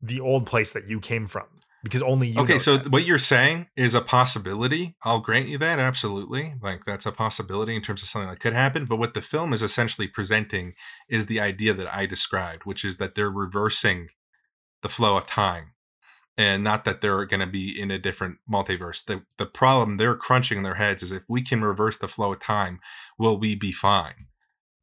the 0.00 0.20
old 0.20 0.46
place 0.46 0.72
that 0.72 0.88
you 0.88 1.00
came 1.00 1.26
from 1.26 1.46
because 1.82 2.02
only 2.02 2.28
you. 2.28 2.40
okay, 2.40 2.58
so 2.58 2.76
that. 2.76 2.92
what 2.92 3.04
you're 3.04 3.18
saying 3.18 3.66
is 3.76 3.94
a 3.94 4.00
possibility. 4.00 4.94
I'll 5.02 5.20
grant 5.20 5.48
you 5.48 5.58
that 5.58 5.78
absolutely. 5.78 6.54
Like 6.62 6.84
that's 6.84 7.06
a 7.06 7.12
possibility 7.12 7.74
in 7.74 7.82
terms 7.82 8.02
of 8.02 8.08
something 8.08 8.30
that 8.30 8.40
could 8.40 8.52
happen. 8.52 8.84
But 8.84 8.96
what 8.96 9.14
the 9.14 9.22
film 9.22 9.52
is 9.52 9.62
essentially 9.62 10.06
presenting 10.06 10.74
is 11.08 11.26
the 11.26 11.40
idea 11.40 11.74
that 11.74 11.92
I 11.92 12.06
described, 12.06 12.64
which 12.64 12.84
is 12.84 12.98
that 12.98 13.14
they're 13.14 13.30
reversing 13.30 14.08
the 14.82 14.88
flow 14.88 15.16
of 15.16 15.26
time, 15.26 15.72
and 16.36 16.62
not 16.62 16.84
that 16.84 17.00
they're 17.00 17.24
going 17.24 17.40
to 17.40 17.46
be 17.46 17.80
in 17.80 17.90
a 17.90 17.98
different 17.98 18.38
multiverse. 18.50 19.04
The 19.04 19.22
the 19.38 19.46
problem 19.46 19.96
they're 19.96 20.14
crunching 20.14 20.58
in 20.58 20.64
their 20.64 20.76
heads 20.76 21.02
is 21.02 21.10
if 21.10 21.24
we 21.28 21.42
can 21.42 21.62
reverse 21.64 21.98
the 21.98 22.08
flow 22.08 22.32
of 22.32 22.40
time, 22.40 22.80
will 23.18 23.38
we 23.38 23.56
be 23.56 23.72
fine? 23.72 24.26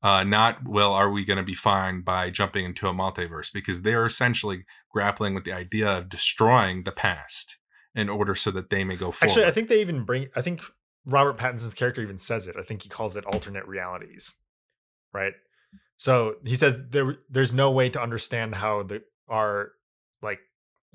Uh, 0.01 0.23
not 0.23 0.67
well, 0.67 0.93
are 0.93 1.11
we 1.11 1.25
going 1.25 1.37
to 1.37 1.43
be 1.43 1.55
fine 1.55 2.01
by 2.01 2.29
jumping 2.29 2.65
into 2.65 2.87
a 2.87 2.93
multiverse? 2.93 3.51
Because 3.51 3.81
they're 3.81 4.05
essentially 4.05 4.65
grappling 4.91 5.33
with 5.33 5.43
the 5.43 5.53
idea 5.53 5.87
of 5.87 6.09
destroying 6.09 6.83
the 6.83 6.91
past 6.91 7.57
in 7.95 8.09
order 8.09 8.35
so 8.35 8.51
that 8.51 8.69
they 8.69 8.83
may 8.83 8.95
go 8.95 9.11
forward. 9.11 9.31
Actually, 9.31 9.45
I 9.45 9.51
think 9.51 9.67
they 9.69 9.81
even 9.81 10.03
bring. 10.03 10.29
I 10.35 10.41
think 10.41 10.61
Robert 11.05 11.37
Pattinson's 11.37 11.73
character 11.73 12.01
even 12.01 12.17
says 12.17 12.47
it. 12.47 12.55
I 12.57 12.63
think 12.63 12.83
he 12.83 12.89
calls 12.89 13.15
it 13.15 13.25
alternate 13.25 13.67
realities, 13.67 14.35
right? 15.13 15.33
So 15.97 16.35
he 16.45 16.55
says 16.55 16.79
there, 16.89 17.17
there's 17.29 17.53
no 17.53 17.71
way 17.71 17.89
to 17.89 18.01
understand 18.01 18.55
how 18.55 18.83
the 18.83 19.03
our 19.27 19.71
like 20.21 20.39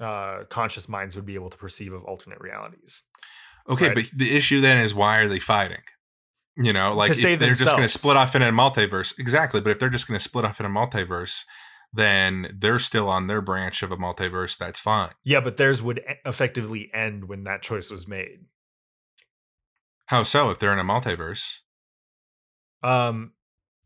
uh 0.01 0.45
conscious 0.49 0.89
minds 0.89 1.15
would 1.15 1.27
be 1.27 1.35
able 1.35 1.51
to 1.51 1.57
perceive 1.57 1.93
of 1.93 2.05
alternate 2.05 2.41
realities. 2.41 3.05
okay, 3.69 3.89
right. 3.89 3.95
but 3.95 4.05
the 4.15 4.37
issue 4.37 4.61
then 4.61 4.83
is 4.83 4.95
why 4.95 5.19
are 5.19 5.29
they 5.29 5.39
fighting? 5.39 5.83
You 6.57 6.73
know, 6.73 6.95
like 6.95 7.11
if 7.11 7.21
they're 7.39 7.55
just 7.55 7.71
going 7.71 7.83
to 7.83 7.89
split 7.89 8.17
off 8.17 8.37
in 8.37 8.43
a 8.43 8.53
multiverse, 8.53 9.19
exactly. 9.19 9.61
But 9.61 9.71
if 9.71 9.79
they're 9.81 9.91
just 9.91 10.07
going 10.07 10.19
to 10.19 10.23
split 10.23 10.45
off 10.45 10.61
in 10.61 10.67
a 10.67 10.69
multiverse, 10.69 11.43
then 11.95 12.57
they're 12.59 12.79
still 12.79 13.09
on 13.09 13.27
their 13.29 13.41
branch 13.41 13.83
of 13.83 13.93
a 13.93 13.97
multiverse. 13.97 14.59
That's 14.59 14.81
fine. 14.81 15.13
Yeah, 15.23 15.41
but 15.41 15.57
theirs 15.57 15.83
would 15.83 16.03
effectively 16.27 16.91
end 16.93 17.29
when 17.29 17.45
that 17.45 17.63
choice 17.63 17.91
was 17.91 18.09
made. 18.09 18.47
How 20.07 20.23
so? 20.23 20.51
If 20.51 20.59
they're 20.59 20.73
in 20.73 20.79
a 20.79 20.85
multiverse, 20.85 21.59
Um, 22.83 23.33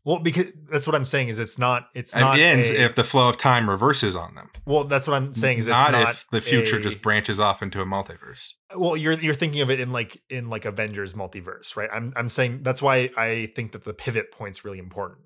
well, 0.05 0.19
because 0.19 0.47
that's 0.71 0.87
what 0.87 0.95
I'm 0.95 1.05
saying 1.05 1.27
is 1.29 1.39
it's 1.39 1.59
not. 1.59 1.87
It's 1.93 2.15
it 2.15 2.19
not 2.19 2.39
ends 2.39 2.69
a- 2.69 2.81
if 2.83 2.95
the 2.95 3.03
flow 3.03 3.29
of 3.29 3.37
time 3.37 3.69
reverses 3.69 4.15
on 4.15 4.33
them. 4.35 4.49
Well, 4.65 4.85
that's 4.85 5.07
what 5.07 5.15
I'm 5.15 5.33
saying 5.33 5.59
is 5.59 5.67
it's 5.67 5.71
not, 5.75 5.91
not, 5.91 6.09
if 6.11 6.25
the 6.31 6.41
future 6.41 6.77
a- 6.77 6.81
just 6.81 7.01
branches 7.01 7.39
off 7.39 7.61
into 7.61 7.79
a 7.81 7.85
multiverse. 7.85 8.53
well 8.75 8.97
you're 8.97 9.13
you're 9.13 9.33
thinking 9.33 9.61
of 9.61 9.69
it 9.69 9.79
in 9.79 9.91
like 9.91 10.21
in 10.29 10.49
like 10.49 10.65
avengers 10.65 11.13
multiverse 11.15 11.75
right 11.75 11.89
i'm 11.91 12.13
i'm 12.15 12.29
saying 12.29 12.61
that's 12.61 12.81
why 12.83 13.09
i 13.17 13.51
think 13.55 13.71
that 13.71 13.83
the 13.83 13.93
pivot 13.93 14.31
point's 14.31 14.63
really 14.63 14.77
important 14.77 15.25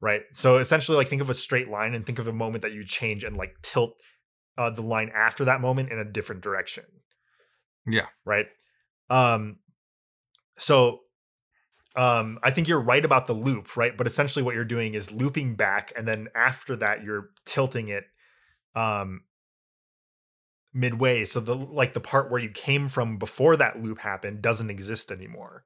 right? 0.00 0.22
So 0.32 0.58
essentially 0.58 0.96
like 0.96 1.08
think 1.08 1.22
of 1.22 1.30
a 1.30 1.34
straight 1.34 1.68
line 1.68 1.94
and 1.94 2.04
think 2.04 2.18
of 2.18 2.28
a 2.28 2.32
moment 2.32 2.62
that 2.62 2.72
you 2.72 2.84
change 2.84 3.24
and 3.24 3.36
like 3.36 3.54
tilt 3.62 3.94
uh, 4.58 4.70
the 4.70 4.82
line 4.82 5.10
after 5.14 5.44
that 5.46 5.60
moment 5.60 5.90
in 5.90 5.98
a 5.98 6.04
different 6.04 6.42
direction. 6.42 6.84
Yeah. 7.86 8.06
right? 8.24 8.46
Um 9.08 9.58
so 10.58 11.00
um 11.96 12.38
i 12.42 12.50
think 12.50 12.66
you're 12.66 12.80
right 12.80 13.04
about 13.04 13.26
the 13.26 13.32
loop 13.32 13.76
right? 13.76 13.96
But 13.96 14.06
essentially 14.06 14.42
what 14.42 14.54
you're 14.54 14.64
doing 14.64 14.94
is 14.94 15.12
looping 15.12 15.54
back 15.54 15.92
and 15.96 16.06
then 16.06 16.28
after 16.34 16.76
that 16.76 17.04
you're 17.04 17.30
tilting 17.44 17.88
it 17.88 18.04
um 18.74 19.22
midway. 20.74 21.24
So 21.24 21.40
the 21.40 21.54
like 21.54 21.94
the 21.94 22.00
part 22.00 22.30
where 22.30 22.40
you 22.40 22.50
came 22.50 22.88
from 22.88 23.16
before 23.18 23.56
that 23.56 23.82
loop 23.82 24.00
happened 24.00 24.42
doesn't 24.42 24.70
exist 24.70 25.10
anymore 25.10 25.64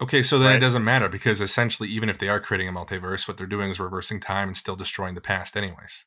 Okay, 0.00 0.22
so 0.22 0.38
then 0.38 0.48
Right. 0.48 0.56
it 0.56 0.60
doesn't 0.60 0.84
matter 0.84 1.08
because 1.08 1.40
essentially, 1.40 1.88
even 1.88 2.08
if 2.08 2.18
they 2.18 2.28
are 2.28 2.40
creating 2.40 2.68
a 2.68 2.72
multiverse, 2.72 3.28
what 3.28 3.36
they're 3.36 3.46
doing 3.46 3.70
is 3.70 3.78
reversing 3.78 4.20
time 4.20 4.48
and 4.48 4.56
still 4.56 4.76
destroying 4.76 5.14
the 5.14 5.20
past, 5.20 5.56
anyways. 5.56 6.04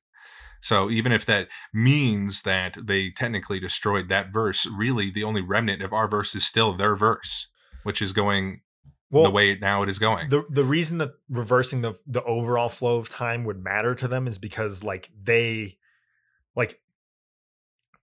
So 0.60 0.90
even 0.90 1.12
if 1.12 1.26
that 1.28 1.48
means 1.74 2.42
that 2.42 2.78
they 2.88 3.12
technically 3.12 3.60
destroyed 3.60 4.10
that 4.10 4.34
verse, 4.34 4.66
really 4.66 5.10
the 5.12 5.24
only 5.24 5.42
remnant 5.42 5.82
of 5.82 5.94
our 5.94 6.08
verse 6.08 6.36
is 6.36 6.46
still 6.46 6.76
their 6.76 6.96
verse, 6.96 7.48
which 7.84 8.02
is 8.02 8.12
going 8.12 8.62
well 9.10 9.24
the 9.24 9.32
way 9.32 9.56
now 9.56 9.84
it 9.84 9.90
is 9.90 10.00
going. 10.00 10.30
the 10.30 10.44
the 10.50 10.66
reason 10.66 10.98
that 10.98 11.12
reversing 11.30 11.82
the 11.82 11.94
the 12.06 12.24
overall 12.24 12.70
flow 12.70 12.98
of 12.98 13.08
time 13.08 13.46
would 13.46 13.64
matter 13.64 13.96
to 13.96 14.08
them 14.08 14.28
is 14.28 14.38
because 14.38 14.84
like 14.84 15.10
they 15.18 15.78
like 16.56 16.82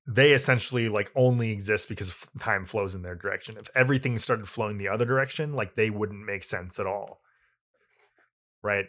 they 0.07 0.33
essentially 0.33 0.89
like 0.89 1.11
only 1.15 1.51
exist 1.51 1.89
because 1.89 2.17
time 2.39 2.67
flows 2.67 2.95
in 2.95 3.03
their 3.03 3.15
direction. 3.15 3.57
If 3.59 3.71
everything 3.75 4.19
started 4.19 4.49
flowing 4.49 4.79
the 4.79 4.89
other 4.89 5.05
direction 5.05 5.55
like 5.55 5.77
they 5.77 5.91
wouldn't 5.91 6.25
make 6.25 6.45
sense 6.45 6.79
at 6.79 6.87
all. 6.87 7.21
Right? 8.63 8.87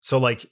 So 0.00 0.18
like 0.18 0.46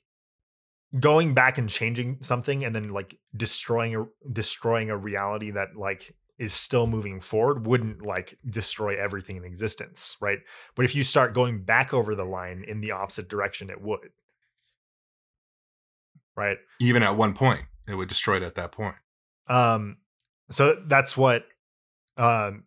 going 0.99 1.35
back 1.35 1.59
and 1.59 1.69
changing 1.69 2.19
something 2.21 2.65
and 2.65 2.75
then 2.75 2.89
like 2.89 3.19
destroying 3.37 3.97
a 3.97 4.07
destroying 4.33 4.91
a 4.91 4.97
reality 4.97 5.51
that 5.51 5.77
like 5.77 6.15
is 6.39 6.53
still 6.53 6.87
moving 6.87 7.21
forward 7.21 7.67
wouldn't 7.67 8.03
like 8.03 8.39
destroy 8.49 9.01
everything 9.01 9.37
in 9.37 9.45
existence 9.45 10.17
right? 10.21 10.39
But 10.75 10.85
if 10.85 10.95
you 10.95 11.03
start 11.03 11.35
going 11.35 11.63
back 11.63 11.93
over 11.93 12.15
the 12.15 12.25
line 12.25 12.65
in 12.67 12.81
the 12.81 12.93
opposite 12.93 13.29
direction 13.29 13.71
it 13.71 13.83
would. 13.83 14.11
Right? 16.37 16.59
Even 16.81 17.05
at 17.05 17.17
one 17.17 17.33
point, 17.33 17.61
it 17.87 17.95
would 17.95 18.09
destroy 18.09 18.39
it 18.39 18.43
at 18.43 18.57
that 18.57 18.73
point. 18.73 18.97
Um 19.49 19.97
so 20.51 20.77
that's 20.87 21.17
what 21.17 21.45
um 22.17 22.65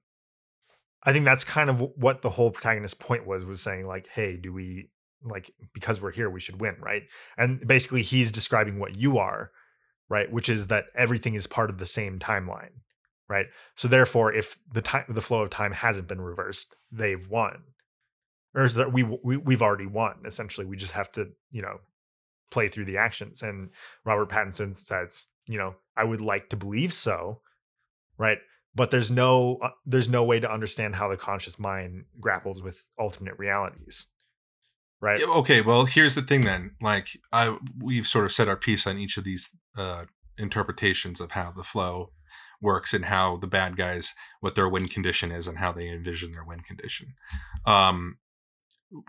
i 1.04 1.14
think 1.14 1.26
that's 1.26 1.44
kind 1.44 1.70
of 1.70 1.80
what 1.96 2.22
the 2.22 2.30
whole 2.30 2.52
protagonist 2.52 3.00
point 3.00 3.26
was 3.26 3.46
was 3.46 3.62
saying 3.62 3.88
like 3.88 4.08
hey 4.08 4.38
do 4.38 4.54
we 4.54 4.90
like 5.24 5.52
because 5.74 6.02
we're 6.02 6.12
here 6.12 6.30
we 6.30 6.40
should 6.40 6.60
win 6.60 6.76
right? 6.80 7.04
And 7.38 7.66
basically 7.66 8.02
he's 8.02 8.32
describing 8.32 8.80
what 8.80 8.96
you 8.96 9.18
are 9.18 9.52
right? 10.10 10.32
Which 10.32 10.48
is 10.48 10.68
that 10.68 10.86
everything 10.96 11.34
is 11.34 11.48
part 11.48 11.70
of 11.70 11.80
the 11.80 11.86
same 11.86 12.20
timeline 12.20 12.82
right? 13.30 13.48
So 13.76 13.88
therefore 13.88 14.34
if 14.34 14.58
the 14.72 14.82
time 14.82 15.06
the 15.10 15.22
flow 15.22 15.42
of 15.42 15.50
time 15.50 15.74
hasn't 15.74 16.08
been 16.08 16.22
reversed 16.22 16.76
they've 16.92 17.28
won. 17.28 17.64
Or 18.56 18.64
is 18.64 18.76
that 18.76 18.92
we, 18.92 19.04
we 19.04 19.38
we've 19.38 19.62
already 19.62 19.86
won 19.86 20.20
essentially. 20.26 20.66
We 20.66 20.78
just 20.78 20.94
have 20.94 21.12
to 21.14 21.30
you 21.52 21.62
know 21.62 21.80
play 22.50 22.70
through 22.70 22.86
the 22.86 22.98
actions. 22.98 23.42
And 23.42 23.70
robert 24.06 24.30
pattinson 24.30 24.76
says 24.76 25.26
you 25.48 25.58
know 25.58 25.76
i 25.96 26.04
would 26.04 26.22
like 26.22 26.50
to 26.50 26.56
believe 26.56 26.94
so 26.94 27.42
right 28.18 28.40
but 28.76 28.92
there's 28.92 29.10
no 29.10 29.58
uh, 29.62 29.70
there's 29.86 30.08
no 30.08 30.24
way 30.24 30.40
to 30.40 30.52
understand 30.52 30.96
how 30.96 31.10
the 31.10 31.18
conscious 31.18 31.58
mind 31.58 32.06
grapples 32.20 32.62
with 32.62 32.84
alternate 32.98 33.38
realities 33.38 34.08
right 35.02 35.22
Okay, 35.22 35.62
well, 35.62 35.86
here's 35.86 36.16
the 36.16 36.22
thing 36.22 36.44
then. 36.44 36.72
Like 36.82 37.20
I 37.32 37.58
we've 37.80 38.08
sort 38.08 38.26
of 38.26 38.32
said 38.32 38.48
our 38.48 38.56
piece 38.56 38.88
on 38.88 38.98
each 38.98 39.18
of 39.18 39.24
these 39.24 39.50
uh 39.78 40.06
interpretations 40.38 41.20
of 41.20 41.32
how 41.32 41.52
the 41.52 41.64
flow 41.64 42.10
works 42.62 42.94
and 42.94 43.06
how 43.06 43.38
the 43.38 43.48
bad 43.48 43.78
guys 43.78 44.14
what 44.40 44.56
their 44.56 44.68
win 44.68 44.88
condition 44.88 45.32
is 45.32 45.48
and 45.48 45.60
how 45.60 45.72
they 45.72 45.88
envision 45.88 46.32
their 46.32 46.44
win 46.44 46.62
condition. 46.62 47.14
Um 47.66 48.18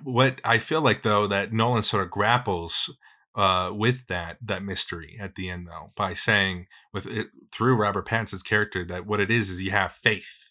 what 0.03 0.41
I 0.45 0.59
feel 0.59 0.81
like 0.81 1.03
though 1.03 1.27
that 1.27 1.53
Nolan 1.53 1.83
sort 1.83 2.03
of 2.03 2.11
grapples 2.11 2.95
uh 3.35 3.71
with 3.73 4.07
that 4.07 4.39
that 4.41 4.63
mystery 4.63 5.17
at 5.21 5.35
the 5.35 5.49
end 5.49 5.67
though 5.67 5.93
by 5.97 6.15
saying 6.15 6.67
with 6.93 7.07
it 7.07 7.29
through 7.53 7.77
Robert 7.77 8.07
Pattinson's 8.07 8.43
character 8.43 8.85
that 8.85 9.07
what 9.07 9.21
it 9.21 9.31
is 9.31 9.49
is 9.49 9.63
you 9.63 9.71
have 9.71 9.93
faith 9.93 10.51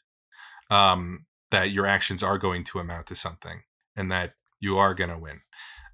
um 0.69 1.25
that 1.49 1.71
your 1.71 1.85
actions 1.85 2.21
are 2.21 2.37
going 2.37 2.63
to 2.63 2.79
amount 2.79 3.07
to 3.07 3.15
something 3.15 3.63
and 3.95 4.11
that 4.11 4.33
you 4.59 4.77
are 4.77 4.93
going 4.93 5.09
to 5.09 5.17
win 5.17 5.41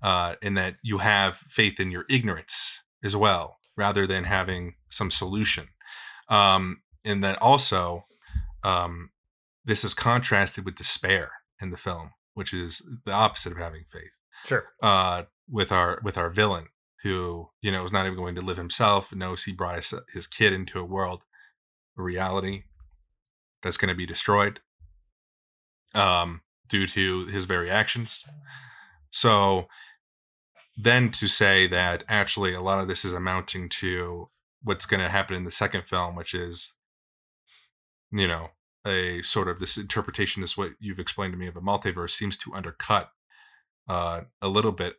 uh, 0.03 0.35
and 0.41 0.57
that 0.57 0.75
you 0.83 0.99
have 0.99 1.37
faith 1.37 1.79
in 1.79 1.89
your 1.89 2.05
ignorance 2.09 2.81
as 3.03 3.15
well, 3.15 3.57
rather 3.77 4.05
than 4.05 4.25
having 4.25 4.75
some 4.89 5.09
solution. 5.09 5.69
Um, 6.29 6.81
and 7.05 7.23
that 7.23 7.41
also, 7.41 8.05
um, 8.63 9.11
this 9.63 9.83
is 9.83 9.93
contrasted 9.93 10.65
with 10.65 10.75
despair 10.75 11.31
in 11.61 11.69
the 11.69 11.77
film, 11.77 12.11
which 12.33 12.53
is 12.53 12.85
the 13.05 13.13
opposite 13.13 13.53
of 13.53 13.57
having 13.57 13.85
faith. 13.91 14.11
sure 14.45 14.65
Uh, 14.81 15.23
with 15.49 15.71
our 15.71 15.99
with 16.03 16.17
our 16.17 16.29
villain, 16.29 16.67
who 17.03 17.49
you 17.61 17.71
know 17.71 17.83
is 17.83 17.91
not 17.91 18.05
even 18.05 18.17
going 18.17 18.35
to 18.35 18.41
live 18.41 18.57
himself, 18.57 19.13
knows 19.13 19.43
he 19.43 19.51
brought 19.51 19.75
his, 19.75 19.93
his 20.13 20.27
kid 20.27 20.53
into 20.53 20.79
a 20.79 20.85
world, 20.85 21.23
a 21.97 22.01
reality 22.01 22.63
that's 23.61 23.77
going 23.77 23.89
to 23.89 23.95
be 23.95 24.05
destroyed, 24.05 24.59
um, 25.93 26.41
due 26.67 26.87
to 26.87 27.25
his 27.25 27.45
very 27.45 27.69
actions. 27.69 28.25
So 29.11 29.67
then 30.75 31.11
to 31.11 31.27
say 31.27 31.67
that 31.67 32.03
actually 32.09 32.53
a 32.53 32.61
lot 32.61 32.79
of 32.79 32.87
this 32.87 33.05
is 33.05 33.13
amounting 33.13 33.69
to 33.69 34.29
what's 34.63 34.85
going 34.85 35.03
to 35.03 35.09
happen 35.09 35.35
in 35.35 35.43
the 35.43 35.51
second 35.51 35.83
film, 35.83 36.15
which 36.15 36.33
is, 36.33 36.73
you 38.11 38.27
know, 38.27 38.49
a 38.85 39.21
sort 39.21 39.47
of 39.47 39.59
this 39.59 39.77
interpretation, 39.77 40.41
this 40.41 40.57
what 40.57 40.71
you've 40.79 40.99
explained 40.99 41.33
to 41.33 41.37
me 41.37 41.47
of 41.47 41.55
a 41.55 41.61
multiverse, 41.61 42.11
seems 42.11 42.37
to 42.37 42.53
undercut 42.53 43.11
uh, 43.87 44.21
a 44.41 44.47
little 44.47 44.71
bit 44.71 44.95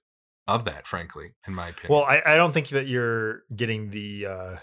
of 0.46 0.64
that, 0.66 0.86
frankly, 0.86 1.34
in 1.46 1.54
my 1.54 1.68
opinion. 1.68 1.92
Well, 1.92 2.04
I, 2.04 2.22
I 2.24 2.36
don't 2.36 2.52
think 2.52 2.68
that 2.68 2.86
you're 2.86 3.42
getting 3.54 3.90
the 3.90 4.26
uh, 4.26 4.56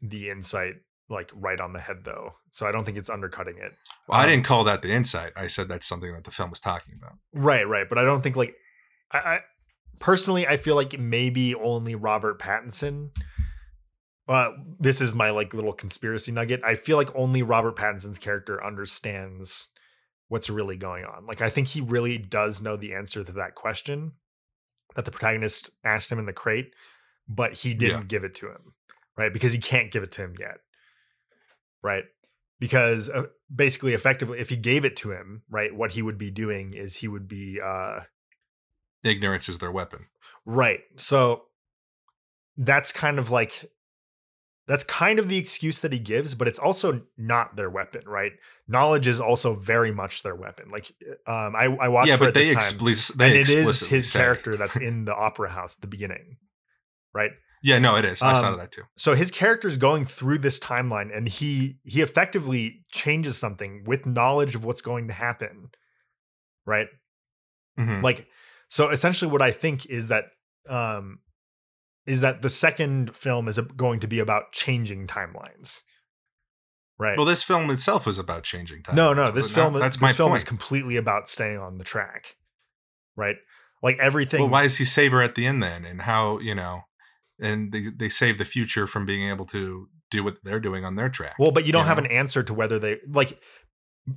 the 0.00 0.30
insight 0.30 0.76
like 1.10 1.30
right 1.34 1.60
on 1.60 1.72
the 1.72 1.80
head 1.80 2.04
though. 2.04 2.34
So 2.50 2.66
I 2.66 2.72
don't 2.72 2.84
think 2.84 2.98
it's 2.98 3.10
undercutting 3.10 3.56
it. 3.58 3.72
Well, 4.06 4.18
um, 4.18 4.24
I 4.24 4.26
didn't 4.26 4.44
call 4.44 4.64
that 4.64 4.82
the 4.82 4.92
insight. 4.92 5.32
I 5.36 5.46
said 5.46 5.68
that's 5.68 5.86
something 5.86 6.12
that 6.12 6.24
the 6.24 6.30
film 6.30 6.50
was 6.50 6.60
talking 6.60 6.94
about. 6.98 7.18
Right, 7.32 7.66
right. 7.66 7.88
But 7.88 7.98
I 7.98 8.04
don't 8.04 8.22
think 8.22 8.36
like 8.36 8.54
I, 9.10 9.18
I 9.18 9.40
personally 10.00 10.46
I 10.46 10.56
feel 10.56 10.74
like 10.74 10.98
maybe 10.98 11.54
only 11.54 11.94
Robert 11.94 12.38
Pattinson. 12.38 13.10
Uh, 14.28 14.50
this 14.78 15.00
is 15.00 15.14
my 15.14 15.30
like 15.30 15.54
little 15.54 15.72
conspiracy 15.72 16.32
nugget. 16.32 16.60
I 16.62 16.74
feel 16.74 16.98
like 16.98 17.14
only 17.14 17.42
Robert 17.42 17.76
Pattinson's 17.76 18.18
character 18.18 18.62
understands 18.62 19.70
what's 20.28 20.50
really 20.50 20.76
going 20.76 21.06
on. 21.06 21.26
Like 21.26 21.40
I 21.40 21.48
think 21.48 21.68
he 21.68 21.80
really 21.80 22.18
does 22.18 22.60
know 22.60 22.76
the 22.76 22.94
answer 22.94 23.24
to 23.24 23.32
that 23.32 23.54
question 23.54 24.12
that 24.98 25.06
the 25.06 25.10
protagonist 25.10 25.70
asked 25.84 26.10
him 26.10 26.18
in 26.18 26.26
the 26.26 26.32
crate, 26.34 26.74
but 27.28 27.52
he 27.54 27.72
didn't 27.72 27.98
yeah. 27.98 28.04
give 28.08 28.24
it 28.24 28.34
to 28.34 28.48
him, 28.48 28.74
right? 29.16 29.32
Because 29.32 29.52
he 29.52 29.58
can't 29.58 29.90
give 29.90 30.02
it 30.02 30.10
to 30.12 30.22
him 30.22 30.34
yet 30.38 30.58
right? 31.82 32.04
Because 32.60 33.08
uh, 33.08 33.24
basically, 33.54 33.94
effectively, 33.94 34.40
if 34.40 34.48
he 34.48 34.56
gave 34.56 34.84
it 34.84 34.96
to 34.96 35.12
him, 35.12 35.42
right, 35.48 35.74
what 35.74 35.92
he 35.92 36.02
would 36.02 36.18
be 36.18 36.30
doing 36.30 36.74
is 36.74 36.96
he 36.96 37.08
would 37.08 37.28
be 37.28 37.60
uh, 37.64 38.00
ignorance 39.04 39.48
is 39.48 39.58
their 39.58 39.70
weapon, 39.70 40.06
right? 40.44 40.80
So 40.96 41.44
that's 42.56 42.90
kind 42.90 43.18
of 43.18 43.30
like 43.30 43.70
that's 44.68 44.84
kind 44.84 45.18
of 45.18 45.28
the 45.28 45.38
excuse 45.38 45.80
that 45.80 45.94
he 45.94 45.98
gives, 45.98 46.34
but 46.34 46.46
it's 46.46 46.58
also 46.58 47.02
not 47.16 47.56
their 47.56 47.70
weapon, 47.70 48.02
right? 48.06 48.32
Knowledge 48.68 49.06
is 49.06 49.18
also 49.18 49.54
very 49.54 49.90
much 49.90 50.22
their 50.22 50.34
weapon. 50.34 50.68
Like, 50.68 50.92
uh, 51.26 51.46
um, 51.46 51.56
I, 51.56 51.64
I 51.64 51.88
watched, 51.88 52.10
yeah, 52.10 52.18
but 52.18 52.34
they, 52.34 52.50
explicit, 52.50 53.16
they 53.16 53.30
and 53.30 53.36
it 53.36 53.48
is 53.48 53.80
his 53.80 54.12
say. 54.12 54.18
character 54.18 54.58
that's 54.58 54.76
in 54.88 55.06
the 55.06 55.14
opera 55.14 55.48
house 55.48 55.76
at 55.76 55.80
the 55.80 55.86
beginning, 55.86 56.36
right? 57.14 57.30
Yeah, 57.62 57.78
no, 57.78 57.96
it 57.96 58.04
is. 58.04 58.20
I 58.20 58.32
um, 58.32 58.36
saw 58.36 58.56
that 58.56 58.70
too. 58.70 58.82
So 58.96 59.14
his 59.14 59.30
character 59.30 59.68
is 59.68 59.78
going 59.78 60.04
through 60.04 60.38
this 60.38 60.60
timeline 60.60 61.16
and 61.16 61.26
he 61.26 61.78
he 61.82 62.02
effectively 62.02 62.84
changes 62.92 63.36
something 63.36 63.84
with 63.84 64.06
knowledge 64.06 64.54
of 64.54 64.64
what's 64.64 64.82
going 64.82 65.08
to 65.08 65.14
happen. 65.14 65.70
Right? 66.66 66.86
Mm-hmm. 67.78 68.04
Like 68.04 68.28
so 68.68 68.90
essentially 68.90 69.30
what 69.30 69.42
I 69.42 69.50
think 69.50 69.86
is 69.86 70.08
that 70.08 70.26
um 70.68 71.18
is 72.08 72.22
that 72.22 72.40
the 72.40 72.48
second 72.48 73.14
film 73.14 73.48
is 73.48 73.60
going 73.76 74.00
to 74.00 74.08
be 74.08 74.18
about 74.18 74.52
changing 74.52 75.06
timelines. 75.06 75.82
Right. 76.98 77.16
Well, 77.16 77.26
this 77.26 77.42
film 77.42 77.70
itself 77.70 78.08
is 78.08 78.18
about 78.18 78.42
changing 78.42 78.82
timelines. 78.82 78.94
No, 78.94 79.12
no, 79.12 79.30
this 79.30 79.50
film 79.50 79.74
that's 79.74 79.96
this 79.96 80.02
my 80.02 80.12
film 80.12 80.30
point. 80.30 80.38
is 80.38 80.44
completely 80.44 80.96
about 80.96 81.28
staying 81.28 81.58
on 81.58 81.78
the 81.78 81.84
track. 81.84 82.36
Right? 83.14 83.36
Like 83.82 83.98
everything 83.98 84.40
Well, 84.40 84.48
why 84.48 84.62
does 84.64 84.78
he 84.78 84.84
save 84.84 85.12
her 85.12 85.22
at 85.22 85.34
the 85.34 85.46
end 85.46 85.62
then? 85.62 85.84
And 85.84 86.02
how, 86.02 86.38
you 86.40 86.54
know, 86.54 86.80
and 87.38 87.72
they, 87.72 87.84
they 87.94 88.08
save 88.08 88.38
the 88.38 88.44
future 88.44 88.86
from 88.86 89.06
being 89.06 89.28
able 89.28 89.46
to 89.46 89.88
do 90.10 90.24
what 90.24 90.38
they're 90.42 90.58
doing 90.58 90.84
on 90.84 90.96
their 90.96 91.08
track. 91.08 91.36
Well, 91.38 91.52
but 91.52 91.66
you 91.66 91.72
don't 91.72 91.82
you 91.82 91.88
have 91.88 91.98
know? 91.98 92.04
an 92.06 92.10
answer 92.10 92.42
to 92.42 92.54
whether 92.54 92.78
they 92.78 92.98
like 93.06 93.38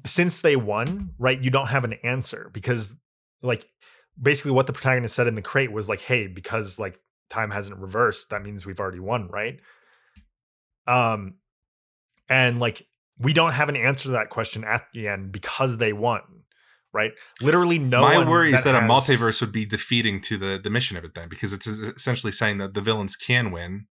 since 0.05 0.41
they 0.41 0.55
won, 0.55 1.11
right? 1.19 1.39
You 1.39 1.51
don't 1.51 1.67
have 1.67 1.83
an 1.83 1.93
answer 2.03 2.49
because 2.53 2.95
like 3.43 3.67
basically 4.19 4.51
what 4.51 4.67
the 4.67 4.73
protagonist 4.73 5.13
said 5.13 5.27
in 5.27 5.35
the 5.35 5.41
crate 5.41 5.71
was 5.71 5.89
like, 5.89 6.01
"Hey, 6.01 6.27
because 6.27 6.79
like 6.79 6.97
time 7.31 7.51
hasn't 7.51 7.79
reversed, 7.79 8.29
that 8.29 8.43
means 8.43 8.65
we've 8.65 8.79
already 8.79 8.99
won, 8.99 9.27
right?" 9.29 9.59
Um 10.87 11.35
and 12.29 12.59
like 12.59 12.87
we 13.19 13.33
don't 13.33 13.53
have 13.53 13.69
an 13.69 13.75
answer 13.75 14.03
to 14.05 14.11
that 14.11 14.29
question 14.29 14.63
at 14.63 14.87
the 14.93 15.07
end 15.07 15.31
because 15.31 15.77
they 15.77 15.93
won 15.93 16.21
right? 16.93 17.11
Literally, 17.41 17.79
no. 17.79 18.01
My 18.01 18.27
worry 18.27 18.53
is 18.53 18.63
that 18.63 18.75
has... 18.75 18.83
a 18.83 18.87
multiverse 18.87 19.41
would 19.41 19.51
be 19.51 19.65
defeating 19.65 20.21
to 20.21 20.37
the 20.37 20.59
the 20.61 20.69
mission 20.69 20.97
of 20.97 21.03
it 21.03 21.13
then, 21.13 21.29
because 21.29 21.53
it's 21.53 21.67
essentially 21.67 22.31
saying 22.31 22.57
that 22.57 22.73
the 22.73 22.81
villains 22.81 23.15
can 23.15 23.51
win, 23.51 23.87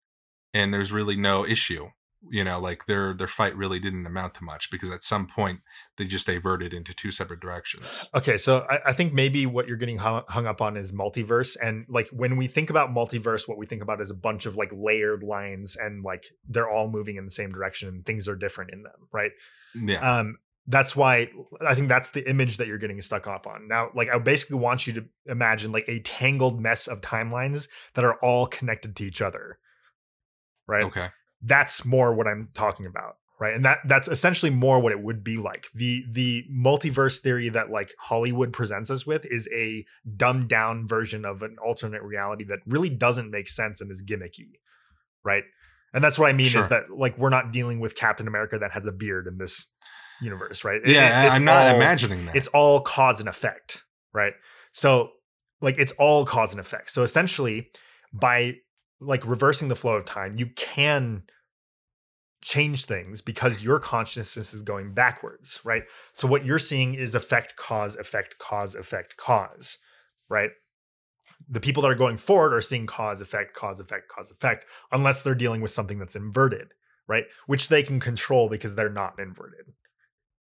and 0.53 0.73
there's 0.73 0.93
really 0.93 1.17
no 1.17 1.47
issue. 1.47 1.89
You 2.29 2.45
know, 2.45 2.61
like 2.61 2.85
their 2.85 3.15
their 3.15 3.27
fight 3.27 3.57
really 3.57 3.81
didn't 3.81 4.05
amount 4.05 4.35
to 4.35 4.45
much 4.45 4.71
because 4.71 4.91
at 4.91 5.03
some 5.03 5.27
point 5.27 5.61
they 5.97 6.05
just 6.05 6.27
diverted 6.27 6.75
into 6.75 6.93
two 6.93 7.11
separate 7.11 7.41
directions. 7.41 8.09
Okay, 8.15 8.37
so 8.37 8.67
I, 8.69 8.91
I 8.91 8.93
think 8.93 9.15
maybe 9.15 9.47
what 9.47 9.67
you're 9.67 9.79
getting 9.79 9.99
hung, 9.99 10.25
hung 10.29 10.47
up 10.47 10.61
on 10.61 10.77
is 10.77 10.93
multiverse, 10.93 11.57
and 11.63 11.87
like 11.89 12.09
when 12.09 12.37
we 12.37 12.47
think 12.47 12.69
about 12.69 12.91
multiverse, 12.91 13.49
what 13.49 13.57
we 13.57 13.65
think 13.65 13.83
about 13.83 14.03
is 14.03 14.11
a 14.11 14.15
bunch 14.15 14.45
of 14.45 14.57
like 14.57 14.71
layered 14.71 15.23
lines, 15.23 15.77
and 15.77 16.05
like 16.05 16.27
they're 16.47 16.69
all 16.69 16.91
moving 16.91 17.17
in 17.17 17.25
the 17.25 17.31
same 17.31 17.53
direction, 17.53 17.89
and 17.89 18.05
things 18.05 18.29
are 18.29 18.37
different 18.37 18.73
in 18.73 18.83
them, 18.83 19.09
right? 19.13 19.33
Yeah. 19.75 20.19
Um, 20.19 20.39
that's 20.67 20.95
why 20.95 21.31
I 21.67 21.75
think 21.75 21.89
that's 21.89 22.11
the 22.11 22.29
image 22.29 22.59
that 22.59 22.67
you're 22.67 22.79
getting 22.79 23.01
stuck 23.01 23.27
up 23.27 23.47
on. 23.47 23.67
Now, 23.67 23.91
like 23.95 24.11
I 24.11 24.19
basically 24.19 24.59
want 24.59 24.87
you 24.87 24.93
to 24.93 25.05
imagine 25.27 25.73
like 25.73 25.87
a 25.89 25.99
tangled 26.01 26.61
mess 26.61 26.87
of 26.87 27.01
timelines 27.01 27.69
that 27.95 28.05
are 28.05 28.15
all 28.23 28.47
connected 28.47 28.95
to 28.97 29.05
each 29.05 29.23
other. 29.23 29.59
Right? 30.69 30.85
Okay. 30.85 31.09
That's 31.43 31.85
more 31.85 32.15
what 32.15 32.27
I'm 32.27 32.49
talking 32.55 32.87
about, 32.87 33.17
right? 33.39 33.55
And 33.55 33.65
that 33.65 33.79
that's 33.87 34.09
essentially 34.09 34.51
more 34.51 34.81
what 34.81 34.93
it 34.93 35.03
would 35.03 35.25
be 35.25 35.37
like. 35.37 35.67
The 35.75 36.05
the 36.11 36.45
multiverse 36.53 37.21
theory 37.21 37.49
that 37.51 37.71
like 37.71 37.95
Hollywood 37.99 38.53
presents 38.53 38.91
us 38.91 39.07
with 39.07 39.25
is 39.27 39.49
a 39.53 39.85
dumbed 40.17 40.49
down 40.49 40.87
version 40.87 41.25
of 41.25 41.43
an 41.43 41.57
alternate 41.65 42.03
reality 42.03 42.45
that 42.45 42.59
really 42.67 42.91
doesn't 42.91 43.31
make 43.31 43.49
sense 43.49 43.81
and 43.81 43.91
is 43.91 44.03
gimmicky. 44.03 44.53
Right? 45.25 45.45
And 45.93 46.05
that's 46.05 46.19
what 46.19 46.29
I 46.29 46.33
mean 46.33 46.49
sure. 46.49 46.61
is 46.61 46.69
that 46.69 46.85
like 46.91 47.19
we're 47.19 47.31
not 47.31 47.53
dealing 47.53 47.81
with 47.81 47.97
Captain 47.97 48.29
America 48.29 48.59
that 48.59 48.73
has 48.73 48.87
a 48.87 48.93
beard 48.93 49.27
in 49.27 49.39
this 49.39 49.67
universe, 50.21 50.65
right? 50.65 50.81
Yeah, 50.85 51.27
it, 51.27 51.33
I'm 51.33 51.45
not 51.45 51.69
all, 51.69 51.77
imagining 51.77 52.27
that. 52.27 52.37
It's 52.37 52.49
all 52.49 52.81
cause 52.81 53.21
and 53.21 53.29
effect, 53.29 53.85
right? 54.13 54.35
So, 54.73 55.11
like, 55.61 55.79
it's 55.79 55.93
all 55.93 56.25
cause 56.25 56.53
and 56.53 56.61
effect. 56.61 56.91
So, 56.91 57.03
essentially, 57.03 57.71
by 58.13 58.57
like 59.01 59.27
reversing 59.27 59.69
the 59.69 59.77
flow 59.77 59.95
of 59.95 60.05
time, 60.05 60.37
you 60.37 60.47
can 60.47 61.23
change 62.43 62.85
things 62.87 63.21
because 63.21 63.63
your 63.63 63.79
consciousness 63.79 64.55
is 64.55 64.63
going 64.63 64.93
backwards, 64.93 65.61
right? 65.65 65.85
So, 66.13 66.27
what 66.27 66.45
you're 66.45 66.59
seeing 66.59 66.95
is 66.95 67.15
effect, 67.15 67.57
cause, 67.57 67.97
effect, 67.97 68.39
cause, 68.39 68.75
effect, 68.75 69.17
cause, 69.17 69.79
right? 70.29 70.51
The 71.49 71.61
people 71.61 71.83
that 71.83 71.91
are 71.91 71.97
going 71.97 72.17
forward 72.17 72.55
are 72.55 72.61
seeing 72.61 72.87
cause, 72.87 73.21
effect, 73.21 73.55
cause, 73.55 73.81
effect, 73.81 74.09
cause, 74.09 74.31
effect, 74.31 74.67
unless 74.93 75.23
they're 75.23 75.35
dealing 75.35 75.61
with 75.61 75.71
something 75.71 75.99
that's 75.99 76.17
inverted, 76.17 76.69
right? 77.09 77.25
Which 77.47 77.69
they 77.69 77.83
can 77.83 78.01
control 78.01 78.49
because 78.49 78.75
they're 78.75 78.91
not 78.91 79.19
inverted, 79.19 79.73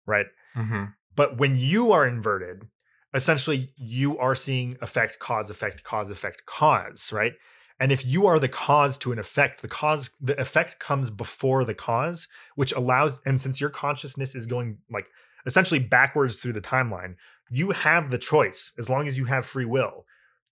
right? 0.07 0.27
Mm-hmm. 0.57 0.85
But 1.17 1.39
when 1.39 1.57
you 1.57 1.93
are 1.93 2.07
inverted, 2.07 2.69
essentially 3.15 3.71
you 3.77 4.19
are 4.19 4.35
seeing 4.35 4.77
effect, 4.81 5.19
cause, 5.19 5.51
effect, 5.51 5.83
cause, 5.83 6.11
effect, 6.11 6.45
cause, 6.47 7.13
right? 7.13 7.33
And 7.81 7.93
if 7.93 8.05
you 8.05 8.27
are 8.27 8.39
the 8.39 8.49
cause 8.49 8.99
to 8.99 9.13
an 9.13 9.19
effect, 9.19 9.63
the 9.63 9.69
cause, 9.69 10.11
the 10.21 10.39
effect 10.41 10.81
comes 10.81 11.11
before 11.11 11.65
the 11.65 11.75
cause, 11.75 12.27
which 12.57 12.73
allows, 12.73 13.21
and 13.25 13.41
since 13.41 13.61
your 13.61 13.71
consciousness 13.71 14.35
is 14.35 14.47
going 14.47 14.79
like 14.91 15.07
essentially 15.47 15.79
backwards 15.79 16.37
through 16.37 16.55
the 16.55 16.61
timeline, 16.61 17.15
you 17.51 17.71
have 17.71 18.11
the 18.11 18.19
choice, 18.19 18.73
as 18.79 18.91
long 18.91 19.07
as 19.07 19.17
you 19.17 19.27
have 19.27 19.47
free 19.47 19.65
will, 19.65 20.05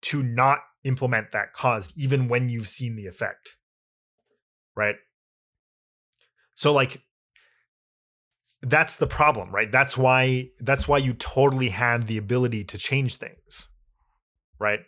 to 0.02 0.22
not 0.22 0.60
implement 0.84 1.32
that 1.32 1.52
cause, 1.52 1.92
even 1.96 2.28
when 2.28 2.48
you've 2.48 2.68
seen 2.68 2.94
the 2.94 3.06
effect. 3.06 3.56
Right. 4.76 4.96
So, 6.54 6.72
like, 6.72 7.02
that's 8.62 8.96
the 8.96 9.06
problem 9.06 9.50
right 9.54 9.70
that's 9.70 9.96
why 9.96 10.48
that's 10.60 10.88
why 10.88 10.98
you 10.98 11.12
totally 11.14 11.68
have 11.68 12.06
the 12.06 12.16
ability 12.16 12.64
to 12.64 12.78
change 12.78 13.16
things 13.16 13.66
right 14.58 14.80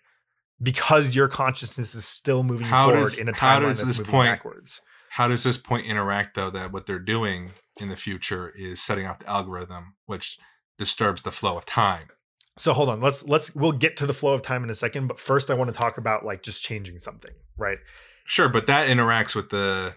because 0.62 1.14
your 1.14 1.28
consciousness 1.28 1.94
is 1.94 2.04
still 2.04 2.42
moving 2.42 2.66
how 2.66 2.88
forward 2.88 3.02
does, 3.02 3.18
in 3.18 3.28
a 3.28 3.32
timeline 3.32 3.78
that's 3.78 3.98
moving 3.98 4.04
point, 4.04 4.28
backwards. 4.28 4.80
how 5.10 5.28
does 5.28 5.44
this 5.44 5.56
point 5.56 5.86
interact 5.86 6.34
though 6.34 6.50
that 6.50 6.72
what 6.72 6.86
they're 6.86 6.98
doing 6.98 7.50
in 7.80 7.88
the 7.88 7.96
future 7.96 8.52
is 8.56 8.82
setting 8.82 9.06
up 9.06 9.20
the 9.20 9.28
algorithm 9.28 9.94
which 10.06 10.38
disturbs 10.78 11.22
the 11.22 11.32
flow 11.32 11.56
of 11.56 11.64
time? 11.64 12.08
So 12.56 12.72
hold 12.72 12.88
on. 12.88 13.00
Let's 13.00 13.26
let's 13.26 13.54
we'll 13.54 13.72
get 13.72 13.96
to 13.98 14.06
the 14.06 14.14
flow 14.14 14.34
of 14.34 14.42
time 14.42 14.64
in 14.64 14.70
a 14.70 14.74
second 14.74 15.06
but 15.06 15.20
first 15.20 15.50
i 15.50 15.54
want 15.54 15.72
to 15.72 15.78
talk 15.78 15.98
about 15.98 16.24
like 16.24 16.42
just 16.42 16.62
changing 16.62 16.98
something 16.98 17.32
right? 17.56 17.78
Sure 18.24 18.48
but 18.48 18.66
that 18.66 18.88
interacts 18.88 19.34
with 19.34 19.50
the 19.50 19.94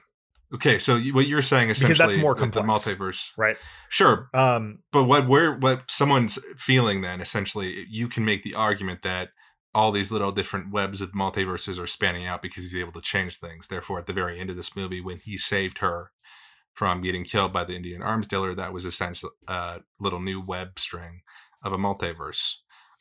Okay, 0.53 0.79
so 0.79 0.99
what 0.99 1.27
you're 1.27 1.41
saying 1.41 1.69
essentially 1.69 1.93
because 1.93 2.13
that's 2.13 2.21
more 2.21 2.35
complex, 2.35 2.83
the 2.83 2.91
multiverse, 2.91 3.31
right? 3.37 3.55
Sure, 3.89 4.29
um, 4.33 4.79
but 4.91 5.05
what 5.05 5.25
we're 5.25 5.57
what 5.57 5.89
someone's 5.89 6.37
feeling 6.57 6.99
then 7.01 7.21
essentially, 7.21 7.85
you 7.89 8.09
can 8.09 8.25
make 8.25 8.43
the 8.43 8.53
argument 8.53 9.01
that 9.03 9.29
all 9.73 9.91
these 9.91 10.11
little 10.11 10.31
different 10.31 10.71
webs 10.71 10.99
of 11.01 11.11
multiverses 11.13 11.79
are 11.79 11.87
spanning 11.87 12.25
out 12.25 12.41
because 12.41 12.63
he's 12.63 12.75
able 12.75 12.91
to 12.91 13.01
change 13.01 13.37
things. 13.37 13.67
Therefore, 13.67 13.99
at 13.99 14.05
the 14.05 14.13
very 14.13 14.39
end 14.39 14.49
of 14.49 14.55
this 14.55 14.75
movie, 14.75 14.99
when 15.01 15.17
he 15.17 15.37
saved 15.37 15.77
her 15.79 16.11
from 16.73 17.01
getting 17.01 17.23
killed 17.23 17.53
by 17.53 17.63
the 17.63 17.75
Indian 17.75 18.01
arms 18.01 18.27
dealer, 18.27 18.53
that 18.55 18.73
was 18.73 18.85
essentially 18.85 19.31
a 19.47 19.81
little 19.99 20.19
new 20.19 20.41
web 20.41 20.77
string 20.79 21.21
of 21.63 21.71
a 21.73 21.77
multiverse. 21.77 22.55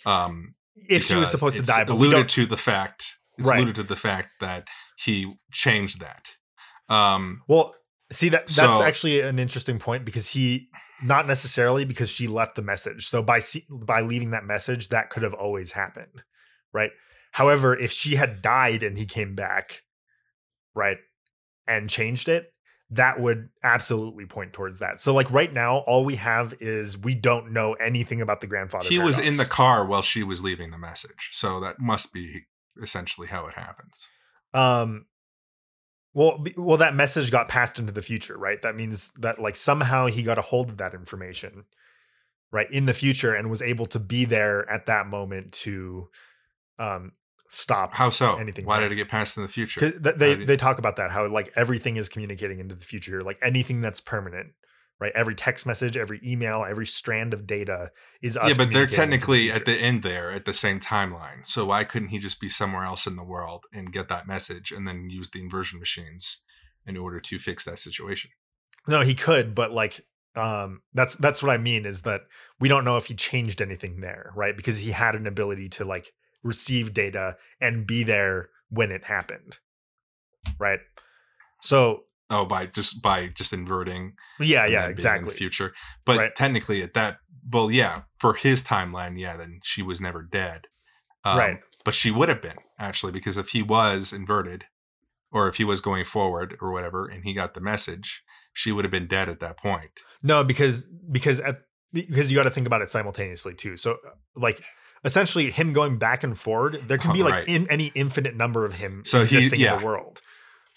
Um, 0.06 0.54
if 0.88 1.04
she 1.04 1.14
was 1.16 1.30
supposed 1.30 1.56
to 1.56 1.62
die, 1.62 1.84
but 1.84 1.94
alluded 1.94 2.28
to 2.30 2.46
the 2.46 2.56
fact 2.56 3.16
It's 3.38 3.48
Right. 3.48 3.56
alluded 3.56 3.76
to 3.76 3.82
the 3.84 3.96
fact 3.96 4.28
that 4.40 4.68
he 4.98 5.34
changed 5.50 6.00
that. 6.00 6.36
Um, 6.90 7.42
Well, 7.48 7.74
see 8.12 8.28
that 8.28 8.48
that's 8.48 8.76
So- 8.76 8.84
actually 8.84 9.20
an 9.20 9.38
interesting 9.38 9.78
point 9.78 10.04
because 10.04 10.28
he 10.28 10.68
not 11.02 11.26
necessarily 11.26 11.86
because 11.86 12.10
she 12.10 12.26
left 12.28 12.54
the 12.56 12.62
message. 12.62 13.06
So 13.08 13.22
by 13.22 13.40
by 13.70 14.02
leaving 14.02 14.30
that 14.32 14.44
message, 14.44 14.88
that 14.88 15.08
could 15.08 15.22
have 15.22 15.32
always 15.32 15.72
happened, 15.72 16.22
right? 16.72 16.90
However, 17.32 17.78
if 17.78 17.92
she 17.92 18.16
had 18.16 18.42
died 18.42 18.82
and 18.82 18.98
he 18.98 19.06
came 19.06 19.34
back, 19.34 19.82
right, 20.74 20.98
and 21.66 21.88
changed 21.88 22.28
it, 22.28 22.52
that 22.90 23.20
would 23.20 23.50
absolutely 23.62 24.26
point 24.26 24.52
towards 24.52 24.80
that. 24.80 24.98
So 25.00 25.14
like 25.14 25.30
right 25.30 25.52
now, 25.52 25.78
all 25.86 26.04
we 26.04 26.16
have 26.16 26.54
is 26.60 26.98
we 26.98 27.14
don't 27.14 27.52
know 27.52 27.74
anything 27.74 28.20
about 28.20 28.40
the 28.40 28.48
grandfather. 28.48 28.88
he 28.88 28.98
was 28.98 29.16
in 29.18 29.36
the 29.36 29.44
car 29.44 29.86
while 29.86 30.02
she 30.02 30.22
was 30.24 30.42
leaving 30.42 30.70
the 30.72 30.78
message, 30.78 31.30
so 31.32 31.60
that 31.60 31.78
must 31.78 32.12
be 32.12 32.46
essentially 32.82 33.28
how 33.28 33.46
it 33.46 33.54
happens. 33.54 34.06
um 34.54 35.06
well 36.14 36.44
well 36.56 36.76
that 36.76 36.94
message 36.94 37.30
got 37.30 37.46
passed 37.48 37.78
into 37.78 37.92
the 37.92 38.02
future 38.02 38.36
right 38.36 38.62
that 38.62 38.74
means 38.74 39.12
that 39.12 39.40
like 39.40 39.54
somehow 39.54 40.06
he 40.06 40.22
got 40.22 40.38
a 40.38 40.42
hold 40.42 40.70
of 40.70 40.76
that 40.78 40.94
information 40.94 41.64
right 42.50 42.70
in 42.72 42.86
the 42.86 42.92
future 42.94 43.34
and 43.34 43.48
was 43.50 43.62
able 43.62 43.86
to 43.86 44.00
be 44.00 44.24
there 44.24 44.68
at 44.70 44.86
that 44.86 45.06
moment 45.06 45.52
to 45.52 46.08
um 46.80 47.12
stop 47.48 47.94
How 47.94 48.10
so? 48.10 48.36
Anything 48.36 48.64
Why 48.64 48.78
bad. 48.78 48.84
did 48.84 48.92
it 48.92 48.96
get 48.96 49.08
passed 49.08 49.36
in 49.36 49.42
the 49.42 49.48
future? 49.48 49.80
th- 49.90 50.16
they 50.16 50.36
you- 50.36 50.46
they 50.46 50.56
talk 50.56 50.78
about 50.78 50.96
that 50.96 51.10
how 51.10 51.26
like 51.28 51.52
everything 51.56 51.96
is 51.96 52.08
communicating 52.08 52.58
into 52.60 52.74
the 52.74 52.84
future 52.84 53.20
like 53.20 53.38
anything 53.42 53.80
that's 53.80 54.00
permanent 54.00 54.52
right 55.00 55.12
every 55.14 55.34
text 55.34 55.66
message 55.66 55.96
every 55.96 56.20
email 56.24 56.64
every 56.68 56.86
strand 56.86 57.32
of 57.34 57.46
data 57.46 57.90
is 58.22 58.36
us 58.36 58.50
yeah, 58.50 58.54
but 58.56 58.72
they're 58.72 58.86
technically 58.86 59.50
at 59.50 59.64
the 59.64 59.72
end 59.72 60.02
there 60.02 60.30
at 60.30 60.44
the 60.44 60.54
same 60.54 60.78
timeline. 60.78 61.46
So 61.46 61.64
why 61.66 61.84
couldn't 61.84 62.08
he 62.08 62.18
just 62.18 62.40
be 62.40 62.48
somewhere 62.48 62.84
else 62.84 63.06
in 63.06 63.16
the 63.16 63.24
world 63.24 63.64
and 63.72 63.92
get 63.92 64.08
that 64.08 64.26
message 64.26 64.70
and 64.72 64.86
then 64.86 65.08
use 65.10 65.30
the 65.30 65.40
inversion 65.40 65.78
machines 65.80 66.40
in 66.86 66.96
order 66.96 67.18
to 67.20 67.38
fix 67.38 67.64
that 67.64 67.78
situation? 67.78 68.30
No, 68.86 69.00
he 69.02 69.14
could, 69.14 69.54
but 69.54 69.72
like 69.72 70.00
um 70.36 70.82
that's 70.94 71.16
that's 71.16 71.42
what 71.42 71.50
I 71.50 71.58
mean 71.58 71.84
is 71.84 72.02
that 72.02 72.20
we 72.60 72.68
don't 72.68 72.84
know 72.84 72.96
if 72.96 73.06
he 73.06 73.14
changed 73.14 73.60
anything 73.60 74.00
there, 74.00 74.32
right? 74.36 74.56
Because 74.56 74.78
he 74.78 74.92
had 74.92 75.14
an 75.16 75.26
ability 75.26 75.68
to 75.70 75.84
like 75.84 76.12
receive 76.42 76.94
data 76.94 77.36
and 77.60 77.86
be 77.86 78.02
there 78.02 78.48
when 78.68 78.90
it 78.90 79.04
happened. 79.04 79.58
Right? 80.58 80.80
So, 81.60 82.04
Oh, 82.32 82.44
by 82.44 82.66
just 82.66 83.02
by 83.02 83.26
just 83.26 83.52
inverting. 83.52 84.14
yeah, 84.38 84.64
yeah, 84.64 84.66
being 84.66 84.84
in 84.84 84.90
exactly. 84.90 85.30
the 85.30 85.36
future, 85.36 85.74
but 86.04 86.18
Right. 86.18 86.34
technically 86.34 86.80
at 86.80 86.94
that, 86.94 87.18
well, 87.52 87.70
yeah, 87.72 88.02
for 88.18 88.34
his 88.34 88.62
timeline, 88.62 89.18
yeah, 89.18 89.36
then 89.36 89.58
she 89.64 89.82
was 89.82 90.00
never 90.00 90.22
dead. 90.22 90.68
Um, 91.24 91.38
Right. 91.38 91.60
But 91.84 91.94
she 91.94 92.10
would 92.10 92.28
have 92.28 92.40
been 92.42 92.58
actually 92.78 93.10
because 93.12 93.36
if 93.36 93.48
he 93.48 93.62
was 93.62 94.12
inverted, 94.12 94.66
or 95.32 95.48
if 95.48 95.56
he 95.56 95.64
was 95.64 95.80
going 95.80 96.04
forward 96.04 96.56
or 96.60 96.70
whatever, 96.72 97.06
and 97.06 97.24
he 97.24 97.32
got 97.34 97.54
the 97.54 97.60
message, 97.60 98.22
she 98.52 98.70
would 98.70 98.84
have 98.84 98.92
been 98.92 99.06
dead 99.08 99.28
at 99.28 99.40
that 99.40 99.56
point. 99.58 99.90
No, 100.22 100.44
because 100.44 100.84
because 101.10 101.40
at 101.40 101.62
because 101.92 102.30
you 102.30 102.36
got 102.36 102.44
to 102.44 102.50
think 102.50 102.66
about 102.66 102.82
it 102.82 102.90
simultaneously 102.90 103.54
too. 103.54 103.76
So 103.76 103.96
like 104.36 104.62
essentially 105.04 105.50
him 105.50 105.72
going 105.72 105.98
back 105.98 106.22
and 106.22 106.38
forward, 106.38 106.74
there 106.86 106.98
can 106.98 107.12
be 107.12 107.22
like 107.22 107.34
Right. 107.34 107.48
in 107.48 107.70
any 107.70 107.86
infinite 107.94 108.34
number 108.36 108.64
of 108.64 108.74
him 108.74 109.02
So 109.04 109.18
he- 109.24 109.36
existing 109.36 109.60
in 109.60 109.78
the 109.78 109.84
world. 109.84 110.20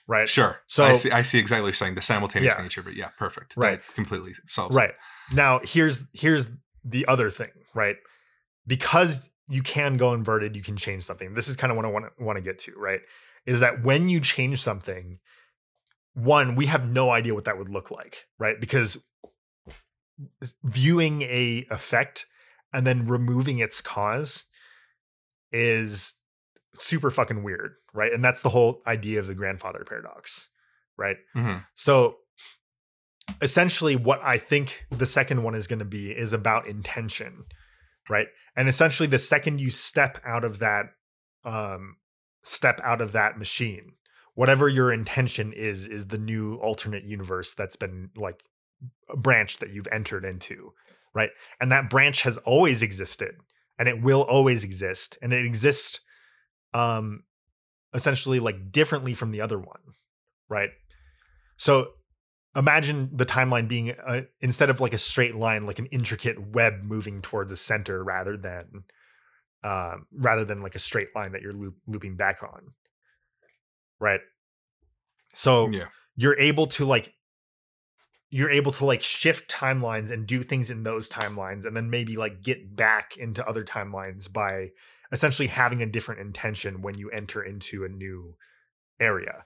Right? 0.05 0.27
Sure. 0.27 0.59
So- 0.67 0.83
I 0.85 0.93
see. 0.95 1.11
I 1.11 1.21
see 1.21 1.39
exactly 1.39 1.61
what 1.63 1.67
you're 1.69 1.73
saying. 1.75 1.95
The 1.95 2.01
simultaneous 2.01 2.55
Yeah. 2.57 2.63
nature, 2.63 2.83
but 2.83 2.95
yeah, 2.95 3.09
perfect. 3.17 3.53
Right. 3.55 3.81
That 3.85 3.95
completely 3.95 4.33
solves. 4.47 4.75
it. 4.75 4.79
Right. 4.79 4.93
Now 5.31 5.59
here's 5.63 6.05
here's 6.13 6.51
the 6.83 7.05
other 7.07 7.29
thing, 7.29 7.51
right? 7.73 7.95
Because 8.67 9.29
you 9.47 9.61
can 9.61 9.95
go 9.97 10.13
inverted, 10.13 10.55
you 10.55 10.61
can 10.63 10.75
change 10.77 11.03
something. 11.03 11.33
This 11.33 11.47
is 11.47 11.55
kind 11.55 11.71
of 11.71 11.77
what 11.77 11.85
I 11.85 11.89
want 11.89 12.05
to 12.17 12.23
want 12.23 12.35
to 12.37 12.43
get 12.43 12.59
to, 12.59 12.73
right? 12.75 13.01
Is 13.45 13.59
that 13.61 13.83
when 13.83 14.09
you 14.09 14.19
change 14.19 14.61
something, 14.61 15.19
one, 16.13 16.55
we 16.55 16.65
have 16.67 16.87
no 16.89 17.09
idea 17.09 17.33
what 17.33 17.45
that 17.45 17.57
would 17.57 17.69
look 17.69 17.89
like, 17.91 18.25
right? 18.39 18.59
Because 18.59 19.03
viewing 20.63 21.21
a 21.23 21.65
effect 21.69 22.25
and 22.73 22.85
then 22.87 23.05
removing 23.05 23.59
its 23.59 23.81
cause 23.81 24.45
is 25.51 26.15
super 26.73 27.11
fucking 27.11 27.43
weird, 27.43 27.75
right? 27.93 28.11
And 28.11 28.23
that's 28.23 28.41
the 28.41 28.49
whole 28.49 28.81
idea 28.87 29.19
of 29.19 29.27
the 29.27 29.35
grandfather 29.35 29.83
paradox, 29.87 30.49
right? 30.97 31.17
Mhm. 31.35 31.65
So 31.75 32.17
essentially 33.41 33.95
what 33.95 34.21
I 34.23 34.37
think 34.37 34.85
the 34.89 35.05
second 35.05 35.43
one 35.43 35.55
is 35.55 35.67
going 35.67 35.79
to 35.79 35.85
be 35.85 36.11
is 36.11 36.33
about 36.33 36.67
intention, 36.67 37.45
right? 38.09 38.27
And 38.55 38.67
essentially 38.67 39.07
the 39.07 39.19
second 39.19 39.61
you 39.61 39.71
step 39.71 40.19
out 40.25 40.43
of 40.43 40.59
that 40.59 40.85
um 41.45 41.97
step 42.43 42.81
out 42.83 43.01
of 43.01 43.13
that 43.13 43.37
machine, 43.37 43.93
whatever 44.33 44.67
your 44.67 44.91
intention 44.91 45.53
is 45.53 45.87
is 45.87 46.07
the 46.07 46.17
new 46.17 46.55
alternate 46.55 47.03
universe 47.03 47.53
that's 47.53 47.75
been 47.75 48.09
like 48.15 48.43
a 49.09 49.15
branch 49.17 49.57
that 49.59 49.69
you've 49.69 49.87
entered 49.91 50.25
into, 50.25 50.73
right? 51.13 51.29
And 51.59 51.71
that 51.71 51.89
branch 51.89 52.23
has 52.23 52.37
always 52.39 52.81
existed 52.81 53.35
and 53.77 53.87
it 53.87 54.01
will 54.01 54.21
always 54.21 54.63
exist 54.63 55.17
and 55.21 55.33
it 55.33 55.45
exists 55.45 55.99
um 56.73 57.23
essentially 57.93 58.39
like 58.39 58.71
differently 58.71 59.13
from 59.13 59.31
the 59.31 59.41
other 59.41 59.59
one, 59.59 59.81
right? 60.49 60.69
So 61.57 61.89
imagine 62.55 63.09
the 63.13 63.25
timeline 63.25 63.67
being 63.67 63.91
uh 63.91 64.21
instead 64.41 64.69
of 64.69 64.81
like 64.81 64.93
a 64.93 64.97
straight 64.97 65.35
line, 65.35 65.65
like 65.65 65.79
an 65.79 65.87
intricate 65.87 66.53
web 66.53 66.83
moving 66.83 67.21
towards 67.21 67.51
a 67.51 67.57
center 67.57 68.03
rather 68.03 68.37
than 68.37 68.83
um, 69.63 70.07
rather 70.11 70.43
than 70.43 70.61
like 70.61 70.75
a 70.75 70.79
straight 70.79 71.15
line 71.15 71.31
that 71.31 71.41
you're 71.41 71.53
loop, 71.53 71.75
looping 71.87 72.15
back 72.17 72.43
on, 72.43 72.73
right? 73.99 74.19
So 75.33 75.71
Yeah. 75.71 75.87
you're 76.15 76.37
able 76.37 76.67
to 76.67 76.85
like 76.85 77.13
you're 78.33 78.49
able 78.49 78.71
to 78.71 78.83
like 78.83 79.01
shift 79.01 79.47
timelines 79.51 80.09
and 80.09 80.25
do 80.25 80.41
things 80.41 80.69
in 80.71 80.81
those 80.81 81.07
timelines 81.07 81.65
and 81.65 81.75
then 81.77 81.89
maybe 81.89 82.17
like 82.17 82.41
get 82.41 82.75
back 82.75 83.15
into 83.17 83.47
other 83.47 83.63
timelines 83.63 84.31
by 84.31 84.69
essentially 85.11 85.47
having 85.47 85.83
a 85.83 85.85
different 85.85 86.19
intention 86.19 86.81
when 86.81 86.95
you 86.97 87.09
enter 87.11 87.43
into 87.43 87.83
a 87.85 87.89
new 87.89 88.35
area. 88.99 89.45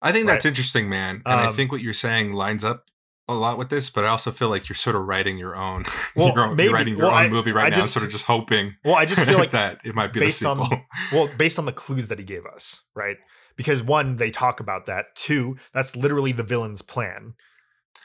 I 0.00 0.10
think 0.10 0.26
that's 0.26 0.44
interesting, 0.44 0.88
man. 0.88 1.22
And 1.24 1.40
I 1.40 1.46
Um, 1.46 1.54
think 1.54 1.70
what 1.70 1.80
you're 1.80 1.94
saying 1.94 2.32
lines 2.32 2.64
up 2.64 2.86
a 3.28 3.34
lot 3.34 3.56
with 3.56 3.68
this, 3.70 3.88
but 3.88 4.04
I 4.04 4.08
also 4.08 4.32
feel 4.32 4.48
like 4.48 4.68
you're 4.68 4.74
sort 4.74 4.96
of 4.96 5.02
writing 5.02 5.38
your 5.38 5.54
own. 5.54 5.84
Well, 6.16 6.34
maybe- 6.56 6.64
you're 6.64 6.72
writing 6.72 6.96
your 6.96 7.06
well, 7.06 7.12
own 7.16 7.26
I- 7.26 7.28
movie 7.28 7.52
right 7.52 7.66
I 7.66 7.68
now, 7.68 7.76
just- 7.76 7.92
sort 7.92 8.04
of 8.04 8.10
just 8.10 8.24
hoping 8.26 8.74
well 8.84 8.96
i 8.96 9.06
just 9.06 9.24
feel 9.24 9.38
like 9.44 9.52
that 9.52 9.78
it 9.84 9.94
might 9.94 10.12
be 10.12 10.18
based 10.20 10.40
the 10.40 10.48
on- 10.48 10.82
well 11.12 11.28
based 11.38 11.58
on 11.58 11.66
the 11.66 11.72
clues 11.72 12.08
that 12.08 12.18
he 12.18 12.24
gave 12.24 12.44
us 12.46 12.82
right? 12.96 13.16
Because 13.54 13.80
one 13.82 14.16
they 14.16 14.30
talk 14.32 14.58
about 14.60 14.86
that. 14.86 15.14
Two 15.14 15.56
that's 15.72 15.94
literally 15.94 16.32
the 16.32 16.42
villain's 16.42 16.82
plan 16.82 17.34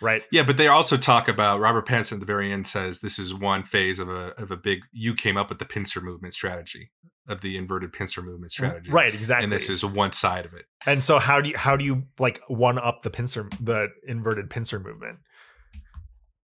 right 0.02 0.24
yeah, 0.32 0.44
but 0.44 0.58
they 0.58 0.68
also 0.68 0.98
talk 0.98 1.28
about 1.28 1.60
Robert 1.60 1.88
Pattinson 1.88 2.14
at 2.14 2.20
the 2.20 2.26
very 2.26 2.52
end 2.52 2.68
says 2.68 3.00
this 3.00 3.18
is 3.18 3.34
one 3.34 3.64
phase 3.64 4.00
of 4.00 4.10
a 4.10 4.34
of 4.38 4.52
a 4.52 4.58
big. 4.58 4.82
You 4.92 5.16
came 5.16 5.38
up 5.38 5.50
with 5.50 5.60
the 5.60 5.66
pincer 5.66 6.02
movement 6.02 6.34
strategy 6.34 6.92
of 7.28 7.42
the 7.42 7.58
inverted 7.58 7.92
pincer 7.92 8.22
movement 8.22 8.52
mm, 8.52 8.56
strategy, 8.56 8.90
right 8.90 9.14
exactly 9.14 9.44
And 9.44 9.52
this 9.52 9.70
is 9.70 9.84
one 9.84 10.12
side 10.12 10.46
of 10.46 10.54
it. 10.54 10.66
And 10.86 11.02
so 11.02 11.20
how 11.20 11.42
do 11.42 11.50
you 11.50 11.58
how 11.58 11.76
do 11.76 11.84
you 11.84 12.04
like 12.20 12.42
one 12.48 12.78
up 12.78 13.02
the 13.04 13.10
pincer 13.10 13.50
the 13.60 13.90
inverted 14.06 14.50
pincer 14.50 14.80
movement? 14.80 15.20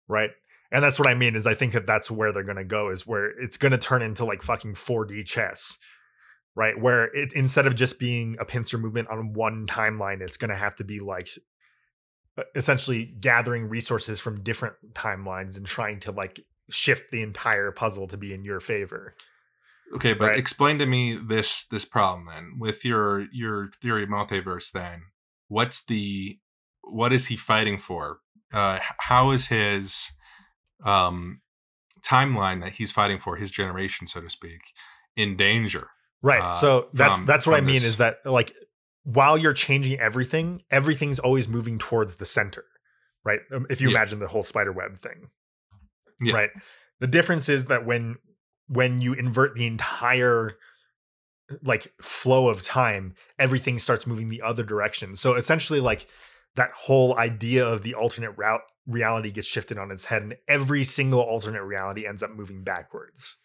Right? 0.08 0.32
And 0.72 0.84
that's 0.84 0.98
what 0.98 1.08
I 1.08 1.14
mean 1.14 1.36
is 1.36 1.46
I 1.46 1.54
think 1.54 1.74
that 1.74 1.86
that's 1.86 2.10
where 2.10 2.32
they're 2.32 2.44
going 2.44 2.58
to 2.58 2.64
go 2.64 2.90
is 2.90 3.06
where 3.06 3.30
it's 3.40 3.58
going 3.58 3.72
to 3.72 3.78
turn 3.78 4.02
into 4.02 4.26
like 4.26 4.42
fucking 4.42 4.74
4D 4.74 5.26
chess. 5.26 5.78
Right? 6.56 6.80
Where 6.80 7.06
it 7.16 7.34
instead 7.34 7.66
of 7.66 7.76
just 7.76 8.00
being 8.00 8.36
a 8.40 8.46
pincer 8.46 8.78
movement 8.78 9.10
on 9.10 9.34
one 9.34 9.66
timeline 9.68 10.22
it's 10.22 10.38
going 10.38 10.50
to 10.50 10.56
have 10.56 10.76
to 10.76 10.84
be 10.84 11.00
like 11.00 11.30
essentially 12.56 13.06
gathering 13.06 13.70
resources 13.70 14.20
from 14.20 14.42
different 14.44 14.76
timelines 14.94 15.56
and 15.58 15.66
trying 15.66 16.00
to 16.02 16.12
like 16.12 16.40
shift 16.70 17.12
the 17.12 17.22
entire 17.22 17.72
puzzle 17.72 18.08
to 18.08 18.18
be 18.18 18.34
in 18.34 18.44
your 18.44 18.60
favor. 18.60 19.16
Okay, 19.94 20.14
but 20.14 20.30
Right. 20.30 20.40
explain 20.40 20.80
to 20.80 20.86
me 20.86 21.16
this 21.18 21.66
this 21.68 21.86
problem 21.86 22.26
then 22.28 22.58
with 22.58 22.84
your 22.84 23.28
your 23.32 23.70
theory 23.82 24.04
of 24.04 24.10
multiverse. 24.10 24.72
Then 24.72 25.04
what's 25.48 25.84
the 25.86 26.40
what 26.82 27.14
is 27.14 27.28
he 27.28 27.36
fighting 27.36 27.78
for? 27.78 28.20
Uh, 28.52 28.80
how 29.00 29.32
is 29.32 29.48
his 29.48 30.12
um 30.84 31.42
timeline 32.02 32.62
that 32.62 32.74
he's 32.74 32.92
fighting 32.92 33.20
for, 33.20 33.36
his 33.38 33.52
generation, 33.52 34.08
so 34.08 34.22
to 34.22 34.30
speak, 34.30 34.62
in 35.16 35.38
danger? 35.38 35.90
Right. 36.24 36.42
uh, 36.42 36.52
so 36.52 36.90
that's 36.94 37.18
from- 37.18 37.26
that's 37.28 37.46
what 37.46 37.56
I 37.58 37.62
mean 37.62 37.76
this. 37.76 37.84
is 37.84 37.98
that 37.98 38.26
like 38.26 38.56
while 39.04 39.38
you're 39.38 39.54
changing 39.54 40.00
everything, 40.00 40.64
everything's 40.72 41.20
always 41.20 41.48
moving 41.48 41.78
towards 41.78 42.16
the 42.18 42.26
center. 42.26 42.66
Right? 43.24 43.40
Um, 43.52 43.66
If 43.70 43.80
you 43.82 43.90
Yeah. 43.90 43.98
imagine 43.98 44.20
the 44.20 44.28
whole 44.28 44.44
spider 44.44 44.72
web 44.72 44.98
thing. 44.98 45.30
Yeah. 46.22 46.34
Right? 46.34 46.50
The 47.00 47.08
difference 47.08 47.50
is 47.50 47.66
that 47.66 47.86
when 47.86 48.18
when 48.68 49.02
you 49.02 49.14
invert 49.14 49.56
the 49.56 49.66
entire 49.68 50.58
like 51.62 51.94
flow 52.02 52.48
of 52.48 52.64
time, 52.64 53.14
everything 53.38 53.78
starts 53.78 54.08
moving 54.08 54.28
the 54.28 54.42
other 54.42 54.64
direction. 54.64 55.16
So 55.16 55.36
essentially 55.36 55.82
like 55.82 56.08
that 56.56 56.72
whole 56.72 57.18
idea 57.18 57.66
of 57.68 57.82
the 57.82 57.94
alternate 57.96 58.32
route 58.32 58.62
reality 58.88 59.32
gets 59.32 59.48
shifted 59.48 59.78
on 59.78 59.92
its 59.92 60.06
head 60.06 60.22
and 60.22 60.38
every 60.48 60.84
single 60.84 61.20
alternate 61.22 61.64
reality 61.64 62.08
ends 62.08 62.24
up 62.24 62.32
moving 62.32 62.64
backwards. 62.64 63.38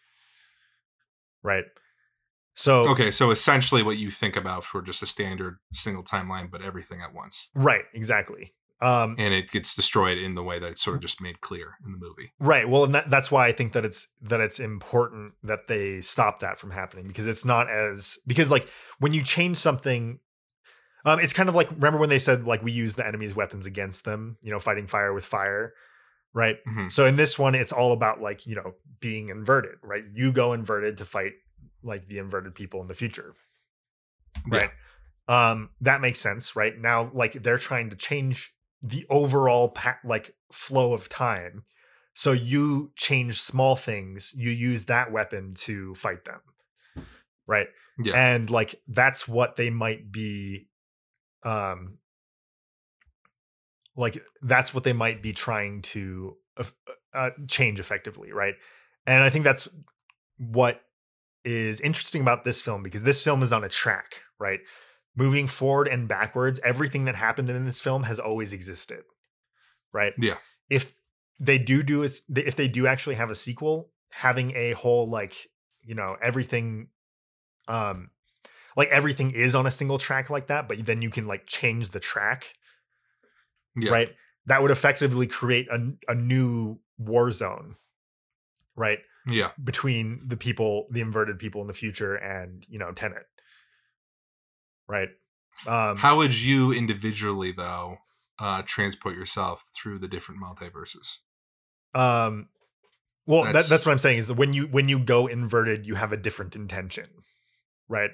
Right? 1.43 1.65
So 2.59 2.89
Okay, 2.89 3.09
so 3.09 3.31
essentially 3.31 3.83
what 3.83 3.97
you 3.97 4.11
think 4.11 4.35
about 4.35 4.65
for 4.65 4.81
just 4.81 5.01
a 5.01 5.07
standard 5.07 5.59
single 5.71 6.03
timeline, 6.03 6.51
but 6.51 6.61
everything 6.61 7.01
at 7.01 7.13
once. 7.13 7.47
right, 7.55 7.85
exactly. 7.93 8.53
Um, 8.81 9.15
And 9.17 9.33
it 9.33 9.49
gets 9.49 9.75
destroyed 9.75 10.17
in 10.17 10.35
the 10.35 10.43
way 10.43 10.59
that 10.59 10.67
it's 10.71 10.83
sort 10.83 10.97
of 10.97 11.01
just 11.01 11.21
made 11.21 11.39
clear 11.39 11.75
in 11.85 11.93
the 11.93 11.97
movie. 11.97 12.33
Right. 12.37 12.67
Well, 12.67 12.83
and 12.83 12.93
that, 12.95 13.09
that's 13.09 13.31
why 13.31 13.47
I 13.47 13.53
think 13.53 13.71
that 13.73 13.85
it's 13.85 14.07
that 14.23 14.41
it's 14.41 14.59
important 14.59 15.35
that 15.43 15.67
they 15.69 16.01
stop 16.01 16.41
that 16.41 16.59
from 16.59 16.71
happening 16.71 17.07
because 17.07 17.27
it's 17.27 17.45
not 17.45 17.69
as 17.69 18.17
because 18.27 18.51
like 18.51 18.67
when 18.99 19.13
you 19.13 19.23
change 19.23 19.55
something, 19.55 20.19
um, 21.05 21.19
it's 21.21 21.31
kind 21.33 21.47
of 21.47 21.55
like 21.55 21.69
remember 21.71 21.97
when 21.97 22.09
they 22.09 22.19
said 22.19 22.43
like 22.45 22.61
we 22.61 22.73
use 22.73 22.95
the 22.95 23.07
enemy's 23.07 23.35
weapons 23.37 23.65
against 23.65 24.03
them, 24.03 24.37
you 24.43 24.51
know, 24.51 24.59
fighting 24.59 24.87
fire 24.87 25.13
with 25.13 25.23
fire, 25.23 25.73
right? 26.33 26.57
Mhm. 26.67 26.91
So 26.91 27.05
in 27.05 27.15
this 27.15 27.39
one, 27.39 27.55
it's 27.55 27.71
all 27.71 27.93
about 27.93 28.21
like 28.21 28.45
you 28.45 28.55
know 28.55 28.73
being 28.99 29.29
inverted, 29.29 29.77
right? 29.81 30.03
You 30.13 30.33
go 30.33 30.51
inverted 30.51 30.97
to 30.97 31.05
fight 31.05 31.33
like 31.83 32.07
the 32.07 32.17
inverted 32.17 32.55
people 32.55 32.81
in 32.81 32.87
the 32.87 32.93
future, 32.93 33.35
Yeah. 34.51 34.57
right? 34.59 34.71
Um, 35.27 35.69
that 35.81 36.01
makes 36.01 36.19
sense, 36.19 36.55
right? 36.55 36.77
Now, 36.77 37.11
like 37.13 37.33
they're 37.33 37.57
trying 37.57 37.89
to 37.91 37.95
change 37.95 38.53
the 38.81 39.05
overall 39.09 39.69
pa- 39.69 39.99
like 40.03 40.35
flow 40.51 40.93
of 40.93 41.09
time. 41.09 41.65
So 42.13 42.31
you 42.31 42.91
change 42.95 43.39
small 43.39 43.75
things, 43.75 44.33
you 44.35 44.49
use 44.49 44.85
that 44.85 45.11
weapon 45.11 45.53
to 45.59 45.93
fight 45.95 46.25
them, 46.25 46.41
right? 47.47 47.67
Yeah. 48.03 48.13
And 48.15 48.49
like 48.49 48.81
that's 48.87 49.27
what 49.27 49.55
they 49.55 49.69
might 49.69 50.11
be, 50.11 50.67
um, 51.43 51.99
like 53.95 54.23
that's 54.41 54.73
what 54.73 54.83
they 54.83 54.93
might 54.93 55.21
be 55.21 55.33
trying 55.33 55.81
to 55.81 56.37
uh, 57.13 57.31
change 57.47 57.79
effectively, 57.79 58.31
right? 58.31 58.55
And 59.05 59.23
I 59.23 59.29
think 59.29 59.43
that's 59.43 59.67
what 60.37 60.81
is 61.45 61.79
interesting 61.81 62.21
about 62.21 62.43
this 62.43 62.61
film 62.61 62.83
because 62.83 63.03
this 63.03 63.23
film 63.23 63.43
is 63.43 63.53
on 63.53 63.63
a 63.63 63.69
track, 63.69 64.21
right? 64.39 64.59
Moving 65.15 65.47
forward 65.47 65.87
and 65.87 66.07
backwards, 66.07 66.59
everything 66.63 67.05
that 67.05 67.15
happened 67.15 67.49
in 67.49 67.65
this 67.65 67.81
film 67.81 68.03
has 68.03 68.19
always 68.19 68.53
existed, 68.53 69.03
right? 69.93 70.13
Yeah. 70.17 70.37
If 70.69 70.93
they 71.39 71.57
do 71.57 71.83
do 71.83 72.03
is 72.03 72.23
if 72.35 72.55
they 72.55 72.67
do 72.67 72.87
actually 72.87 73.15
have 73.15 73.29
a 73.29 73.35
sequel, 73.35 73.91
having 74.11 74.55
a 74.55 74.71
whole 74.73 75.09
like 75.09 75.49
you 75.81 75.95
know 75.95 76.17
everything, 76.21 76.89
um, 77.67 78.11
like 78.75 78.89
everything 78.89 79.31
is 79.31 79.55
on 79.55 79.65
a 79.65 79.71
single 79.71 79.97
track 79.97 80.29
like 80.29 80.47
that, 80.47 80.67
but 80.67 80.85
then 80.85 81.01
you 81.01 81.09
can 81.09 81.27
like 81.27 81.45
change 81.45 81.89
the 81.89 81.99
track 81.99 82.53
Yeah. 83.75 83.91
right? 83.91 84.09
That 84.45 84.61
would 84.61 84.71
effectively 84.71 85.27
create 85.27 85.67
a, 85.69 85.93
a 86.07 86.15
new 86.15 86.79
war 86.97 87.31
zone, 87.31 87.75
right? 88.75 88.99
Yeah. 89.27 89.51
Between 89.63 90.21
the 90.25 90.37
people, 90.37 90.87
the 90.91 91.01
inverted 91.01 91.39
people 91.39 91.61
in 91.61 91.67
the 91.67 91.73
future 91.73 92.15
and, 92.15 92.65
you 92.69 92.79
know, 92.79 92.91
Tenet. 92.91 93.25
Right. 94.87 95.09
Um 95.67 95.97
How 95.97 96.17
would 96.17 96.39
you 96.39 96.71
individually, 96.71 97.51
though, 97.51 97.97
uh, 98.39 98.61
transport 98.65 99.15
yourself 99.15 99.69
through 99.75 99.99
the 99.99 100.07
different 100.07 100.41
multiverses? 100.41 101.17
um 101.95 102.49
well 103.25 103.43
that, 103.43 103.53
That's- 103.53 103.69
that's 103.69 103.85
what 103.85 103.91
I'm 103.91 103.97
saying 103.97 104.19
is 104.19 104.27
that 104.27 104.35
when 104.35 104.53
you 104.53 104.67
when 104.67 104.89
you 104.89 104.99
go 104.99 105.27
inverted, 105.27 105.85
you 105.85 105.95
have 105.95 106.11
a 106.11 106.17
different 106.17 106.55
intention. 106.55 107.07
Right. 107.87 108.11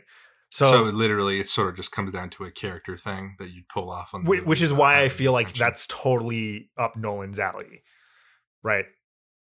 So, 0.49 0.71
So, 0.71 0.83
literally, 0.83 1.39
it 1.41 1.49
sort 1.49 1.69
of 1.69 1.75
just 1.75 1.91
comes 1.91 2.13
down 2.13 2.29
to 2.31 2.45
a 2.45 2.51
character 2.51 2.95
thing 2.97 3.35
that 3.39 3.49
you'd 3.51 3.67
pull 3.67 3.89
off 3.89 4.13
on 4.13 4.23
the 4.23 4.41
which 4.43 4.61
is 4.61 4.71
why 4.71 5.01
I 5.01 5.09
feel 5.09 5.33
like 5.33 5.47
intention. 5.47 5.65
that's 5.65 5.87
totally 5.87 6.69
up 6.77 6.95
Nolan's 6.95 7.39
alley. 7.39 7.83
Right. 8.63 8.85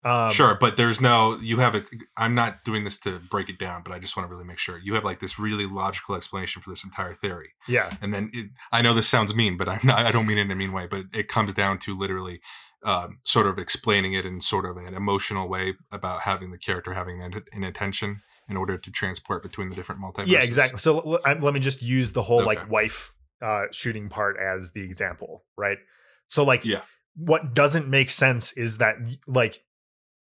Um 0.05 0.31
sure, 0.31 0.55
but 0.61 0.77
there's 0.77 1.01
no. 1.01 1.37
You 1.41 1.57
have 1.57 1.73
a. 1.75 1.83
I'm 2.15 2.35
not 2.35 2.63
doing 2.63 2.83
this 2.83 2.99
to 2.99 3.19
break 3.19 3.49
it 3.49 3.57
down, 3.57 3.81
but 3.83 3.91
I 3.91 3.97
just 3.99 4.15
want 4.15 4.29
to 4.29 4.31
really 4.33 4.45
make 4.47 4.59
sure 4.59 4.77
you 4.77 4.93
have 4.93 5.03
like 5.03 5.19
this 5.19 5.39
really 5.39 5.65
logical 5.65 6.13
explanation 6.15 6.61
for 6.61 6.69
this 6.69 6.83
entire 6.83 7.15
theory. 7.15 7.49
Yeah. 7.67 7.91
and 8.01 8.13
then 8.13 8.29
it, 8.33 8.51
I 8.71 8.83
know 8.83 8.93
this 8.93 9.09
sounds 9.09 9.33
mean, 9.35 9.57
but 9.57 9.67
I'm 9.67 9.79
not. 9.83 10.05
I 10.05 10.11
don't 10.11 10.27
mean 10.27 10.37
it 10.37 10.41
in 10.41 10.51
a 10.51 10.55
mean 10.55 10.71
way. 10.73 10.85
But 10.87 11.05
it 11.11 11.27
comes 11.27 11.55
down 11.55 11.79
to 11.79 11.97
literally, 11.97 12.39
um, 12.83 13.17
sort 13.23 13.47
of 13.47 13.57
explaining 13.57 14.13
it 14.13 14.25
in 14.27 14.41
sort 14.41 14.65
of 14.65 14.77
an 14.77 14.93
emotional 14.93 15.49
way 15.49 15.73
about 15.91 16.21
having 16.21 16.51
the 16.51 16.59
character 16.59 16.93
having 16.93 17.23
an, 17.23 17.41
an 17.51 17.63
intention 17.63 18.21
in 18.47 18.57
order 18.57 18.77
to 18.77 18.91
transport 18.91 19.41
between 19.41 19.69
the 19.69 19.75
different 19.75 19.99
multiverses. 19.99 20.27
Yeah, 20.27 20.43
exactly. 20.43 20.77
So 20.77 20.99
l- 20.99 21.19
I- 21.25 21.33
let 21.33 21.55
me 21.55 21.59
just 21.59 21.81
use 21.81 22.11
the 22.11 22.21
whole 22.21 22.41
Okay. 22.41 22.45
like 22.45 22.69
wife 22.69 23.11
uh, 23.41 23.63
shooting 23.71 24.07
part 24.07 24.37
as 24.39 24.71
the 24.73 24.81
example, 24.83 25.43
right? 25.57 25.79
So 26.27 26.43
like, 26.43 26.63
Yeah. 26.63 26.81
what 27.15 27.55
doesn't 27.55 27.87
make 27.87 28.11
sense 28.11 28.51
is 28.53 28.77
that 28.77 28.97
like, 29.25 29.61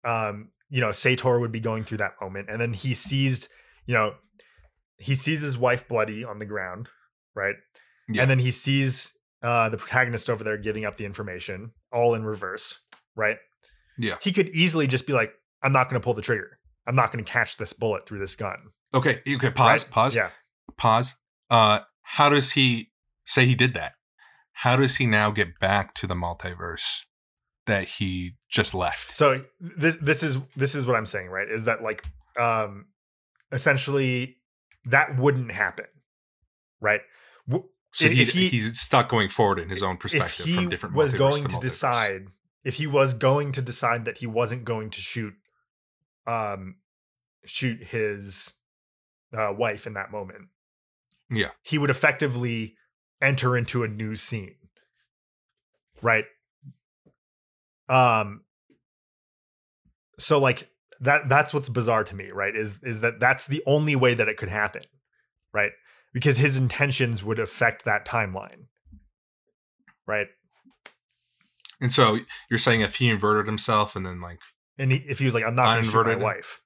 um, 0.06 0.50
you 0.70 0.82
know, 0.82 0.92
Sator 0.92 1.40
would 1.40 1.52
be 1.52 1.60
going 1.60 1.84
through 1.84 1.98
that 2.00 2.14
moment, 2.22 2.50
and 2.50 2.62
then 2.62 2.74
he 2.74 2.94
sees, 2.94 3.50
you 3.86 3.94
know, 3.94 4.16
he 4.98 5.16
sees 5.16 5.42
his 5.42 5.58
wife 5.58 5.88
bloody 5.88 6.24
on 6.24 6.40
the 6.40 6.46
ground, 6.46 6.90
right? 7.36 7.56
Yeah. 8.08 8.22
And 8.22 8.32
then 8.32 8.40
he 8.40 8.52
sees 8.52 9.14
uh, 9.42 9.70
the 9.70 9.78
protagonist 9.78 10.30
over 10.30 10.44
there 10.44 10.58
giving 10.58 10.86
up 10.86 10.98
the 10.98 11.06
information, 11.06 11.72
all 11.92 12.14
in 12.16 12.24
reverse, 12.24 12.80
right? 13.16 13.38
Yeah. 13.98 14.16
He 14.22 14.32
could 14.32 14.50
easily 14.50 14.88
just 14.88 15.08
be 15.08 15.14
like, 15.14 15.32
"I'm 15.64 15.74
not 15.74 15.90
going 15.90 16.00
to 16.00 16.04
pull 16.04 16.14
the 16.14 16.22
trigger. 16.22 16.60
I'm 16.88 16.96
not 16.96 17.12
going 17.12 17.24
to 17.24 17.32
catch 17.32 17.58
this 17.58 17.74
bullet 17.74 18.08
through 18.08 18.20
this 18.20 18.36
gun." 18.36 18.58
Okay. 18.94 19.22
Okay. 19.28 19.52
Pause. 19.52 19.84
right? 19.84 19.92
Pause. 19.92 20.16
Yeah. 20.16 20.30
Pause. 20.78 21.16
Uh, 21.50 21.80
how 22.04 22.30
does 22.30 22.52
he 22.52 22.92
say 23.26 23.46
he 23.46 23.56
did 23.56 23.74
that? 23.74 23.94
How 24.54 24.76
does 24.76 24.98
he 24.98 25.06
now 25.06 25.32
get 25.32 25.60
back 25.60 25.94
to 25.96 26.08
the 26.08 26.16
multiverse 26.16 27.04
that 27.70 27.88
he 27.88 28.34
just 28.50 28.74
left? 28.74 29.16
so 29.18 29.44
this 29.60 29.96
this 30.02 30.22
is 30.24 30.38
this 30.56 30.76
is 30.76 30.86
what 30.86 30.96
i'm 30.96 31.06
saying 31.06 31.28
right 31.30 31.50
is 31.50 31.66
that 31.66 31.82
like 31.82 32.04
um 32.38 32.86
essentially 33.52 34.38
that 34.86 35.18
wouldn't 35.18 35.52
happen 35.52 35.86
right 36.82 37.02
So 37.92 38.06
if- 38.06 38.12
he, 38.12 38.22
if 38.22 38.30
he- 38.30 38.50
he's 38.50 38.80
stuck 38.80 39.10
going 39.10 39.30
forward 39.30 39.58
in 39.60 39.70
his 39.70 39.82
own 39.82 39.96
if 39.96 40.00
perspective 40.02 40.46
he 40.46 40.56
from 40.56 40.70
different 40.70 40.96
was 40.96 41.14
going 41.16 41.44
to 41.44 41.50
to 41.50 41.60
decide 41.60 42.28
if 42.64 42.76
he 42.76 42.86
was 42.88 43.14
going 43.16 43.52
to 43.54 43.62
decide 43.62 44.06
that 44.06 44.18
he 44.20 44.28
wasn't 44.28 44.64
going 44.66 44.90
to 44.92 45.02
shoot 45.02 45.34
um 46.28 46.76
shoot 47.46 47.82
his 47.84 48.54
uh, 49.36 49.52
wife 49.58 49.88
in 49.88 49.94
that 49.94 50.12
moment 50.12 50.50
Yeah. 51.32 51.50
he 51.64 51.78
would 51.80 51.90
effectively 51.90 52.76
enter 53.22 53.58
into 53.58 53.84
a 53.84 53.88
new 53.88 54.16
scene 54.16 54.56
right 56.02 56.26
um 57.90 58.42
so 60.18 60.40
like 60.40 60.70
that 61.02 61.28
that's 61.30 61.54
what's 61.54 61.70
bizarre 61.70 62.04
to 62.04 62.16
me 62.16 62.30
right 62.32 62.56
is 62.56 62.80
is 62.84 63.02
that 63.02 63.20
that's 63.20 63.48
the 63.48 63.64
only 63.66 63.96
way 63.96 64.14
that 64.14 64.28
it 64.28 64.38
could 64.38 64.50
happen 64.50 64.82
right 65.54 65.72
because 66.14 66.38
his 66.38 66.58
intentions 66.58 67.24
would 67.24 67.40
affect 67.40 67.86
that 67.86 68.06
timeline. 68.06 68.66
Right? 70.08 70.28
And 71.80 71.92
so 71.92 72.20
you're 72.50 72.60
saying 72.60 72.82
if 72.82 72.96
he 72.96 73.10
inverted 73.10 73.46
himself 73.46 73.96
and 73.96 74.06
then 74.06 74.20
like 74.20 74.40
and 74.78 74.92
he, 74.92 74.98
if 75.08 75.20
he 75.20 75.26
was 75.26 75.34
like 75.34 75.44
i'm 75.44 75.56
not 75.56 75.74
going 75.74 75.84
to 75.84 75.90
shoot 75.92 76.06
my 76.06 76.16
wife. 76.16 76.62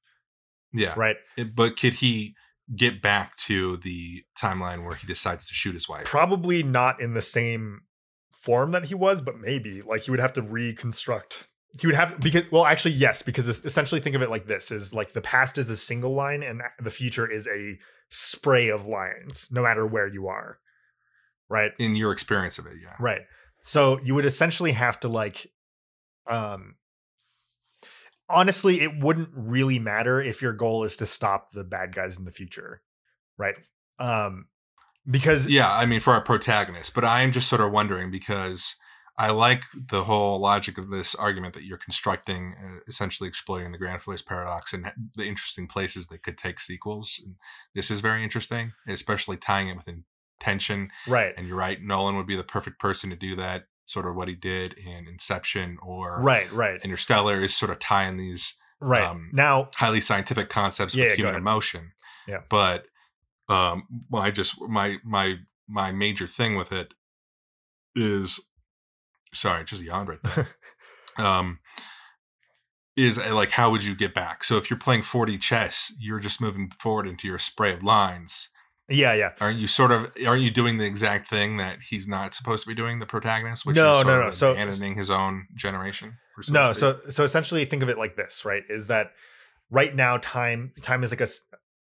Yeah, 0.74 0.94
right? 0.98 1.18
It- 1.38 1.56
but 1.56 1.78
could 1.78 1.95
he 1.95 2.36
get 2.76 3.02
back 3.02 3.36
to 3.36 3.78
the 3.78 4.24
timeline 4.40 4.86
where 4.86 4.95
he 4.95 5.06
decides 5.06 5.45
to 5.48 5.54
shoot 5.54 5.74
his 5.76 5.88
wife? 5.90 6.06
probably 6.06 6.64
not 6.64 7.02
in 7.02 7.14
the 7.14 7.22
same 7.22 7.82
form 8.44 8.72
that 8.72 8.84
he 8.84 8.94
was 8.94 9.22
but 9.22 9.40
maybe 9.40 9.82
like 9.82 10.02
he 10.02 10.11
would 10.11 10.20
have 10.20 10.34
to 10.34 10.41
reconstruct. 10.41 11.48
He 11.80 11.88
would 11.88 11.95
have 11.95 12.20
because 12.20 12.52
well 12.52 12.65
actually 12.65 12.91
yes 12.91 13.22
because 13.22 13.48
essentially 13.48 14.02
think 14.02 14.15
of 14.15 14.22
it 14.22 14.30
like 14.30 14.45
this 14.45 14.70
is 14.70 14.94
like 14.94 15.14
the 15.14 15.22
past 15.22 15.57
is 15.57 15.70
a 15.70 15.78
single 15.78 16.14
line 16.14 16.44
and 16.44 16.61
the 16.80 16.91
future 16.91 17.30
is 17.30 17.48
a 17.48 17.80
spray 18.10 18.68
of 18.68 18.86
lines 18.86 19.48
no 19.49 19.64
matter 19.64 19.86
where 19.88 20.07
you 20.07 20.28
are. 20.28 20.60
Right? 21.49 21.72
In 21.80 21.95
your 21.95 22.11
experience 22.11 22.60
of 22.60 22.65
it, 22.65 22.74
yeah. 22.82 22.95
right. 22.99 23.22
So 23.61 23.99
you 24.03 24.14
would 24.15 24.26
essentially 24.26 24.74
have 24.74 24.99
to 24.99 25.07
like 25.07 25.48
um 26.30 26.76
honestly 28.30 28.82
it 28.82 28.99
wouldn't 28.99 29.30
really 29.34 29.80
matter 29.80 30.22
if 30.22 30.41
your 30.41 30.53
goal 30.53 30.84
is 30.84 30.98
to 30.98 31.06
stop 31.06 31.52
the 31.52 31.64
bad 31.64 31.95
guys 31.95 32.20
in 32.20 32.26
the 32.26 32.32
future. 32.32 32.82
Right? 33.38 33.56
Um 33.99 34.48
because 35.10 35.48
Yeah, 35.48 35.72
I 35.72 35.86
mean 35.86 36.00
for 36.00 36.14
our 36.14 36.22
protagonist, 36.22 36.94
but 36.94 37.04
I 37.04 37.22
am 37.22 37.32
just 37.32 37.50
sort 37.50 37.62
of 37.62 37.72
wondering 37.72 38.12
because 38.12 38.76
I 39.18 39.30
like 39.30 39.64
the 39.76 40.06
whole 40.06 40.40
logic 40.40 40.78
of 40.78 40.90
this 40.90 41.14
argument 41.14 41.54
that 41.54 41.66
you're 41.66 41.78
constructing, 41.78 42.56
uh, 42.60 42.80
essentially 42.88 43.28
exploiting 43.28 43.72
the 43.72 43.78
Grand 43.78 44.02
paradox 44.26 44.74
and 44.74 44.92
the 45.16 45.24
interesting 45.24 45.68
places 45.68 46.08
that 46.08 46.24
could 46.24 46.38
take 46.38 46.60
sequels. 46.60 47.22
And 47.24 47.36
this 47.76 47.92
is 47.92 48.00
very 48.00 48.24
interesting, 48.24 48.74
especially 48.88 49.38
tying 49.38 49.68
it 49.68 49.78
with 49.78 49.88
intention. 49.88 50.90
right 51.08 51.34
And 51.38 51.48
you're 51.48 51.58
right, 51.58 51.82
Nolan 51.82 52.16
would 52.18 52.28
be 52.28 52.36
the 52.36 52.44
perfect 52.44 52.80
person 52.80 53.10
to 53.12 53.16
do 53.16 53.36
that. 53.36 53.66
Sort 53.86 54.08
of 54.08 54.16
what 54.16 54.30
he 54.30 54.36
did 54.36 54.74
in 54.74 55.10
Inception 55.10 55.78
or 55.84 56.18
right 56.22 56.50
right 56.54 56.82
Interstellar 56.84 57.42
is 57.42 57.56
sort 57.56 57.70
of 57.70 57.80
tying 57.80 58.16
these 58.16 58.56
right 58.80 59.04
um, 59.04 59.30
now 59.34 59.70
highly 59.76 60.00
scientific 60.00 60.48
concepts 60.48 60.96
Yeah, 60.96 61.08
with 61.08 61.16
human 61.16 61.36
emotion. 61.36 61.92
Yeah. 62.26 62.40
But 62.50 62.86
um 63.49 63.84
well, 64.10 64.22
I 64.24 64.32
just 64.32 64.60
my 64.61 64.98
my 65.03 65.36
my 65.68 65.91
major 65.91 66.28
thing 66.28 66.56
with 66.56 66.72
it 66.72 66.94
is 67.95 68.40
sorry, 69.34 69.64
just 69.65 69.82
yawned 69.84 70.10
right 70.10 70.24
there. 70.24 70.48
um 71.18 71.60
is 72.95 73.18
uh, 73.18 73.34
like 73.34 73.52
how 73.52 73.72
would 73.72 73.84
you 73.84 73.95
get 73.95 74.14
back? 74.14 74.44
So 74.44 74.57
if 74.57 74.70
you're 74.70 74.80
playing 74.80 75.02
4D 75.02 75.41
chess, 75.41 75.91
you're 75.99 76.20
just 76.20 76.40
moving 76.41 76.72
forward 76.80 77.07
into 77.07 77.28
your 77.28 77.40
spray 77.40 77.74
of 77.74 77.84
lines. 77.84 78.49
Yeah, 78.90 79.14
yeah. 79.14 79.32
Aren't 79.40 79.57
you 79.60 79.68
sort 79.68 79.91
of 79.91 80.11
aren't 80.28 80.44
you 80.44 80.52
doing 80.52 80.78
the 80.78 80.86
exact 80.86 81.28
thing 81.28 81.57
that 81.57 81.80
he's 81.90 82.07
not 82.07 82.34
supposed 82.34 82.64
to 82.64 82.68
be 82.70 82.76
doing, 82.76 82.99
the 82.99 83.06
protagonist, 83.06 83.65
which 83.65 83.76
No, 83.78 83.99
is 84.02 84.06
no, 84.06 84.22
no. 84.22 84.28
of 84.28 84.34
So- 84.34 84.52
abandoning 84.52 84.95
his 84.98 85.10
own 85.10 85.48
generation? 85.56 86.18
no 86.49 86.74
so 86.74 86.99
so 87.10 87.24
essentially 87.24 87.64
think 87.64 87.84
of 87.84 87.90
it 87.90 87.98
like 87.99 88.15
this 88.15 88.44
right 88.44 88.64
is 88.68 88.88
that 88.88 89.11
right 89.70 89.95
now 89.95 90.18
time 90.18 90.74
time 90.82 91.03
is 91.03 91.11
like 91.11 91.22
a 91.22 91.28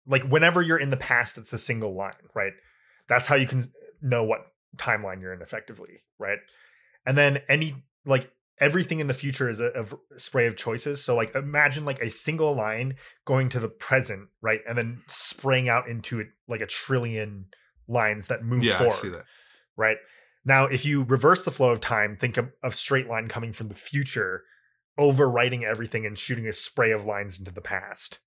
like 0.06 0.22
whenever 0.24 0.62
you're 0.62 0.78
in 0.78 0.90
the 0.90 0.96
past 0.96 1.38
it's 1.38 1.52
a 1.52 1.58
single 1.58 1.94
line 1.94 2.12
right? 2.34 2.52
That's 3.08 3.26
how 3.26 3.34
you 3.34 3.46
can 3.46 3.62
know 4.00 4.24
what 4.24 4.46
timeline 4.76 5.20
you're 5.20 5.32
in 5.32 5.42
effectively 5.42 5.98
right? 6.18 6.38
And 7.06 7.16
then 7.16 7.40
any 7.48 7.74
like 8.04 8.30
everything 8.60 9.00
in 9.00 9.06
the 9.06 9.14
future 9.14 9.48
is 9.48 9.58
a 9.60 9.86
spray 10.16 10.46
of 10.46 10.56
choices. 10.56 11.02
So 11.02 11.16
like 11.16 11.34
imagine 11.34 11.84
like 11.84 12.00
a 12.00 12.10
single 12.10 12.54
line 12.54 12.96
going 13.24 13.48
to 13.50 13.60
the 13.60 13.68
present 13.68 14.28
right? 14.42 14.60
And 14.68 14.76
then 14.76 15.02
spraying 15.06 15.68
out 15.68 15.88
into 15.88 16.20
it 16.20 16.28
like 16.48 16.60
a 16.60 16.66
trillion 16.66 17.46
lines 17.88 18.28
that 18.28 18.44
move 18.44 18.64
yeah, 18.64 18.74
I 18.74 18.78
forward 18.78 18.94
see 18.94 19.08
that. 19.08 19.24
right? 19.76 19.96
Now, 20.44 20.66
if 20.66 20.84
you 20.84 21.02
reverse 21.02 21.44
the 21.44 21.50
flow 21.50 21.70
of 21.70 21.80
time, 21.80 22.16
think 22.16 22.36
of, 22.36 22.50
of 22.62 22.74
straight 22.74 23.08
line 23.08 23.28
coming 23.28 23.52
from 23.52 23.68
the 23.68 23.74
future, 23.74 24.44
overwriting 24.98 25.62
everything 25.62 26.06
and 26.06 26.16
shooting 26.16 26.46
a 26.46 26.52
spray 26.52 26.92
of 26.92 27.04
lines 27.04 27.38
into 27.38 27.52
the 27.52 27.60
past, 27.60 28.20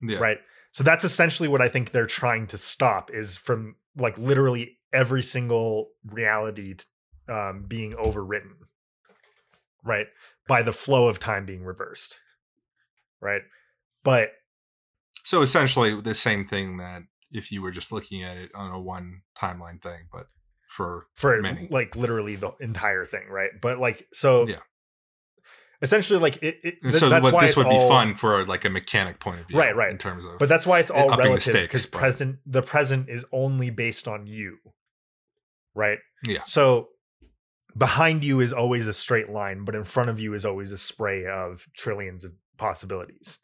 Yeah. 0.00 0.18
right? 0.18 0.38
So 0.72 0.84
that's 0.84 1.04
essentially 1.04 1.48
what 1.48 1.60
I 1.60 1.68
think 1.68 1.90
they're 1.90 2.06
trying 2.06 2.46
to 2.48 2.58
stop 2.58 3.10
is 3.12 3.36
from 3.36 3.76
like 3.96 4.16
literally 4.18 4.78
every 4.92 5.22
single 5.22 5.90
reality 6.04 6.76
um, 7.28 7.64
being 7.66 7.92
overwritten, 7.92 8.52
right? 9.84 10.06
By 10.46 10.62
the 10.62 10.72
flow 10.72 11.08
of 11.08 11.18
time 11.18 11.44
being 11.44 11.64
reversed, 11.64 12.18
right? 13.20 13.42
But 14.04 14.32
So 15.24 15.42
essentially 15.42 16.00
the 16.00 16.14
same 16.14 16.44
thing 16.44 16.78
that 16.78 17.02
if 17.30 17.52
you 17.52 17.62
were 17.62 17.70
just 17.70 17.92
looking 17.92 18.22
at 18.22 18.36
it 18.36 18.50
on 18.54 18.70
a 18.70 18.80
one 18.80 19.22
timeline 19.36 19.82
thing, 19.82 20.08
but 20.12 20.26
for 20.68 21.06
for 21.14 21.40
Many. 21.42 21.68
like 21.70 21.96
literally 21.96 22.36
the 22.36 22.52
entire 22.60 23.04
thing, 23.04 23.28
right? 23.28 23.50
But 23.60 23.78
like 23.78 24.06
so, 24.12 24.46
Yeah. 24.46 24.58
Essentially, 25.82 26.18
like 26.18 26.36
it. 26.42 26.58
it 26.62 26.82
th- 26.82 26.94
so 26.96 27.08
that's 27.08 27.22
what 27.24 27.32
why 27.32 27.46
this 27.46 27.56
would 27.56 27.66
all- 27.66 27.84
be 27.84 27.88
fun 27.88 28.14
for 28.14 28.44
like 28.44 28.64
a 28.66 28.70
mechanic 28.70 29.18
point 29.18 29.40
of 29.40 29.48
view. 29.48 29.58
Right, 29.58 29.74
right. 29.74 29.90
In 29.90 29.96
terms 29.98 30.24
of 30.26 30.38
But 30.38 30.48
that's 30.48 30.66
why 30.66 30.78
it's 30.78 30.90
all 30.90 31.08
relative 31.16 31.54
because 31.62 31.86
present 31.86 32.38
the 32.44 32.62
present 32.62 33.08
is 33.08 33.24
only 33.32 33.70
based 33.70 34.06
on 34.06 34.26
you. 34.26 34.58
Right? 35.74 35.98
Yeah. 36.24 36.42
So 36.44 36.88
behind 37.76 38.24
you 38.24 38.40
is 38.40 38.52
always 38.52 38.86
a 38.88 38.92
straight 38.92 39.30
line, 39.30 39.64
but 39.64 39.74
in 39.74 39.84
front 39.84 40.10
of 40.10 40.20
you 40.20 40.34
is 40.34 40.44
always 40.44 40.72
a 40.72 40.78
spray 40.78 41.24
of 41.26 41.66
trillions 41.76 42.24
of 42.24 42.32
possibilities. 42.58 43.38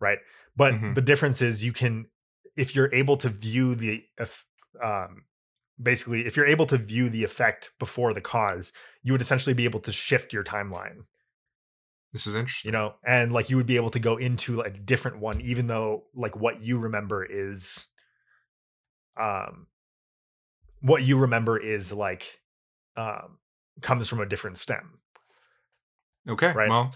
Right? 0.00 0.18
But 0.56 0.74
Mhm. 0.74 0.94
the 0.94 1.00
difference 1.02 1.40
is 1.40 1.64
you 1.64 1.72
can 1.72 2.06
if 2.56 2.74
you're 2.74 2.94
able 2.94 3.16
to 3.18 3.28
view 3.28 3.74
the 3.74 4.04
eff- 4.18 4.46
um 4.82 5.24
basically 5.80 6.26
if 6.26 6.36
you're 6.36 6.46
able 6.46 6.66
to 6.66 6.76
view 6.78 7.08
the 7.08 7.24
effect 7.24 7.70
before 7.78 8.12
the 8.12 8.20
cause, 8.20 8.72
you 9.02 9.12
would 9.12 9.20
essentially 9.22 9.54
be 9.54 9.64
able 9.64 9.80
to 9.80 9.92
shift 9.92 10.32
your 10.34 10.44
timeline 10.44 11.04
this 12.12 12.26
is 12.26 12.34
interesting. 12.34 12.68
you 12.68 12.72
know 12.72 12.94
and 13.06 13.32
like 13.32 13.50
you 13.50 13.56
would 13.56 13.66
be 13.66 13.76
able 13.76 13.90
to 13.90 13.98
go 13.98 14.16
into 14.16 14.56
like 14.56 14.74
a 14.74 14.78
different 14.78 15.18
one 15.18 15.40
even 15.40 15.66
though 15.66 16.04
like 16.14 16.36
what 16.36 16.62
you 16.62 16.78
remember 16.78 17.24
is 17.24 17.88
um 19.20 19.66
what 20.80 21.02
you 21.02 21.18
remember 21.18 21.58
is 21.58 21.92
like 21.92 22.40
um 22.96 23.38
comes 23.82 24.08
from 24.08 24.20
a 24.20 24.26
different 24.26 24.56
stem 24.56 24.98
Okay. 26.28 26.52
Right. 26.52 26.68
Well, 26.68 26.92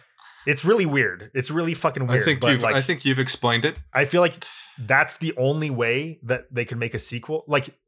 it's 0.46 0.64
really 0.64 0.86
weird 0.86 1.30
it's 1.34 1.50
really 1.50 1.74
fucking 1.74 2.06
weird 2.06 2.22
I 2.22 2.24
think 2.24 2.44
you've 2.44 2.62
like 2.62 2.74
I 2.74 2.82
think 2.82 3.04
you've 3.04 3.18
explained 3.18 3.64
it. 3.64 3.76
I 3.92 4.04
feel 4.04 4.20
like 4.20 4.44
that's 4.78 5.18
the 5.18 5.34
only 5.36 5.70
way 5.70 6.18
that 6.22 6.46
they 6.50 6.64
can 6.64 6.78
make 6.78 6.94
a 6.94 6.98
sequel. 6.98 7.44
Like, 7.46 7.78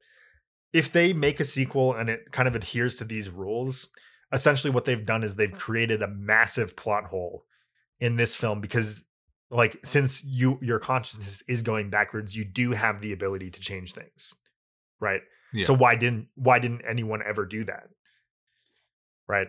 if 0.72 0.92
they 0.92 1.12
make 1.12 1.40
a 1.40 1.44
sequel 1.44 1.94
and 1.94 2.08
it 2.08 2.30
kind 2.32 2.46
of 2.46 2.54
adheres 2.54 2.96
to 2.96 3.04
these 3.04 3.30
rules, 3.30 3.90
essentially 4.32 4.72
what 4.72 4.84
they've 4.84 5.04
done 5.04 5.22
is 5.22 5.36
they've 5.36 5.50
mm. 5.50 5.58
created 5.58 6.02
a 6.02 6.08
massive 6.08 6.76
plot 6.76 7.04
hole 7.04 7.44
in 8.00 8.16
this 8.16 8.34
film 8.34 8.60
because, 8.60 9.04
like, 9.50 9.78
since 9.84 10.24
you 10.24 10.58
your 10.62 10.78
consciousness 10.78 11.42
is 11.48 11.62
going 11.62 11.90
backwards, 11.90 12.36
you 12.36 12.44
do 12.44 12.72
have 12.72 13.00
the 13.00 13.12
ability 13.12 13.50
to 13.50 13.60
change 13.60 13.92
things, 13.92 14.34
right? 15.00 15.20
Yeah. 15.52 15.64
So 15.64 15.74
why 15.74 15.96
didn't 15.96 16.28
why 16.34 16.58
didn't 16.58 16.82
anyone 16.88 17.22
ever 17.26 17.46
do 17.46 17.64
that, 17.64 17.88
right? 19.28 19.48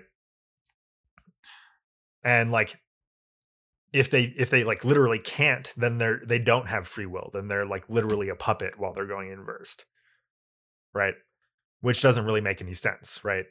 And 2.23 2.51
like 2.51 2.77
if 3.93 4.09
they 4.09 4.33
if 4.35 4.49
they 4.49 4.63
like 4.63 4.83
literally 4.83 5.19
can't 5.19 5.71
then 5.77 5.99
they're 5.99 6.21
they 6.25 6.39
don't 6.39 6.67
have 6.67 6.87
free 6.87 7.05
will 7.05 7.29
then 7.31 7.47
they're 7.47 7.65
like 7.65 7.83
literally 7.87 8.27
a 8.27 8.35
puppet 8.35 8.77
while 8.77 8.91
they're 8.91 9.05
going 9.05 9.31
inversed 9.31 9.85
right 10.93 11.13
which 11.81 12.01
doesn't 12.01 12.25
really 12.25 12.41
make 12.41 12.61
any 12.61 12.73
sense 12.73 13.23
right 13.23 13.45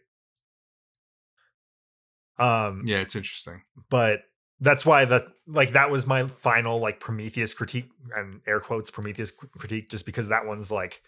um 2.38 2.82
yeah, 2.86 3.00
it's 3.00 3.14
interesting. 3.16 3.62
but 3.90 4.22
that's 4.60 4.86
why 4.86 5.04
that 5.04 5.26
like 5.46 5.72
that 5.72 5.90
was 5.90 6.06
my 6.06 6.26
final 6.26 6.78
like 6.78 7.00
prometheus 7.00 7.52
critique 7.52 7.90
and 8.16 8.40
air 8.46 8.60
quotes 8.60 8.90
prometheus 8.90 9.32
critique 9.58 9.90
just 9.90 10.06
because 10.06 10.28
that 10.28 10.46
one's 10.46 10.70
like 10.70 11.02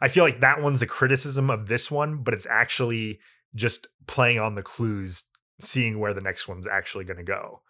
i 0.00 0.08
feel 0.08 0.22
like 0.24 0.40
that 0.40 0.62
one's 0.62 0.82
a 0.82 0.86
criticism 0.86 1.50
of 1.50 1.66
this 1.68 1.90
one 1.90 2.22
but 2.22 2.32
it's 2.32 2.46
actually 2.46 3.18
just 3.54 3.86
playing 4.06 4.38
on 4.38 4.54
the 4.54 4.62
clues 4.62 5.24
seeing 5.60 5.98
where 5.98 6.14
the 6.14 6.20
next 6.20 6.46
one's 6.48 6.66
actually 6.66 7.04
going 7.04 7.16
to 7.18 7.22
go 7.24 7.60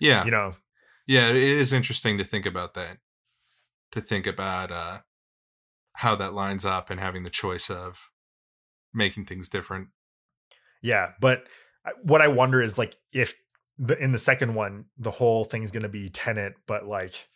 Yeah. 0.00 0.24
you 0.24 0.30
know 0.30 0.52
Yeah, 1.06 1.30
it 1.30 1.36
is 1.36 1.72
interesting 1.72 2.18
to 2.18 2.24
think 2.24 2.44
about 2.46 2.74
that. 2.74 2.98
To 3.92 4.00
think 4.02 4.26
about 4.26 4.70
uh 4.70 4.98
how 5.94 6.14
that 6.16 6.34
lines 6.34 6.64
up 6.66 6.90
and 6.90 7.00
having 7.00 7.24
the 7.24 7.30
choice 7.30 7.70
of 7.70 8.10
making 8.92 9.24
things 9.24 9.48
different. 9.48 9.88
Yeah, 10.82 11.12
but 11.20 11.46
what 12.02 12.22
I 12.22 12.28
wonder 12.28 12.60
is 12.60 12.78
like 12.78 12.96
if 13.12 13.34
the 13.78 13.96
in 13.98 14.12
the 14.12 14.18
second 14.18 14.54
one 14.54 14.86
the 14.98 15.10
whole 15.10 15.44
thing's 15.44 15.70
going 15.70 15.82
to 15.82 15.88
be 15.88 16.08
Tenet, 16.08 16.54
but 16.66 16.86
like 16.86 17.28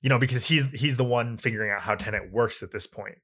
you 0.00 0.08
know 0.08 0.18
because 0.18 0.46
he's 0.46 0.68
he's 0.70 0.96
the 0.96 1.04
one 1.04 1.36
figuring 1.36 1.70
out 1.70 1.82
how 1.82 1.94
Tenet 1.94 2.32
works 2.32 2.62
at 2.62 2.72
this 2.72 2.86
point, 2.86 3.18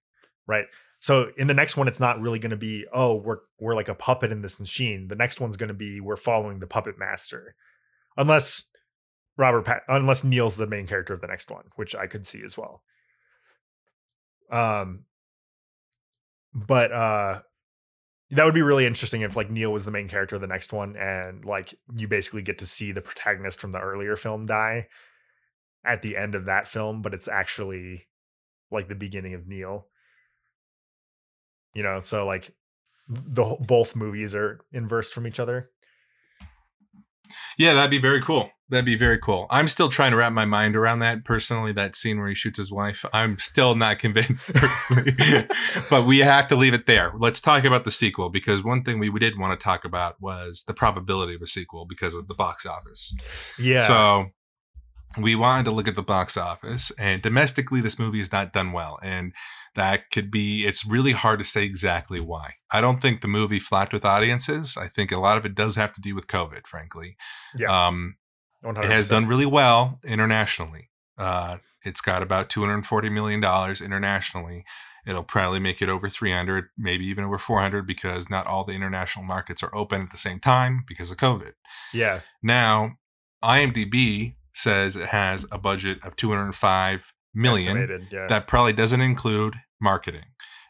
right? 0.46 0.66
So 1.00 1.32
in 1.36 1.46
the 1.46 1.54
next 1.54 1.76
one, 1.76 1.88
it's 1.88 2.00
not 2.00 2.20
really 2.20 2.38
going 2.38 2.50
to 2.50 2.56
be 2.56 2.86
oh 2.92 3.16
we're 3.16 3.38
we're 3.58 3.74
like 3.74 3.88
a 3.88 3.94
puppet 3.94 4.32
in 4.32 4.42
this 4.42 4.60
machine. 4.60 5.08
The 5.08 5.16
next 5.16 5.40
one's 5.40 5.56
going 5.56 5.68
to 5.68 5.74
be 5.74 6.00
we're 6.00 6.16
following 6.16 6.60
the 6.60 6.66
puppet 6.66 6.98
master, 6.98 7.54
unless 8.16 8.64
Robert 9.36 9.62
Pat 9.62 9.82
unless 9.88 10.24
Neil's 10.24 10.56
the 10.56 10.66
main 10.66 10.86
character 10.86 11.14
of 11.14 11.20
the 11.20 11.26
next 11.26 11.50
one, 11.50 11.64
which 11.76 11.94
I 11.94 12.06
could 12.06 12.26
see 12.26 12.42
as 12.44 12.56
well. 12.56 12.82
Um, 14.50 15.04
but 16.54 16.92
uh 16.92 17.40
that 18.32 18.44
would 18.44 18.54
be 18.54 18.62
really 18.62 18.86
interesting 18.86 19.22
if 19.22 19.36
like 19.36 19.50
Neil 19.50 19.72
was 19.72 19.84
the 19.84 19.90
main 19.90 20.08
character 20.08 20.36
of 20.36 20.40
the 20.40 20.46
next 20.46 20.72
one 20.72 20.96
and 20.96 21.44
like 21.44 21.74
you 21.96 22.08
basically 22.08 22.42
get 22.42 22.58
to 22.58 22.66
see 22.66 22.92
the 22.92 23.00
protagonist 23.00 23.60
from 23.60 23.72
the 23.72 23.80
earlier 23.80 24.16
film 24.16 24.46
die 24.46 24.88
at 25.84 26.02
the 26.02 26.16
end 26.16 26.34
of 26.34 26.46
that 26.46 26.68
film 26.68 27.02
but 27.02 27.14
it's 27.14 27.28
actually 27.28 28.06
like 28.70 28.88
the 28.88 28.94
beginning 28.94 29.34
of 29.34 29.46
Neil 29.46 29.86
you 31.74 31.82
know 31.82 32.00
so 32.00 32.26
like 32.26 32.54
the 33.08 33.56
both 33.60 33.96
movies 33.96 34.34
are 34.34 34.60
inversed 34.72 35.12
from 35.12 35.26
each 35.26 35.40
other 35.40 35.70
Yeah, 37.58 37.74
that'd 37.74 37.90
be 37.90 37.98
very 37.98 38.22
cool. 38.22 38.50
That'd 38.70 38.84
be 38.84 38.96
very 38.96 39.18
cool. 39.18 39.46
I'm 39.50 39.66
still 39.66 39.88
trying 39.88 40.12
to 40.12 40.16
wrap 40.16 40.32
my 40.32 40.44
mind 40.44 40.76
around 40.76 41.00
that 41.00 41.24
personally, 41.24 41.72
that 41.72 41.96
scene 41.96 42.18
where 42.18 42.28
he 42.28 42.34
shoots 42.34 42.56
his 42.56 42.70
wife. 42.70 43.04
I'm 43.12 43.38
still 43.38 43.74
not 43.74 43.98
convinced 44.00 44.54
personally. 44.54 45.14
but 45.90 46.06
we 46.06 46.18
have 46.20 46.46
to 46.48 46.56
leave 46.56 46.72
it 46.72 46.86
there. 46.86 47.12
Let's 47.18 47.40
talk 47.40 47.64
about 47.64 47.84
the 47.84 47.90
sequel 47.90 48.30
because 48.30 48.62
one 48.62 48.84
thing 48.84 49.00
we 49.00 49.10
did 49.18 49.38
want 49.38 49.58
to 49.58 49.62
talk 49.62 49.84
about 49.84 50.20
was 50.20 50.64
the 50.66 50.74
probability 50.74 51.34
of 51.34 51.42
a 51.42 51.46
sequel 51.48 51.84
because 51.84 52.14
of 52.14 52.28
the 52.28 52.34
box 52.34 52.64
office. 52.64 53.14
yeah 53.58 53.80
So 53.80 54.30
we 55.18 55.34
wanted 55.34 55.64
to 55.64 55.72
look 55.72 55.88
at 55.88 55.96
the 55.96 56.02
box 56.02 56.36
office, 56.36 56.92
and 56.98 57.20
domestically, 57.20 57.80
this 57.80 57.98
movie 57.98 58.20
has 58.20 58.30
not 58.30 58.52
done 58.52 58.70
well. 58.70 58.98
And 59.02 59.32
that 59.74 60.10
could 60.10 60.30
be, 60.30 60.64
it's 60.64 60.86
really 60.86 61.12
hard 61.12 61.40
to 61.40 61.44
say 61.44 61.64
exactly 61.64 62.20
why. 62.20 62.54
I 62.70 62.80
don't 62.80 63.00
think 63.00 63.20
the 63.20 63.28
movie 63.28 63.58
flopped 63.58 63.92
with 63.92 64.04
audiences. 64.04 64.76
I 64.76 64.86
think 64.86 65.10
a 65.10 65.18
lot 65.18 65.38
of 65.38 65.44
it 65.44 65.54
does 65.54 65.76
have 65.76 65.92
to 65.94 66.00
do 66.00 66.14
with 66.14 66.28
COVID, 66.28 66.66
frankly. 66.66 67.16
Yeah. 67.56 67.88
Um, 67.88 68.16
100%. 68.64 68.84
it 68.84 68.90
has 68.90 69.08
done 69.08 69.26
really 69.26 69.46
well 69.46 69.98
internationally. 70.04 70.90
Uh, 71.18 71.58
it's 71.84 72.00
got 72.00 72.22
about 72.22 72.48
$240 72.48 73.10
million 73.12 73.42
internationally. 73.84 74.64
It'll 75.06 75.22
probably 75.22 75.60
make 75.60 75.80
it 75.80 75.88
over 75.88 76.08
300, 76.08 76.66
maybe 76.76 77.06
even 77.06 77.24
over 77.24 77.38
400 77.38 77.86
because 77.86 78.28
not 78.28 78.46
all 78.46 78.64
the 78.64 78.72
international 78.72 79.24
markets 79.24 79.62
are 79.62 79.74
open 79.74 80.02
at 80.02 80.10
the 80.10 80.18
same 80.18 80.40
time 80.40 80.84
because 80.86 81.10
of 81.10 81.16
COVID. 81.16 81.52
yeah 81.92 82.20
Now, 82.42 82.96
IMDb 83.42 84.34
says 84.52 84.96
it 84.96 85.08
has 85.08 85.46
a 85.50 85.58
budget 85.58 85.98
of 86.04 86.16
205 86.16 87.12
million. 87.34 87.68
estimated, 87.78 88.08
yeah 88.12 88.26
That 88.26 88.46
probably 88.46 88.72
doesn't 88.74 89.00
include 89.00 89.54
marketing. 89.80 90.26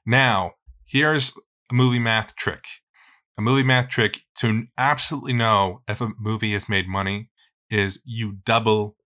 Now, 0.06 0.52
here's 0.84 1.32
a 1.70 1.74
movie 1.74 1.98
math 1.98 2.36
trick. 2.36 2.64
a 3.36 3.42
movie 3.42 3.62
math 3.64 3.88
trick 3.88 4.22
to 4.36 4.66
absolutely 4.78 5.32
know 5.32 5.82
if 5.88 6.00
a 6.00 6.12
movie 6.18 6.52
has 6.52 6.68
made 6.68 6.86
money 6.88 7.29
is 7.70 8.00
you 8.04 8.38
double 8.44 8.96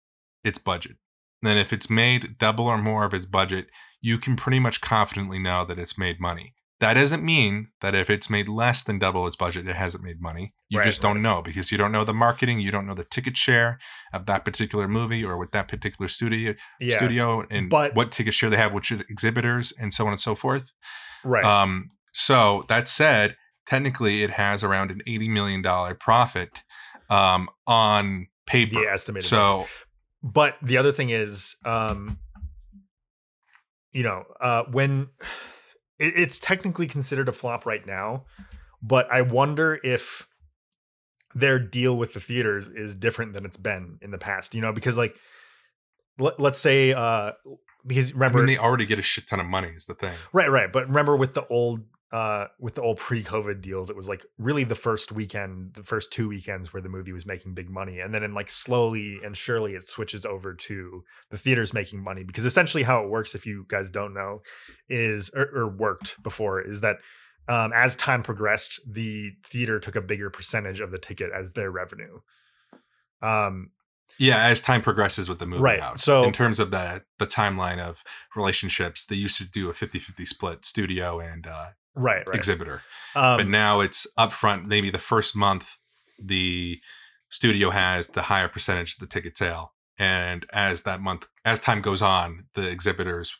its 0.43 0.59
budget. 0.59 0.97
Then 1.43 1.59
if 1.59 1.73
it's 1.73 1.91
made 1.91 2.39
double 2.39 2.67
or 2.67 2.79
more 2.79 3.05
of 3.05 3.13
its 3.15 3.27
budget, 3.27 3.67
you 4.01 4.19
can 4.19 4.37
pretty 4.37 4.61
much 4.61 4.81
confidently 4.81 5.39
know 5.39 5.65
that 5.65 5.79
it's 5.79 5.99
made 5.99 6.21
money. 6.21 6.55
That 6.81 6.95
doesn't 6.95 7.25
mean 7.25 7.69
that 7.81 7.95
if 7.95 8.11
it's 8.11 8.29
made 8.29 8.49
less 8.49 8.83
than 8.83 8.99
double 8.99 9.27
its 9.27 9.37
budget, 9.37 9.69
it 9.69 9.77
hasn't 9.77 10.03
made 10.05 10.21
money. 10.21 10.51
You 10.69 10.79
Right, 10.81 10.85
just 10.87 11.01
don't 11.01 11.17
right. 11.17 11.23
know 11.23 11.41
because 11.41 11.71
you 11.71 11.79
don't 11.79 11.93
know 11.93 12.05
the 12.05 12.13
marketing, 12.13 12.59
you 12.61 12.71
don't 12.71 12.87
know 12.87 12.95
the 12.95 13.05
ticket 13.05 13.37
share 13.37 13.79
of 14.13 14.27
that 14.27 14.45
particular 14.45 14.89
movie 14.89 15.25
or 15.25 15.39
with 15.39 15.53
that 15.53 15.69
particular 15.69 16.09
studio, 16.09 16.55
Yeah. 16.81 16.97
studio, 16.97 17.47
and 17.51 17.71
But- 17.71 17.95
what 17.95 18.11
ticket 18.13 18.35
share 18.35 18.51
they 18.51 18.57
have, 18.57 18.73
which 18.73 18.91
exhibitors, 18.91 19.73
and 19.73 19.95
so 19.95 20.07
on 20.07 20.13
and 20.13 20.21
so 20.21 20.35
forth. 20.35 20.73
Right. 21.23 21.45
Um, 21.45 21.89
so 22.13 22.65
that 22.69 22.89
said, 22.89 23.37
technically, 23.67 24.23
it 24.23 24.31
has 24.31 24.63
around 24.65 24.91
an 24.91 25.01
eighty 25.07 25.29
million 25.29 25.63
dollar 25.63 25.95
profit 25.95 26.65
um, 27.09 27.49
on 27.67 28.27
paper. 28.47 28.81
the 28.81 28.87
estimated. 28.87 29.29
so 29.29 29.67
but 30.23 30.57
the 30.63 30.77
other 30.77 30.93
thing 30.93 31.11
is 31.11 31.57
um 31.65 32.19
you 33.93 34.03
know 34.03 34.25
uh 34.41 34.65
when 34.71 35.09
it, 35.99 36.15
it's 36.17 36.39
technically 36.39 36.87
considered 36.87 37.29
a 37.29 37.33
flop 37.33 37.67
right 37.67 37.87
now 37.87 38.25
but 38.83 39.11
i 39.11 39.21
wonder 39.21 39.79
if 39.83 40.27
their 41.35 41.59
deal 41.59 41.97
with 41.97 42.15
the 42.15 42.21
theaters 42.21 42.69
is 42.69 42.95
different 42.95 43.33
than 43.33 43.45
it's 43.45 43.57
been 43.57 43.99
in 44.03 44.11
the 44.11 44.19
past 44.19 44.55
you 44.55 44.61
know 44.61 44.73
because 44.73 44.97
like 44.97 45.15
let, 46.19 46.39
let's 46.39 46.59
say 46.59 46.93
uh 46.93 47.33
because 47.87 48.13
I 48.13 48.15
remember 48.15 48.39
mean, 48.39 48.47
they 48.47 48.59
already 48.59 48.87
get 48.87 48.99
a 48.99 49.03
shit 49.03 49.27
ton 49.29 49.41
of 49.41 49.47
money. 49.47 49.69
Is 49.69 49.85
the 49.85 49.95
thing. 49.95 50.15
Right, 50.33 50.51
right. 50.51 50.73
But 50.73 50.89
remember 50.89 51.17
with 51.17 51.35
the 51.35 51.47
old 51.49 51.83
uh 52.15 52.47
with 52.61 52.75
the 52.77 52.83
old 52.83 52.99
pre-COVID 52.99 53.61
deals, 53.61 53.91
it 53.91 53.97
was 53.97 54.09
like 54.09 54.25
really 54.39 54.63
the 54.65 54.75
first 54.87 55.11
weekend, 55.11 55.75
the 55.75 55.83
first 55.83 56.13
two 56.13 56.29
weekends 56.29 56.73
where 56.73 56.81
the 56.83 56.89
movie 56.97 57.13
was 57.13 57.27
making 57.27 57.55
big 57.55 57.69
money. 57.69 57.99
And 57.99 58.15
then 58.15 58.23
in 58.23 58.35
like 58.35 58.49
slowly 58.51 59.19
and 59.25 59.37
surely 59.37 59.73
it 59.75 59.83
switches 59.89 60.25
over 60.25 60.55
to 60.69 61.03
the 61.31 61.39
theaters 61.39 61.75
making 61.75 62.01
money. 62.05 62.23
Because 62.23 62.45
essentially 62.45 62.85
how 62.85 63.03
it 63.03 63.11
works, 63.11 63.35
if 63.35 63.45
you 63.47 63.65
guys 63.69 63.91
don't 63.91 64.15
know, 64.15 64.43
is 64.89 65.31
or, 65.35 65.47
or 65.59 65.67
worked 65.69 66.23
before, 66.23 66.61
is 66.61 66.81
that 66.83 66.97
um 67.49 67.73
as 67.75 67.97
time 67.97 68.23
progressed, 68.23 68.81
the 68.87 69.33
theater 69.53 69.81
took 69.81 69.97
a 69.97 70.01
bigger 70.01 70.31
percentage 70.31 70.81
of 70.81 70.91
the 70.93 70.99
ticket 70.99 71.31
as 71.39 71.55
their 71.55 71.71
revenue. 71.71 72.21
Um 73.23 73.71
Yeah, 74.19 74.41
as 74.47 74.61
time 74.61 74.83
progresses 74.83 75.29
with 75.29 75.41
the 75.41 75.47
movie 75.47 75.63
Right, 75.63 75.81
out. 75.81 75.99
so- 75.99 76.25
in 76.25 76.33
terms 76.33 76.61
of 76.61 76.71
the 76.71 77.03
the 77.19 77.27
timeline 77.27 77.81
of 77.81 78.05
relationships, 78.37 79.05
they 79.05 79.17
used 79.17 79.37
to 79.39 79.45
do 79.45 79.69
a 79.69 79.73
50-50 79.73 80.27
split 80.29 80.65
studio 80.65 81.19
and 81.21 81.47
uh, 81.47 81.71
right, 81.95 82.27
right. 82.27 82.37
exhibitor. 82.37 82.83
Um, 83.15 83.39
but 83.39 83.49
now 83.49 83.81
it's 83.81 84.07
upfront. 84.19 84.67
Maybe 84.67 84.91
the 84.91 84.99
first 84.99 85.37
month, 85.37 85.77
the 86.23 86.81
studio 87.29 87.71
has 87.71 88.09
the 88.09 88.23
higher 88.23 88.49
percentage 88.49 88.95
of 88.95 89.01
the 89.01 89.07
ticket 89.07 89.37
sale, 89.37 89.73
and 89.99 90.47
as 90.53 90.83
that 90.83 91.01
month, 91.01 91.29
as 91.45 91.61
time 91.61 91.81
goes 91.81 92.03
on, 92.03 92.47
the 92.55 92.69
exhibitor's 92.69 93.37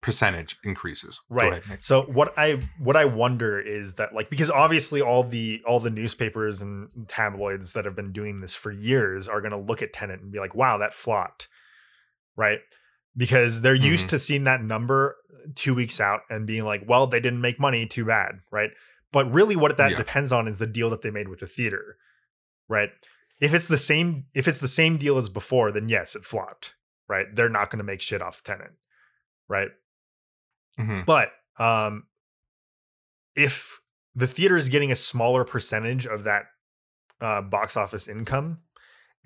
percentage 0.00 0.56
increases. 0.62 1.22
Right. 1.28 1.54
ahead, 1.54 1.82
So 1.82 2.02
what 2.02 2.32
I 2.36 2.60
what 2.78 2.96
I 2.96 3.04
wonder 3.04 3.60
is 3.60 3.94
that 3.94 4.14
like 4.14 4.30
because 4.30 4.50
obviously 4.50 5.00
all 5.02 5.24
the 5.24 5.60
all 5.66 5.80
the 5.80 5.90
newspapers 5.90 6.62
and 6.62 6.88
tabloids 7.08 7.72
that 7.72 7.84
have 7.84 7.96
been 7.96 8.12
doing 8.12 8.40
this 8.40 8.54
for 8.54 8.70
years 8.70 9.26
are 9.26 9.40
going 9.40 9.50
to 9.50 9.58
look 9.58 9.82
at 9.82 9.92
Tenet 9.92 10.20
and 10.20 10.30
be 10.30 10.38
like, 10.38 10.54
"Wow, 10.54 10.78
that 10.78 10.94
flopped," 10.94 11.48
right? 12.36 12.60
Because 13.16 13.62
they're 13.62 13.74
used 13.74 14.06
Mhm. 14.06 14.10
to 14.10 14.18
seeing 14.18 14.44
that 14.44 14.62
number 14.62 15.16
two 15.54 15.74
weeks 15.74 16.00
out 16.00 16.20
and 16.30 16.46
being 16.46 16.64
like, 16.64 16.82
"Well, 16.86 17.06
they 17.06 17.20
didn't 17.20 17.40
make 17.40 17.58
money, 17.58 17.86
too 17.86 18.04
bad," 18.04 18.40
right? 18.50 18.70
But 19.12 19.32
really, 19.32 19.56
what 19.56 19.76
that 19.78 19.92
Yeah. 19.92 19.96
depends 19.96 20.30
on 20.32 20.46
is 20.46 20.58
the 20.58 20.66
deal 20.66 20.90
that 20.90 21.02
they 21.02 21.10
made 21.10 21.28
with 21.28 21.40
the 21.40 21.46
theater, 21.46 21.96
right? 22.68 22.90
If 23.40 23.54
it's 23.54 23.66
the 23.66 23.78
same 23.78 24.26
if 24.34 24.46
it's 24.46 24.58
the 24.58 24.68
same 24.68 24.98
deal 24.98 25.16
as 25.18 25.28
before, 25.28 25.72
then 25.72 25.88
yes, 25.88 26.14
it 26.14 26.24
flopped, 26.24 26.74
right? 27.08 27.26
They're 27.34 27.48
not 27.48 27.70
going 27.70 27.78
to 27.78 27.84
make 27.84 28.00
shit 28.00 28.20
off 28.22 28.42
Tenet, 28.42 28.72
right? 29.48 29.70
Mhm. 30.78 31.04
But 31.06 31.32
um, 31.58 32.06
if 33.34 33.80
the 34.14 34.26
theater 34.26 34.56
is 34.56 34.68
getting 34.68 34.92
a 34.92 34.96
smaller 34.96 35.44
percentage 35.44 36.06
of 36.06 36.24
that 36.24 36.46
uh, 37.20 37.42
box 37.42 37.76
office 37.76 38.06
income, 38.06 38.60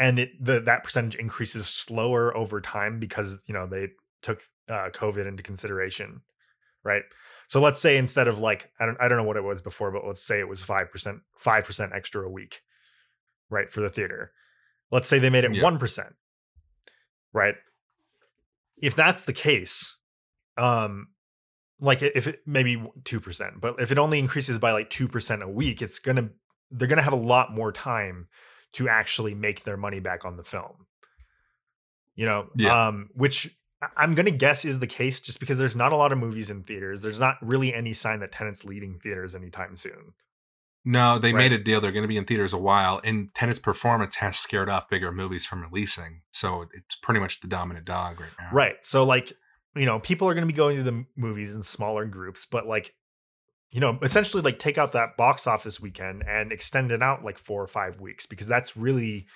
and 0.03 0.19
it 0.19 0.45
the 0.45 0.61
that 0.61 0.83
percentage 0.83 1.15
increases 1.15 1.69
slower 1.69 2.37
over 2.37 2.61
time 2.61 2.99
because 2.99 3.45
you 3.47 3.55
know 3.55 3.69
they 3.69 3.91
took 4.21 4.43
uh, 4.69 4.91
COVID 4.93 5.29
into 5.29 5.45
consideration, 5.45 6.23
right? 6.83 7.05
So 7.47 7.61
let's 7.61 7.81
say 7.81 7.97
instead 7.97 8.27
of 8.27 8.41
like 8.41 8.73
I 8.81 8.87
don't 8.87 8.99
I 9.01 9.07
don't 9.07 9.17
know 9.17 9.25
what 9.25 9.37
it 9.37 9.45
was 9.45 9.63
before, 9.63 9.93
but 9.93 10.05
let's 10.05 10.21
say 10.21 10.41
it 10.41 10.49
was 10.49 10.61
five 10.61 10.91
percent 10.91 11.21
five 11.39 11.65
percent 11.65 11.93
extra 11.95 12.27
a 12.27 12.31
week, 12.31 12.63
right 13.49 13.71
for 13.71 13.81
the 13.81 13.89
theater. 13.89 14.33
Let's 14.91 15.07
say 15.07 15.21
they 15.21 15.31
made 15.31 15.45
it 15.45 15.55
Yeah. 15.55 15.63
one 15.63 15.79
right? 17.33 17.55
If 18.77 18.97
that's 18.97 19.25
the 19.25 19.33
case, 19.33 19.97
um, 20.59 21.11
like 21.79 22.03
if 22.03 22.27
it 22.27 22.41
maybe 22.45 22.85
two 23.05 23.21
percent, 23.21 23.61
but 23.61 23.81
if 23.81 23.93
it 23.93 23.99
only 23.99 24.19
increases 24.19 24.59
by 24.59 24.73
like 24.73 24.91
two 24.91 25.07
percent 25.07 25.45
a 25.45 25.49
week, 25.49 25.81
it's 25.81 26.01
gonna 26.01 26.31
they're 26.73 26.89
gonna 26.89 27.03
have 27.03 27.13
a 27.13 27.17
lot 27.35 27.55
more 27.55 27.71
time 27.71 28.27
to 28.73 28.89
actually 28.89 29.35
make 29.35 29.65
their 29.65 29.77
money 29.77 30.01
back 30.01 30.25
on 30.25 30.37
the 30.37 30.45
film. 30.45 30.87
You 32.15 32.27
know, 32.27 32.51
Yeah. 32.57 32.89
um, 32.89 33.11
which 33.15 33.57
I'm 33.97 34.13
gonna 34.13 34.31
guess 34.31 34.65
is 34.65 34.79
the 34.79 34.87
case 34.87 35.21
just 35.21 35.41
because 35.41 35.59
there's 35.59 35.75
not 35.75 35.93
a 35.93 35.97
lot 35.97 36.13
of 36.13 36.19
movies 36.19 36.51
in 36.51 36.63
theaters. 36.63 37.03
There's 37.03 37.19
not 37.21 37.37
really 37.43 37.75
any 37.75 37.93
sign 37.93 38.21
that 38.21 38.31
Tenet's 38.33 38.65
leading 38.65 38.99
theaters 39.01 39.35
anytime 39.35 39.75
soon. 39.77 40.15
No, 40.85 41.19
they 41.19 41.33
Right. 41.33 41.51
made 41.51 41.53
a 41.53 41.59
deal. 41.63 41.81
They're 41.81 41.93
going 41.93 42.03
to 42.03 42.09
be 42.09 42.17
in 42.17 42.25
theaters 42.25 42.53
a 42.53 42.59
while, 42.59 43.01
and 43.05 43.33
Tenet's 43.35 43.61
performance 43.61 44.17
has 44.17 44.37
scared 44.39 44.69
off 44.69 44.89
bigger 44.89 45.13
movies 45.13 45.47
from 45.47 45.63
releasing. 45.63 46.23
So 46.33 46.69
it's 46.75 46.97
pretty 46.97 47.21
much 47.21 47.41
the 47.41 47.47
dominant 47.47 47.87
dog 47.87 48.21
right 48.21 48.31
now. 48.41 48.49
Right. 48.53 48.77
So 48.85 49.05
like, 49.05 49.33
you 49.77 49.87
know, 49.87 50.01
people 50.01 50.29
are 50.29 50.35
going 50.35 50.43
to 50.47 50.53
be 50.53 50.57
going 50.57 50.77
to 50.77 50.83
the 50.83 51.05
movies 51.17 51.55
in 51.55 51.63
smaller 51.63 52.05
groups, 52.05 52.47
but 52.47 52.67
like, 52.67 52.95
you 53.73 53.81
know, 53.81 53.99
essentially 54.03 54.43
like 54.43 54.59
take 54.59 54.77
out 54.79 54.93
that 54.93 55.17
box 55.17 55.47
office 55.47 55.81
weekend 55.81 56.23
and 56.29 56.53
extend 56.53 56.93
it 56.93 57.03
out 57.03 57.25
like 57.25 57.39
4 57.39 57.63
or 57.63 57.67
5 57.67 58.01
weeks 58.01 58.27
because 58.27 58.47
that's 58.47 58.77
really 58.77 59.27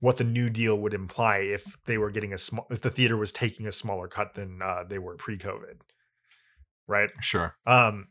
what 0.00 0.16
the 0.16 0.24
new 0.24 0.50
deal 0.50 0.76
would 0.78 0.94
imply 0.94 1.36
if 1.36 1.76
they 1.84 1.98
were 1.98 2.10
getting 2.10 2.32
a 2.32 2.38
small 2.38 2.66
if 2.70 2.80
the 2.80 2.90
theater 2.90 3.16
was 3.16 3.30
taking 3.30 3.66
a 3.66 3.72
smaller 3.72 4.08
cut 4.08 4.34
than 4.34 4.60
uh, 4.62 4.82
they 4.88 4.98
were 4.98 5.14
pre-COVID. 5.14 5.80
Right? 6.88 7.10
Sure. 7.20 7.54
um 7.66 8.08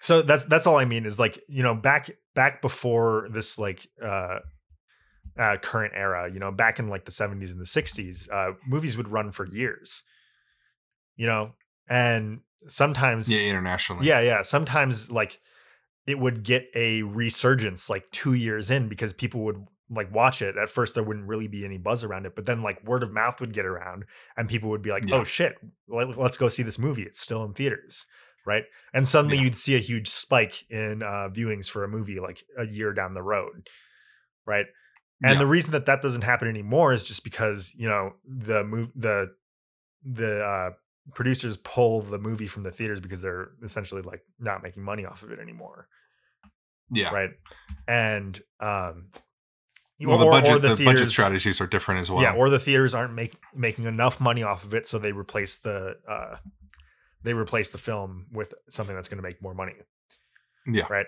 so 0.00 0.22
that's 0.22 0.44
that's 0.44 0.66
all 0.66 0.76
i 0.78 0.84
mean 0.84 1.04
is 1.04 1.18
like 1.18 1.40
you 1.48 1.62
know 1.62 1.74
back 1.74 2.08
back 2.34 2.62
before 2.62 3.28
this 3.32 3.58
like 3.58 3.86
uh 4.02 4.38
uh 5.36 5.56
current 5.58 5.92
era 5.96 6.30
you 6.32 6.38
know 6.38 6.52
back 6.52 6.78
in 6.78 6.88
like 6.88 7.04
the 7.04 7.10
70s 7.10 7.50
and 7.50 7.60
the 7.60 7.64
60s 7.64 8.32
uh 8.32 8.52
movies 8.66 8.96
would 8.96 9.08
run 9.08 9.32
for 9.32 9.44
years 9.46 10.04
you 11.16 11.26
know 11.26 11.52
and 11.88 12.40
sometimes 12.66 13.30
Yeah, 13.30 13.40
internationally. 13.40 14.06
yeah 14.06 14.20
yeah 14.20 14.42
sometimes 14.42 15.10
like 15.10 15.40
it 16.06 16.18
would 16.18 16.42
get 16.42 16.68
a 16.74 17.02
resurgence 17.02 17.88
like 17.90 18.10
two 18.10 18.32
years 18.34 18.70
in 18.70 18.88
because 18.88 19.12
people 19.12 19.42
would 19.42 19.64
like 19.90 20.12
watch 20.12 20.42
it 20.42 20.56
at 20.56 20.68
first 20.68 20.94
there 20.94 21.02
wouldn't 21.02 21.26
really 21.26 21.48
be 21.48 21.64
any 21.64 21.78
buzz 21.78 22.04
around 22.04 22.26
it 22.26 22.34
but 22.34 22.44
then 22.46 22.62
like 22.62 22.82
word 22.84 23.02
of 23.02 23.12
mouth 23.12 23.40
would 23.40 23.52
get 23.54 23.64
around 23.64 24.04
and 24.36 24.48
people 24.48 24.68
would 24.68 24.82
be 24.82 24.90
like 24.90 25.08
Yeah. 25.08 25.16
oh 25.16 25.24
shit 25.24 25.56
let, 25.88 26.18
let's 26.18 26.36
go 26.36 26.48
see 26.48 26.62
this 26.62 26.78
movie 26.78 27.02
it's 27.04 27.20
still 27.20 27.42
in 27.44 27.54
theaters 27.54 28.04
right 28.44 28.64
and 28.92 29.06
suddenly 29.08 29.36
Yeah. 29.36 29.44
you'd 29.44 29.56
see 29.56 29.76
a 29.76 29.80
huge 29.80 30.08
spike 30.08 30.64
in 30.70 31.02
uh 31.02 31.28
viewings 31.30 31.70
for 31.70 31.84
a 31.84 31.88
movie 31.88 32.20
like 32.20 32.42
a 32.58 32.66
year 32.66 32.92
down 32.92 33.14
the 33.14 33.22
road 33.22 33.68
right 34.46 34.66
and 35.22 35.32
Yeah. 35.32 35.38
the 35.38 35.46
reason 35.46 35.70
that 35.72 35.86
that 35.86 36.02
doesn't 36.02 36.22
happen 36.22 36.48
anymore 36.48 36.92
is 36.92 37.02
just 37.04 37.24
because 37.24 37.72
you 37.76 37.88
know 37.88 38.14
the 38.26 38.64
move 38.64 38.90
the 38.94 39.30
the 40.04 40.44
uh 40.44 40.70
producers 41.14 41.56
pull 41.56 42.02
the 42.02 42.18
movie 42.18 42.46
from 42.46 42.62
the 42.62 42.70
theaters 42.70 43.00
because 43.00 43.22
they're 43.22 43.50
essentially 43.62 44.02
like 44.02 44.22
not 44.38 44.62
making 44.62 44.82
money 44.82 45.04
off 45.06 45.22
of 45.22 45.30
it 45.32 45.38
anymore 45.38 45.88
Yeah. 46.90 47.10
right 47.12 47.30
and 47.86 48.38
um 48.60 49.10
Well, 50.00 50.18
the 50.18 50.26
or- 50.26 50.28
or 50.28 50.40
budget 50.40 50.62
the, 50.62 50.68
budget 50.68 50.78
theaters- 50.78 51.10
strategies 51.10 51.60
are 51.60 51.66
different 51.66 52.00
as 52.00 52.10
well. 52.10 52.22
yeah 52.22 52.34
or 52.34 52.50
the 52.50 52.58
theaters 52.58 52.94
aren't 52.94 53.14
make, 53.14 53.34
making 53.54 53.84
enough 53.84 54.20
money 54.20 54.42
off 54.42 54.64
of 54.64 54.74
it 54.74 54.86
so 54.86 54.98
they 54.98 55.12
replace 55.12 55.58
the 55.58 55.96
uh 56.08 56.36
they 57.24 57.32
replace 57.34 57.70
the 57.70 57.78
film 57.78 58.26
with 58.32 58.54
something 58.68 58.94
that's 58.94 59.08
going 59.08 59.16
to 59.18 59.28
make 59.28 59.42
more 59.42 59.54
money 59.54 59.74
yeah. 60.66 60.86
right 60.90 61.06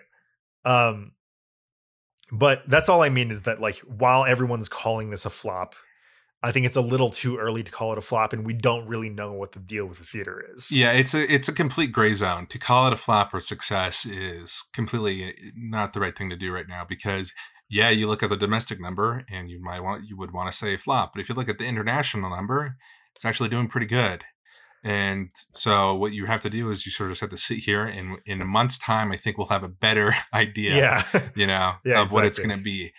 um 0.64 1.12
but 2.32 2.62
that's 2.68 2.88
all 2.88 3.02
i 3.02 3.08
mean 3.08 3.30
is 3.30 3.42
that 3.42 3.60
like 3.60 3.78
while 3.80 4.24
everyone's 4.24 4.68
calling 4.68 5.10
this 5.10 5.26
a 5.26 5.30
flop 5.30 5.74
i 6.42 6.50
think 6.52 6.64
it's 6.66 6.76
a 6.76 6.80
little 6.80 7.10
too 7.10 7.36
early 7.36 7.62
to 7.62 7.70
call 7.70 7.92
it 7.92 7.98
a 7.98 8.00
flop 8.00 8.32
and 8.32 8.44
we 8.46 8.52
don't 8.52 8.86
really 8.86 9.10
know 9.10 9.32
what 9.32 9.52
the 9.52 9.58
deal 9.58 9.86
with 9.86 9.98
the 9.98 10.04
theater 10.04 10.44
is 10.54 10.70
Yeah, 10.72 10.92
it's 10.92 11.14
a 11.14 11.32
it's 11.32 11.48
a 11.48 11.52
complete 11.52 11.92
gray 11.92 12.14
zone. 12.14 12.46
To 12.46 12.58
call 12.58 12.86
it 12.86 12.92
a 12.92 12.96
flop 12.96 13.34
or 13.34 13.40
success 13.40 14.04
is 14.06 14.64
completely 14.72 15.24
uh, 15.28 15.32
not 15.56 15.92
the 15.92 16.00
right 16.00 16.16
thing 16.16 16.30
to 16.30 16.36
do 16.36 16.52
right 16.52 16.68
now 16.68 16.84
because 16.88 17.32
yeah, 17.68 17.90
you 17.90 18.08
look 18.08 18.22
at 18.22 18.30
the 18.30 18.36
domestic 18.36 18.80
number 18.80 19.24
and 19.30 19.48
you 19.50 19.62
might 19.62 19.80
want 19.80 20.08
you 20.08 20.16
would 20.16 20.32
want 20.32 20.50
to 20.50 20.56
say 20.56 20.76
flop, 20.76 21.12
but 21.14 21.20
if 21.20 21.28
you 21.28 21.34
look 21.34 21.48
at 21.48 21.58
the 21.58 21.66
international 21.66 22.30
number, 22.30 22.76
it's 23.14 23.24
actually 23.24 23.48
doing 23.48 23.68
pretty 23.68 23.86
good. 23.86 24.24
And 24.82 25.28
so 25.52 25.94
what 25.94 26.12
you 26.12 26.24
have 26.24 26.40
to 26.40 26.50
do 26.50 26.70
is 26.70 26.86
you 26.86 26.90
sort 26.92 27.10
of 27.10 27.12
just 27.12 27.20
have 27.20 27.30
to 27.30 27.36
sit 27.36 27.58
here 27.58 27.84
and 27.84 28.16
in 28.24 28.40
a 28.40 28.46
month's 28.46 28.78
time, 28.78 29.12
I 29.12 29.18
think 29.18 29.36
we'll 29.36 29.48
have 29.48 29.62
a 29.62 29.68
better 29.68 30.14
idea, 30.34 30.74
Yeah. 30.76 31.02
you 31.34 31.46
know, 31.46 31.74
Yeah, 31.84 32.00
of 32.02 32.12
what 32.12 32.24
it's 32.24 32.38
going 32.38 32.56
to 32.56 32.62
be. 32.62 32.92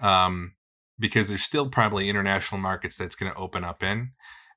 Um, 0.00 0.54
because 0.98 1.28
there's 1.28 1.42
still 1.42 1.68
probably 1.68 2.08
international 2.08 2.60
markets 2.60 2.96
that's 2.96 3.14
going 3.14 3.32
to 3.32 3.38
open 3.38 3.64
up 3.64 3.82
in, 3.82 4.12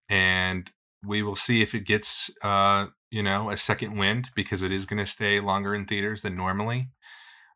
and 0.09 0.71
we 1.05 1.23
will 1.23 1.35
see 1.35 1.61
if 1.61 1.73
it 1.73 1.85
gets, 1.85 2.29
uh, 2.41 2.87
you 3.09 3.23
know, 3.23 3.49
a 3.49 3.57
second 3.57 3.97
wind 3.97 4.29
because 4.35 4.61
it 4.61 4.71
is 4.71 4.85
going 4.85 4.99
to 4.99 5.09
stay 5.09 5.39
longer 5.39 5.73
in 5.73 5.85
theaters 5.85 6.21
than 6.21 6.35
normally. 6.35 6.89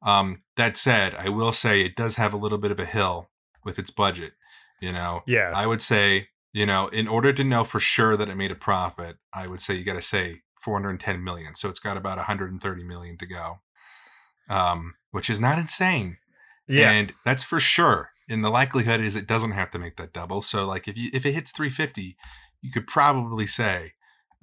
Um, 0.01 0.43
that 0.57 0.77
said, 0.77 1.15
I 1.15 1.29
will 1.29 1.51
say 1.51 1.81
it 1.81 1.95
does 1.95 2.15
have 2.15 2.33
a 2.33 2.37
little 2.37 2.57
bit 2.57 2.71
of 2.71 2.79
a 2.79 2.85
hill 2.85 3.29
with 3.63 3.79
its 3.79 3.91
budget. 3.91 4.33
You 4.81 4.91
know, 4.91 5.23
yeah. 5.25 5.51
I 5.55 5.67
would 5.67 5.81
say, 5.81 6.29
you 6.53 6.65
know, 6.65 6.87
in 6.89 7.07
order 7.07 7.33
to 7.33 7.43
know 7.43 7.63
for 7.63 7.79
sure 7.79 8.15
that 8.17 8.29
it 8.29 8.35
made 8.35 8.51
a 8.51 8.55
profit, 8.55 9.17
I 9.33 9.47
would 9.47 9.61
say 9.61 9.75
you 9.75 9.83
got 9.83 9.93
to 9.93 10.01
say 10.01 10.41
410 10.61 11.23
million. 11.23 11.55
So 11.55 11.69
it's 11.69 11.79
got 11.79 11.97
about 11.97 12.17
130 12.17 12.83
million 12.83 13.17
to 13.17 13.25
go, 13.25 13.59
um, 14.49 14.95
which 15.11 15.29
is 15.29 15.39
not 15.39 15.59
insane. 15.59 16.17
yeah. 16.67 16.91
And 16.91 17.13
that's 17.23 17.43
for 17.43 17.59
sure. 17.59 18.11
And 18.29 18.43
the 18.43 18.49
likelihood 18.49 19.01
is 19.01 19.15
it 19.15 19.27
doesn't 19.27 19.51
have 19.51 19.69
to 19.71 19.79
make 19.79 19.97
that 19.97 20.13
double. 20.13 20.41
So 20.41 20.65
like 20.65 20.87
if 20.87 20.97
you 20.97 21.09
if 21.13 21.25
it 21.25 21.33
hits 21.33 21.51
350, 21.51 22.17
you 22.61 22.71
could 22.71 22.87
probably 22.87 23.45
say 23.47 23.93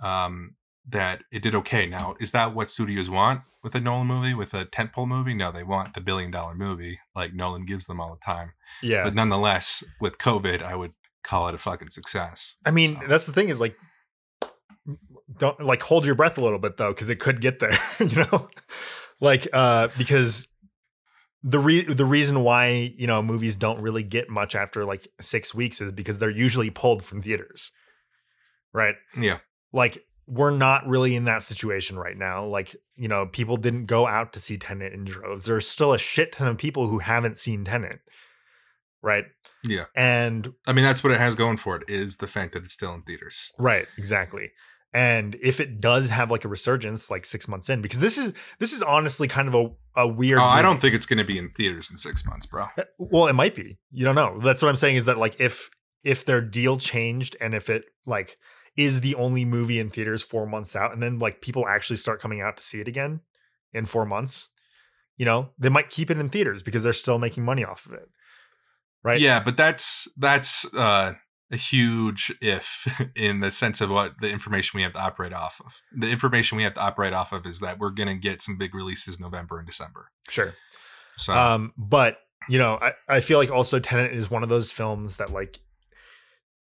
um, 0.02 0.54
that 0.88 1.22
it 1.32 1.42
did 1.42 1.54
okay. 1.56 1.86
Now, 1.86 2.14
is 2.20 2.30
that 2.32 2.54
what 2.54 2.70
studios 2.70 3.10
want 3.10 3.42
with 3.62 3.74
a 3.74 3.80
Nolan 3.80 4.06
movie, 4.06 4.34
with 4.34 4.54
a 4.54 4.64
tentpole 4.66 5.08
movie? 5.08 5.34
No, 5.34 5.50
they 5.52 5.62
want 5.64 5.94
the 5.94 6.00
billion 6.00 6.30
dollar 6.30 6.54
movie 6.54 7.00
like 7.16 7.34
Nolan 7.34 7.64
gives 7.64 7.86
them 7.86 8.00
all 8.00 8.14
the 8.14 8.24
time. 8.24 8.52
yeah. 8.82 9.02
But 9.04 9.14
nonetheless, 9.14 9.82
with 10.00 10.18
COVID, 10.18 10.62
I 10.62 10.76
would 10.76 10.92
call 11.24 11.48
it 11.48 11.54
a 11.54 11.58
fucking 11.58 11.90
success. 11.90 12.56
I 12.64 12.70
mean, 12.70 12.96
So- 13.00 13.06
that's 13.08 13.26
the 13.26 13.32
thing 13.32 13.48
is 13.48 13.60
like, 13.60 13.76
don't 15.38 15.60
like 15.60 15.82
hold 15.82 16.04
your 16.04 16.14
breath 16.14 16.38
a 16.38 16.40
little 16.40 16.58
bit 16.58 16.76
though, 16.76 16.90
because 16.90 17.08
it 17.10 17.16
could 17.20 17.40
get 17.40 17.58
there, 17.58 17.76
you 18.00 18.24
know, 18.30 18.48
like 19.20 19.48
uh 19.52 19.88
because 19.96 20.48
the 21.42 21.58
re- 21.58 21.84
the 21.84 22.04
reason 22.04 22.42
why 22.42 22.94
you 22.96 23.06
know 23.06 23.22
movies 23.22 23.56
don't 23.56 23.80
really 23.80 24.02
get 24.02 24.28
much 24.28 24.54
after 24.54 24.84
like 24.84 25.08
six 25.20 25.54
weeks 25.54 25.80
is 25.80 25.92
because 25.92 26.18
they're 26.18 26.30
usually 26.30 26.70
pulled 26.70 27.04
from 27.04 27.20
theaters, 27.20 27.72
right? 28.72 28.94
Yeah. 29.16 29.38
Like 29.72 30.04
we're 30.26 30.50
not 30.50 30.86
really 30.86 31.16
in 31.16 31.24
that 31.24 31.42
situation 31.42 31.98
right 31.98 32.16
now. 32.16 32.44
Like 32.44 32.76
you 32.96 33.08
know, 33.08 33.26
people 33.26 33.56
didn't 33.56 33.86
go 33.86 34.06
out 34.06 34.32
to 34.34 34.38
see 34.38 34.56
Tenet 34.56 34.92
in 34.92 35.04
droves. 35.04 35.44
There's 35.44 35.68
still 35.68 35.92
a 35.92 35.98
shit 35.98 36.32
ton 36.32 36.48
of 36.48 36.58
people 36.58 36.86
who 36.86 37.00
haven't 37.00 37.38
seen 37.38 37.64
Tenet, 37.64 38.00
right? 39.02 39.24
Yeah. 39.64 39.84
And 39.94 40.54
I 40.66 40.72
mean, 40.72 40.84
that's 40.84 41.02
what 41.02 41.12
it 41.12 41.20
has 41.20 41.34
going 41.34 41.56
for 41.56 41.76
it 41.76 41.84
is 41.88 42.18
the 42.18 42.26
fact 42.26 42.52
that 42.52 42.64
it's 42.64 42.72
still 42.72 42.94
in 42.94 43.02
theaters. 43.02 43.52
Right, 43.58 43.86
exactly. 43.96 44.50
And 44.94 45.36
if 45.40 45.58
it 45.58 45.80
does 45.80 46.10
have 46.10 46.30
like 46.30 46.44
a 46.44 46.48
resurgence 46.48 47.10
like 47.10 47.24
6 47.24 47.48
months 47.48 47.70
in 47.70 47.80
because 47.80 48.00
this 48.00 48.18
is 48.18 48.34
this 48.58 48.72
is 48.72 48.82
honestly 48.82 49.26
kind 49.26 49.48
of 49.48 49.54
a 49.54 49.70
a 49.96 50.06
weird 50.08 50.38
Oh, 50.38 50.44
I 50.44 50.62
don't 50.62 50.80
think 50.80 50.94
it's 50.94 51.06
going 51.06 51.18
to 51.18 51.24
be 51.24 51.38
in 51.38 51.50
theaters 51.50 51.90
in 51.90 51.96
six 51.96 52.26
months, 52.26 52.46
bro. 52.46 52.66
Uh, 52.76 52.84
well, 52.98 53.26
it 53.26 53.34
might 53.34 53.54
be. 53.54 53.78
You 53.90 54.04
don't 54.04 54.14
know. 54.14 54.38
That's 54.40 54.62
what 54.62 54.68
I'm 54.68 54.76
saying 54.76 54.96
is 54.96 55.04
that 55.06 55.18
like 55.18 55.40
if 55.40 55.70
if 56.04 56.24
their 56.24 56.40
deal 56.40 56.76
changed 56.76 57.36
and 57.40 57.54
if 57.54 57.70
it 57.70 57.84
like 58.06 58.36
is 58.76 59.00
the 59.00 59.14
only 59.14 59.44
movie 59.44 59.78
in 59.78 59.90
theaters 59.90 60.22
4 60.22 60.46
months 60.46 60.76
out 60.76 60.92
and 60.92 61.02
then 61.02 61.18
like 61.18 61.40
people 61.40 61.66
actually 61.66 61.96
start 61.96 62.20
coming 62.20 62.40
out 62.40 62.56
to 62.58 62.62
see 62.62 62.80
it 62.80 62.88
again 62.88 63.20
in 63.72 63.84
4 63.84 64.04
months, 64.04 64.50
you 65.16 65.24
know, 65.24 65.50
they 65.58 65.68
might 65.68 65.90
keep 65.90 66.10
it 66.10 66.18
in 66.18 66.28
theaters 66.28 66.62
because 66.62 66.82
they're 66.82 66.92
still 66.92 67.18
making 67.18 67.44
money 67.44 67.64
off 67.64 67.86
of 67.86 67.92
it. 67.92 68.08
Right? 69.02 69.20
Yeah, 69.20 69.42
but 69.42 69.56
that's 69.56 70.08
that's 70.16 70.64
uh, 70.74 71.14
a 71.52 71.56
huge 71.56 72.34
if 72.40 72.86
in 73.16 73.40
the 73.40 73.50
sense 73.50 73.80
of 73.80 73.90
what 73.90 74.14
the 74.20 74.28
information 74.30 74.78
we 74.78 74.82
have 74.82 74.94
to 74.94 74.98
operate 74.98 75.32
off 75.34 75.60
of. 75.64 75.80
The 75.94 76.10
information 76.10 76.56
we 76.56 76.64
have 76.64 76.74
to 76.74 76.80
operate 76.80 77.12
off 77.12 77.32
of 77.32 77.44
is 77.46 77.60
that 77.60 77.78
we're 77.78 77.90
going 77.90 78.08
to 78.08 78.14
get 78.16 78.40
some 78.42 78.56
big 78.56 78.74
releases 78.74 79.20
November 79.20 79.58
and 79.58 79.66
December. 79.66 80.10
Sure. 80.28 80.54
So 81.18 81.34
Um, 81.34 81.72
but 81.76 82.18
you 82.48 82.58
know, 82.58 82.78
I, 82.80 82.92
I 83.08 83.20
feel 83.20 83.38
like 83.38 83.50
also 83.50 83.78
Tenet 83.78 84.12
is 84.12 84.30
one 84.30 84.42
of 84.42 84.48
those 84.48 84.72
films 84.72 85.16
that 85.18 85.30
like 85.30 85.60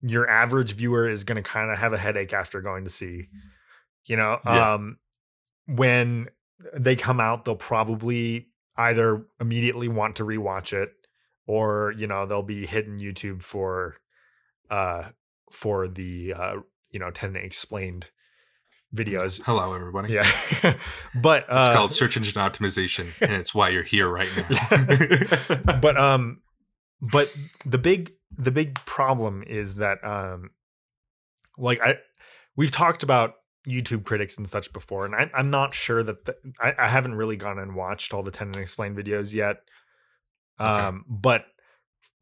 your 0.01 0.29
average 0.29 0.73
viewer 0.73 1.09
is 1.09 1.23
gonna 1.23 1.43
kind 1.43 1.69
of 1.71 1.77
have 1.77 1.93
a 1.93 1.97
headache 1.97 2.33
after 2.33 2.61
going 2.61 2.83
to 2.85 2.89
see. 2.89 3.27
You 4.05 4.15
know, 4.15 4.39
Yeah. 4.45 4.73
um 4.73 4.97
when 5.65 6.29
they 6.73 6.95
come 6.95 7.19
out, 7.19 7.43
they'll 7.45 7.55
probably 7.55 8.47
either 8.77 9.25
immediately 9.41 9.87
want 9.87 10.15
to 10.15 10.23
rewatch 10.23 10.71
it 10.71 10.93
or 11.45 11.93
you 11.97 12.07
know 12.07 12.25
they'll 12.25 12.41
be 12.43 12.65
hitting 12.65 12.97
YouTube 12.97 13.43
for 13.43 13.95
uh 14.69 15.09
for 15.51 15.87
the 15.87 16.33
uh 16.33 16.55
you 16.91 16.99
know 16.99 17.11
Tenet 17.11 17.43
explained 17.43 18.07
videos. 18.95 19.41
hello 19.45 19.73
everybody. 19.73 20.13
Yeah. 20.13 20.29
but 21.15 21.45
uh 21.49 21.59
It's 21.65 21.75
called 21.75 21.91
search 21.91 22.17
engine 22.17 22.41
optimization, 22.41 23.07
and 23.21 23.31
it's 23.33 23.53
why 23.53 23.69
you're 23.69 23.83
here 23.83 24.07
right 24.09 24.29
now. 24.37 25.79
But 25.81 25.97
um 25.97 26.41
but 27.01 27.33
the 27.65 27.77
big 27.77 28.13
the 28.37 28.51
big 28.51 28.75
problem 28.85 29.43
is 29.45 29.75
that 29.75 30.03
um 30.03 30.51
like 31.57 31.79
i 31.81 31.97
we've 32.55 32.71
talked 32.71 33.03
about 33.03 33.35
youtube 33.67 34.03
critics 34.03 34.37
and 34.37 34.49
such 34.49 34.71
before 34.73 35.05
and 35.05 35.15
I, 35.15 35.29
i'm 35.35 35.49
not 35.49 35.73
sure 35.73 36.01
that 36.03 36.25
the, 36.25 36.35
I, 36.59 36.73
I 36.77 36.87
haven't 36.87 37.15
really 37.15 37.35
gone 37.35 37.57
and 37.59 37.75
watched 37.75 38.13
all 38.13 38.23
the 38.23 38.31
Tenet 38.31 38.55
explained 38.57 38.97
videos 38.97 39.33
yet 39.33 39.57
Okay. 40.59 40.69
um 40.69 41.05
but 41.07 41.45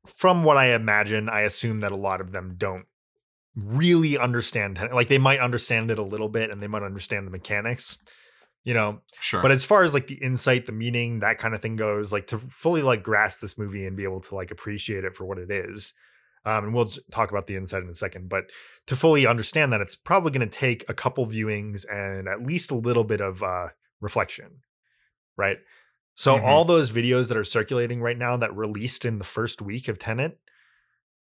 from 0.06 0.44
what 0.44 0.58
i 0.58 0.74
imagine 0.74 1.30
i 1.30 1.42
assume 1.42 1.80
that 1.80 1.92
a 1.92 1.98
lot 1.98 2.22
of 2.22 2.32
them 2.32 2.56
don't 2.58 2.86
really 3.56 4.18
understand 4.18 4.78
like 4.94 5.08
they 5.08 5.18
might 5.18 5.40
understand 5.40 5.90
it 5.90 5.98
a 5.98 6.04
little 6.04 6.30
bit 6.30 6.52
and 6.52 6.60
they 6.60 6.68
might 6.68 6.84
understand 6.84 7.26
the 7.26 7.32
mechanics 7.32 7.98
you 8.66 8.74
know 8.74 9.00
sure. 9.22 9.42
but 9.42 9.52
as 9.52 9.64
far 9.64 9.84
as 9.84 9.94
like 9.94 10.08
the 10.08 10.16
insight 10.16 10.66
the 10.66 10.74
meaning 10.74 11.20
that 11.20 11.38
kind 11.38 11.56
of 11.56 11.62
thing 11.62 11.78
goes 11.78 12.12
like 12.12 12.28
to 12.28 12.38
fully 12.38 12.82
like 12.82 13.02
grasp 13.02 13.40
this 13.40 13.58
movie 13.58 13.86
and 13.86 13.96
be 13.96 14.04
able 14.04 14.20
to 14.20 14.36
like 14.36 14.52
appreciate 14.52 15.06
it 15.06 15.16
for 15.16 15.26
what 15.26 15.38
it 15.38 15.50
is 15.50 15.94
um, 16.48 16.66
and 16.66 16.74
we'll 16.74 16.88
talk 17.12 17.32
about 17.32 17.48
the 17.48 17.56
insight 17.56 17.82
in 17.82 17.90
a 17.90 17.94
second 17.94 18.28
but 18.28 18.46
to 18.88 18.96
fully 18.96 19.26
understand 19.26 19.72
that 19.72 19.82
it's 19.82 19.96
probably 19.96 20.32
going 20.32 20.48
to 20.48 20.60
take 20.60 20.84
a 20.90 20.94
couple 20.94 21.26
viewings 21.26 21.86
and 21.90 22.28
at 22.28 22.46
least 22.46 22.72
a 22.72 22.76
little 22.76 23.06
bit 23.06 23.22
of 23.22 23.42
uh, 23.42 23.68
reflection 24.02 24.62
right 25.38 25.58
so 26.16 26.38
Mhm. 26.38 26.44
all 26.44 26.66
those 26.66 26.92
videos 26.92 27.28
that 27.28 27.38
are 27.38 27.44
circulating 27.44 28.02
right 28.02 28.18
now 28.18 28.36
that 28.38 28.56
released 28.56 29.06
in 29.06 29.18
the 29.20 29.24
first 29.26 29.62
week 29.62 29.88
of 29.88 30.00
Tenet, 30.00 30.40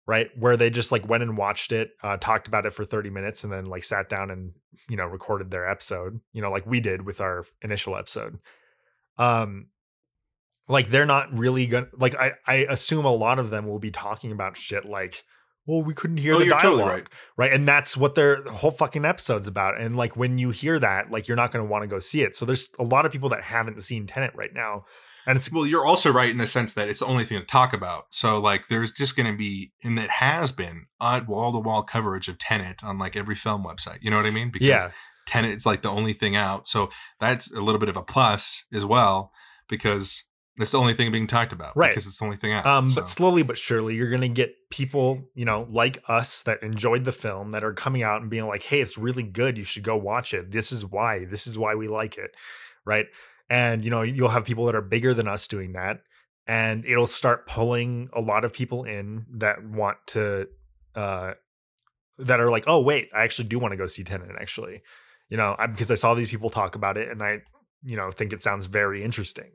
right 0.06 0.30
where 0.36 0.56
they 0.56 0.68
just 0.70 0.90
like 0.90 1.08
went 1.08 1.22
and 1.22 1.36
watched 1.38 1.70
it 1.72 1.92
uh, 2.02 2.16
talked 2.16 2.48
about 2.48 2.66
it 2.66 2.72
for 2.74 2.84
30 2.84 3.10
minutes 3.10 3.44
and 3.44 3.52
then 3.52 3.66
like 3.66 3.84
sat 3.84 4.08
down 4.08 4.30
and 4.30 4.52
you 4.88 4.96
know 4.96 5.06
recorded 5.06 5.50
their 5.50 5.68
episode 5.68 6.20
you 6.32 6.42
know 6.42 6.50
like 6.50 6.66
we 6.66 6.80
did 6.80 7.02
with 7.02 7.20
our 7.20 7.44
initial 7.62 7.96
episode 7.96 8.38
um 9.18 9.68
like 10.68 10.88
they're 10.88 11.06
not 11.06 11.32
really 11.38 11.66
gonna 11.66 11.86
like 11.92 12.14
i 12.16 12.32
i 12.46 12.54
assume 12.68 13.04
a 13.04 13.12
lot 13.14 13.38
of 13.38 13.50
them 13.50 13.68
will 13.68 13.78
be 13.78 13.90
talking 13.90 14.32
about 14.32 14.56
shit 14.56 14.84
like 14.84 15.22
well 15.66 15.82
we 15.82 15.94
couldn't 15.94 16.16
hear 16.18 16.34
Oh, 16.34 16.38
the 16.38 16.46
you're 16.46 16.58
dialogue 16.58 16.78
totally 16.78 16.92
right. 17.00 17.08
right 17.36 17.52
and 17.52 17.66
that's 17.68 17.96
what 17.96 18.14
their 18.14 18.42
whole 18.44 18.70
fucking 18.70 19.04
episode's 19.04 19.46
about 19.48 19.80
and 19.80 19.96
like 19.96 20.16
when 20.16 20.38
you 20.38 20.50
hear 20.50 20.78
that 20.78 21.10
like 21.10 21.28
you're 21.28 21.36
not 21.36 21.52
going 21.52 21.64
to 21.64 21.70
want 21.70 21.82
to 21.82 21.88
go 21.88 21.98
see 21.98 22.22
it 22.22 22.34
so 22.34 22.44
there's 22.44 22.70
a 22.78 22.84
lot 22.84 23.06
of 23.06 23.12
people 23.12 23.28
that 23.28 23.42
haven't 23.42 23.80
seen 23.82 24.06
Tenet 24.06 24.32
right 24.34 24.54
now 24.54 24.84
and 25.26 25.36
it's 25.36 25.52
Well, 25.52 25.66
you're 25.66 25.84
also 25.84 26.10
right 26.10 26.30
in 26.30 26.38
the 26.38 26.46
sense 26.46 26.72
that 26.72 26.88
it's 26.88 27.00
the 27.00 27.06
only 27.06 27.24
thing 27.24 27.38
to 27.38 27.44
talk 27.46 27.74
about. 27.74 28.06
So, 28.08 28.40
like, 28.40 28.68
there's 28.68 28.90
just 28.90 29.16
going 29.16 29.30
to 29.30 29.36
be, 29.36 29.70
and 29.84 29.98
it 29.98 30.08
has 30.08 30.50
been, 30.50 30.86
wall 30.98 31.52
to 31.52 31.58
wall 31.58 31.82
coverage 31.82 32.26
of 32.28 32.38
Tenet 32.38 32.82
on 32.82 32.98
like 32.98 33.16
every 33.16 33.36
film 33.36 33.62
website. 33.62 33.98
You 34.00 34.10
know 34.10 34.16
what 34.16 34.24
I 34.24 34.30
mean? 34.30 34.50
Because 34.50 34.66
yeah 34.66 34.90
Tenet 35.26 35.58
is 35.58 35.66
like 35.66 35.82
the 35.82 35.90
only 35.90 36.14
thing 36.14 36.36
out. 36.36 36.66
So 36.66 36.88
that's 37.20 37.52
a 37.52 37.60
little 37.60 37.78
bit 37.78 37.90
of 37.90 37.96
a 37.98 38.02
plus 38.02 38.64
as 38.72 38.84
well 38.86 39.30
because 39.68 40.24
it's 40.62 40.72
the 40.72 40.78
only 40.78 40.94
thing 40.94 41.10
being 41.10 41.26
talked 41.26 41.52
about. 41.52 41.76
Right. 41.76 41.90
Because 41.90 42.06
it's 42.06 42.18
the 42.18 42.24
only 42.24 42.36
thing 42.36 42.52
out. 42.52 42.66
Um, 42.66 42.88
so. 42.88 42.96
but 42.96 43.06
slowly 43.06 43.42
but 43.42 43.58
surely, 43.58 43.94
you're 43.94 44.10
gonna 44.10 44.28
get 44.28 44.54
people, 44.70 45.28
you 45.34 45.44
know, 45.44 45.66
like 45.70 46.02
us 46.08 46.42
that 46.42 46.62
enjoyed 46.62 47.04
the 47.04 47.12
film 47.12 47.50
that 47.52 47.64
are 47.64 47.72
coming 47.72 48.02
out 48.02 48.20
and 48.20 48.30
being 48.30 48.46
like, 48.46 48.62
"Hey, 48.62 48.80
it's 48.80 48.98
really 48.98 49.22
good. 49.22 49.56
You 49.56 49.64
should 49.64 49.84
go 49.84 49.96
watch 49.96 50.34
it. 50.34 50.50
This 50.50 50.72
is 50.72 50.84
why. 50.84 51.24
This 51.24 51.46
is 51.46 51.58
why 51.58 51.74
we 51.74 51.88
like 51.88 52.18
it." 52.18 52.36
Right? 52.84 53.06
And 53.48 53.84
you 53.84 53.90
know, 53.90 54.02
you'll 54.02 54.28
have 54.28 54.44
people 54.44 54.66
that 54.66 54.74
are 54.74 54.82
bigger 54.82 55.12
than 55.14 55.28
us 55.28 55.46
doing 55.46 55.72
that, 55.72 56.02
and 56.46 56.84
it'll 56.84 57.06
start 57.06 57.46
pulling 57.46 58.08
a 58.12 58.20
lot 58.20 58.44
of 58.44 58.52
people 58.52 58.84
in 58.84 59.26
that 59.34 59.64
want 59.64 59.98
to, 60.08 60.48
uh, 60.94 61.34
that 62.18 62.40
are 62.40 62.50
like, 62.50 62.64
"Oh, 62.66 62.80
wait, 62.80 63.08
I 63.14 63.24
actually 63.24 63.48
do 63.48 63.58
want 63.58 63.72
to 63.72 63.76
go 63.76 63.86
see 63.86 64.04
Tenet." 64.04 64.30
Actually, 64.38 64.82
you 65.28 65.36
know, 65.36 65.56
I, 65.58 65.66
because 65.66 65.90
I 65.90 65.94
saw 65.96 66.14
these 66.14 66.28
people 66.28 66.50
talk 66.50 66.74
about 66.74 66.96
it, 66.96 67.08
and 67.08 67.22
I, 67.22 67.42
you 67.82 67.96
know, 67.96 68.10
think 68.10 68.32
it 68.32 68.40
sounds 68.40 68.66
very 68.66 69.02
interesting. 69.02 69.50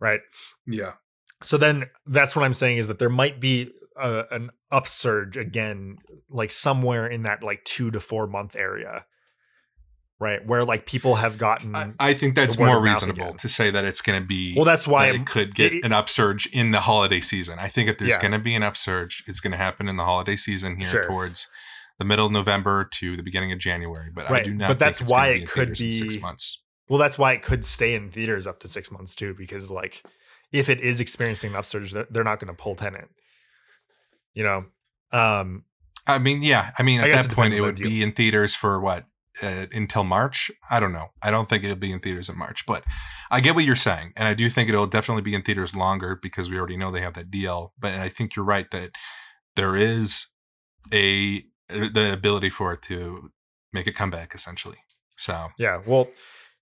Right? 0.00 0.20
yeah. 0.66 0.92
so 1.42 1.56
then 1.56 1.86
that's 2.06 2.34
what 2.36 2.44
i'm 2.44 2.54
saying 2.54 2.78
is 2.78 2.88
that 2.88 2.98
there 2.98 3.08
might 3.10 3.40
be 3.40 3.70
a, 3.96 4.24
an 4.30 4.50
upsurge 4.70 5.36
again 5.36 5.96
like 6.28 6.50
somewhere 6.50 7.06
in 7.06 7.22
that 7.22 7.42
like 7.42 7.64
two 7.64 7.90
to 7.90 8.00
four 8.00 8.26
month 8.26 8.54
area 8.56 9.06
right 10.18 10.46
where 10.46 10.64
like 10.64 10.86
people 10.86 11.16
have 11.16 11.36
gotten 11.38 11.74
I, 11.76 11.92
I 11.98 12.14
think 12.14 12.34
that's 12.34 12.58
more 12.58 12.82
reasonable 12.82 13.34
to 13.34 13.48
say 13.48 13.70
that 13.70 13.84
it's 13.84 14.00
going 14.00 14.20
to 14.20 14.26
be. 14.26 14.54
well 14.56 14.64
that's 14.64 14.86
why 14.86 15.06
that 15.06 15.14
it 15.14 15.26
could 15.26 15.54
get 15.54 15.72
it- 15.74 15.84
an 15.84 15.92
upsurge 15.92 16.46
in 16.52 16.70
the 16.70 16.80
holiday 16.80 17.20
season. 17.20 17.58
I 17.58 17.68
think 17.68 17.88
if 17.90 17.98
there's 17.98 18.10
Yeah. 18.12 18.20
going 18.22 18.32
to 18.32 18.38
be 18.38 18.54
an 18.54 18.62
upsurge, 18.62 19.24
it's 19.26 19.40
going 19.40 19.50
to 19.50 19.56
happen 19.58 19.88
in 19.88 19.96
the 19.96 20.04
holiday 20.04 20.36
season 20.36 20.76
here 20.76 20.88
Sure. 20.88 21.06
towards 21.06 21.48
the 21.98 22.04
middle 22.06 22.26
of 22.26 22.32
November 22.32 22.88
to 22.94 23.16
the 23.16 23.22
beginning 23.22 23.52
of 23.52 23.58
January. 23.58 24.10
But 24.14 24.30
I 24.30 24.42
do 24.42 24.54
not. 24.54 24.68
but 24.68 24.78
that's 24.78 25.02
why 25.02 25.28
it 25.28 25.48
could 25.50 25.74
be 25.74 25.90
six 25.90 26.18
months. 26.20 26.62
Well, 26.88 26.98
that's 26.98 27.18
why 27.18 27.32
it 27.32 27.42
could 27.42 27.64
stay 27.64 27.94
in 27.94 28.10
theaters 28.10 28.46
up 28.46 28.60
to 28.60 28.68
six 28.68 28.90
months 28.90 29.14
too, 29.14 29.34
because 29.34 29.70
like 29.70 30.02
if 30.52 30.68
it 30.68 30.80
is 30.80 31.00
experiencing 31.00 31.50
an 31.50 31.56
upsurge, 31.56 31.92
they're, 31.92 32.06
they're 32.10 32.24
not 32.24 32.38
going 32.38 32.54
to 32.54 32.62
pull 32.62 32.76
Tenet. 32.76 33.08
You 34.34 34.44
know, 34.44 34.64
um, 35.12 35.64
I 36.06 36.18
mean, 36.18 36.42
yeah. 36.42 36.70
I 36.78 36.82
mean, 36.82 37.00
at 37.00 37.06
guess 37.06 37.26
that 37.26 37.32
it 37.32 37.34
point, 37.34 37.54
it 37.54 37.60
would 37.60 37.76
deal. 37.76 37.88
be 37.88 38.02
in 38.02 38.12
theaters 38.12 38.54
for 38.54 38.80
what 38.80 39.06
uh, 39.42 39.66
until 39.72 40.04
March. 40.04 40.50
I 40.70 40.78
don't 40.78 40.92
know. 40.92 41.08
I 41.22 41.30
don't 41.30 41.48
think 41.48 41.64
it'll 41.64 41.76
be 41.76 41.92
in 41.92 42.00
theaters 42.00 42.28
in 42.28 42.38
March, 42.38 42.64
but 42.66 42.84
I 43.30 43.40
get 43.40 43.54
what 43.54 43.64
you're 43.64 43.76
saying, 43.76 44.12
and 44.16 44.28
I 44.28 44.34
do 44.34 44.48
think 44.48 44.68
it'll 44.68 44.86
definitely 44.86 45.22
be 45.22 45.34
in 45.34 45.42
theaters 45.42 45.74
longer 45.74 46.18
because 46.20 46.50
we 46.50 46.58
already 46.58 46.76
know 46.76 46.92
they 46.92 47.00
have 47.00 47.14
that 47.14 47.30
deal. 47.30 47.72
But 47.78 47.94
I 47.94 48.08
think 48.08 48.36
you're 48.36 48.44
right 48.44 48.70
that 48.70 48.90
there 49.56 49.74
is 49.74 50.26
a 50.92 51.44
the 51.68 52.12
ability 52.12 52.50
for 52.50 52.72
it 52.74 52.82
to 52.82 53.30
make 53.72 53.86
a 53.86 53.92
comeback, 53.92 54.34
essentially. 54.34 54.78
So 55.16 55.48
yeah. 55.58 55.80
Well, 55.84 56.08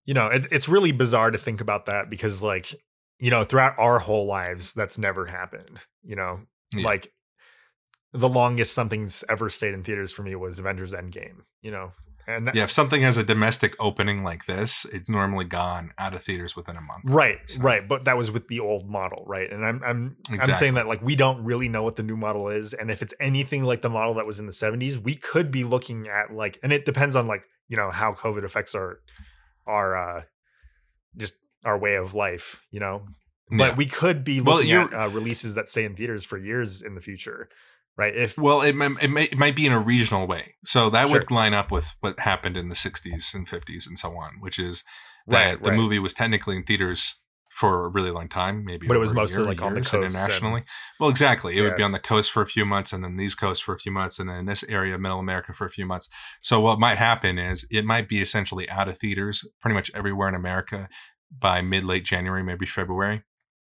you 0.05 0.15
know, 0.15 0.27
it, 0.29 0.47
it's 0.51 0.69
really 0.69 0.93
bizarre 0.93 1.31
to 1.31 1.39
think 1.39 1.61
about 1.61 1.87
that 1.87 2.11
because 2.11 2.43
like 2.43 2.75
you 3.21 3.31
know, 3.31 3.45
throughout 3.45 3.79
our 3.79 4.01
whole 4.01 4.27
lives, 4.27 4.75
that's 4.75 4.99
never 4.99 5.27
happened. 5.27 5.79
You 6.03 6.17
know, 6.17 6.41
Yeah. 6.75 6.85
like 6.85 7.13
the 8.13 8.29
longest 8.29 8.75
something's 8.75 9.25
ever 9.29 9.49
stayed 9.51 9.75
in 9.75 9.83
theaters 9.83 10.13
for 10.13 10.23
me 10.23 10.35
was 10.35 10.59
Avengers 10.59 10.93
Endgame. 10.93 11.43
You 11.63 11.71
know, 11.71 11.93
and 12.27 12.47
that, 12.47 12.55
yeah, 12.55 12.65
if 12.65 12.71
something 12.71 13.03
has 13.03 13.17
a 13.17 13.23
domestic 13.25 13.75
opening 13.81 14.23
like 14.25 14.47
this, 14.47 14.85
it's 14.93 15.09
normally 15.09 15.45
gone 15.45 15.93
out 15.99 16.15
of 16.15 16.23
theaters 16.23 16.55
within 16.57 16.77
a 16.77 16.81
month. 16.81 17.05
Right, 17.07 17.39
So- 17.47 17.61
right, 17.61 17.87
but 17.87 18.05
that 18.05 18.17
was 18.17 18.31
with 18.31 18.49
the 18.49 18.61
old 18.61 18.89
model, 18.89 19.25
right? 19.27 19.51
And 19.51 19.65
I'm 19.65 19.83
I'm 19.85 20.17
I'm 20.31 20.53
saying 20.53 20.75
that 20.75 20.87
like 20.87 21.01
we 21.03 21.17
don't 21.17 21.45
really 21.45 21.69
know 21.69 21.83
what 21.83 21.97
the 21.97 22.03
new 22.03 22.17
model 22.17 22.49
is, 22.49 22.73
and 22.75 22.91
if 22.91 23.01
it's 23.03 23.15
anything 23.21 23.65
like 23.65 23.83
the 23.83 23.91
model 23.91 24.15
that 24.15 24.27
was 24.27 24.39
in 24.39 24.47
the 24.47 24.53
70s, 24.53 24.99
we 25.03 25.15
could 25.15 25.51
be 25.51 25.65
looking 25.65 26.09
at 26.09 26.35
like, 26.35 26.59
and 26.63 26.73
it 26.73 26.85
depends 26.85 27.17
on 27.17 27.27
like 27.27 27.45
you 27.69 27.77
know 27.77 27.91
how 27.91 28.13
COVID 28.13 28.45
affects 28.45 28.75
our 28.75 29.01
our 29.67 29.97
uh 29.97 30.23
just 31.17 31.35
our 31.65 31.79
way 31.79 31.95
of 31.97 32.15
life, 32.15 32.63
you 32.71 32.81
know. 32.81 33.07
But 33.51 33.77
we 33.77 33.87
could 33.87 34.25
be 34.25 34.41
Well, 34.41 34.57
looking 34.57 34.71
you're- 34.71 34.85
at 34.87 34.95
uh, 34.95 35.09
releases 35.09 35.55
that 35.55 35.69
stay 35.69 35.85
in 35.85 35.95
theaters 35.95 36.25
for 36.25 36.39
years 36.39 36.83
in 36.83 36.95
the 36.95 37.01
future, 37.01 37.49
right? 37.97 38.15
If 38.17 38.37
Well, 38.39 38.63
it, 38.63 38.71
it, 38.71 39.09
may, 39.11 39.25
it 39.25 39.39
might 39.39 39.55
be 39.55 39.67
in 39.67 39.73
a 39.73 39.79
regional 39.79 40.27
way. 40.27 40.55
So 40.65 40.91
that 40.91 41.11
would 41.11 41.31
line 41.31 41.55
up 41.55 41.71
with 41.71 41.95
what 42.01 42.19
happened 42.21 42.57
in 42.57 42.69
the 42.69 42.75
60s 42.75 43.35
and 43.35 43.47
50s 43.49 43.87
and 43.87 43.99
so 43.99 44.17
on, 44.17 44.41
which 44.41 44.59
is 44.59 44.83
that 45.29 45.51
right, 45.51 45.63
the 45.63 45.71
right. 45.71 45.77
movie 45.77 45.99
was 45.99 46.15
technically 46.15 46.57
in 46.57 46.65
theaters 46.65 47.17
for 47.55 47.87
a 47.87 47.89
really 47.89 48.11
long 48.11 48.29
time, 48.29 48.65
maybe. 48.65 48.89
But 48.89 48.97
it 48.97 49.01
was 49.01 49.13
mostly, 49.13 49.37
year, 49.39 49.47
like, 49.47 49.63
on 49.63 49.75
the 49.75 49.79
years 49.79 49.91
coasts 49.91 50.15
and- 50.17 50.43
Well, 50.99 51.09
exactly. 51.09 51.57
It 51.57 51.63
would 51.63 51.77
be 51.77 51.83
on 51.85 51.93
the 51.93 52.01
coast 52.01 52.33
for 52.33 52.43
a 52.43 52.47
few 52.47 52.65
months 52.65 52.93
and 52.93 53.05
then 53.05 53.17
these 53.17 53.37
coasts 53.37 53.63
for 53.63 53.73
a 53.75 53.79
few 53.79 53.93
months 53.93 54.19
and 54.19 54.29
then 54.29 54.47
this 54.47 54.65
area, 54.65 54.97
of 54.97 55.01
middle 55.01 55.21
America 55.21 55.53
for 55.53 55.65
a 55.65 55.71
few 55.71 55.87
months. 55.87 56.09
So 56.43 56.59
what 56.61 56.81
might 56.81 56.99
happen 56.99 57.39
is 57.39 57.65
it 57.71 57.85
might 57.85 58.09
be 58.09 58.21
essentially 58.21 58.69
out 58.69 58.89
of 58.89 58.99
theaters 58.99 59.47
pretty 59.61 59.75
much 59.75 59.91
everywhere 59.95 60.29
in 60.29 60.35
America 60.35 60.89
by 61.39 61.63
mid 61.63 61.85
late 61.85 62.05
January, 62.05 62.43
maybe 62.43 62.67
February, 62.67 63.23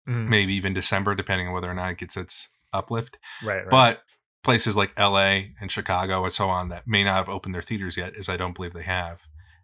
Mhm, 0.06 0.28
maybe 0.28 0.52
even 0.52 0.74
December, 0.74 1.14
depending 1.14 1.48
on 1.48 1.54
whether 1.54 1.70
or 1.70 1.74
not 1.74 1.92
it 1.92 1.98
gets 1.98 2.16
its 2.16 2.48
uplift. 2.74 3.16
right, 3.42 3.56
right. 3.60 3.70
But 3.70 4.02
places 4.44 4.76
like 4.76 4.92
LA 4.98 5.54
and 5.60 5.72
Chicago 5.72 6.24
and 6.24 6.32
so 6.32 6.48
on 6.50 6.68
that 6.68 6.86
may 6.86 7.04
not 7.04 7.16
have 7.16 7.28
opened 7.30 7.54
their 7.54 7.62
theaters 7.62 7.96
yet, 7.96 8.14
as 8.16 8.28
I 8.28 8.36
don't 8.36 8.54
believe 8.54 8.74
they 8.74 8.82
have, 8.82 9.22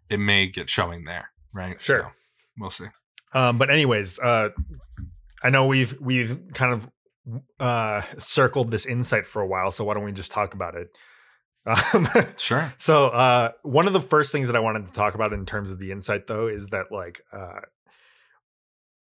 it 0.09 0.17
may 0.19 0.47
get 0.47 0.69
showing 0.69 1.03
there, 1.05 1.29
right? 1.53 1.79
Sure. 1.81 1.99
So 2.01 2.11
we'll 2.57 2.71
see. 2.71 2.87
Um, 3.35 3.57
but 3.59 3.69
anyways, 3.69 4.17
uh, 4.19 4.49
I 5.43 5.49
know 5.51 5.67
we've 5.67 5.95
we've 6.01 6.39
kind 6.53 6.73
of 6.73 6.89
uh, 7.59 8.01
circled 8.17 8.71
this 8.71 8.85
insight 8.85 9.27
for 9.27 9.41
a 9.41 9.47
while, 9.47 9.69
so 9.71 9.83
why 9.83 9.93
don't 9.93 10.05
we 10.05 10.11
just 10.11 10.31
talk 10.31 10.53
about 10.55 10.75
it? 10.75 10.87
Um, 11.67 12.07
Sure. 12.37 12.71
so 12.77 13.07
uh, 13.07 13.49
one 13.63 13.87
of 13.87 13.93
the 13.93 13.99
first 13.99 14.31
things 14.31 14.45
that 14.45 14.55
I 14.55 14.59
wanted 14.59 14.85
to 14.85 14.93
talk 14.93 15.15
about 15.15 15.33
in 15.33 15.47
terms 15.47 15.71
of 15.71 15.79
the 15.79 15.91
insight, 15.91 16.27
though, 16.27 16.45
is 16.47 16.69
that 16.69 16.91
like, 16.91 17.21
uh, 17.33 17.61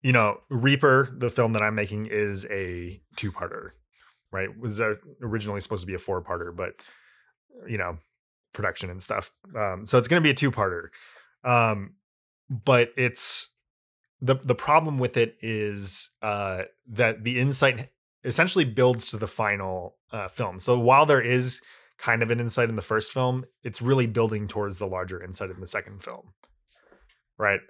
you 0.00 0.12
know, 0.12 0.38
Reaper, 0.48 1.12
the 1.12 1.28
film 1.28 1.54
that 1.54 1.62
I'm 1.62 1.74
making, 1.74 2.06
is 2.06 2.46
a 2.50 3.00
two-parter, 3.16 3.70
right? 4.30 4.48
It 4.50 4.60
was 4.60 4.80
uh, 4.80 4.94
originally 5.20 5.60
supposed 5.60 5.80
to 5.82 5.88
be 5.88 5.94
a 5.94 5.98
four-parter, 5.98 6.54
but 6.54 6.74
you 7.66 7.78
know, 7.78 7.98
production 8.52 8.90
and 8.90 9.02
stuff. 9.02 9.32
Um, 9.56 9.84
so 9.84 9.98
it's 9.98 10.06
going 10.06 10.22
to 10.22 10.24
be 10.24 10.30
a 10.30 10.34
two-parter. 10.34 10.90
Um, 11.42 11.94
but 12.48 12.90
it's 12.96 13.48
the 14.23 14.36
the 14.36 14.55
problem 14.55 14.99
with 14.99 15.16
it 15.16 15.36
is 15.43 16.11
uh, 16.23 16.62
that 16.86 17.24
the 17.24 17.39
insight 17.39 17.90
essentially 18.24 18.65
builds 18.65 19.11
to 19.11 19.16
the 19.16 19.27
final 19.27 19.97
uh, 20.12 20.28
film. 20.28 20.61
So 20.61 20.78
while 20.78 21.05
there 21.05 21.20
is 21.20 21.61
kind 21.99 22.23
of 22.23 22.31
an 22.31 22.39
insight 22.39 22.69
in 22.69 22.77
the 22.77 22.82
first 22.82 23.12
film, 23.12 23.44
it's 23.65 23.82
really 23.82 24.07
building 24.07 24.47
towards 24.47 24.78
the 24.78 24.86
larger 24.86 25.23
insight 25.23 25.51
in 25.51 25.61
the 25.61 25.66
second 25.66 26.03
film, 26.03 26.32
right? 27.36 27.61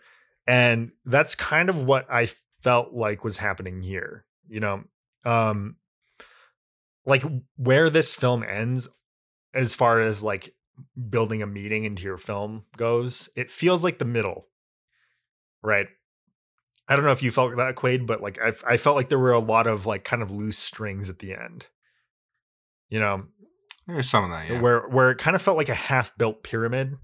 And 0.47 0.93
that's 1.07 1.35
kind 1.35 1.71
of 1.71 1.83
what 1.85 2.11
I 2.11 2.29
felt 2.63 2.93
like 2.93 3.25
was 3.25 3.39
happening 3.39 3.83
here. 3.83 4.27
You 4.47 4.61
know, 4.61 4.85
um, 5.25 5.77
like 7.07 7.25
where 7.57 7.89
this 7.89 8.15
film 8.15 8.43
ends, 8.43 8.89
as 9.55 9.75
far 9.75 10.01
as 10.01 10.23
like 10.23 10.55
building 11.09 11.43
a 11.43 11.47
meeting 11.47 11.85
into 11.85 12.03
your 12.03 12.19
film 12.19 12.65
goes, 12.77 13.31
it 13.37 13.51
feels 13.51 13.83
like 13.83 13.99
the 13.99 14.05
middle, 14.05 14.49
right? 15.63 15.87
I 16.93 16.97
don't 16.97 17.05
know 17.05 17.13
if 17.13 17.23
you 17.23 17.31
felt 17.31 17.57
that, 17.57 17.75
Quaid, 17.77 18.07
but 18.07 18.21
like 18.21 18.39
I, 18.41 18.53
I 18.67 18.77
felt 18.77 18.97
like 18.97 19.09
there 19.09 19.19
were 19.19 19.33
a 19.33 19.39
lot 19.39 19.67
of 19.67 19.87
like 19.87 20.05
kind 20.05 20.23
of 20.23 20.31
loose 20.31 20.59
strings 20.59 21.09
at 21.11 21.19
the 21.21 21.33
end. 21.35 21.69
You 22.89 23.01
know, 23.01 23.25
There's 23.87 24.09
some 24.11 24.25
of 24.25 24.31
that, 24.31 24.49
yeah. 24.51 24.61
where 24.61 24.83
where 24.89 25.11
it 25.11 25.19
kind 25.19 25.35
of 25.35 25.43
felt 25.43 25.57
like 25.57 25.69
a 25.71 25.75
half 25.75 26.17
built 26.19 26.43
pyramid. 26.43 26.97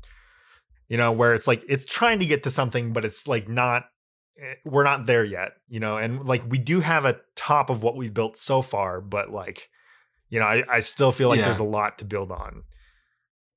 You 0.88 0.96
know, 0.96 1.12
where 1.12 1.34
it's 1.34 1.46
like 1.46 1.62
it's 1.68 1.84
trying 1.84 2.18
to 2.20 2.26
get 2.26 2.42
to 2.44 2.50
something, 2.50 2.92
but 2.92 3.04
it's 3.04 3.26
like 3.28 3.48
not. 3.48 3.84
eh, 4.40 4.54
We're 4.64 4.84
not 4.84 5.06
there 5.06 5.24
yet, 5.24 5.52
you 5.68 5.80
know, 5.80 5.98
and 5.98 6.24
like 6.26 6.44
we 6.48 6.58
do 6.58 6.80
have 6.80 7.04
a 7.04 7.20
top 7.36 7.70
of 7.70 7.82
what 7.82 7.96
we've 7.96 8.14
built 8.14 8.36
so 8.36 8.62
far, 8.62 9.00
but 9.00 9.30
like, 9.30 9.68
you 10.30 10.38
know, 10.38 10.46
I, 10.46 10.64
I 10.68 10.80
still 10.80 11.12
feel 11.12 11.28
like 11.28 11.38
Yeah. 11.38 11.46
there's 11.46 11.58
a 11.58 11.64
lot 11.64 11.98
to 11.98 12.04
build 12.04 12.30
on. 12.32 12.62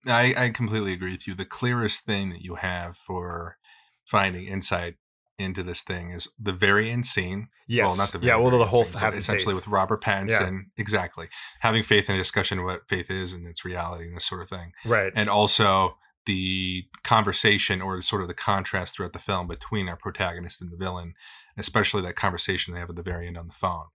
I, 0.08 0.34
I 0.36 0.50
completely 0.50 0.94
agree 0.94 1.12
with 1.12 1.28
you. 1.28 1.36
The 1.36 1.46
clearest 1.46 2.06
thing 2.06 2.30
that 2.32 2.42
you 2.42 2.56
have 2.56 2.98
for 2.98 3.58
finding 4.04 4.46
insight 4.46 4.96
into 5.42 5.64
this 5.64 5.82
thing 5.82 6.12
is 6.12 6.30
the 6.40 6.54
very 6.54 6.90
end 6.90 7.06
scene. 7.06 7.50
Yes, 7.68 7.90
Well, 7.90 7.98
not 7.98 8.12
the 8.12 8.20
yeah. 8.26 8.36
Well, 8.38 8.50
very 8.50 8.60
the 8.64 8.70
whole 8.70 8.86
scene, 8.86 9.00
having 9.00 9.20
essentially 9.20 9.54
faith. 9.56 9.66
with 9.66 9.72
Robert 9.72 10.04
Pattinson. 10.04 10.66
Exactly. 10.78 11.28
Having 11.62 11.84
faith 11.84 12.10
in 12.10 12.16
a 12.16 12.18
discussion 12.20 12.60
of 12.60 12.66
what 12.66 12.88
faith 12.88 13.10
is 13.12 13.34
and 13.34 13.48
its 13.48 13.66
reality 13.66 14.06
and 14.06 14.16
this 14.16 14.26
sort 14.26 14.42
of 14.42 14.50
thing. 14.50 14.72
right, 14.86 15.12
and 15.16 15.30
also 15.30 15.98
the 16.28 16.86
conversation 17.04 17.82
or 17.82 18.00
sort 18.02 18.22
of 18.22 18.28
the 18.28 18.34
contrast 18.34 18.96
throughout 18.96 19.12
the 19.14 19.20
film 19.20 19.48
between 19.48 19.90
our 19.90 19.96
protagonist 19.96 20.62
and 20.62 20.72
the 20.72 20.78
villain, 20.78 21.14
especially 21.58 22.02
that 22.04 22.16
conversation 22.16 22.74
they 22.74 22.80
have 22.80 22.90
at 22.92 22.96
the 22.96 23.02
very 23.02 23.26
end 23.28 23.38
on 23.38 23.48
the 23.48 23.54
phone, 23.54 23.86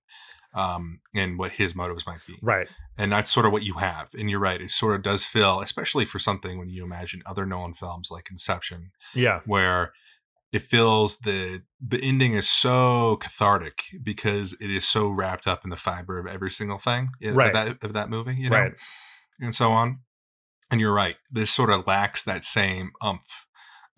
um, 0.54 1.00
and 1.14 1.38
what 1.38 1.52
his 1.52 1.74
motives 1.76 2.04
might 2.06 2.18
be. 2.26 2.34
right, 2.42 2.68
And 2.98 3.12
that's 3.12 3.32
sort 3.32 3.46
of 3.46 3.52
what 3.52 3.62
you 3.62 3.74
have. 3.74 4.08
And 4.14 4.28
you're 4.30 4.40
right; 4.40 4.60
it 4.60 4.70
sort 4.70 4.96
of 4.96 5.02
does 5.02 5.22
feel, 5.24 5.60
especially 5.60 6.04
for 6.04 6.18
something 6.18 6.58
when 6.58 6.68
you 6.68 6.82
imagine 6.84 7.22
other 7.26 7.46
Nolan 7.46 7.74
films 7.74 8.08
like 8.10 8.28
Inception, 8.30 8.90
yeah, 9.14 9.40
where 9.46 9.92
it 10.56 10.62
feels 10.62 11.18
the 11.18 11.62
the 11.86 12.00
ending 12.02 12.32
is 12.32 12.48
so 12.48 13.16
cathartic 13.16 13.82
because 14.02 14.54
it 14.54 14.70
is 14.70 14.88
so 14.88 15.06
wrapped 15.08 15.46
up 15.46 15.64
in 15.64 15.70
the 15.70 15.76
fiber 15.76 16.18
of 16.18 16.26
every 16.26 16.50
single 16.50 16.78
thing 16.78 17.10
of 17.48 17.52
that 17.52 17.84
of 17.84 17.92
that 17.92 18.08
movie, 18.08 18.34
you 18.34 18.48
know 18.48 18.56
right, 18.56 18.72
and 19.38 19.54
so 19.54 19.70
on. 19.70 20.00
And 20.70 20.80
you're 20.80 20.94
right. 20.94 21.16
This 21.30 21.52
sort 21.52 21.70
of 21.70 21.86
lacks 21.86 22.24
that 22.24 22.44
same 22.44 22.90
umph 23.00 23.46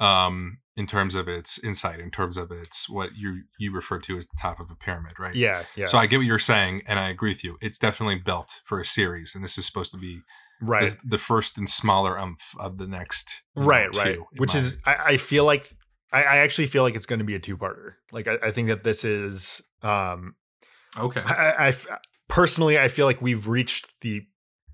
um, 0.00 0.58
in 0.76 0.86
terms 0.86 1.14
of 1.14 1.28
its 1.28 1.62
insight, 1.62 2.00
in 2.00 2.10
terms 2.10 2.36
of 2.36 2.50
its 2.50 2.88
what 2.88 3.10
you 3.16 3.44
you 3.58 3.72
refer 3.72 4.00
to 4.00 4.18
as 4.18 4.26
the 4.26 4.36
top 4.40 4.58
of 4.58 4.68
a 4.68 4.74
pyramid, 4.74 5.20
right? 5.20 5.36
yeah, 5.36 5.62
yeah, 5.76 5.86
So 5.86 5.96
I 5.96 6.06
get 6.06 6.16
what 6.16 6.26
you're 6.26 6.40
saying, 6.40 6.82
and 6.88 6.98
I 6.98 7.08
agree 7.08 7.30
with 7.30 7.44
you. 7.44 7.56
It's 7.60 7.78
definitely 7.78 8.16
built 8.16 8.62
for 8.64 8.80
a 8.80 8.84
series, 8.84 9.36
and 9.36 9.44
this 9.44 9.56
is 9.56 9.64
supposed 9.64 9.92
to 9.92 9.98
be 9.98 10.22
right. 10.60 10.90
the, 10.90 10.98
the 11.04 11.18
first 11.18 11.56
and 11.56 11.70
smaller 11.70 12.18
umph 12.18 12.54
of 12.58 12.78
the 12.78 12.88
next. 12.88 13.42
you 13.54 13.62
know, 13.62 13.68
right 13.68 13.96
right 13.96 14.18
which 14.36 14.56
is. 14.56 14.76
I, 14.84 14.96
I 15.12 15.16
feel 15.16 15.44
like 15.44 15.77
I, 16.12 16.22
I 16.22 16.36
actually 16.38 16.66
feel 16.68 16.82
like 16.82 16.94
it's 16.96 17.06
going 17.06 17.18
to 17.18 17.24
be 17.24 17.34
a 17.34 17.38
two-parter 17.38 17.94
like 18.12 18.26
I, 18.28 18.38
I 18.44 18.50
think 18.50 18.68
that 18.68 18.84
this 18.84 19.04
is 19.04 19.62
um 19.82 20.34
okay. 20.98 21.22
I 21.24 21.72
personally 22.28 22.78
i 22.78 22.88
feel 22.88 23.06
like 23.06 23.22
we've 23.22 23.48
reached 23.48 23.88
the 24.02 24.22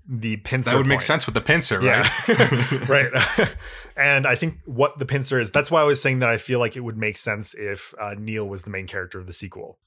the 0.07 0.35
pincer 0.37 0.71
That 0.71 0.77
would 0.77 0.87
make 0.87 1.01
sense 1.01 1.25
with 1.25 1.33
the 1.35 1.41
pincer, 1.41 1.81
yeah 1.81 2.07
right? 2.27 2.89
right 3.15 3.55
and 3.95 4.27
i 4.27 4.35
think 4.35 4.59
what 4.65 4.99
the 4.99 5.05
pincer 5.05 5.39
is 5.39 5.51
that's 5.51 5.71
why 5.71 5.81
i 5.81 5.83
was 5.85 6.01
saying 6.01 6.19
that 6.19 6.29
i 6.29 6.37
feel 6.37 6.59
like 6.59 6.75
it 6.75 6.81
would 6.81 6.97
make 6.97 7.17
sense 7.17 7.53
if 7.55 7.93
uh, 7.99 8.13
neil 8.17 8.47
was 8.47 8.63
the 8.63 8.69
main 8.69 8.87
character 8.87 9.19
of 9.19 9.25
the 9.25 9.33
sequel 9.33 9.79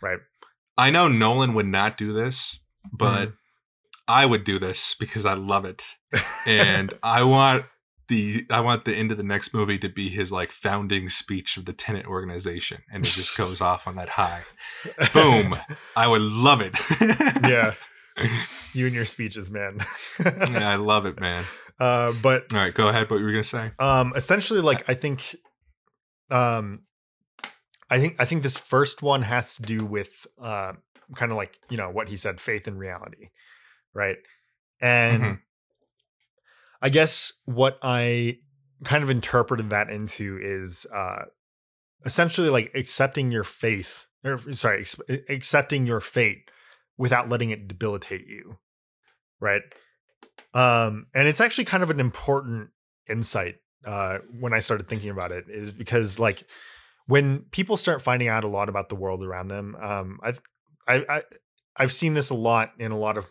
right 0.00 0.18
I 0.78 0.90
know 0.90 1.08
Nolan 1.08 1.54
would 1.54 1.66
not 1.66 1.96
do 1.96 2.12
this, 2.12 2.58
but 2.92 3.28
Mhm. 3.30 3.36
I 4.08 4.26
would 4.26 4.44
do 4.44 4.58
this 4.58 4.94
because 4.98 5.24
I 5.24 5.32
love 5.32 5.64
it. 5.64 5.84
and 6.46 6.92
I 7.02 7.22
want 7.22 7.64
the 8.08 8.46
I 8.50 8.60
want 8.60 8.84
the 8.84 8.94
end 8.94 9.10
of 9.10 9.16
the 9.16 9.22
next 9.24 9.52
movie 9.54 9.78
to 9.78 9.88
be 9.88 10.08
his 10.08 10.30
like 10.32 10.52
founding 10.52 11.08
speech 11.08 11.56
of 11.56 11.64
the 11.64 11.72
Tenet 11.72 12.06
organization, 12.06 12.82
and 12.92 13.04
it 13.04 13.08
just 13.08 13.36
goes 13.36 13.60
off 13.60 13.86
on 13.88 13.96
that 13.96 14.10
high. 14.10 14.42
Boom! 15.12 15.56
I 15.96 16.06
would 16.06 16.22
love 16.22 16.60
it. 16.60 16.74
yeah 17.42 17.74
you 18.72 18.86
and 18.86 18.94
your 18.94 19.04
speeches, 19.04 19.50
man. 19.50 19.78
yeah, 20.50 20.70
I 20.70 20.76
love 20.76 21.04
it, 21.06 21.20
man. 21.20 21.44
Uh, 21.78 22.12
but 22.22 22.44
All 22.52 22.58
right, 22.58 22.72
go 22.74 22.88
ahead. 22.88 23.10
What 23.10 23.16
were 23.16 23.18
you 23.20 23.24
were 23.26 23.32
gonna 23.32 23.44
say? 23.44 23.70
um, 23.78 24.12
essentially, 24.16 24.60
like 24.60 24.88
I 24.88 24.94
think, 24.94 25.36
um, 26.30 26.80
I 27.90 27.98
think 28.00 28.16
I 28.18 28.24
think 28.24 28.42
this 28.42 28.56
first 28.56 29.02
one 29.02 29.22
has 29.22 29.56
to 29.56 29.62
do 29.62 29.84
with 29.84 30.26
uh, 30.40 30.72
kind 31.14 31.30
of 31.30 31.36
like 31.36 31.58
you 31.70 31.76
know 31.76 31.90
what 31.90 32.08
he 32.08 32.16
said, 32.16 32.40
faith 32.40 32.66
in 32.66 32.78
reality, 32.78 33.28
right? 33.94 34.16
And 34.80 35.22
Mhm. 35.22 35.40
I 36.82 36.88
guess 36.88 37.32
what 37.44 37.78
I 37.82 38.38
kind 38.84 39.02
of 39.02 39.10
interpreted 39.10 39.70
that 39.70 39.90
into 39.90 40.38
is 40.40 40.86
uh, 40.94 41.24
essentially 42.04 42.48
like 42.48 42.70
accepting 42.74 43.30
your 43.30 43.44
faith, 43.44 44.06
or 44.24 44.38
sorry, 44.52 44.80
ex- 44.80 45.00
accepting 45.28 45.86
your 45.86 46.00
fate 46.00 46.50
without 46.98 47.28
letting 47.28 47.50
it 47.50 47.68
debilitate 47.68 48.26
you, 48.26 48.58
right? 49.40 49.62
Um, 50.54 51.06
and 51.14 51.28
it's 51.28 51.40
actually 51.40 51.64
kind 51.64 51.82
of 51.82 51.90
an 51.90 52.00
important 52.00 52.70
insight 53.08 53.56
uh, 53.84 54.18
when 54.40 54.52
I 54.52 54.60
started 54.60 54.88
thinking 54.88 55.10
about 55.10 55.32
it, 55.32 55.44
is 55.48 55.72
because 55.72 56.18
like 56.18 56.44
when 57.06 57.40
people 57.50 57.76
start 57.76 58.02
finding 58.02 58.28
out 58.28 58.44
a 58.44 58.48
lot 58.48 58.68
about 58.68 58.88
the 58.88 58.96
world 58.96 59.22
around 59.22 59.48
them, 59.48 59.76
um, 59.80 60.18
I've 60.22 60.40
I, 60.88 61.04
I 61.08 61.22
I've 61.76 61.92
seen 61.92 62.14
this 62.14 62.30
a 62.30 62.34
lot 62.34 62.72
in 62.78 62.92
a 62.92 62.98
lot 62.98 63.18
of 63.18 63.30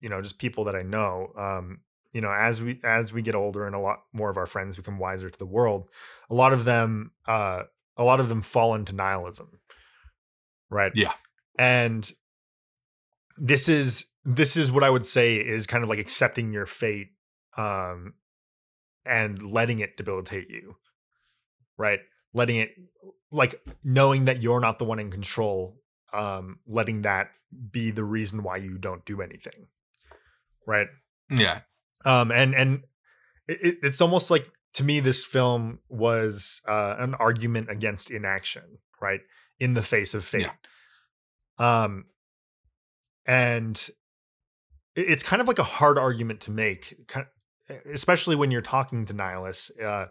you 0.00 0.08
know 0.08 0.20
just 0.22 0.38
people 0.38 0.64
that 0.64 0.76
I 0.76 0.82
know. 0.82 1.32
Um, 1.36 1.80
you 2.12 2.20
know, 2.20 2.32
as 2.32 2.60
we 2.62 2.80
as 2.84 3.12
we 3.12 3.22
get 3.22 3.34
older 3.34 3.66
and 3.66 3.74
a 3.74 3.78
lot 3.78 4.00
more 4.12 4.30
of 4.30 4.36
our 4.36 4.46
friends 4.46 4.76
become 4.76 4.98
wiser 4.98 5.30
to 5.30 5.38
the 5.38 5.46
world, 5.46 5.88
a 6.28 6.34
lot 6.34 6.52
of 6.52 6.64
them 6.64 7.12
uh, 7.26 7.62
a 7.96 8.04
lot 8.04 8.20
of 8.20 8.28
them 8.28 8.42
fall 8.42 8.74
into 8.74 8.94
nihilism, 8.94 9.60
right? 10.70 10.92
Yeah. 10.94 11.12
and 11.58 12.10
this 13.36 13.68
is 13.68 14.06
this 14.24 14.56
is 14.56 14.70
what 14.70 14.84
I 14.84 14.90
would 14.90 15.06
say 15.06 15.36
is 15.36 15.66
kind 15.66 15.82
of 15.82 15.88
like 15.88 15.98
accepting 15.98 16.52
your 16.52 16.66
fate 16.66 17.08
um 17.56 18.14
and 19.04 19.42
letting 19.42 19.80
it 19.80 19.96
debilitate 19.96 20.50
you. 20.50 20.76
Right? 21.78 22.00
Letting 22.34 22.56
it 22.56 22.70
like 23.32 23.62
knowing 23.82 24.26
that 24.26 24.42
you're 24.42 24.60
not 24.60 24.78
the 24.78 24.84
one 24.84 24.98
in 24.98 25.10
control, 25.10 25.80
um 26.12 26.58
letting 26.66 27.02
that 27.02 27.30
be 27.70 27.90
the 27.90 28.04
reason 28.04 28.42
why 28.42 28.58
you 28.58 28.78
don't 28.78 29.04
do 29.04 29.22
anything. 29.22 29.68
Right? 30.66 30.88
Yeah, 31.30 31.60
um 32.04 32.30
and 32.30 32.54
and 32.54 32.82
it, 33.48 33.78
it's 33.82 34.00
almost 34.00 34.30
like 34.30 34.50
to 34.74 34.84
me 34.84 35.00
this 35.00 35.24
film 35.24 35.78
was 35.88 36.60
uh 36.68 36.96
an 36.98 37.14
argument 37.14 37.68
against 37.70 38.10
inaction 38.10 38.78
right 39.00 39.20
in 39.58 39.74
the 39.74 39.82
face 39.82 40.14
of 40.14 40.24
fate 40.24 40.48
um 41.58 42.04
and 43.26 43.90
it's 44.96 45.22
kind 45.22 45.40
of 45.40 45.48
like 45.48 45.58
a 45.58 45.64
hard 45.64 45.98
argument 45.98 46.40
to 46.40 46.50
make 46.50 46.96
especially 47.92 48.36
when 48.36 48.50
you're 48.50 48.62
talking 48.62 49.04
to 49.04 49.12
nihilists 49.12 49.70
uh 49.80 50.06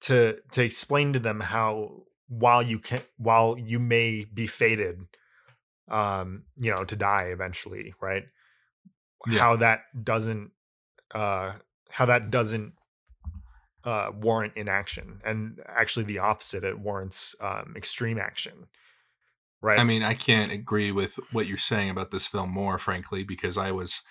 to 0.00 0.38
to 0.52 0.62
explain 0.62 1.12
to 1.12 1.18
them 1.18 1.40
how 1.40 2.02
while 2.28 2.62
you 2.62 2.78
can 2.78 3.00
while 3.18 3.56
you 3.58 3.78
may 3.78 4.24
be 4.24 4.46
fated 4.46 4.98
um 5.88 6.42
you 6.56 6.70
know 6.74 6.84
to 6.84 6.96
die 6.96 7.24
eventually 7.32 7.94
right 8.00 8.24
Yeah. 9.28 9.38
how 9.38 9.56
that 9.56 9.80
doesn't 10.02 10.50
uh 11.14 11.52
how 11.90 12.06
that 12.06 12.30
doesn't 12.30 12.72
uh 13.84 14.10
warrant 14.20 14.52
inaction 14.56 15.20
and 15.24 15.60
actually 15.68 16.04
the 16.04 16.18
opposite 16.18 16.64
it 16.64 16.78
warrants 16.78 17.34
um 17.40 17.74
extreme 17.76 18.18
action 18.18 18.66
right 19.60 19.78
I 19.78 19.84
mean, 19.84 20.02
I 20.02 20.14
can't 20.14 20.52
agree 20.52 20.92
with 20.92 21.18
what 21.32 21.46
you're 21.46 21.58
saying 21.58 21.90
about 21.90 22.10
this 22.10 22.26
film 22.26 22.50
more, 22.50 22.78
frankly, 22.78 23.24
because 23.24 23.56
I 23.56 23.72
was 23.72 24.02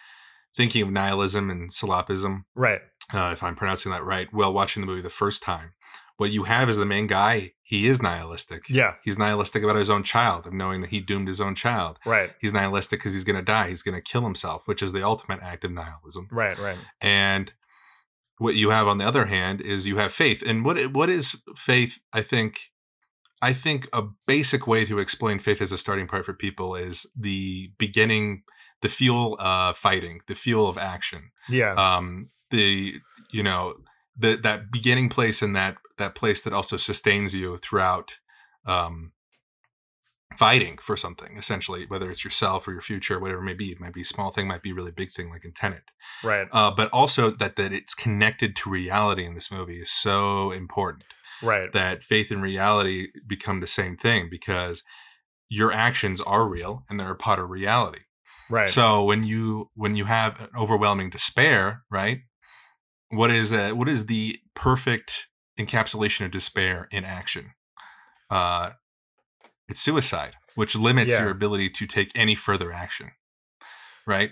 thinking 0.55 0.81
of 0.81 0.89
nihilism 0.89 1.49
and 1.49 1.69
solapism, 1.69 2.45
right 2.55 2.81
uh, 3.13 3.29
if 3.33 3.43
I'm 3.43 3.55
pronouncing 3.55 3.91
that 3.91 4.03
right, 4.03 4.27
while 4.33 4.53
watching 4.53 4.81
the 4.81 4.87
movie 4.87 5.01
the 5.01 5.09
first 5.09 5.43
time. 5.43 5.73
What 6.17 6.31
you 6.31 6.43
have 6.43 6.69
is 6.69 6.77
the 6.77 6.85
main 6.85 7.07
guy. 7.07 7.51
He 7.61 7.87
is 7.87 8.01
nihilistic. 8.01 8.63
yeah 8.69 8.93
He's 9.03 9.17
nihilistic 9.17 9.63
about 9.63 9.75
his 9.75 9.89
own 9.89 10.03
child, 10.03 10.45
of 10.47 10.53
knowing 10.53 10.81
that 10.81 10.91
he 10.91 11.01
doomed 11.01 11.27
his 11.27 11.41
own 11.41 11.55
child. 11.55 11.97
right 12.05 12.31
He's 12.39 12.53
nihilistic 12.53 12.99
because 12.99 13.13
he's 13.13 13.23
going 13.23 13.37
to 13.37 13.41
die. 13.41 13.69
He's 13.69 13.81
going 13.81 13.95
to 13.95 14.01
kill 14.01 14.21
himself, 14.21 14.63
which 14.67 14.81
is 14.83 14.91
the 14.91 15.03
ultimate 15.03 15.39
act 15.41 15.63
of 15.65 15.71
nihilism. 15.71 16.27
right 16.31 16.57
right 16.57 16.77
And 17.01 17.51
what 18.37 18.55
you 18.55 18.69
have 18.69 18.87
on 18.87 18.97
the 18.97 19.05
other 19.07 19.25
hand 19.25 19.61
is 19.61 19.87
you 19.87 19.97
have 19.97 20.13
faith. 20.13 20.43
And 20.45 20.63
what 20.65 20.93
what 20.93 21.09
is 21.09 21.41
faith? 21.55 21.99
I 22.13 22.21
think 22.21 22.71
I 23.41 23.53
think 23.53 23.87
a 23.93 24.03
basic 24.25 24.65
way 24.67 24.85
to 24.85 24.99
explain 24.99 25.39
faith 25.39 25.61
as 25.61 25.71
a 25.71 25.77
starting 25.77 26.07
point 26.07 26.25
for 26.25 26.33
people 26.33 26.75
is 26.75 27.05
the 27.19 27.71
beginning, 27.77 28.43
the 28.81 28.89
fuel 28.89 29.35
of 29.39 29.77
fighting, 29.77 30.19
the 30.27 30.35
fuel 30.35 30.67
of 30.69 30.77
action. 30.77 31.31
yeah 31.49 31.73
Um, 31.73 32.29
the 32.51 32.95
you 33.31 33.43
know 33.43 33.75
the 34.17 34.35
that 34.37 34.71
beginning 34.71 35.09
place 35.09 35.41
and 35.41 35.55
that 35.55 35.77
that 35.97 36.15
place 36.15 36.43
that 36.43 36.53
also 36.53 36.77
sustains 36.77 37.33
you 37.33 37.57
throughout 37.57 38.17
um, 38.65 39.11
fighting 40.37 40.77
for 40.81 40.97
something 40.97 41.37
essentially 41.37 41.85
whether 41.87 42.11
it's 42.11 42.25
yourself 42.25 42.67
or 42.67 42.71
your 42.71 42.81
future 42.81 43.19
whatever 43.19 43.41
it 43.41 43.45
may 43.45 43.53
be 43.53 43.71
it 43.71 43.79
might 43.79 43.93
be 43.93 44.01
a 44.01 44.05
small 44.05 44.31
thing 44.31 44.47
might 44.47 44.63
be 44.63 44.71
a 44.71 44.73
really 44.73 44.91
big 44.91 45.11
thing 45.11 45.29
like 45.29 45.45
in 45.45 45.53
Tenet 45.53 45.83
right 46.23 46.47
uh, 46.51 46.71
but 46.71 46.89
also 46.91 47.29
that 47.31 47.55
that 47.55 47.73
it's 47.73 47.93
connected 47.93 48.55
to 48.55 48.69
reality 48.69 49.25
in 49.25 49.33
this 49.33 49.51
movie 49.51 49.81
is 49.81 49.91
so 49.91 50.51
important. 50.51 51.03
right 51.41 51.71
That 51.73 52.03
faith 52.03 52.31
and 52.31 52.41
reality 52.41 53.07
become 53.27 53.59
the 53.59 53.67
same 53.67 53.97
thing 53.97 54.29
because 54.29 54.83
your 55.49 55.71
actions 55.71 56.21
are 56.21 56.47
real 56.47 56.83
and 56.89 56.99
they're 56.99 57.11
a 57.11 57.15
part 57.15 57.39
of 57.39 57.49
reality. 57.49 57.99
right 58.49 58.69
So 58.69 59.03
when 59.03 59.23
you 59.23 59.69
when 59.75 59.95
you 59.95 60.05
have 60.05 60.39
an 60.39 60.49
overwhelming 60.57 61.09
despair, 61.09 61.83
right? 61.91 62.19
What 63.09 63.31
is 63.31 63.49
that 63.49 63.77
what 63.77 63.89
is 63.89 64.05
the 64.05 64.39
perfect 64.53 65.27
encapsulation 65.57 66.25
of 66.25 66.31
despair 66.31 66.87
in 66.91 67.03
action? 67.05 67.53
Uh, 68.29 68.71
it's 69.67 69.81
suicide, 69.81 70.33
which 70.55 70.75
limits 70.75 71.11
Yeah. 71.13 71.21
your 71.23 71.31
ability 71.31 71.69
to 71.71 71.87
take 71.87 72.11
any 72.15 72.35
further 72.35 72.71
action, 72.71 73.11
right? 74.05 74.31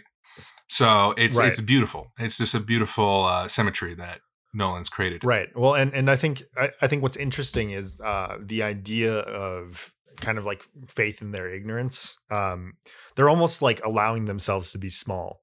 So 0.70 1.14
it's 1.18 1.38
Right. 1.38 1.50
it's 1.50 1.62
beautiful. 1.62 2.12
It's 2.18 2.38
just 2.38 2.54
a 2.54 2.60
beautiful 2.60 3.26
uh, 3.26 3.48
symmetry 3.48 3.94
that 3.96 4.22
Nolan's 4.56 4.90
created. 4.90 5.24
right 5.24 5.50
well 5.56 5.74
and 5.74 5.92
and 5.96 6.12
i 6.12 6.16
think 6.16 6.44
i, 6.56 6.70
I 6.80 6.88
think 6.88 7.02
what's 7.02 7.18
interesting 7.18 7.72
is 7.72 8.00
uh 8.00 8.38
the 8.40 8.62
idea 8.62 9.14
of 9.22 9.92
kind 10.22 10.38
of 10.38 10.46
like 10.46 10.64
faith 10.88 11.24
in 11.24 11.32
their 11.32 11.52
ignorance 11.52 12.18
um 12.30 12.74
they're 13.16 13.30
almost 13.30 13.64
like 13.64 13.82
allowing 13.84 14.26
themselves 14.26 14.72
to 14.74 14.78
be 14.78 14.90
small 14.92 15.42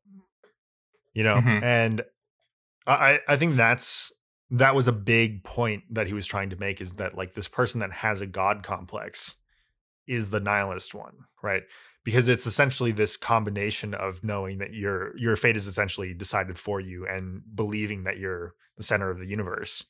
you 1.12 1.24
know 1.24 1.38
Mhm. 1.40 1.60
and 1.64 2.02
I- 2.86 3.20
i 3.26 3.36
think 3.36 3.56
that's 3.56 4.12
that 4.50 4.74
was 4.74 4.88
a 4.88 4.92
big 4.92 5.44
point 5.44 5.84
that 5.90 6.06
he 6.06 6.14
was 6.14 6.26
trying 6.26 6.50
to 6.50 6.56
make 6.56 6.80
is 6.80 6.94
that 6.94 7.16
like 7.16 7.34
this 7.34 7.48
person 7.48 7.80
that 7.80 7.92
has 7.92 8.20
a 8.20 8.26
god 8.26 8.62
complex 8.62 9.36
is 10.06 10.30
the 10.30 10.40
nihilist 10.40 10.94
one 10.94 11.14
right 11.42 11.62
because 12.04 12.28
it's 12.28 12.46
essentially 12.46 12.92
this 12.92 13.16
combination 13.16 13.94
of 13.94 14.24
knowing 14.24 14.58
that 14.58 14.72
your 14.72 15.16
your 15.16 15.36
fate 15.36 15.56
is 15.56 15.66
essentially 15.66 16.14
decided 16.14 16.58
for 16.58 16.80
you 16.80 17.06
and 17.06 17.42
believing 17.54 18.04
that 18.04 18.18
you're 18.18 18.54
the 18.76 18.82
center 18.82 19.10
of 19.10 19.18
the 19.18 19.26
universe 19.26 19.84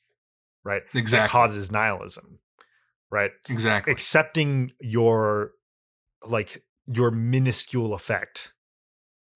right 0.65 0.83
that 0.93 0.99
Exactly. 0.99 1.31
causes 1.31 1.73
nihilism 1.73 2.39
right 3.11 3.31
Exactly. 3.49 3.93
accepting 3.93 4.73
your 4.81 5.53
like 6.27 6.63
your 6.87 7.11
minuscule 7.11 7.95
effect 7.95 8.53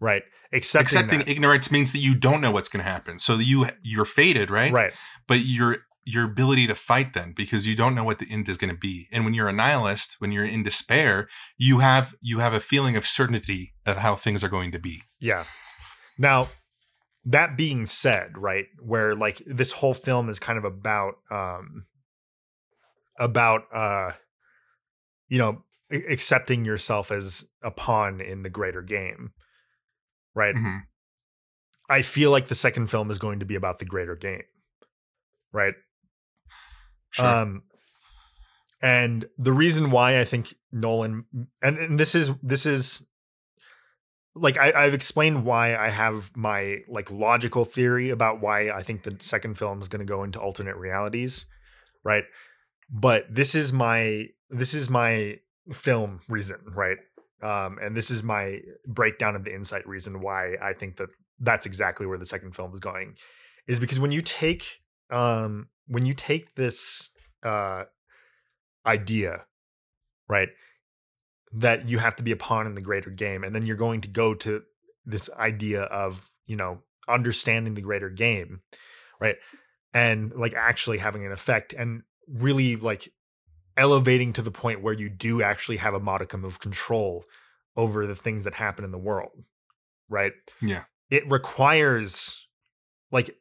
right 0.05 0.23
accepting 0.53 0.99
Accepting 0.99 1.19
that. 1.21 1.29
ignorance 1.29 1.71
means 1.71 1.93
that 1.93 1.99
you 1.99 2.15
don't 2.15 2.41
know 2.41 2.53
what's 2.53 2.69
going 2.69 2.85
to 2.85 2.91
happen. 2.91 3.19
So 3.19 3.35
you 3.39 3.67
you're 3.83 4.05
fated, 4.05 4.51
right? 4.51 4.73
right 4.73 4.93
But 5.27 5.41
your 5.41 5.79
your 6.05 6.25
ability 6.25 6.67
to 6.67 6.75
fight 6.75 7.15
then 7.15 7.33
because 7.35 7.67
you 7.67 7.75
don't 7.75 7.95
know 7.95 8.05
what 8.05 8.19
the 8.19 8.31
end 8.31 8.49
is 8.49 8.57
going 8.57 8.73
to 8.73 8.79
be. 8.79 9.09
And 9.11 9.25
when 9.25 9.35
you're 9.35 9.49
a 9.49 9.53
nihilist, 9.53 10.17
when 10.19 10.33
you're 10.33 10.45
in 10.45 10.63
despair, 10.63 11.29
you 11.57 11.79
have 11.79 12.15
you 12.21 12.39
have 12.39 12.53
a 12.53 12.61
feeling 12.61 12.97
of 12.97 13.07
certainty 13.07 13.75
of 13.87 13.99
how 13.99 14.15
things 14.15 14.45
are 14.45 14.49
going 14.49 14.71
to 14.73 14.79
be. 14.79 15.03
Yeah. 15.19 15.45
Now, 16.19 16.49
that 17.25 17.57
being 17.57 17.87
said, 17.87 18.37
right, 18.37 18.67
where 18.81 19.15
like 19.15 19.43
this 19.47 19.73
whole 19.73 19.95
film 19.95 20.29
is 20.29 20.39
kind 20.39 20.59
of 20.59 20.65
about 20.65 21.15
um 21.31 21.87
about 23.19 23.63
uh 23.75 24.13
you 25.29 25.39
know 25.39 25.63
accepting 25.91 26.65
yourself 26.65 27.11
as 27.11 27.47
a 27.63 27.71
pawn 27.71 28.21
in 28.21 28.43
the 28.43 28.51
greater 28.51 28.83
game. 28.83 29.33
Right? 30.35 30.55
Mhm. 30.55 30.83
I 31.89 32.03
feel 32.03 32.31
like 32.31 32.47
the 32.47 32.55
second 32.55 32.89
film 32.89 33.11
is 33.11 33.19
going 33.19 33.41
to 33.41 33.47
be 33.47 33.55
about 33.55 33.79
the 33.79 33.85
greater 33.85 34.17
game. 34.17 34.43
Right? 35.53 35.75
Sure. 37.11 37.27
Um, 37.27 37.63
and 38.83 39.27
the 39.39 39.53
reason 39.53 39.91
why 39.91 40.21
I 40.21 40.25
think 40.25 40.55
Nolan 40.73 41.25
and, 41.63 41.79
and 41.79 41.99
this 42.01 42.15
is 42.15 42.31
this 42.43 42.67
is 42.67 43.07
like 44.35 44.59
I, 44.59 44.73
I've 44.73 44.95
explained 44.95 45.45
why 45.45 45.77
I 45.77 45.91
have 45.91 46.37
my 46.37 46.79
like 46.89 47.11
logical 47.11 47.65
theory 47.65 48.11
about 48.11 48.41
why 48.41 48.71
I 48.71 48.83
think 48.83 49.05
the 49.05 49.17
second 49.21 49.57
film 49.57 49.81
is 49.81 49.89
going 49.89 50.01
to 50.01 50.11
go 50.11 50.25
into 50.25 50.41
alternate 50.41 50.77
realities, 50.77 51.47
right? 52.03 52.25
But 52.91 53.33
this 53.33 53.55
is 53.55 53.73
my 53.73 54.27
this 54.51 54.75
is 54.75 54.91
my 54.91 55.39
film 55.73 56.21
reason, 56.29 56.59
right? 56.75 56.99
Um, 57.45 57.79
and 57.81 57.95
this 57.95 58.11
is 58.11 58.23
my 58.23 58.61
breakdown 58.87 59.37
of 59.37 59.45
the 59.45 59.55
insight 59.55 59.87
reason 59.87 60.23
why 60.23 60.55
I 60.63 60.73
think 60.73 60.97
that 60.97 61.11
that's 61.39 61.67
exactly 61.67 62.07
where 62.07 62.17
the 62.17 62.25
second 62.25 62.57
film 62.57 62.73
is 62.73 62.81
going, 62.81 63.17
is 63.67 63.79
because 63.79 64.01
when 64.01 64.13
you 64.13 64.23
take 64.23 64.81
um, 65.11 65.69
when 65.87 66.07
you 66.07 66.15
take 66.15 66.55
this 66.55 67.11
uh, 67.43 67.85
idea, 68.87 69.45
right, 70.27 70.49
that 71.53 71.87
you 71.87 71.99
have 71.99 72.17
to 72.17 72.23
be 72.23 72.33
a 72.33 72.37
pawn 72.37 72.67
in 72.67 72.75
the 72.75 72.81
greater 72.81 73.11
game, 73.11 73.45
and 73.45 73.55
then 73.55 73.67
you're 73.67 73.77
going 73.77 74.01
to 74.01 74.09
go 74.09 74.33
to 74.35 74.63
this 75.05 75.29
idea 75.39 75.83
of 75.83 76.31
you 76.47 76.57
know 76.57 76.79
understanding 77.07 77.75
the 77.75 77.83
greater 77.83 78.09
game, 78.09 78.63
right, 79.21 79.37
and 79.93 80.33
like 80.35 80.55
actually 80.55 80.97
having 80.97 81.27
an 81.27 81.33
effect, 81.33 81.75
and 81.75 82.05
really 82.27 82.77
like 82.77 83.13
elevating 83.77 84.33
to 84.33 84.43
the 84.43 84.51
point 84.51 84.83
where 84.83 84.95
you 84.95 85.09
do 85.09 85.43
actually 85.43 85.79
have 85.79 85.95
a 85.95 86.01
modicum 86.01 86.45
of 86.45 86.61
control 86.61 87.25
over 87.77 88.07
the 88.07 88.15
things 88.15 88.45
that 88.45 88.55
happen 88.55 88.85
in 88.85 88.91
the 88.93 88.99
world 88.99 89.45
right 90.09 90.33
Yeah. 90.61 90.85
it 91.11 91.29
requires 91.31 92.47
like 93.11 93.37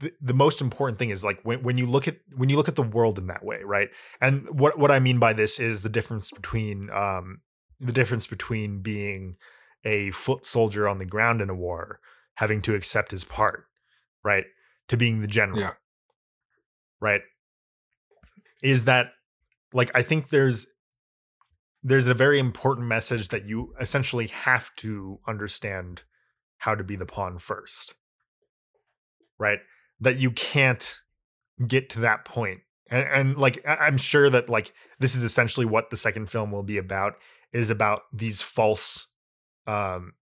the, 0.00 0.12
the 0.20 0.34
most 0.34 0.60
important 0.60 0.98
thing 0.98 1.10
is 1.10 1.24
like 1.24 1.40
when, 1.42 1.62
when 1.62 1.78
you 1.78 1.86
look 1.86 2.06
at 2.06 2.18
when 2.36 2.48
you 2.48 2.56
look 2.56 2.68
at 2.68 2.76
the 2.76 2.82
world 2.82 3.18
in 3.18 3.26
that 3.28 3.44
way 3.44 3.62
right 3.64 3.88
and 4.20 4.48
what 4.50 4.78
what 4.78 4.90
i 4.90 4.98
mean 5.00 5.18
by 5.18 5.32
this 5.32 5.58
is 5.58 5.82
the 5.82 5.88
difference 5.88 6.30
between 6.30 6.90
um 6.90 7.40
the 7.80 7.92
difference 7.92 8.26
between 8.26 8.80
being 8.82 9.36
a 9.84 10.10
foot 10.10 10.44
soldier 10.44 10.88
on 10.88 10.98
the 10.98 11.04
ground 11.06 11.40
in 11.40 11.50
a 11.50 11.54
war 11.54 12.00
having 12.34 12.60
to 12.62 12.74
accept 12.74 13.10
his 13.10 13.24
part 13.24 13.64
right 14.22 14.44
to 14.88 14.96
being 14.96 15.20
the 15.22 15.26
general 15.26 15.58
Yeah. 15.60 15.72
right 17.00 17.22
is 18.62 18.84
that 18.84 19.12
like 19.76 19.90
i 19.94 20.02
think 20.02 20.28
there's 20.30 20.66
there's 21.82 22.08
a 22.08 22.14
very 22.14 22.38
important 22.38 22.88
message 22.88 23.28
that 23.28 23.46
you 23.46 23.72
essentially 23.80 24.26
have 24.26 24.74
to 24.76 25.20
understand 25.28 26.02
how 26.58 26.74
to 26.74 26.82
be 26.82 26.96
the 26.96 27.06
pawn 27.06 27.38
first 27.38 27.94
right? 29.38 29.58
That 30.00 30.18
you 30.18 30.30
can't 30.30 31.00
get 31.66 31.90
to 31.90 32.00
that 32.00 32.24
point. 32.24 32.60
And, 32.88 33.08
and 33.08 33.36
like 33.36 33.64
i'm 33.66 33.96
sure 33.96 34.30
that 34.30 34.48
like 34.48 34.72
this 35.00 35.16
is 35.16 35.24
essentially 35.24 35.66
what 35.66 35.90
the 35.90 35.96
second 35.96 36.30
film 36.30 36.52
will 36.52 36.62
be 36.62 36.78
about 36.78 37.14
is 37.52 37.68
about 37.68 38.02
these 38.12 38.42
false 38.42 39.08
um 39.66 40.12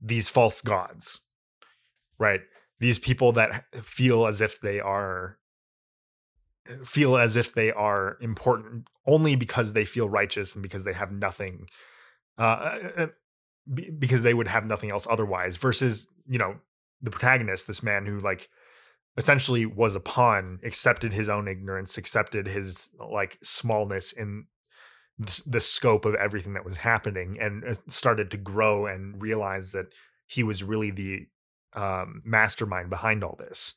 these 0.00 0.28
false 0.28 0.60
gods 0.60 1.18
right? 2.18 2.40
These 2.78 3.00
people 3.00 3.32
that 3.32 3.64
feel 3.82 4.26
as 4.26 4.40
if 4.40 4.60
they 4.60 4.78
are 4.78 5.38
feel 6.84 7.16
as 7.16 7.36
if 7.36 7.54
they 7.54 7.72
are 7.72 8.16
important 8.20 8.88
only 9.06 9.36
because 9.36 9.72
they 9.72 9.84
feel 9.84 10.08
righteous 10.08 10.54
and 10.54 10.62
because 10.62 10.84
they 10.84 10.92
have 10.92 11.12
nothing 11.12 11.68
uh 12.38 12.78
uh, 12.96 13.06
because 13.98 14.22
they 14.22 14.34
would 14.34 14.48
have 14.48 14.64
nothing 14.64 14.90
else 14.90 15.06
otherwise 15.08 15.56
versus 15.56 16.06
you 16.26 16.38
know 16.38 16.56
the 17.02 17.10
protagonist 17.10 17.66
this 17.66 17.82
man 17.82 18.06
who 18.06 18.18
like 18.18 18.48
essentially 19.16 19.64
was 19.66 19.96
a 19.96 20.00
pawn 20.00 20.60
accepted 20.64 21.12
his 21.12 21.28
own 21.28 21.48
ignorance 21.48 21.96
accepted 21.98 22.46
his 22.46 22.90
like 22.98 23.38
smallness 23.42 24.12
in 24.12 24.46
the, 25.18 25.42
the 25.46 25.60
scope 25.60 26.04
of 26.04 26.14
everything 26.14 26.52
that 26.54 26.64
was 26.64 26.78
happening 26.78 27.38
and 27.40 27.64
uh, 27.64 27.74
started 27.88 28.30
to 28.30 28.36
grow 28.36 28.86
and 28.86 29.20
realize 29.20 29.72
that 29.72 29.86
he 30.26 30.42
was 30.42 30.62
really 30.62 30.90
the 30.90 31.26
um, 31.74 32.22
mastermind 32.24 32.90
behind 32.90 33.24
all 33.24 33.36
this 33.38 33.74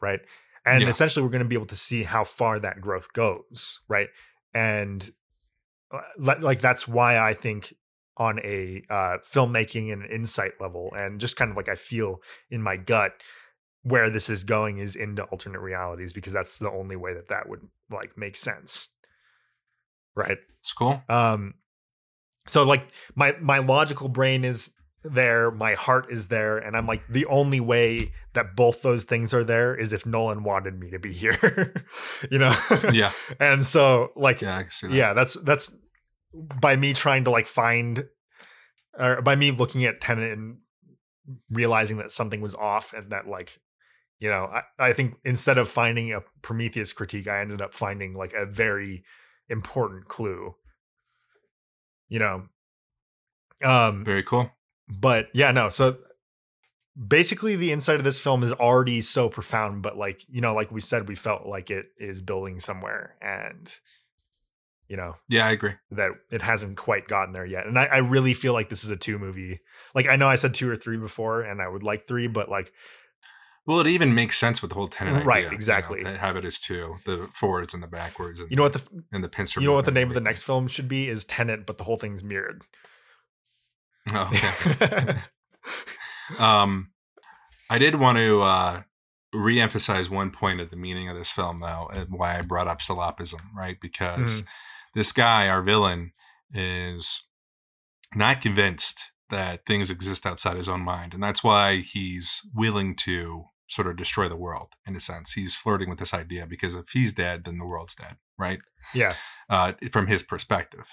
right 0.00 0.20
and 0.66 0.82
Yeah. 0.82 0.88
essentially 0.88 1.22
we're 1.24 1.30
going 1.30 1.42
to 1.44 1.48
be 1.48 1.54
able 1.54 1.66
to 1.66 1.76
see 1.76 2.02
how 2.02 2.24
far 2.24 2.58
that 2.58 2.80
growth 2.80 3.12
goes 3.12 3.80
right 3.88 4.08
and 4.52 5.10
uh, 5.92 6.00
like 6.18 6.60
that's 6.60 6.86
why 6.88 7.18
i 7.18 7.32
think 7.32 7.72
on 8.18 8.38
a 8.40 8.82
uh, 8.90 9.18
filmmaking 9.18 9.92
and 9.92 10.04
insight 10.10 10.52
level 10.60 10.90
and 10.96 11.20
just 11.20 11.36
kind 11.36 11.50
of 11.50 11.56
like 11.56 11.68
i 11.68 11.74
feel 11.74 12.20
in 12.50 12.60
my 12.62 12.76
gut 12.76 13.12
where 13.82 14.10
this 14.10 14.28
is 14.28 14.42
going 14.42 14.78
is 14.78 14.96
into 14.96 15.22
alternate 15.24 15.60
realities 15.60 16.12
because 16.12 16.32
that's 16.32 16.58
the 16.58 16.70
only 16.70 16.96
way 16.96 17.14
that 17.14 17.28
that 17.28 17.48
would 17.48 17.60
like 17.90 18.16
make 18.18 18.36
sense 18.36 18.88
right 20.14 20.38
It's 20.60 20.72
cool. 20.72 21.02
um 21.08 21.54
so 22.48 22.64
like 22.64 22.88
my 23.14 23.36
my 23.40 23.58
logical 23.58 24.08
brain 24.08 24.44
is 24.44 24.70
there 25.12 25.50
my 25.50 25.74
heart 25.74 26.06
is 26.10 26.28
there 26.28 26.58
and 26.58 26.76
i'm 26.76 26.86
like 26.86 27.06
the 27.08 27.26
only 27.26 27.60
way 27.60 28.12
that 28.34 28.56
both 28.56 28.82
those 28.82 29.04
things 29.04 29.32
are 29.32 29.44
there 29.44 29.74
is 29.74 29.92
if 29.92 30.04
nolan 30.06 30.42
wanted 30.42 30.78
me 30.78 30.90
to 30.90 30.98
be 30.98 31.12
here 31.12 31.74
you 32.30 32.38
know 32.38 32.54
Yeah. 32.92 33.12
and 33.40 33.64
so 33.64 34.12
like 34.16 34.40
Yeah. 34.40 34.62
That. 34.62 34.90
yeah 34.90 35.12
that's 35.12 35.34
that's 35.42 35.74
by 36.34 36.76
me 36.76 36.92
trying 36.92 37.24
to 37.24 37.30
like 37.30 37.46
find 37.46 38.04
or 38.98 39.22
by 39.22 39.36
me 39.36 39.50
looking 39.50 39.84
at 39.84 40.00
Tenet 40.00 40.32
and 40.36 40.58
realizing 41.50 41.98
that 41.98 42.10
something 42.12 42.40
was 42.40 42.54
off 42.54 42.92
and 42.92 43.10
that 43.12 43.26
like 43.26 43.58
you 44.18 44.28
know 44.28 44.44
I, 44.52 44.62
I 44.78 44.92
think 44.92 45.16
instead 45.24 45.58
of 45.58 45.68
finding 45.68 46.12
a 46.12 46.20
prometheus 46.42 46.92
critique 46.92 47.26
i 47.28 47.40
ended 47.40 47.60
up 47.62 47.74
finding 47.74 48.14
like 48.14 48.32
a 48.32 48.46
very 48.46 49.04
important 49.48 50.06
clue 50.06 50.54
you 52.08 52.18
know 52.18 52.46
um 53.64 54.04
Very 54.04 54.22
cool. 54.22 54.50
But 54.88 55.28
yeah 55.32 55.50
no 55.50 55.68
so 55.68 55.98
basically 57.08 57.56
the 57.56 57.72
inside 57.72 57.96
of 57.96 58.04
this 58.04 58.20
film 58.20 58.42
is 58.42 58.52
already 58.52 59.00
so 59.00 59.28
profound 59.28 59.82
but 59.82 59.96
like 59.98 60.24
you 60.28 60.40
know 60.40 60.54
like 60.54 60.70
we 60.70 60.80
said 60.80 61.08
we 61.08 61.14
felt 61.14 61.46
like 61.46 61.70
it 61.70 61.86
is 61.98 62.22
building 62.22 62.58
somewhere 62.58 63.16
and 63.20 63.76
you 64.88 64.96
know 64.96 65.16
Yeah, 65.28 65.46
I 65.46 65.50
agree. 65.50 65.72
that 65.90 66.10
it 66.30 66.40
hasn't 66.42 66.76
quite 66.78 67.06
gotten 67.06 67.32
there 67.32 67.44
yet 67.44 67.66
and 67.66 67.78
I, 67.78 67.84
I 67.86 67.96
really 67.98 68.32
feel 68.32 68.54
like 68.54 68.68
this 68.70 68.82
is 68.82 68.90
a 68.90 68.96
two 68.96 69.18
movie 69.18 69.60
like 69.94 70.06
i 70.06 70.16
know 70.16 70.26
i 70.28 70.36
said 70.36 70.54
two 70.54 70.70
or 70.70 70.76
three 70.76 70.96
before 70.96 71.42
and 71.42 71.60
i 71.60 71.68
would 71.68 71.82
like 71.82 72.06
three 72.06 72.28
but 72.28 72.48
like 72.48 72.72
Well, 73.66 73.80
it 73.80 73.88
even 73.88 74.14
makes 74.14 74.38
sense 74.38 74.62
with 74.62 74.70
the 74.70 74.76
whole 74.76 74.88
Tenet 74.88 75.26
Right, 75.26 75.38
idea, 75.38 75.44
you 75.44 75.50
know, 75.50 75.54
exactly. 75.54 76.04
have 76.04 76.36
it 76.36 76.44
as 76.44 76.60
two, 76.60 76.96
the 77.04 77.28
forwards 77.32 77.74
and 77.74 77.82
the 77.82 77.88
backwards. 77.88 78.38
And, 78.38 78.48
you 78.50 78.56
know 78.56 78.62
what 78.62 78.74
the 78.74 78.82
and 79.12 79.24
the 79.24 79.28
pincer. 79.28 79.60
you 79.60 79.66
know 79.66 79.74
what 79.74 79.84
the 79.84 79.90
name 79.90 80.08
of 80.08 80.14
the 80.14 80.20
next 80.20 80.44
film 80.44 80.68
should 80.68 80.86
be 80.88 81.08
is 81.08 81.24
Tenet 81.24 81.66
but 81.66 81.76
the 81.76 81.84
whole 81.84 81.98
thing's 81.98 82.22
mirrored. 82.22 82.62
Oh, 84.12 84.30
okay. 84.32 85.18
Um, 86.38 86.90
I 87.70 87.78
did 87.78 87.96
want 87.96 88.18
to 88.18 88.42
uh, 88.42 88.82
re-emphasize 89.32 90.08
one 90.10 90.30
point 90.30 90.60
of 90.60 90.70
the 90.70 90.76
meaning 90.76 91.08
of 91.08 91.16
this 91.16 91.30
film, 91.30 91.60
though, 91.60 91.88
and 91.92 92.08
why 92.10 92.38
I 92.38 92.42
brought 92.42 92.68
up 92.68 92.80
solapism, 92.80 93.40
right? 93.54 93.76
Because 93.80 94.42
Mhm. 94.42 94.46
this 94.94 95.12
guy, 95.12 95.48
our 95.48 95.62
villain, 95.62 96.12
is 96.52 97.24
not 98.14 98.40
convinced 98.40 99.12
that 99.30 99.66
things 99.66 99.90
exist 99.90 100.24
outside 100.26 100.56
his 100.56 100.68
own 100.68 100.80
mind, 100.82 101.12
and 101.14 101.22
that's 101.22 101.42
why 101.42 101.76
he's 101.78 102.40
willing 102.54 102.94
to 102.96 103.46
sort 103.68 103.88
of 103.88 103.96
destroy 103.96 104.28
the 104.28 104.36
world. 104.36 104.74
In 104.86 104.94
a 104.94 105.00
sense, 105.00 105.32
he's 105.32 105.56
flirting 105.56 105.90
with 105.90 105.98
this 105.98 106.14
idea 106.14 106.46
because 106.46 106.76
if 106.76 106.90
he's 106.90 107.12
dead, 107.12 107.44
then 107.44 107.58
the 107.58 107.66
world's 107.66 107.96
dead, 107.96 108.16
right? 108.38 108.60
yeah 108.94 109.14
uh, 109.50 109.72
from 109.90 110.06
his 110.06 110.22
perspective. 110.22 110.86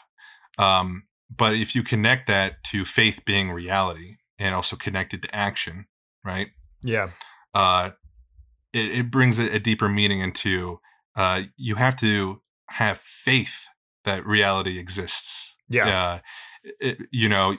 Um, 0.57 1.03
but 1.37 1.55
if 1.55 1.75
you 1.75 1.83
connect 1.83 2.27
that 2.27 2.63
to 2.65 2.85
faith 2.85 3.21
being 3.25 3.51
reality 3.51 4.17
and 4.39 4.55
also 4.55 4.75
connected 4.75 5.21
to 5.21 5.35
action, 5.35 5.85
right? 6.23 6.49
yeah 6.81 7.09
Uh, 7.53 7.91
it, 8.73 8.99
it 8.99 9.11
brings 9.11 9.39
a, 9.39 9.55
a 9.55 9.59
deeper 9.59 9.87
meaning 9.87 10.19
into 10.19 10.79
uh, 11.15 11.43
you 11.55 11.75
have 11.75 11.95
to 11.97 12.41
have 12.69 12.97
faith 12.97 13.65
that 14.05 14.25
reality 14.25 14.79
exists. 14.79 15.55
yeah 15.69 15.87
Uh, 15.87 16.19
it, 16.79 16.97
you 17.11 17.29
know, 17.29 17.55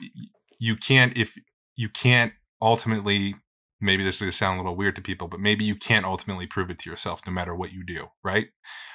you 0.59 0.77
can't 0.77 1.17
if 1.17 1.39
you 1.77 1.89
can't 1.89 2.33
ultimately. 2.61 3.37
Maybe 3.81 4.05
this 4.05 4.17
is 4.17 4.21
going 4.21 4.31
to 4.31 4.37
sound 4.37 4.59
a 4.59 4.63
little 4.63 4.77
weird 4.77 4.97
to 4.97 5.03
people, 5.03 5.29
but 5.29 5.41
maybe 5.41 5.65
you 5.65 5.75
can't 5.75 6.07
ultimately 6.07 6.47
prove 6.47 6.71
it 6.71 6.79
to 6.81 6.91
yourself, 6.91 7.21
no 7.27 7.33
matter 7.33 7.55
what 7.55 7.73
you 7.73 7.85
do, 7.85 8.09
right? 8.23 8.49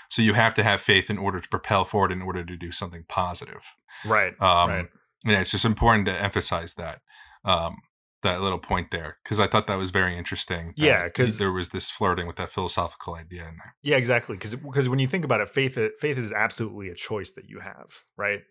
So 0.09 0.21
you 0.21 0.33
have 0.33 0.53
to 0.55 0.63
have 0.63 0.81
faith 0.81 1.09
in 1.09 1.17
order 1.17 1.39
to 1.39 1.47
propel 1.49 1.85
forward, 1.85 2.11
in 2.11 2.21
order 2.21 2.43
to 2.43 2.57
do 2.57 2.71
something 2.71 3.03
positive. 3.07 3.63
right 4.05 4.33
Um, 4.41 4.69
right 4.69 4.87
Yeah, 5.25 5.41
it's 5.41 5.51
just 5.51 5.65
important 5.65 6.05
to 6.05 6.13
emphasize 6.19 6.73
that 6.75 7.01
um, 7.45 7.77
that 8.23 8.41
little 8.41 8.59
point 8.59 8.91
there 8.91 9.17
because 9.23 9.39
I 9.39 9.47
thought 9.47 9.67
that 9.67 9.77
was 9.77 9.91
very 9.91 10.17
interesting. 10.17 10.73
Yeah, 10.75 11.07
'cause- 11.09 11.37
there 11.39 11.51
was 11.53 11.69
this 11.69 11.89
flirting 11.89 12.27
with 12.27 12.35
that 12.37 12.51
philosophical 12.51 13.15
idea 13.15 13.47
in 13.47 13.55
there. 13.57 13.75
yeah 13.81 13.95
exactly 13.97 14.35
because 14.37 14.55
because 14.55 14.89
when 14.89 14.99
you 14.99 15.07
think 15.07 15.23
about 15.25 15.39
it 15.41 15.47
faith 15.49 15.77
faith 15.99 16.17
is 16.17 16.31
absolutely 16.33 16.89
a 16.89 16.95
choice 16.95 17.31
that 17.33 17.45
you 17.49 17.59
have 17.59 18.03
right 18.17 18.41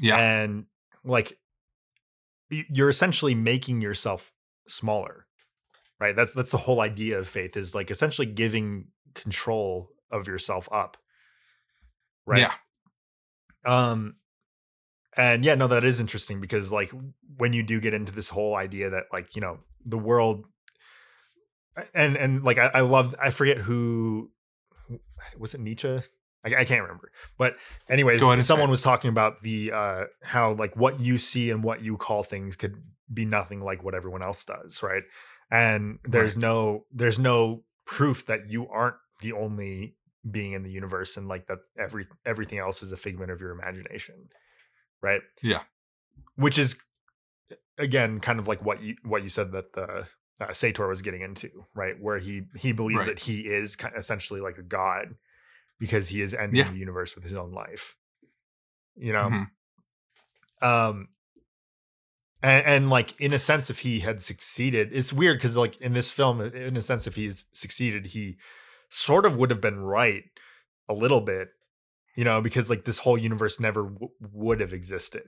Yeah, 0.00 0.16
and 0.18 0.66
like 1.04 1.38
you're 2.50 2.88
essentially 2.88 3.34
making 3.34 3.80
yourself 3.80 4.32
smaller 4.66 5.23
right? 6.04 6.16
That's 6.16 6.32
that's 6.32 6.50
the 6.50 6.58
whole 6.58 6.80
idea 6.80 7.18
of 7.18 7.28
faith 7.28 7.56
is 7.56 7.74
like 7.74 7.90
essentially 7.90 8.26
giving 8.26 8.88
control 9.14 9.90
of 10.10 10.28
yourself 10.28 10.68
up 10.70 10.96
right? 12.26 12.40
Yeah, 12.40 12.52
um 13.64 14.16
and 15.16 15.44
yeah 15.44 15.54
no 15.54 15.66
that 15.68 15.84
is 15.84 16.00
interesting 16.00 16.40
because 16.40 16.72
like 16.72 16.92
when 17.36 17.52
you 17.52 17.62
do 17.62 17.80
get 17.80 17.94
into 17.94 18.12
this 18.12 18.28
whole 18.28 18.56
idea 18.56 18.90
that 18.90 19.04
like 19.12 19.34
you 19.36 19.40
know 19.40 19.58
the 19.84 19.98
world 19.98 20.46
and 21.94 22.16
and 22.16 22.42
like 22.42 22.58
i, 22.58 22.70
I 22.74 22.80
love 22.80 23.14
i 23.20 23.30
forget 23.30 23.58
who 23.58 24.30
was 25.38 25.54
it 25.54 25.60
nietzsche? 25.60 26.00
I, 26.44 26.54
I 26.58 26.64
can't 26.64 26.82
remember. 26.82 27.10
But 27.38 27.56
anyways, 27.88 28.20
Go 28.20 28.26
ahead 28.26 28.38
and 28.38 28.42
say 28.42 28.48
someone 28.48 28.70
was 28.70 28.82
talking 28.82 29.08
about 29.08 29.42
the 29.42 29.72
uh 29.72 30.04
how 30.22 30.52
like 30.52 30.76
what 30.76 31.00
you 31.00 31.16
see 31.18 31.50
and 31.50 31.64
what 31.64 31.82
you 31.82 31.96
call 31.96 32.22
things 32.22 32.56
could 32.56 32.82
be 33.12 33.24
nothing 33.24 33.60
like 33.60 33.82
what 33.82 33.94
everyone 33.94 34.22
else 34.22 34.44
does, 34.44 34.82
right? 34.82 35.02
And 35.54 35.98
there's 36.04 36.36
no 36.36 36.84
there's 36.92 37.18
no 37.18 37.62
proof 37.86 38.26
that 38.26 38.50
you 38.50 38.68
aren't 38.68 38.96
the 39.20 39.32
only 39.32 39.94
being 40.28 40.52
in 40.52 40.62
the 40.62 40.70
universe 40.70 41.16
and 41.16 41.28
like 41.28 41.46
that 41.46 41.58
every 41.78 42.06
everything 42.26 42.58
else 42.58 42.82
is 42.82 42.92
a 42.92 42.96
figment 42.96 43.30
of 43.30 43.40
your 43.40 43.50
imagination. 43.52 44.28
Right? 45.02 45.20
Yeah. 45.42 45.62
Which 46.36 46.58
is 46.58 46.76
again 47.78 48.20
kind 48.20 48.38
of 48.38 48.48
like 48.48 48.64
what 48.64 48.82
you 48.82 48.96
what 49.04 49.22
you 49.22 49.28
said 49.28 49.52
that 49.52 49.72
the 49.74 50.06
uh, 50.40 50.52
Sator 50.52 50.88
was 50.88 51.02
getting 51.02 51.20
into, 51.22 51.50
right? 51.74 51.94
Where 52.00 52.18
he 52.18 52.42
he 52.56 52.72
believes 52.72 53.00
Right. 53.06 53.14
that 53.14 53.20
he 53.20 53.40
is 53.42 53.76
essentially 53.96 54.40
like 54.40 54.58
a 54.58 54.62
god 54.62 55.14
because 55.78 56.08
he 56.08 56.22
is 56.22 56.34
ending 56.34 56.56
Yeah. 56.64 56.70
the 56.70 56.76
universe 56.78 57.14
with 57.14 57.22
his 57.24 57.34
own 57.34 57.52
life. 57.52 57.94
You 58.96 59.12
know, 59.12 59.28
Mhm. 59.30 59.50
um, 60.62 61.08
and, 62.44 62.66
and 62.66 62.90
like 62.90 63.18
in 63.20 63.32
a 63.32 63.38
sense, 63.38 63.70
if 63.70 63.80
he 63.80 64.00
had 64.00 64.20
succeeded, 64.20 64.90
it's 64.92 65.12
weird 65.12 65.38
because 65.38 65.56
like 65.56 65.76
in 65.80 65.92
this 65.94 66.10
film, 66.10 66.40
in 66.40 66.76
a 66.76 66.82
sense, 66.82 67.06
if 67.06 67.16
he's 67.16 67.46
succeeded, 67.52 68.06
he 68.06 68.36
sort 68.90 69.26
of 69.26 69.36
would 69.36 69.50
have 69.50 69.60
been 69.60 69.80
right 69.80 70.24
a 70.88 70.94
little 70.94 71.20
bit, 71.20 71.48
you 72.16 72.24
know, 72.24 72.40
because 72.40 72.68
like 72.70 72.84
this 72.84 72.98
whole 72.98 73.18
universe 73.18 73.58
never 73.58 73.84
w- 73.84 74.08
would 74.32 74.60
have 74.60 74.72
existed, 74.72 75.22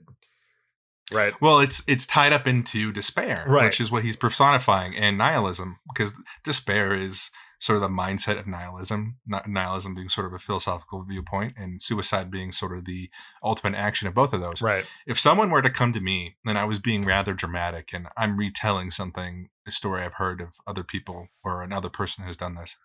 right? 1.11 1.33
Well, 1.41 1.59
it's 1.59 1.83
it's 1.87 2.05
tied 2.05 2.33
up 2.33 2.47
into 2.47 2.91
despair, 2.91 3.43
Right. 3.47 3.65
which 3.65 3.81
is 3.81 3.91
what 3.91 4.03
he's 4.03 4.15
personifying, 4.15 4.95
and 4.95 5.17
nihilism, 5.17 5.79
because 5.91 6.13
despair 6.43 6.93
is 6.93 7.29
sort 7.59 7.75
of 7.77 7.81
the 7.81 7.89
mindset 7.89 8.37
of 8.39 8.45
nihilism. 8.47 9.17
Nihilism 9.25 9.95
being 9.95 10.09
sort 10.09 10.27
of 10.27 10.33
a 10.33 10.39
philosophical 10.39 11.03
viewpoint, 11.03 11.53
and 11.57 11.81
suicide 11.81 12.29
being 12.29 12.51
sort 12.51 12.77
of 12.77 12.85
the 12.85 13.09
ultimate 13.43 13.75
action 13.75 14.07
of 14.07 14.13
both 14.13 14.33
of 14.33 14.41
those. 14.41 14.61
Right. 14.61 14.85
If 15.05 15.19
someone 15.19 15.49
were 15.49 15.61
to 15.61 15.69
come 15.69 15.93
to 15.93 15.99
me 15.99 16.35
and 16.45 16.57
I 16.57 16.65
was 16.65 16.79
being 16.79 17.03
rather 17.03 17.33
dramatic, 17.33 17.89
and 17.93 18.07
I'm 18.15 18.37
retelling 18.37 18.91
something, 18.91 19.49
a 19.65 19.71
story 19.71 20.03
I've 20.03 20.13
heard 20.15 20.39
of 20.41 20.49
other 20.67 20.83
people 20.83 21.29
or 21.43 21.63
another 21.63 21.89
person 21.89 22.23
who's 22.25 22.37
done 22.37 22.55
this, 22.55 22.77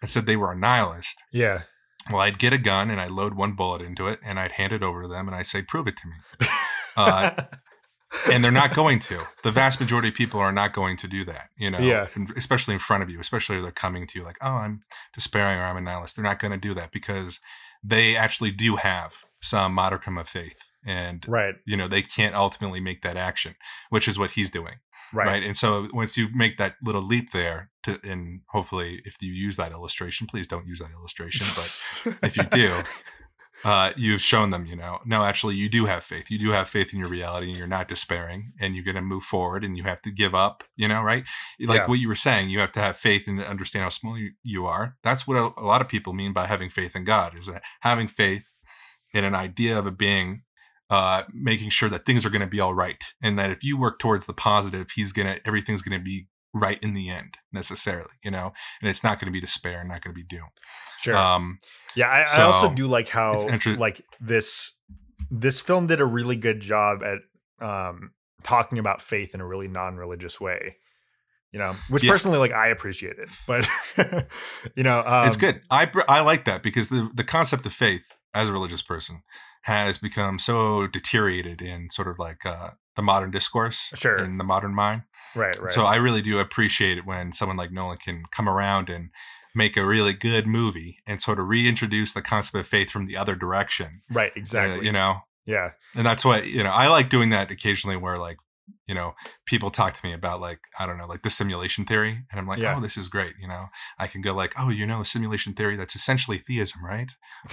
and 0.00 0.08
said 0.08 0.26
they 0.26 0.36
were 0.36 0.52
a 0.52 0.56
nihilist, 0.56 1.22
Yeah. 1.32 1.62
well, 2.10 2.20
I'd 2.20 2.38
get 2.38 2.52
a 2.52 2.58
gun 2.58 2.90
and 2.90 3.00
I'd 3.00 3.10
load 3.10 3.34
one 3.34 3.52
bullet 3.54 3.82
into 3.82 4.06
it, 4.08 4.20
and 4.22 4.38
I'd 4.38 4.52
hand 4.52 4.72
it 4.72 4.82
over 4.82 5.02
to 5.02 5.08
them, 5.08 5.26
and 5.26 5.34
I'd 5.36 5.46
say, 5.46 5.62
"Prove 5.62 5.88
it 5.88 5.96
to 5.98 6.06
me." 6.08 6.14
Uh, 6.96 7.30
and 8.30 8.44
they're 8.44 8.50
not 8.50 8.74
going 8.74 8.98
to. 9.00 9.20
The 9.42 9.50
vast 9.50 9.80
majority 9.80 10.08
of 10.08 10.14
people 10.14 10.40
are 10.40 10.52
not 10.52 10.72
going 10.72 10.96
to 10.98 11.08
do 11.08 11.24
that, 11.26 11.48
you 11.56 11.70
know, 11.70 11.78
Yeah. 11.78 12.08
especially 12.36 12.74
in 12.74 12.80
front 12.80 13.02
of 13.02 13.10
you, 13.10 13.20
especially 13.20 13.56
if 13.56 13.62
they're 13.62 13.72
coming 13.72 14.06
to 14.06 14.18
you 14.18 14.24
like, 14.24 14.36
oh, 14.40 14.52
I'm 14.52 14.82
despairing 15.14 15.58
or 15.58 15.64
I'm 15.64 15.76
a 15.76 15.80
nihilist. 15.80 16.16
They're 16.16 16.24
not 16.24 16.38
going 16.38 16.52
to 16.52 16.58
do 16.58 16.74
that 16.74 16.92
because 16.92 17.40
they 17.82 18.16
actually 18.16 18.50
do 18.50 18.76
have 18.76 19.12
some 19.42 19.74
modicum 19.74 20.16
of 20.18 20.28
faith. 20.28 20.70
And, 20.86 21.24
right. 21.26 21.54
you 21.64 21.78
know, 21.78 21.88
they 21.88 22.02
can't 22.02 22.34
ultimately 22.34 22.78
make 22.78 23.02
that 23.02 23.16
action, 23.16 23.54
which 23.88 24.06
is 24.06 24.18
what 24.18 24.32
he's 24.32 24.50
doing. 24.50 24.74
Right. 25.14 25.26
Right. 25.26 25.42
And 25.42 25.56
so 25.56 25.88
once 25.92 26.16
you 26.18 26.28
make 26.34 26.58
that 26.58 26.76
little 26.82 27.02
leap 27.02 27.32
there, 27.32 27.70
to, 27.84 27.98
and 28.02 28.40
hopefully 28.48 29.00
if 29.04 29.16
you 29.20 29.32
use 29.32 29.56
that 29.56 29.72
illustration, 29.72 30.26
please 30.26 30.46
don't 30.46 30.66
use 30.66 30.80
that 30.80 30.90
illustration, 30.92 31.46
but 31.56 32.18
if 32.22 32.36
you 32.36 32.42
do, 32.44 32.70
uh, 33.64 33.92
you've 33.96 34.20
shown 34.20 34.50
them, 34.50 34.66
you 34.66 34.76
know, 34.76 34.98
no, 35.06 35.24
actually, 35.24 35.54
you 35.54 35.68
do 35.70 35.86
have 35.86 36.04
faith. 36.04 36.30
You 36.30 36.38
do 36.38 36.50
have 36.50 36.68
faith 36.68 36.92
in 36.92 36.98
your 36.98 37.08
reality, 37.08 37.48
and 37.48 37.56
you're 37.56 37.66
not 37.66 37.88
despairing, 37.88 38.52
and 38.60 38.74
you're 38.74 38.84
going 38.84 38.94
to 38.94 39.00
move 39.00 39.22
forward, 39.22 39.64
and 39.64 39.76
you 39.76 39.84
have 39.84 40.02
to 40.02 40.10
give 40.10 40.34
up, 40.34 40.64
you 40.76 40.86
know, 40.86 41.00
right? 41.02 41.24
Like 41.58 41.80
Yeah. 41.82 41.86
what 41.86 41.98
you 41.98 42.08
were 42.08 42.14
saying, 42.14 42.50
you 42.50 42.60
have 42.60 42.72
to 42.72 42.80
have 42.80 42.98
faith 42.98 43.26
and 43.26 43.42
understand 43.42 43.84
how 43.84 43.88
small 43.88 44.18
you, 44.18 44.32
you 44.42 44.66
are. 44.66 44.96
That's 45.02 45.26
what 45.26 45.38
a, 45.38 45.52
a 45.58 45.64
lot 45.64 45.80
of 45.80 45.88
people 45.88 46.12
mean 46.12 46.32
by 46.34 46.46
having 46.46 46.68
faith 46.68 46.94
in 46.94 47.04
God, 47.04 47.36
is 47.38 47.46
that 47.46 47.62
having 47.80 48.06
faith 48.08 48.44
in 49.14 49.24
an 49.24 49.34
idea 49.34 49.78
of 49.78 49.86
a 49.86 49.90
being, 49.90 50.42
uh, 50.90 51.22
making 51.32 51.70
sure 51.70 51.88
that 51.88 52.04
things 52.04 52.26
are 52.26 52.30
going 52.30 52.40
to 52.40 52.46
be 52.46 52.60
all 52.60 52.74
right, 52.74 53.02
and 53.22 53.38
that 53.38 53.50
if 53.50 53.64
you 53.64 53.78
work 53.78 53.98
towards 53.98 54.26
the 54.26 54.34
positive, 54.34 54.90
He's 54.94 55.12
gonna, 55.12 55.38
everything's 55.46 55.82
going 55.82 55.98
to 55.98 56.04
be 56.04 56.28
right 56.54 56.78
in 56.82 56.94
the 56.94 57.10
end, 57.10 57.36
necessarily, 57.52 58.12
you 58.22 58.30
know, 58.30 58.52
and 58.80 58.88
it's 58.88 59.02
not 59.02 59.18
going 59.18 59.26
to 59.26 59.32
be 59.32 59.40
despair, 59.40 59.82
not 59.84 60.02
going 60.02 60.14
to 60.14 60.18
be 60.18 60.22
doom. 60.24 60.48
Sure. 60.98 61.16
Um, 61.16 61.58
Yeah, 61.96 62.08
I, 62.08 62.20
I 62.22 62.42
also 62.42 62.72
do 62.72 62.86
like 62.86 63.08
how 63.08 63.46
inter- 63.48 63.76
like 63.76 64.00
this 64.20 64.72
this 65.30 65.60
film 65.60 65.86
did 65.86 66.00
a 66.00 66.04
really 66.04 66.36
good 66.36 66.60
job 66.60 67.02
at 67.02 67.18
um 67.64 68.12
talking 68.42 68.78
about 68.78 69.02
faith 69.02 69.34
in 69.34 69.40
a 69.40 69.46
really 69.46 69.68
non-religious 69.68 70.40
way. 70.40 70.76
You 71.52 71.58
know, 71.60 71.76
which 71.88 72.02
Yeah. 72.02 72.10
personally 72.10 72.38
like 72.38 72.52
I 72.52 72.68
appreciate 72.68 73.16
it, 73.18 73.28
but 73.46 73.66
you 74.76 74.82
know, 74.82 75.04
um, 75.06 75.28
it's 75.28 75.36
good. 75.36 75.60
I 75.70 75.90
I 76.08 76.20
like 76.20 76.44
that 76.44 76.62
because 76.62 76.88
the 76.88 77.10
the 77.14 77.24
concept 77.24 77.64
of 77.66 77.72
faith 77.72 78.16
as 78.32 78.48
a 78.48 78.52
religious 78.52 78.82
person 78.82 79.22
has 79.62 79.96
become 79.98 80.38
so 80.38 80.86
deteriorated 80.86 81.62
in 81.62 81.90
sort 81.90 82.08
of 82.08 82.18
like 82.18 82.44
uh, 82.44 82.70
the 82.96 83.02
modern 83.02 83.30
discourse, 83.30 83.90
Sure. 83.94 84.16
in 84.18 84.38
the 84.38 84.44
modern 84.44 84.74
mind. 84.74 85.02
Right, 85.34 85.58
right. 85.60 85.70
So 85.70 85.84
I 85.84 85.96
really 85.96 86.22
do 86.22 86.38
appreciate 86.38 86.98
it 86.98 87.04
when 87.06 87.32
someone 87.32 87.56
like 87.56 87.72
Nolan 87.72 87.98
can 87.98 88.24
come 88.30 88.48
around 88.48 88.88
and 88.88 89.10
make 89.54 89.76
a 89.76 89.84
really 89.86 90.12
good 90.12 90.46
movie 90.46 90.98
and 91.06 91.20
sort 91.22 91.38
of 91.40 91.48
reintroduce 91.48 92.12
the 92.12 92.22
concept 92.22 92.54
of 92.56 92.66
faith 92.68 92.90
from 92.90 93.06
the 93.06 93.16
other 93.16 93.34
direction. 93.34 94.02
right, 94.10 94.30
Uh, 94.32 94.38
exactly. 94.38 94.86
you 94.86 94.92
know, 94.92 95.18
yeah, 95.46 95.70
and 95.94 96.06
that's 96.06 96.24
what 96.24 96.46
you 96.46 96.62
know. 96.62 96.70
I 96.70 96.88
like 96.88 97.08
doing 97.08 97.30
that 97.30 97.50
occasionally, 97.50 97.96
where 97.96 98.16
like 98.16 98.38
you 98.86 98.94
know 98.94 99.12
people 99.46 99.70
talk 99.70 99.94
to 99.94 100.06
me 100.06 100.12
about 100.12 100.40
like 100.40 100.60
I 100.78 100.86
don't 100.86 100.98
know, 100.98 101.06
like 101.06 101.22
the 101.22 101.30
simulation 101.30 101.84
theory, 101.84 102.24
and 102.30 102.40
I'm 102.40 102.46
like, 102.46 102.58
Yeah. 102.58 102.76
oh, 102.76 102.80
this 102.80 102.96
is 102.96 103.08
great. 103.08 103.34
You 103.40 103.48
know, 103.48 103.66
I 103.98 104.06
can 104.06 104.20
go 104.22 104.32
like, 104.34 104.52
oh, 104.58 104.68
you 104.70 104.86
know, 104.86 105.02
simulation 105.02 105.52
theory 105.54 105.76
that's 105.76 105.94
essentially 105.96 106.38
theism, 106.38 106.84
right? 106.84 107.08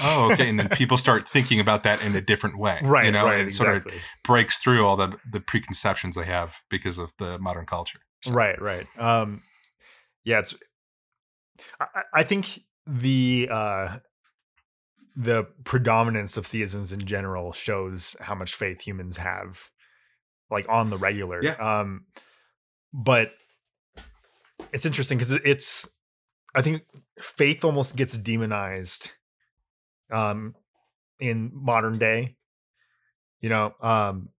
oh 0.06 0.32
okay 0.32 0.48
and 0.50 0.58
then 0.58 0.70
people 0.82 0.98
start 0.98 1.28
thinking 1.28 1.60
about 1.60 1.84
that 1.84 2.02
in 2.06 2.16
a 2.16 2.22
different 2.22 2.58
way 2.58 2.80
right, 2.82 3.06
you 3.06 3.12
know 3.12 3.26
right, 3.26 3.40
and 3.42 3.50
it 3.50 3.54
sort 3.54 3.70
of 3.70 3.76
exactly. 3.78 4.02
breaks 4.24 4.58
through 4.58 4.86
all 4.86 4.96
the 4.96 5.18
the 5.34 5.42
preconceptions 5.42 6.16
they 6.16 6.24
have 6.24 6.56
because 6.70 6.98
of 6.98 7.12
the 7.20 7.38
modern 7.40 7.66
culture 7.66 8.00
So, 8.24 8.32
Right, 8.32 8.60
right. 8.62 8.86
Um 8.98 9.42
yeah, 10.24 10.40
it's 10.40 10.56
I, 11.80 11.86
I- 11.96 12.04
I 12.20 12.24
think 12.24 12.62
the 12.88 13.50
uh 13.52 13.98
the 15.16 15.44
predominance 15.66 16.38
of 16.38 16.46
theisms 16.48 16.92
in 16.94 17.00
general 17.02 17.52
shows 17.52 18.16
how 18.22 18.36
much 18.36 18.56
faith 18.56 18.82
humans 18.82 19.18
have 19.18 19.70
like 20.52 20.68
on 20.70 20.90
the 20.90 20.98
regular. 20.98 21.44
Yeah. 21.44 21.54
Um 21.54 22.06
but 22.94 23.32
it's 24.74 24.86
interesting 24.86 25.18
because 25.18 25.32
it's 25.32 25.90
I 26.54 26.62
think 26.62 26.84
faith 27.20 27.64
almost 27.64 27.96
gets 27.96 28.18
demonized 28.18 29.12
um 30.12 30.56
in 31.20 31.52
modern 31.54 31.98
day. 31.98 32.36
You 33.40 33.50
know, 33.50 33.74
um 33.82 34.30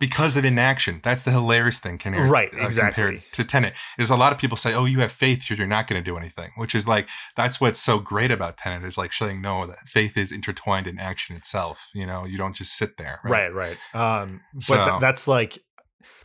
because 0.00 0.34
of 0.36 0.44
inaction. 0.44 1.00
That's 1.04 1.22
the 1.22 1.30
hilarious 1.30 1.78
thing 1.78 1.98
can 1.98 2.14
Right, 2.14 2.50
compared 2.50 2.66
exactly. 2.66 3.22
to 3.32 3.44
tenet 3.44 3.74
is 3.98 4.10
a 4.10 4.16
lot 4.16 4.32
of 4.32 4.38
people 4.38 4.56
say 4.56 4.74
oh 4.74 4.86
you 4.86 5.00
have 5.00 5.12
faith 5.12 5.48
you're 5.48 5.66
not 5.66 5.86
going 5.86 6.02
to 6.02 6.10
do 6.10 6.16
anything 6.16 6.50
which 6.56 6.74
is 6.74 6.88
like 6.88 7.06
that's 7.36 7.60
what's 7.60 7.78
so 7.78 7.98
great 7.98 8.30
about 8.30 8.56
tenet 8.56 8.84
is 8.84 8.98
like 8.98 9.12
showing 9.12 9.40
no 9.40 9.66
that 9.66 9.78
faith 9.86 10.16
is 10.16 10.32
intertwined 10.32 10.86
in 10.86 10.98
action 10.98 11.36
itself 11.36 11.88
you 11.94 12.06
know? 12.06 12.24
You 12.24 12.38
don't 12.38 12.56
just 12.56 12.76
sit 12.76 12.96
there 12.96 13.20
right? 13.22 13.52
Right 13.52 13.76
um 13.94 14.40
but 14.68 14.88
th- 14.88 15.00
that's 15.00 15.28
like 15.28 15.58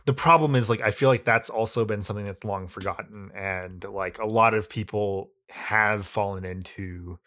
the 0.06 0.14
problem 0.14 0.54
is 0.54 0.70
like 0.70 0.80
i 0.80 0.90
feel 0.90 1.08
like 1.08 1.24
that's 1.24 1.50
also 1.50 1.84
been 1.84 2.02
something 2.02 2.24
that's 2.24 2.44
long 2.44 2.68
forgotten 2.68 3.30
and 3.36 3.84
like 3.84 4.18
a 4.18 4.26
lot 4.26 4.54
of 4.54 4.70
people 4.70 5.30
have 5.50 6.06
fallen 6.06 6.44
into 6.44 7.18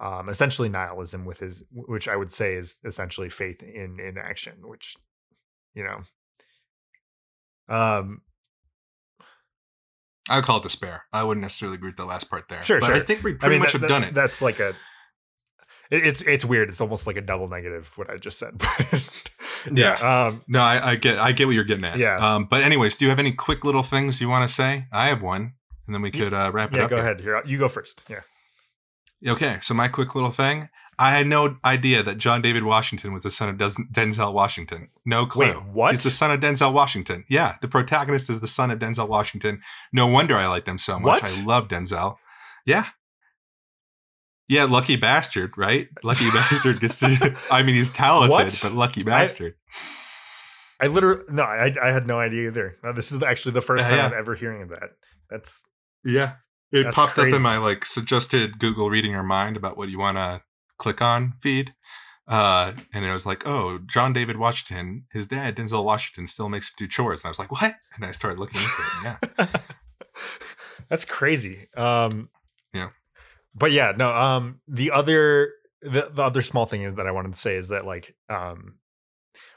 um 0.00 0.28
essentially 0.28 0.68
nihilism 0.68 1.24
with 1.24 1.38
his 1.38 1.64
which 1.70 2.08
i 2.08 2.16
would 2.16 2.30
say 2.30 2.54
is 2.54 2.76
essentially 2.84 3.28
faith 3.28 3.62
in 3.62 4.00
in 4.00 4.18
action 4.18 4.54
which 4.64 4.96
you 5.74 5.84
know 5.84 6.00
um 7.74 8.20
i 10.28 10.36
would 10.36 10.44
call 10.44 10.58
it 10.58 10.62
despair 10.62 11.04
i 11.12 11.22
wouldn't 11.22 11.42
necessarily 11.42 11.76
agree 11.76 11.88
with 11.90 11.96
the 11.96 12.04
last 12.04 12.28
part 12.30 12.48
there 12.48 12.62
Sure, 12.62 12.80
but 12.80 12.86
sure. 12.86 12.94
i 12.96 13.00
think 13.00 13.22
we 13.22 13.32
i 13.32 13.34
pretty 13.34 13.54
mean 13.54 13.60
much 13.60 13.72
that- 13.72 13.80
have 13.80 13.82
that- 13.82 13.88
done 13.88 14.04
it 14.04 14.14
that's 14.14 14.42
like 14.42 14.60
a 14.60 14.74
it's 15.90 16.22
it's 16.22 16.44
weird 16.44 16.68
it's 16.68 16.80
almost 16.80 17.06
like 17.06 17.16
a 17.16 17.20
double 17.20 17.48
negative 17.48 17.90
what 17.96 18.08
i 18.10 18.16
just 18.16 18.38
said 18.38 18.60
Yeah. 19.70 19.92
um 20.26 20.42
No, 20.48 20.58
I, 20.58 20.90
I 20.92 20.96
get 20.96 21.18
I 21.20 21.30
get 21.30 21.46
what 21.46 21.54
you're 21.54 21.62
getting 21.62 21.84
at. 21.84 21.96
Yeah. 21.96 22.16
Um, 22.16 22.46
but 22.50 22.64
anyways, 22.64 22.96
do 22.96 23.04
you 23.04 23.10
have 23.10 23.20
any 23.20 23.30
quick 23.30 23.62
little 23.64 23.84
things 23.84 24.20
you 24.20 24.28
want 24.28 24.48
to 24.48 24.52
say? 24.52 24.86
I 24.92 25.06
have 25.06 25.22
one, 25.22 25.52
and 25.86 25.94
then 25.94 26.02
we 26.02 26.10
could 26.10 26.34
uh, 26.34 26.50
wrap 26.52 26.72
it 26.72 26.78
yeah 26.78 26.84
up. 26.86 26.90
Yeah, 26.90 26.96
go 26.96 27.02
here. 27.02 27.04
ahead 27.12 27.20
here 27.20 27.42
you 27.46 27.58
go 27.58 27.68
first 27.68 28.02
yeah 28.10 28.22
Okay, 29.24 29.58
so 29.62 29.72
my 29.72 29.86
quick 29.86 30.16
little 30.16 30.32
thing. 30.32 30.68
I 30.98 31.10
had 31.10 31.26
no 31.26 31.56
idea 31.64 32.02
that 32.02 32.18
John 32.18 32.42
David 32.42 32.64
Washington 32.64 33.12
was 33.12 33.22
the 33.22 33.30
son 33.30 33.48
of 33.48 33.56
Denzel 33.56 34.32
Washington. 34.32 34.88
No 35.04 35.26
clue. 35.26 35.46
Wait, 35.46 35.62
what? 35.64 35.90
He's 35.92 36.02
the 36.02 36.10
son 36.10 36.30
of 36.30 36.40
Denzel 36.40 36.72
Washington. 36.72 37.24
Yeah, 37.28 37.56
the 37.60 37.68
protagonist 37.68 38.28
is 38.28 38.40
the 38.40 38.46
son 38.46 38.70
of 38.70 38.78
Denzel 38.78 39.08
Washington. 39.08 39.62
No 39.92 40.06
wonder 40.06 40.36
I 40.36 40.46
like 40.46 40.64
them 40.64 40.78
so 40.78 40.98
much. 40.98 41.22
What? 41.22 41.38
I 41.38 41.44
love 41.44 41.68
Denzel. 41.68 42.16
Yeah. 42.66 42.86
Yeah, 44.48 44.64
lucky 44.64 44.96
bastard, 44.96 45.56
right? 45.56 45.88
Lucky 46.02 46.30
bastard 46.34 46.80
gets 46.80 46.98
to. 47.00 47.36
I 47.50 47.62
mean, 47.62 47.74
he's 47.74 47.90
talented, 47.90 48.32
What? 48.32 48.60
but 48.62 48.72
lucky 48.72 49.02
bastard. 49.02 49.54
I 50.78 50.88
literally 50.88 51.22
no, 51.28 51.44
I 51.44 51.74
I 51.80 51.92
had 51.92 52.06
no 52.06 52.18
idea 52.18 52.48
either. 52.48 52.76
This 52.94 53.12
is 53.12 53.22
actually 53.22 53.52
the 53.52 53.62
first 53.62 53.86
time 53.86 53.96
yeah. 53.96 54.06
I'm 54.06 54.14
ever 54.14 54.34
hearing 54.34 54.62
of 54.62 54.68
that. 54.70 54.90
That's 55.30 55.64
yeah. 56.04 56.34
it 56.72 56.82
That's 56.82 56.94
popped 56.96 57.18
up 57.18 57.28
in 57.28 57.40
my 57.40 57.56
like 57.58 57.84
suggested 57.84 58.58
Google 58.58 58.90
reading 58.90 59.12
your 59.12 59.22
mind 59.22 59.56
about 59.56 59.76
what 59.76 59.88
you 59.88 59.98
want 59.98 60.16
to 60.16 60.42
click 60.82 61.00
on 61.00 61.34
feed. 61.40 61.74
Uh, 62.26 62.72
and 62.92 63.04
it 63.04 63.12
was 63.12 63.24
like, 63.24 63.46
oh, 63.46 63.78
John 63.86 64.12
David 64.12 64.36
Washington, 64.36 65.04
his 65.12 65.28
dad, 65.28 65.56
Denzel 65.56 65.84
Washington, 65.84 66.26
still 66.26 66.48
makes 66.48 66.68
him 66.68 66.74
do 66.78 66.88
chores. 66.88 67.22
And 67.22 67.26
I 67.26 67.30
was 67.30 67.38
like, 67.38 67.52
what? 67.52 67.74
And 67.94 68.04
I 68.04 68.10
started 68.10 68.38
looking 68.38 68.60
into 68.60 68.82
it. 68.82 69.18
Yeah. 69.38 69.46
That's 70.88 71.04
crazy. 71.04 71.68
Um 71.76 72.28
Yeah. 72.74 72.88
But 73.54 73.70
yeah, 73.72 73.92
no, 73.96 74.12
um 74.14 74.60
the 74.66 74.90
other 74.90 75.52
the, 75.82 76.10
the 76.12 76.22
other 76.22 76.42
small 76.42 76.66
thing 76.66 76.82
is 76.82 76.94
that 76.94 77.06
I 77.06 77.12
wanted 77.12 77.34
to 77.34 77.38
say 77.38 77.56
is 77.56 77.68
that 77.68 77.86
like 77.86 78.14
um 78.28 78.78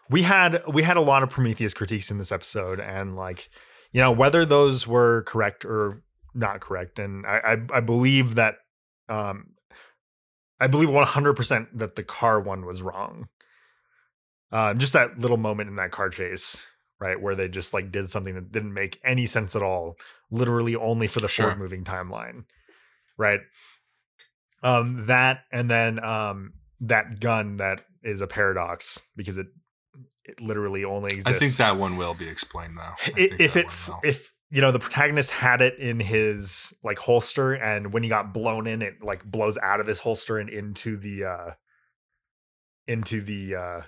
we 0.10 0.22
had 0.22 0.62
we 0.68 0.84
had 0.84 0.98
a 0.98 1.02
lot 1.02 1.24
of 1.24 1.30
Prometheus 1.30 1.74
critiques 1.74 2.12
in 2.12 2.18
this 2.20 2.32
episode 2.32 2.80
and 2.80 3.16
like 3.16 3.50
you 3.92 4.02
know 4.02 4.12
whether 4.12 4.46
those 4.46 4.86
were 4.86 5.24
correct 5.24 5.66
or 5.66 6.04
not 6.34 6.62
correct 6.62 7.00
and 7.00 7.26
I 7.26 7.38
I, 7.38 7.78
I 7.78 7.80
believe 7.80 8.36
that 8.36 8.56
um 9.10 9.55
I 10.60 10.68
believe 10.68 10.90
100% 10.90 11.68
that 11.74 11.96
the 11.96 12.04
car 12.04 12.40
one 12.40 12.66
was 12.66 12.82
wrong. 12.82 13.28
Uh, 14.52 14.74
just 14.74 14.94
that 14.94 15.18
little 15.20 15.38
moment 15.38 15.70
in 15.70 15.76
that 15.76 15.92
car 15.92 16.10
chase, 16.10 16.66
right, 17.00 17.20
where 17.20 17.36
they 17.36 17.48
just 17.50 17.74
like 17.74 17.92
did 17.92 18.10
something 18.10 18.36
that 18.36 18.52
didn't 18.52 18.74
make 18.74 19.00
any 19.04 19.26
sense 19.26 19.56
at 19.56 19.62
all, 19.64 19.98
literally 20.32 20.76
only 20.76 21.08
for 21.08 21.20
the 21.20 21.28
Sure. 21.28 21.46
forward 21.48 21.60
moving 21.60 21.84
timeline, 21.84 22.46
right? 23.18 23.42
Um, 24.64 25.06
that 25.08 25.42
and 25.52 25.70
then 25.70 26.04
um, 26.04 26.54
that 26.82 27.20
gun 27.20 27.58
that 27.58 27.82
is 28.04 28.22
a 28.22 28.28
paradox 28.28 29.04
because 29.16 29.38
it 29.38 29.48
it 30.24 30.40
literally 30.42 30.84
only 30.86 31.14
exists. 31.14 31.36
I 31.36 31.40
think 31.40 31.56
that 31.58 31.78
one 31.78 31.98
will 31.98 32.14
be 32.14 32.28
explained 32.28 32.78
though. 32.78 32.82
I 32.82 32.94
I- 32.94 32.96
think 33.12 33.40
if 33.40 33.56
it 33.56 33.66
one 33.66 33.72
f- 33.74 33.90
will. 33.90 34.00
if 34.04 34.34
you 34.52 34.62
know 34.62 34.72
the 34.72 34.80
protagonist 34.80 35.32
had 35.32 35.62
it 35.62 35.78
in 35.80 36.00
his 36.00 36.74
like 36.84 37.00
holster 37.00 37.54
and 37.54 37.92
when 37.92 38.04
he 38.04 38.10
got 38.10 38.34
blown 38.34 38.68
in 38.68 38.82
it 38.82 38.96
like 39.02 39.24
blows 39.24 39.58
out 39.58 39.80
of 39.80 39.88
his 39.88 40.00
holster 40.00 40.38
and 40.38 40.50
into 40.50 40.98
the 40.98 41.26
uh 41.26 41.52
into 42.88 43.22
the 43.22 43.56
uh 43.56 43.82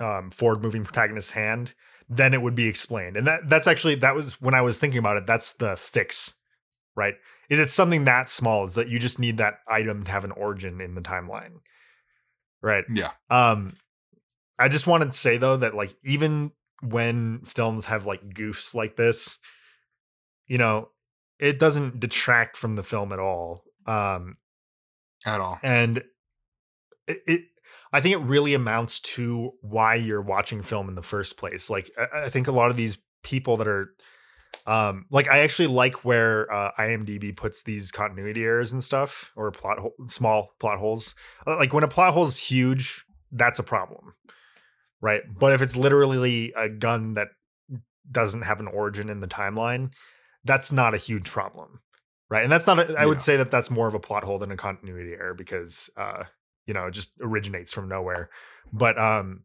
um 0.00 0.30
forward 0.30 0.62
moving 0.62 0.84
protagonist's 0.84 1.30
hand 1.30 1.74
then 2.08 2.32
it 2.32 2.40
would 2.40 2.54
be 2.54 2.68
explained. 2.68 3.16
And 3.16 3.26
that 3.26 3.48
that's 3.48 3.66
actually 3.66 3.96
that 3.96 4.14
was 4.14 4.40
when 4.40 4.54
i 4.54 4.60
was 4.60 4.78
thinking 4.78 4.98
about 4.98 5.16
it 5.16 5.26
that's 5.26 5.54
the 5.54 5.76
fix 5.76 6.34
right? 6.94 7.14
Is 7.50 7.60
it 7.60 7.68
something 7.68 8.04
that 8.04 8.28
small 8.28 8.64
is 8.64 8.74
that 8.74 8.88
you 8.88 8.98
just 8.98 9.18
need 9.18 9.36
that 9.36 9.58
item 9.68 10.04
to 10.04 10.10
have 10.10 10.24
an 10.24 10.32
origin 10.32 10.80
in 10.80 10.94
the 10.94 11.02
timeline 11.02 11.60
right? 12.62 12.84
Yeah. 12.92 13.10
um, 13.30 13.74
I 14.58 14.68
just 14.68 14.86
wanted 14.86 15.12
to 15.12 15.16
say 15.16 15.36
though 15.36 15.58
that 15.58 15.74
like 15.74 15.94
even 16.02 16.52
when 16.82 17.40
films 17.44 17.86
have 17.86 18.06
like 18.06 18.28
goofs 18.30 18.74
like 18.74 18.96
this, 18.96 19.38
you 20.46 20.58
know, 20.58 20.88
it 21.38 21.58
doesn't 21.58 22.00
detract 22.00 22.56
from 22.56 22.76
the 22.76 22.82
film 22.82 23.12
at 23.12 23.18
all. 23.18 23.62
Um, 23.86 24.36
At 25.24 25.40
all. 25.40 25.58
and 25.62 25.98
it, 27.06 27.18
it 27.26 27.40
I 27.92 28.00
think 28.00 28.14
it 28.14 28.18
really 28.24 28.54
amounts 28.54 29.00
to 29.00 29.52
why 29.60 29.94
you're 29.94 30.20
watching 30.22 30.62
film 30.62 30.88
in 30.88 30.94
the 30.94 31.02
first 31.02 31.36
place. 31.36 31.70
Like 31.70 31.90
I, 31.98 32.24
I 32.24 32.28
think 32.28 32.48
a 32.48 32.52
lot 32.52 32.70
of 32.70 32.76
these 32.76 32.98
people 33.22 33.56
that 33.58 33.68
are 33.68 33.90
um 34.66 35.06
like 35.10 35.28
I 35.28 35.40
actually 35.40 35.68
like 35.68 36.04
where 36.04 36.52
uh, 36.52 36.72
IMDb 36.78 37.36
puts 37.36 37.62
these 37.62 37.92
continuity 37.92 38.42
errors 38.44 38.72
and 38.72 38.82
stuff 38.82 39.32
or 39.36 39.50
plot 39.52 39.78
hole, 39.78 39.92
small 40.06 40.50
plot 40.58 40.78
holes. 40.78 41.14
Uh, 41.46 41.56
Like 41.56 41.72
when 41.72 41.84
a 41.84 41.88
plot 41.88 42.12
hole 42.14 42.24
is 42.26 42.36
huge, 42.38 43.04
that's 43.32 43.58
a 43.58 43.62
problem. 43.64 44.14
Right? 45.00 45.22
But 45.38 45.52
if 45.52 45.62
it's 45.62 45.76
literally 45.76 46.52
a 46.56 46.68
gun 46.68 47.14
that 47.14 47.28
doesn't 48.10 48.42
have 48.42 48.60
an 48.60 48.66
origin 48.66 49.08
in 49.10 49.20
the 49.20 49.28
timeline, 49.28 49.92
that's 50.46 50.72
not 50.72 50.94
a 50.94 50.98
huge 50.98 51.30
problem. 51.30 51.80
Right? 52.28 52.42
And 52.42 52.50
that's 52.50 52.66
not 52.66 52.78
a, 52.78 52.94
I 52.98 53.06
would 53.06 53.20
say 53.20 53.36
that 53.36 53.52
that's 53.52 53.70
more 53.70 53.86
of 53.86 53.94
a 53.94 54.00
plot 54.00 54.24
hole 54.24 54.38
than 54.38 54.50
a 54.50 54.56
continuity 54.56 55.12
error 55.12 55.34
because 55.34 55.90
uh 55.96 56.24
you 56.66 56.74
know, 56.74 56.86
it 56.86 56.90
just 56.92 57.12
originates 57.20 57.72
from 57.72 57.88
nowhere. 57.88 58.30
But 58.72 58.98
um 58.98 59.44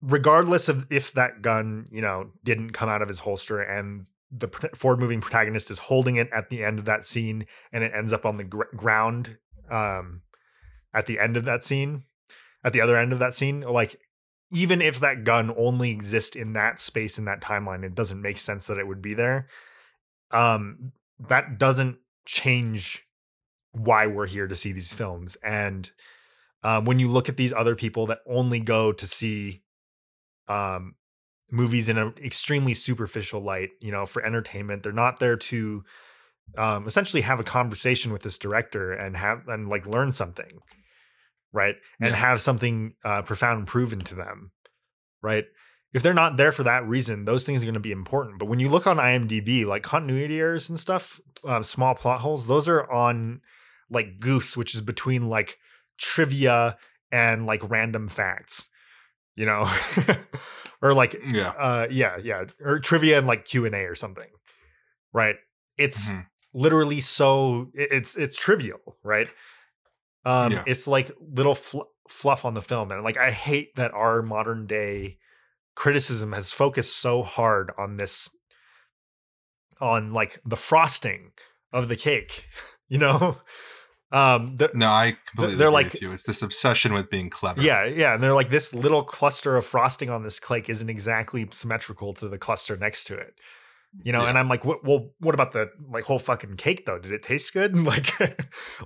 regardless 0.00 0.68
of 0.68 0.86
if 0.90 1.12
that 1.12 1.42
gun, 1.42 1.86
you 1.90 2.00
know, 2.00 2.30
didn't 2.44 2.70
come 2.70 2.88
out 2.88 3.02
of 3.02 3.08
his 3.08 3.18
holster 3.18 3.60
and 3.60 4.06
the 4.30 4.48
forward 4.74 5.00
moving 5.00 5.20
protagonist 5.20 5.70
is 5.70 5.78
holding 5.78 6.16
it 6.16 6.28
at 6.32 6.50
the 6.50 6.62
end 6.62 6.78
of 6.78 6.84
that 6.84 7.04
scene 7.04 7.46
and 7.72 7.82
it 7.82 7.92
ends 7.94 8.12
up 8.12 8.26
on 8.26 8.36
the 8.36 8.44
gr- 8.44 8.64
ground 8.76 9.38
um 9.70 10.20
at 10.92 11.06
the 11.06 11.18
end 11.18 11.36
of 11.36 11.44
that 11.46 11.64
scene 11.64 12.02
at 12.62 12.72
the 12.72 12.80
other 12.80 12.96
end 12.96 13.12
of 13.12 13.18
that 13.18 13.32
scene 13.32 13.60
like 13.62 13.98
even 14.50 14.80
if 14.80 15.00
that 15.00 15.24
gun 15.24 15.54
only 15.56 15.90
exists 15.90 16.36
in 16.36 16.54
that 16.54 16.78
space 16.78 17.18
in 17.18 17.26
that 17.26 17.40
timeline 17.40 17.84
it 17.84 17.94
doesn't 17.94 18.22
make 18.22 18.38
sense 18.38 18.66
that 18.66 18.78
it 18.78 18.86
would 18.86 19.02
be 19.02 19.14
there. 19.14 19.48
Um 20.30 20.92
that 21.28 21.58
doesn't 21.58 21.98
change 22.24 23.08
why 23.72 24.06
we're 24.06 24.26
here 24.26 24.46
to 24.46 24.56
see 24.56 24.72
these 24.72 24.92
films. 24.92 25.36
And 25.42 25.90
um, 26.62 26.84
when 26.84 26.98
you 26.98 27.08
look 27.08 27.28
at 27.28 27.36
these 27.36 27.52
other 27.52 27.74
people 27.74 28.06
that 28.06 28.20
only 28.26 28.60
go 28.60 28.92
to 28.92 29.06
see 29.06 29.62
um, 30.48 30.94
movies 31.50 31.88
in 31.88 31.98
an 31.98 32.14
extremely 32.22 32.74
superficial 32.74 33.40
light, 33.40 33.70
you 33.80 33.92
know, 33.92 34.06
for 34.06 34.24
entertainment, 34.24 34.82
they're 34.82 34.92
not 34.92 35.20
there 35.20 35.36
to 35.36 35.84
um, 36.56 36.86
essentially 36.86 37.22
have 37.22 37.40
a 37.40 37.44
conversation 37.44 38.12
with 38.12 38.22
this 38.22 38.38
director 38.38 38.92
and 38.92 39.16
have 39.16 39.46
and 39.48 39.68
like 39.68 39.86
learn 39.86 40.10
something, 40.10 40.60
right? 41.52 41.76
And 42.00 42.10
Yeah. 42.10 42.16
have 42.16 42.40
something 42.40 42.94
uh, 43.04 43.22
profound 43.22 43.66
proven 43.66 44.00
to 44.00 44.14
them, 44.14 44.52
right? 45.22 45.44
If 45.92 46.02
they're 46.02 46.12
not 46.14 46.36
there 46.36 46.52
for 46.52 46.64
that 46.64 46.86
reason, 46.86 47.24
those 47.24 47.46
things 47.46 47.62
are 47.62 47.66
going 47.66 47.74
to 47.74 47.80
be 47.80 47.92
important. 47.92 48.38
But 48.38 48.46
when 48.46 48.60
you 48.60 48.68
look 48.68 48.86
on 48.86 48.98
IMDb, 48.98 49.64
like 49.64 49.82
continuity 49.82 50.38
errors 50.38 50.68
and 50.68 50.78
stuff, 50.78 51.18
um, 51.44 51.62
small 51.62 51.94
plot 51.94 52.20
holes, 52.20 52.46
those 52.46 52.68
are 52.68 52.90
on 52.92 53.40
like 53.90 54.18
goofs, 54.20 54.56
which 54.56 54.74
is 54.74 54.82
between 54.82 55.28
like 55.30 55.56
trivia 55.96 56.76
and 57.10 57.46
like 57.46 57.68
random 57.70 58.06
facts, 58.08 58.68
you 59.34 59.46
know, 59.46 59.66
or 60.82 60.92
like 60.92 61.18
Yeah. 61.26 61.48
uh 61.58 61.86
yeah 61.90 62.18
yeah 62.22 62.44
or 62.60 62.78
trivia 62.78 63.18
and 63.18 63.26
like 63.26 63.44
q&a 63.44 63.84
or 63.84 63.94
something 63.96 64.28
right 65.12 65.36
it's 65.76 66.12
Mhm. 66.12 66.26
literally 66.54 67.00
so 67.00 67.68
it's 67.74 68.16
it's 68.16 68.36
trivial 68.36 68.96
right 69.02 69.28
um 70.28 70.52
Yeah. 70.52 70.62
it's 70.66 70.86
like 70.86 71.10
little 71.20 71.54
fl- 71.54 71.88
fluff 72.08 72.44
on 72.44 72.54
the 72.54 72.62
film 72.62 72.90
and 72.92 73.02
like 73.02 73.16
i 73.16 73.30
hate 73.30 73.74
that 73.76 73.92
our 73.92 74.22
modern 74.22 74.66
day 74.66 75.18
criticism 75.74 76.32
has 76.32 76.52
focused 76.52 76.96
so 77.00 77.22
hard 77.22 77.70
on 77.78 77.96
this 77.96 78.28
on 79.80 80.12
like 80.12 80.40
the 80.44 80.56
frosting 80.56 81.30
of 81.72 81.88
the 81.88 81.96
cake 81.96 82.48
you 82.88 82.98
know 82.98 83.38
um 84.10 84.56
the, 84.56 84.70
No, 84.74 84.88
I 84.88 85.16
completely 85.28 85.56
they're 85.56 85.68
agree 85.68 85.74
like- 85.84 85.92
with 85.92 86.00
you. 86.02 86.12
It's 86.12 86.24
this 86.24 86.40
obsession 86.40 86.94
with 86.94 87.10
being 87.10 87.28
clever. 87.28 87.60
yeah, 87.60 87.84
yeah, 87.84 88.14
and 88.14 88.22
they're 88.22 88.32
like 88.32 88.48
this 88.48 88.72
little 88.72 89.02
cluster 89.04 89.58
of 89.58 89.66
frosting 89.66 90.08
on 90.08 90.22
this 90.22 90.40
cake 90.40 90.70
isn't 90.70 90.88
exactly 90.88 91.46
symmetrical 91.52 92.14
to 92.14 92.26
the 92.26 92.38
cluster 92.38 92.74
next 92.78 93.04
to 93.08 93.14
it. 93.18 93.34
You 94.04 94.12
know, 94.12 94.22
Yeah. 94.22 94.28
and 94.28 94.38
I'm 94.38 94.48
like, 94.48 94.64
what, 94.64 94.84
well, 94.84 95.10
what 95.18 95.34
about 95.34 95.52
the 95.52 95.70
like 95.90 96.04
whole 96.04 96.18
fucking 96.18 96.56
cake 96.56 96.84
though? 96.84 96.98
Did 96.98 97.12
it 97.12 97.22
taste 97.22 97.52
good? 97.52 97.74
Like, 97.84 98.20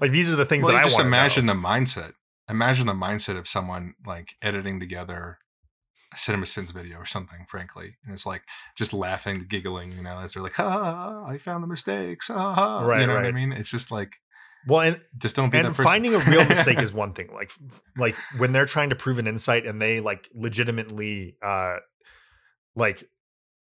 like 0.01 0.13
these 0.13 0.33
are 0.33 0.37
the 0.37 0.45
things 0.47 0.65
Well, 0.65 0.73
that 0.75 0.81
I 0.81 0.85
just 0.85 0.99
imagine 0.99 1.47
the 1.47 1.55
mindset. 1.55 2.13
Imagine 2.49 2.87
the 2.87 2.93
mindset 2.93 3.37
of 3.37 3.47
someone 3.49 3.95
like 4.07 4.35
editing 4.43 4.79
together 4.81 5.39
a 6.15 6.19
Cinema 6.19 6.47
Sins 6.47 6.71
video 6.71 6.99
or 6.99 7.07
something, 7.07 7.47
frankly. 7.49 7.97
And 8.05 8.13
it's 8.15 8.27
like 8.27 8.43
just 8.77 8.93
laughing, 8.93 9.47
giggling, 9.49 9.93
you 9.93 10.03
know, 10.03 10.19
as 10.19 10.35
they're 10.35 10.43
like, 10.43 10.59
ah, 10.61 11.25
I 11.27 11.39
found 11.39 11.63
the 11.65 11.69
mistakes. 11.69 12.31
Ah, 12.31 12.85
Right, 12.85 13.01
you 13.01 13.07
know 13.07 13.15
what 13.15 13.25
I 13.25 13.33
mean? 13.33 13.53
It's 13.53 13.71
just 13.71 13.91
like, 13.91 14.17
Well, 14.67 14.81
and 14.83 15.01
just 15.19 15.35
don't 15.37 15.51
be 15.51 15.59
and 15.59 15.75
finding 15.75 16.15
a 16.15 16.19
real 16.19 16.45
mistake 16.45 16.79
is 16.87 16.93
one 16.93 17.13
thing. 17.15 17.31
Like, 17.33 17.51
like 17.97 18.15
when 18.37 18.53
they're 18.53 18.67
trying 18.67 18.91
to 18.91 18.97
prove 18.97 19.19
an 19.19 19.27
insight 19.27 19.67
and 19.67 19.81
they 19.81 20.01
like 20.01 20.29
legitimately, 20.35 21.37
uh, 21.43 21.77
like 22.77 23.05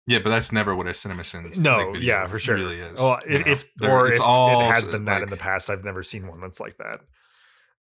yeah, 0.10 0.18
but 0.18 0.32
that's 0.32 0.52
never 0.52 0.76
what 0.76 0.88
a 0.88 0.94
Cinema 0.96 1.24
Sins 1.24 1.60
no, 1.60 1.92
like, 1.92 2.02
yeah, 2.02 2.26
for 2.26 2.40
sure. 2.40 2.56
really 2.56 2.80
is. 2.80 3.00
Well, 3.00 3.20
if, 3.28 3.46
if 3.46 3.68
or 3.88 4.08
it's 4.08 4.18
if 4.18 4.26
all 4.26 4.62
it 4.62 4.74
has 4.74 4.88
been 4.88 5.06
that 5.06 5.22
in 5.22 5.30
the 5.30 5.38
past, 5.38 5.70
I've 5.70 5.84
never 5.84 6.02
seen 6.02 6.28
one 6.28 6.42
that's 6.42 6.60
like 6.60 6.78
that. 6.78 7.02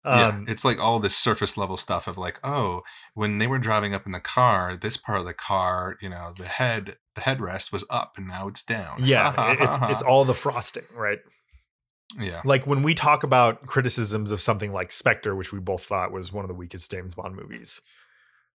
yeah, 0.05 0.27
Um, 0.27 0.45
it's 0.47 0.63
like 0.63 0.79
all 0.79 0.99
this 0.99 1.17
surface 1.17 1.57
level 1.57 1.75
stuff 1.75 2.07
of 2.07 2.19
like, 2.19 2.39
oh, 2.43 2.83
when 3.15 3.39
they 3.39 3.47
were 3.47 3.57
driving 3.57 3.95
up 3.95 4.05
in 4.05 4.11
the 4.11 4.19
car, 4.19 4.77
this 4.77 4.95
part 4.95 5.19
of 5.21 5.25
the 5.25 5.33
car, 5.33 5.97
you 6.03 6.09
know, 6.09 6.31
the 6.37 6.45
head, 6.45 6.97
the 7.15 7.21
headrest 7.21 7.71
was 7.71 7.83
up 7.89 8.13
and 8.15 8.27
now 8.27 8.47
it's 8.47 8.63
down. 8.63 8.99
yeah, 9.03 9.55
it's 9.59 9.77
it's 9.89 10.01
all 10.03 10.23
the 10.23 10.33
frosting, 10.45 10.85
right? 10.95 11.19
yeah, 12.19 12.41
like 12.45 12.67
when 12.67 12.83
we 12.83 12.93
talk 12.93 13.23
about 13.23 13.65
criticisms 13.65 14.29
of 14.29 14.39
something 14.39 14.71
like 14.71 14.91
Spectre, 14.91 15.35
which 15.35 15.51
we 15.51 15.59
both 15.59 15.83
thought 15.83 16.11
was 16.11 16.31
one 16.31 16.45
of 16.45 16.49
the 16.49 16.53
weakest 16.53 16.91
James 16.91 17.15
Bond 17.15 17.35
movies, 17.35 17.81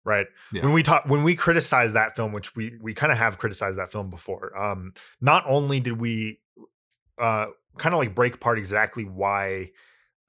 right? 0.05 0.27
Yeah. 0.53 0.62
When 0.62 0.73
we 0.73 0.83
talk, 0.83 1.05
when 1.07 1.23
we 1.23 1.35
criticize 1.35 1.93
that 1.93 2.16
film, 2.16 2.33
which 2.33 2.55
we 2.57 2.77
we 2.81 2.95
kind 2.95 3.12
of 3.12 3.19
have 3.19 3.39
criticized 3.39 3.79
that 3.79 3.91
film 3.91 4.11
before, 4.11 4.57
um, 4.57 4.95
not 5.20 5.45
only 5.47 5.81
did 5.81 6.01
we 6.01 6.41
uh, 7.20 7.47
kind 7.79 7.95
of 7.95 7.99
like 7.99 8.15
break 8.15 8.35
apart 8.35 8.59
exactly 8.59 9.05
why 9.05 9.70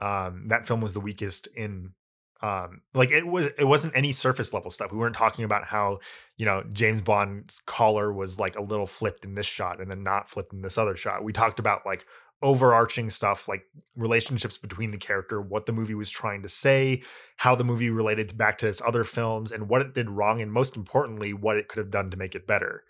um, 0.02 0.48
that 0.48 0.68
film 0.68 0.82
was 0.82 0.94
the 0.94 1.00
weakest 1.00 1.48
in. 1.56 1.94
Um, 2.42 2.82
like 2.94 3.10
it 3.12 3.26
was, 3.26 3.48
it 3.58 3.64
wasn't 3.64 3.96
any 3.96 4.12
surface 4.12 4.54
level 4.54 4.70
stuff. 4.70 4.92
We 4.92 4.98
weren't 4.98 5.16
talking 5.16 5.46
about 5.46 5.64
how, 5.64 6.00
you 6.36 6.46
know, 6.46 6.62
James 6.74 7.00
Bond's 7.00 7.62
collar 7.66 8.12
was 8.12 8.38
like 8.38 8.58
a 8.58 8.62
little 8.62 8.86
flipped 8.86 9.24
in 9.24 9.34
this 9.34 9.46
shot 9.46 9.80
and 9.80 9.90
then 9.90 10.04
not 10.04 10.30
flipped 10.30 10.52
in 10.52 10.62
this 10.62 10.78
other 10.78 10.98
shot. 10.98 11.24
We 11.24 11.32
talked 11.32 11.60
about 11.60 11.86
like, 11.86 12.06
overarching 12.44 13.10
stuff 13.10 13.48
like 13.48 13.64
relationships 13.96 14.58
between 14.58 14.92
the 14.92 14.98
character, 14.98 15.42
what 15.42 15.66
the 15.66 15.74
movie 15.74 15.96
was 15.96 16.10
trying 16.10 16.44
to 16.44 16.50
say, 16.50 17.02
how 17.38 17.56
the 17.56 17.64
movie 17.64 17.90
related 17.90 18.38
back 18.38 18.60
to 18.60 18.68
its 18.68 18.82
other 18.86 19.04
films, 19.04 19.52
and 19.52 19.70
what 19.70 19.82
it 19.82 19.94
did 19.94 20.10
wrong, 20.10 20.42
and 20.42 20.52
most 20.52 20.76
importantly, 20.76 21.34
what 21.34 21.58
it 21.58 21.68
could 21.68 21.80
have 21.80 21.90
done 21.90 22.12
to 22.12 22.18
make 22.18 22.36
it 22.36 22.46
better. 22.46 22.84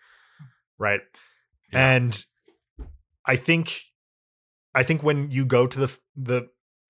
Right. 0.78 1.02
Yeah. 1.72 1.96
And 1.96 2.26
I 3.26 3.36
think 3.36 3.84
I 4.76 4.84
think 4.84 5.04
when 5.04 5.32
you 5.32 5.46
go 5.46 5.68
to 5.68 5.80
the 5.80 5.98
the 6.16 6.50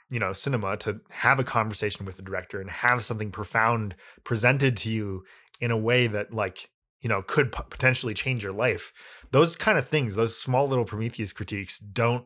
you 0.10 0.20
know 0.20 0.34
cinema 0.34 0.78
to 0.78 1.02
have 1.10 1.40
a 1.40 1.44
conversation 1.44 2.06
with 2.06 2.18
the 2.18 2.24
director 2.24 2.62
and 2.62 2.70
have 2.70 3.04
something 3.04 3.32
profound 3.32 3.96
presented 4.24 4.78
to 4.78 4.90
you 4.90 5.24
in 5.60 5.72
a 5.72 5.78
way 5.78 6.08
that 6.08 6.34
like 6.34 6.70
you 7.02 7.10
know 7.10 7.22
could 7.22 7.52
p- 7.52 7.64
potentially 7.70 8.14
change 8.14 8.44
your 8.44 8.54
life 8.54 8.94
those 9.32 9.56
kind 9.56 9.78
of 9.78 9.88
things 9.88 10.16
those 10.16 10.38
small 10.38 10.68
little 10.68 10.86
prometheus 10.86 11.34
critiques 11.34 11.80
don't 11.80 12.26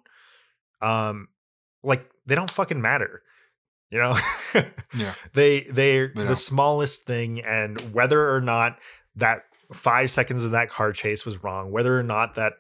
um 0.82 1.28
like 1.84 2.10
they 2.26 2.36
don't 2.36 2.52
fucking 2.52 2.82
matter 2.82 3.22
you 3.90 3.98
know 4.00 4.18
Yeah. 4.96 5.14
they 5.34 5.62
they're 5.62 6.10
They 6.16 6.24
the 6.24 6.36
smallest 6.36 7.04
thing 7.04 7.44
and 7.44 7.80
whether 7.94 8.34
or 8.34 8.42
not 8.42 8.78
that 9.16 9.44
five 9.74 10.12
seconds 10.12 10.44
of 10.44 10.52
that 10.52 10.70
car 10.70 10.92
chase 10.94 11.26
was 11.26 11.44
wrong 11.44 11.72
whether 11.72 11.98
or 11.98 12.04
not 12.04 12.36
that 12.36 12.54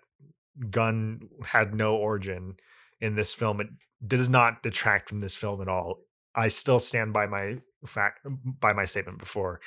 gun 0.70 1.22
had 1.46 1.74
no 1.76 1.96
origin 1.96 2.56
in 3.00 3.16
this 3.16 3.34
film 3.34 3.62
it 3.62 3.68
does 4.06 4.28
not 4.30 4.64
detract 4.64 5.10
from 5.10 5.20
this 5.20 5.36
film 5.36 5.62
at 5.62 5.68
all 5.68 6.00
i 6.36 6.48
still 6.48 6.80
stand 6.80 7.14
by 7.14 7.28
my 7.28 7.58
fact 7.86 8.26
by 8.60 8.74
my 8.74 8.86
statement 8.86 9.20
before 9.20 9.60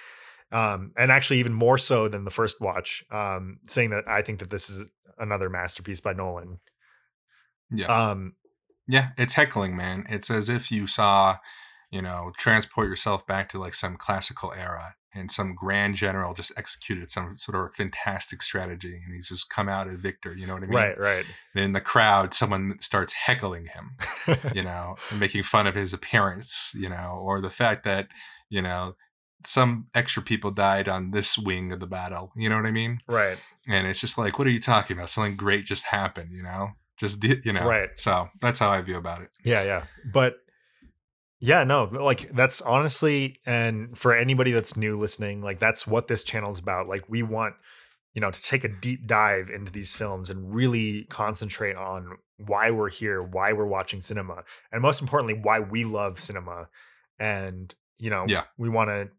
um 0.53 0.93
and 0.99 1.13
actually 1.13 1.39
even 1.39 1.53
more 1.53 1.79
so 1.79 2.09
than 2.09 2.25
the 2.25 2.31
first 2.31 2.61
watch 2.61 3.05
um 3.11 3.59
saying 3.69 3.91
that 3.91 4.05
i 4.09 4.21
think 4.21 4.41
that 4.41 4.51
this 4.51 4.69
is 4.69 4.89
another 5.19 5.49
masterpiece 5.49 6.01
by 6.01 6.13
nolan 6.13 6.59
Yeah. 7.71 7.87
um 8.11 8.35
Yeah, 8.91 9.11
it's 9.17 9.35
heckling, 9.35 9.77
man. 9.77 10.05
It's 10.09 10.31
as 10.31 10.49
if 10.49 10.71
you 10.71 10.87
saw, 10.87 11.39
you 11.91 12.03
know, 12.03 12.33
transport 12.37 12.89
yourself 12.89 13.27
back 13.27 13.49
to 13.51 13.59
like 13.59 13.75
some 13.75 13.97
classical 13.97 14.53
era 14.53 14.97
and 15.15 15.31
some 15.31 15.55
grand 15.55 15.97
general 15.97 16.35
just 16.35 16.53
executed 16.57 17.11
some 17.11 17.37
sort 17.37 17.57
of 17.65 17.75
fantastic 17.75 18.43
strategy 18.43 19.01
and 19.05 19.15
he's 19.15 19.29
just 19.29 19.51
come 19.51 19.69
out 19.69 19.89
a 19.89 19.97
victor, 19.97 20.35
you 20.35 20.47
know 20.47 20.55
what 20.55 20.63
I 20.63 20.67
mean? 20.67 20.77
right 20.77 20.99
right 20.99 21.25
And 21.55 21.65
in 21.65 21.73
the 21.73 21.81
crowd, 21.81 22.35
someone 22.35 22.77
starts 22.81 23.13
heckling 23.13 23.67
him, 23.67 23.97
you 24.55 24.63
know, 24.63 24.97
and 25.11 25.21
making 25.21 25.43
fun 25.45 25.67
of 25.67 25.75
his 25.75 25.93
appearance, 25.93 26.73
you 26.75 26.89
know, 26.89 27.21
or 27.23 27.41
the 27.41 27.51
fact 27.51 27.85
that, 27.85 28.09
you 28.49 28.63
know, 28.63 28.95
some 29.45 29.87
extra 29.95 30.23
people 30.23 30.51
died 30.51 30.89
on 30.89 31.13
this 31.13 31.39
wing 31.39 31.73
of 31.73 31.81
the 31.81 31.87
battle, 31.87 32.33
you 32.37 32.49
know 32.49 32.57
what 32.57 32.67
I 32.67 32.73
mean? 32.73 33.01
right 33.09 33.43
And 33.69 33.87
it's 33.87 34.01
just 34.01 34.19
like, 34.19 34.39
what 34.39 34.47
are 34.47 34.53
you 34.53 34.61
talking 34.61 34.97
about? 34.97 35.11
Something 35.11 35.37
great 35.37 35.65
just 35.65 35.87
happened, 35.87 36.31
you 36.33 36.43
know? 36.43 36.71
Just 37.01 37.25
you 37.25 37.53
know? 37.53 37.65
Right. 37.67 37.89
So 37.97 38.29
that's 38.41 38.59
how 38.59 38.69
I 38.69 38.81
view 38.83 38.99
about 38.99 39.23
it. 39.23 39.31
Yeah, 39.43 39.65
yeah. 39.65 39.85
But 40.05 40.37
yeah, 41.41 41.65
no, 41.65 41.85
like 41.85 42.31
that's 42.33 42.61
honestly, 42.61 43.41
and 43.47 43.97
for 43.97 44.15
anybody 44.15 44.53
that's 44.53 44.77
new 44.77 44.99
listening, 44.99 45.41
like 45.41 45.59
that's 45.59 45.87
what 45.87 46.07
this 46.07 46.23
channel 46.23 46.51
is 46.51 46.59
about. 46.59 46.87
Like 46.87 47.09
we 47.09 47.23
want, 47.23 47.55
you 48.13 48.21
know, 48.21 48.31
to 48.31 48.43
take 48.43 48.65
a 48.65 48.69
deep 48.69 49.07
dive 49.07 49.49
into 49.49 49.73
these 49.73 49.95
films 49.95 50.29
and 50.29 50.55
really 50.55 51.05
concentrate 51.05 51.77
on 51.77 52.19
why 52.37 52.71
we're 52.71 52.91
here, 52.91 53.23
why 53.23 53.55
we're 53.55 53.67
watching 53.67 54.03
cinema, 54.03 54.45
and 54.71 54.83
most 54.83 55.01
importantly, 55.01 55.41
why 55.43 55.61
we 55.61 55.85
love 55.85 56.21
cinema. 56.21 56.69
And, 57.19 57.75
you 57.99 58.11
know, 58.11 58.27
Yeah. 58.29 58.45
we 58.59 58.69
want 58.69 58.89
to, 58.91 59.11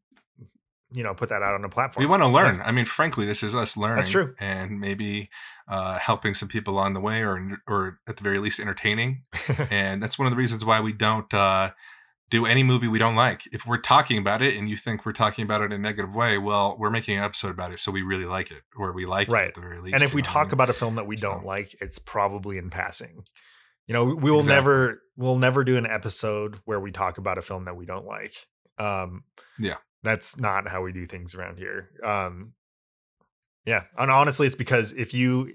you 0.93 1.03
know, 1.03 1.13
put 1.13 1.29
that 1.29 1.41
out 1.41 1.53
on 1.53 1.63
a 1.63 1.69
platform. 1.69 2.03
We 2.03 2.07
want 2.09 2.21
to 2.23 2.27
learn. 2.27 2.61
I 2.65 2.71
mean, 2.71 2.85
frankly, 2.85 3.25
this 3.25 3.43
is 3.43 3.55
us 3.55 3.77
learning. 3.77 3.97
That's 3.97 4.09
true. 4.09 4.35
And 4.39 4.79
maybe 4.79 5.29
uh, 5.67 5.97
helping 5.99 6.33
some 6.33 6.47
people 6.49 6.73
along 6.73 6.93
the 6.93 6.99
way 6.99 7.21
or, 7.21 7.61
or 7.67 7.99
at 8.07 8.17
the 8.17 8.23
very 8.23 8.39
least 8.39 8.59
entertaining. 8.59 9.23
and 9.69 10.03
that's 10.03 10.19
one 10.19 10.25
of 10.27 10.31
the 10.31 10.37
reasons 10.37 10.65
why 10.65 10.81
we 10.81 10.91
don't 10.91 11.33
uh, 11.33 11.71
do 12.29 12.45
any 12.45 12.63
movie 12.63 12.87
we 12.89 12.99
don't 12.99 13.15
like. 13.15 13.43
If 13.53 13.65
we're 13.65 13.77
talking 13.77 14.17
about 14.17 14.41
it 14.41 14.55
and 14.57 14.69
you 14.69 14.75
think 14.77 15.05
we're 15.05 15.13
talking 15.13 15.43
about 15.43 15.61
it 15.61 15.65
in 15.65 15.71
a 15.73 15.77
negative 15.77 16.13
way, 16.13 16.37
well, 16.37 16.75
we're 16.77 16.89
making 16.89 17.17
an 17.17 17.23
episode 17.23 17.51
about 17.51 17.71
it, 17.71 17.79
so 17.79 17.91
we 17.91 18.01
really 18.01 18.25
like 18.25 18.51
it, 18.51 18.63
or 18.77 18.91
we 18.93 19.05
like 19.05 19.27
it 19.29 19.31
Right. 19.31 19.47
at 19.47 19.55
the 19.55 19.61
very 19.61 19.79
least. 19.79 19.93
and 19.95 20.03
if 20.03 20.13
we 20.13 20.21
know 20.21 20.25
talk 20.27 20.51
about 20.51 20.69
a 20.69 20.73
film 20.73 20.95
that 20.95 21.07
we 21.07 21.15
don't 21.15 21.45
like 21.45 21.75
it's 21.81 21.99
probably 21.99 22.57
in 22.57 22.69
passing 22.69 23.23
you 23.87 23.93
know 23.93 24.05
we 24.05 24.29
will 24.31 24.39
Exactly. 24.39 24.55
never 24.55 25.01
we'll 25.17 25.37
never 25.37 25.63
do 25.63 25.75
an 25.77 25.85
episode 25.85 26.59
where 26.65 26.79
we 26.79 26.91
talk 26.91 27.17
about 27.17 27.37
a 27.37 27.41
film 27.41 27.65
that 27.65 27.75
we 27.75 27.85
don't 27.85 28.05
like 28.05 28.33
um 28.77 29.23
Yeah. 29.59 29.75
That's 30.03 30.39
not 30.39 30.67
how 30.67 30.81
we 30.81 30.91
do 30.91 31.05
things 31.05 31.35
around 31.35 31.57
here 31.57 31.89
um 32.03 32.53
yeah 33.65 33.83
and 33.97 34.11
honestly 34.11 34.47
it's 34.47 34.55
because 34.55 34.93
if 34.93 35.13
you 35.13 35.51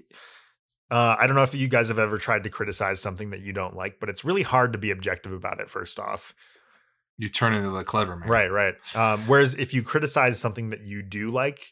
uh 0.91 1.15
i 1.19 1.27
don't 1.27 1.35
know 1.35 1.43
if 1.43 1.53
you 1.53 1.67
guys 1.67 1.87
have 1.87 1.99
ever 1.99 2.17
tried 2.17 2.43
to 2.43 2.49
criticize 2.49 2.99
something 2.99 3.29
that 3.31 3.41
you 3.41 3.53
don't 3.53 3.75
like 3.75 3.99
but 3.99 4.09
it's 4.09 4.23
really 4.23 4.43
hard 4.43 4.71
to 4.73 4.77
be 4.77 4.91
objective 4.91 5.31
about 5.31 5.59
it 5.59 5.69
first 5.69 5.99
off 5.99 6.33
you 7.17 7.29
turn 7.29 7.53
into 7.53 7.71
the 7.71 7.83
clever 7.83 8.15
man, 8.15 8.29
Right, 8.29 8.51
right. 8.51 8.75
Um, 8.95 9.21
whereas 9.27 9.55
if 9.55 9.73
you 9.73 9.81
criticize 9.81 10.39
something 10.39 10.69
that 10.69 10.81
you 10.81 11.01
do 11.01 11.31
like, 11.31 11.67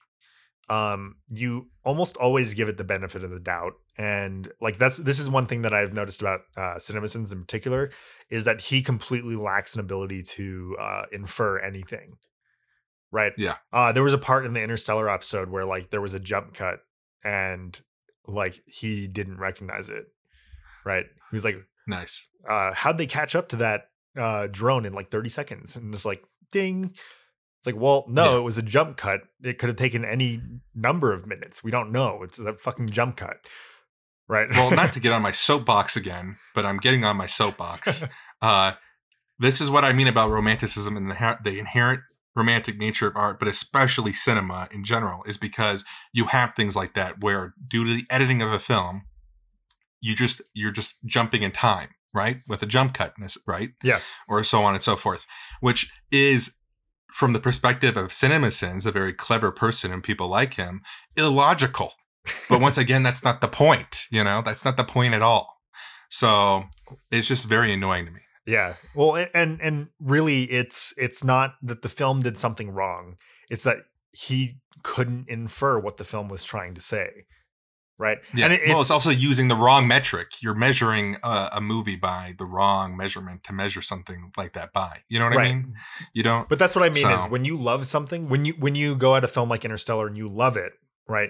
um, 0.69 1.18
you 1.30 1.69
almost 1.84 2.18
always 2.18 2.56
give 2.56 2.68
it 2.68 2.77
the 2.77 2.84
benefit 2.84 3.23
of 3.23 3.30
the 3.30 3.39
doubt. 3.39 3.73
And 3.97 4.52
like 4.60 4.77
that's 4.77 4.97
this 4.97 5.19
is 5.19 5.30
one 5.30 5.45
thing 5.45 5.61
that 5.61 5.73
I've 5.73 5.93
noticed 5.93 6.22
about 6.22 6.41
uh 6.57 6.76
CinemaSins 6.76 7.31
in 7.31 7.39
particular 7.39 7.91
is 8.30 8.43
that 8.45 8.60
he 8.60 8.81
completely 8.81 9.35
lacks 9.35 9.76
an 9.76 9.80
ability 9.80 10.23
to 10.23 10.76
uh 10.81 11.03
infer 11.11 11.60
anything. 11.60 12.18
Right. 13.16 13.32
Yeah. 13.38 13.56
Uh 13.72 13.92
there 13.94 14.04
was 14.04 14.14
a 14.14 14.18
part 14.18 14.46
in 14.46 14.52
the 14.54 14.62
interstellar 14.62 15.10
episode 15.10 15.50
where 15.50 15.66
like 15.66 15.90
there 15.90 16.02
was 16.02 16.14
a 16.14 16.20
jump 16.20 16.54
cut 16.54 16.80
and 17.24 17.80
like 18.28 18.62
he 18.66 19.08
didn't 19.08 19.38
recognize 19.38 19.90
it. 19.90 20.06
Right. 20.86 21.06
He 21.32 21.36
was 21.36 21.46
like, 21.46 21.56
Nice. 21.88 22.28
uh, 22.50 22.74
how'd 22.74 22.98
they 22.98 23.06
catch 23.08 23.36
up 23.36 23.48
to 23.50 23.56
that 23.58 23.84
uh, 24.20 24.48
drone 24.52 24.86
in 24.86 24.94
like 24.94 25.10
30 25.12 25.30
seconds? 25.30 25.76
And 25.76 25.94
it's 25.94 26.06
like, 26.06 26.24
ding. 26.52 26.92
It's 27.60 27.66
like, 27.68 27.76
well, 27.76 28.06
no, 28.08 28.34
Yeah. 28.34 28.38
it 28.40 28.42
was 28.42 28.58
a 28.58 28.62
jump 28.64 28.98
cut. 28.98 29.22
It 29.44 29.58
could 29.60 29.70
have 29.70 29.76
taken 29.78 30.04
any 30.04 30.42
number 30.76 31.14
of 31.14 31.26
minutes. 31.28 31.64
We 31.64 31.72
don't 31.72 31.92
know. 31.92 32.22
It's 32.24 32.38
a 32.40 32.54
fucking 32.58 32.90
jump 32.90 33.18
cut. 33.18 33.38
Right. 34.28 34.50
Well, 34.52 34.72
not 34.72 34.94
to 34.94 35.00
get 35.00 35.14
on 35.14 35.22
my 35.22 35.32
soapbox 35.46 35.96
again, 35.96 36.38
but 36.56 36.66
I'm 36.66 36.78
getting 36.78 37.04
on 37.06 37.16
my 37.18 37.28
soapbox. 37.28 38.04
Uh, 38.42 38.74
this 39.40 39.62
is 39.62 39.70
what 39.70 39.84
I 39.86 39.94
mean 39.94 40.08
about 40.08 40.30
romanticism 40.30 40.98
and 40.98 41.10
the, 41.10 41.38
the 41.44 41.58
inherent 41.58 42.02
romantic 42.36 42.78
nature 42.78 43.07
of 43.07 43.16
art, 43.16 43.40
but 43.40 43.48
especially 43.48 44.12
cinema 44.14 44.68
in 44.72 44.84
general, 44.84 45.24
is 45.26 45.38
because 45.38 45.84
you 46.14 46.26
have 46.28 46.53
things 46.53 46.76
like 46.76 46.94
that 46.94 47.22
where, 47.22 47.53
due 47.68 47.86
to 47.86 47.94
the 47.94 48.06
editing 48.10 48.41
of 48.41 48.52
a 48.52 48.60
film, 48.60 49.03
you 50.02 50.16
just 50.16 50.41
you're 50.53 50.72
just 50.72 51.06
jumping 51.06 51.44
in 51.44 51.52
time, 51.52 51.90
right, 52.14 52.38
with 52.48 52.62
a 52.62 52.66
jump 52.66 52.94
cut, 52.94 53.14
right, 53.48 53.70
Yeah. 53.84 53.99
or 54.28 54.44
so 54.44 54.62
on 54.64 54.74
and 54.74 54.84
so 54.84 54.95
forth, 54.95 55.26
which 55.62 55.91
is. 56.12 56.57
From 57.14 57.32
the 57.32 57.40
perspective 57.40 57.95
of 57.95 58.10
CinemaSins, 58.10 58.86
a 58.86 58.91
very 58.91 59.14
clever 59.14 59.49
person 59.49 59.94
and 59.94 60.03
people 60.03 60.28
like 60.28 60.56
him, 60.56 60.82
illogical. 61.16 61.94
But 62.49 62.60
once 62.60 62.78
again, 62.78 63.03
that's 63.03 63.24
not 63.24 63.40
the 63.40 63.48
point. 63.48 64.02
You 64.12 64.22
know, 64.22 64.41
that's 64.45 64.66
not 64.66 64.76
the 64.76 64.84
point 64.84 65.14
at 65.14 65.22
all. 65.22 65.48
So 66.10 66.66
it's 67.12 67.30
just 67.30 67.45
very 67.45 67.72
annoying 67.72 68.06
to 68.07 68.12
me. 68.12 68.20
Yeah. 68.46 68.76
Well, 68.94 69.26
and 69.34 69.60
and 69.62 69.88
really, 70.00 70.44
it's 70.44 70.94
it's 70.98 71.24
not 71.24 71.56
that 71.64 71.82
the 71.82 71.90
film 71.90 72.22
did 72.22 72.38
something 72.38 72.70
wrong. 72.72 73.18
It's 73.50 73.64
that 73.64 73.78
he 74.12 74.58
couldn't 74.84 75.28
infer 75.30 75.80
what 75.80 75.98
the 75.98 76.04
film 76.04 76.30
was 76.30 76.44
trying 76.44 76.74
to 76.76 76.82
say. 76.82 77.26
Right. 77.98 78.18
Yeah. 78.34 78.46
And 78.46 78.54
it- 78.54 78.68
well, 78.68 78.82
it's 78.82 78.92
also 78.92 79.10
using 79.10 79.48
the 79.48 79.56
wrong 79.56 79.88
metric. 79.88 80.42
You're 80.42 80.54
measuring 80.54 81.16
a, 81.24 81.50
a 81.54 81.62
movie 81.62 81.96
by 81.96 82.36
the 82.38 82.44
wrong 82.46 82.98
measurement 82.98 83.46
to 83.46 83.54
measure 83.54 83.82
something 83.82 84.34
like 84.36 84.52
that 84.54 84.74
by. 84.74 84.98
You 85.08 85.18
know 85.20 85.30
what 85.30 85.38
I 85.38 85.54
mean? 85.54 85.76
You 86.14 86.22
don't. 86.22 86.50
But 86.50 86.60
that's 86.60 86.76
what 86.76 86.84
I 86.84 86.90
mean 86.90 87.10
is 87.10 87.22
when 87.30 87.46
you 87.46 87.56
love 87.56 87.88
something, 87.88 88.28
when 88.28 88.44
you 88.44 88.54
when 88.60 88.76
you 88.76 88.96
go 88.96 89.16
at 89.16 89.24
a 89.24 89.30
film 89.30 89.48
like 89.48 89.64
Interstellar 89.64 90.08
and 90.08 90.18
you 90.18 90.28
love 90.28 90.58
it, 90.58 90.74
right? 91.08 91.30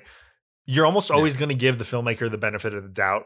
You're 0.66 0.88
almost 0.88 1.12
Yeah. 1.12 1.18
always 1.18 1.38
going 1.38 1.50
to 1.50 1.56
give 1.56 1.78
the 1.78 1.86
filmmaker 1.86 2.32
the 2.32 2.38
benefit 2.40 2.74
of 2.74 2.82
the 2.82 2.90
doubt. 2.90 3.26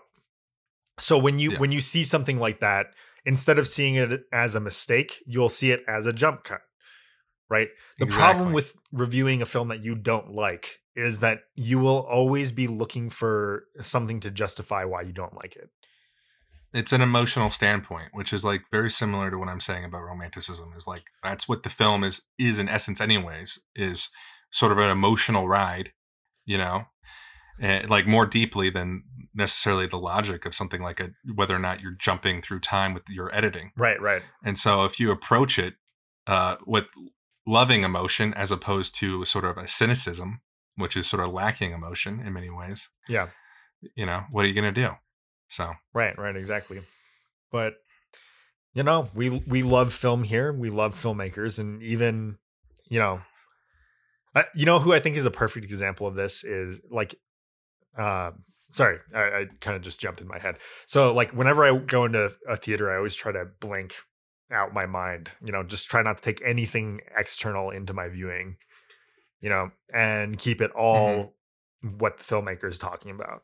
So 0.99 1.17
when 1.17 1.39
you 1.39 1.51
Yeah. 1.53 1.59
when 1.59 1.71
you 1.71 1.79
see 1.79 2.03
something 2.03 2.39
like 2.39 2.59
that, 2.59 2.87
instead 3.29 3.59
of 3.59 3.67
seeing 3.67 3.93
it 3.93 4.23
as 4.33 4.55
a 4.55 4.59
mistake, 4.59 5.23
you'll 5.27 5.49
see 5.49 5.69
it 5.71 5.83
as 5.87 6.07
a 6.07 6.11
jump 6.11 6.43
cut. 6.43 6.61
Right? 7.47 7.69
The 7.99 8.07
problem 8.07 8.53
with 8.53 8.75
reviewing 8.91 9.43
a 9.43 9.45
film 9.45 9.67
that 9.67 9.83
you 9.83 9.93
don't 9.93 10.31
like 10.31 10.79
is 10.95 11.19
that 11.19 11.41
you 11.55 11.77
will 11.77 11.99
always 12.09 12.51
be 12.51 12.65
looking 12.67 13.09
for 13.09 13.65
something 13.81 14.19
to 14.21 14.31
justify 14.31 14.83
why 14.83 15.01
you 15.01 15.13
don't 15.13 15.35
like 15.35 15.55
it. 15.55 15.69
it's 16.73 16.91
an 16.91 17.01
emotional 17.01 17.51
standpoint, 17.51 18.09
which 18.13 18.33
is 18.33 18.43
like 18.43 18.63
very 18.71 18.89
similar 18.89 19.29
to 19.29 19.37
what 19.37 19.47
I'm 19.47 19.59
saying 19.59 19.85
about 19.85 20.03
romanticism. 20.03 20.73
Is 20.75 20.87
like 20.87 21.03
that's 21.23 21.47
what 21.47 21.61
the 21.61 21.69
film 21.69 22.03
is 22.03 22.23
is 22.39 22.57
in 22.57 22.67
essence, 22.67 22.99
anyways. 22.99 23.59
Is 23.75 24.09
sort 24.51 24.71
of 24.71 24.79
an 24.79 24.89
emotional 24.89 25.47
ride, 25.47 25.91
you 26.45 26.57
know, 26.57 26.85
and 27.59 27.89
like 27.89 28.07
more 28.07 28.25
deeply 28.25 28.69
than 28.69 29.03
necessarily 29.33 29.85
the 29.85 29.97
logic 29.99 30.45
of 30.45 30.55
something 30.55 30.81
like 30.81 30.99
a 30.99 31.11
whether 31.35 31.55
or 31.55 31.59
not 31.59 31.81
you're 31.81 31.95
jumping 31.97 32.41
through 32.41 32.59
time 32.59 32.93
with 32.93 33.03
your 33.09 33.33
editing. 33.35 33.71
Right, 33.77 34.01
right. 34.01 34.21
And 34.43 34.57
so 34.57 34.85
if 34.85 34.99
you 34.99 35.11
approach 35.11 35.59
it 35.59 35.75
uh, 36.27 36.55
with 36.65 36.85
loving 37.45 37.83
emotion 37.83 38.33
as 38.33 38.51
opposed 38.51 38.95
to 38.95 39.25
sort 39.25 39.45
of 39.45 39.57
a 39.57 39.67
cynicism, 39.67 40.41
which 40.75 40.95
is 40.97 41.07
sort 41.07 41.23
of 41.23 41.31
lacking 41.33 41.71
emotion 41.71 42.19
in 42.19 42.33
many 42.33 42.49
ways, 42.49 42.89
Yeah. 43.07 43.29
you 43.95 44.05
know, 44.05 44.23
what 44.31 44.45
are 44.45 44.47
you 44.47 44.53
going 44.53 44.73
to 44.73 44.81
do? 44.81 44.91
So 45.47 45.73
Right, 45.93 46.17
right, 46.17 46.35
exactly. 46.35 46.79
but 47.51 47.75
you 48.73 48.83
know, 48.83 49.09
we 49.15 49.29
we 49.29 49.63
love 49.63 49.91
film 49.91 50.23
here. 50.23 50.53
We 50.53 50.69
love 50.69 50.93
filmmakers, 50.93 51.57
and 51.57 51.81
even 51.81 52.37
you 52.87 52.99
know, 52.99 53.21
I, 54.35 54.45
you 54.53 54.65
know 54.65 54.77
who 54.79 54.93
I 54.93 54.99
think 54.99 55.17
is 55.17 55.25
a 55.25 55.31
perfect 55.31 55.65
example 55.65 56.05
of 56.05 56.15
this 56.15 56.43
is 56.43 56.79
like, 56.91 57.15
uh, 57.97 58.31
sorry, 58.71 58.99
I, 59.13 59.19
I 59.19 59.45
kind 59.59 59.75
of 59.75 59.81
just 59.81 59.99
jumped 59.99 60.21
in 60.21 60.27
my 60.27 60.39
head. 60.39 60.57
So 60.85 61.13
like, 61.13 61.31
whenever 61.31 61.63
I 61.63 61.77
go 61.77 62.05
into 62.05 62.31
a 62.47 62.57
theater, 62.57 62.91
I 62.91 62.97
always 62.97 63.15
try 63.15 63.31
to 63.31 63.45
blink 63.59 63.95
out 64.51 64.73
my 64.73 64.85
mind. 64.85 65.31
You 65.43 65.51
know, 65.51 65.63
just 65.63 65.89
try 65.89 66.01
not 66.01 66.17
to 66.17 66.23
take 66.23 66.41
anything 66.45 67.01
external 67.17 67.69
into 67.69 67.93
my 67.93 68.07
viewing. 68.07 68.57
You 69.41 69.49
know, 69.49 69.71
and 69.93 70.37
keep 70.37 70.59
it 70.59 70.71
all 70.71 71.07
mm-hmm. 71.83 71.97
what 71.97 72.17
the 72.17 72.23
filmmaker 72.25 72.69
is 72.69 72.77
talking 72.77 73.11
about 73.11 73.41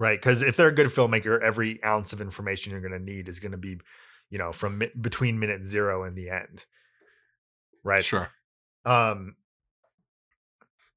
right? 0.00 0.18
Because 0.18 0.42
if 0.42 0.56
they're 0.56 0.68
a 0.68 0.74
good 0.74 0.86
filmmaker, 0.86 1.40
every 1.40 1.78
ounce 1.84 2.12
of 2.12 2.20
information 2.20 2.72
you're 2.72 2.80
going 2.80 2.98
to 2.98 2.98
need 2.98 3.28
is 3.28 3.38
going 3.38 3.52
to 3.52 3.58
be, 3.58 3.78
you 4.30 4.38
know, 4.38 4.50
from 4.50 4.78
mi- 4.78 4.90
between 4.98 5.38
minute 5.38 5.62
zero 5.62 6.02
and 6.02 6.16
the 6.16 6.30
end, 6.30 6.64
right? 7.84 8.04
Sure. 8.04 8.30
Um, 8.84 9.36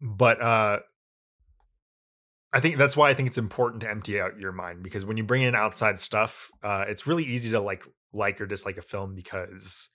but 0.01 0.41
uh, 0.41 0.79
I 2.53 2.59
think 2.59 2.77
that's 2.77 2.95
why 2.95 3.09
I 3.09 3.15
think 3.15 3.27
it's 3.27 3.39
important 3.39 3.81
to 3.81 3.89
empty 3.89 4.21
out 4.21 4.39
your 4.39 4.51
mind 4.51 4.83
because 4.83 5.05
when 5.05 5.17
you 5.17 5.23
bring 5.23 5.41
in 5.41 5.55
outside 5.55 5.97
stuff, 5.97 6.51
uh, 6.61 6.85
it's 6.87 7.07
really 7.07 7.23
easy 7.25 7.51
to 7.51 7.59
like 7.59 7.83
like 8.13 8.39
or 8.39 8.45
dislike 8.45 8.77
a 8.77 8.81
film 8.81 9.15
because 9.15 9.89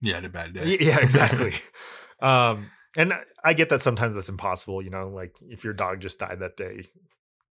yeah, 0.00 0.14
had 0.14 0.24
a 0.24 0.30
bad 0.30 0.54
day. 0.54 0.78
Yeah, 0.80 1.00
exactly. 1.00 1.52
um, 2.20 2.70
and 2.96 3.12
I 3.44 3.52
get 3.52 3.68
that 3.68 3.82
sometimes 3.82 4.14
that's 4.14 4.30
impossible. 4.30 4.82
You 4.82 4.90
know, 4.90 5.08
like 5.08 5.36
if 5.42 5.64
your 5.64 5.74
dog 5.74 6.00
just 6.00 6.18
died 6.18 6.40
that 6.40 6.56
day, 6.56 6.82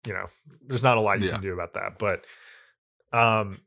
you 0.06 0.14
know, 0.14 0.26
there's 0.68 0.84
not 0.84 0.98
a 0.98 1.02
lot 1.02 1.22
you 1.22 1.28
yeah. 1.28 1.34
can 1.34 1.42
do 1.42 1.54
about 1.54 1.74
that. 1.74 2.00
But 2.00 2.26
um 3.12 3.60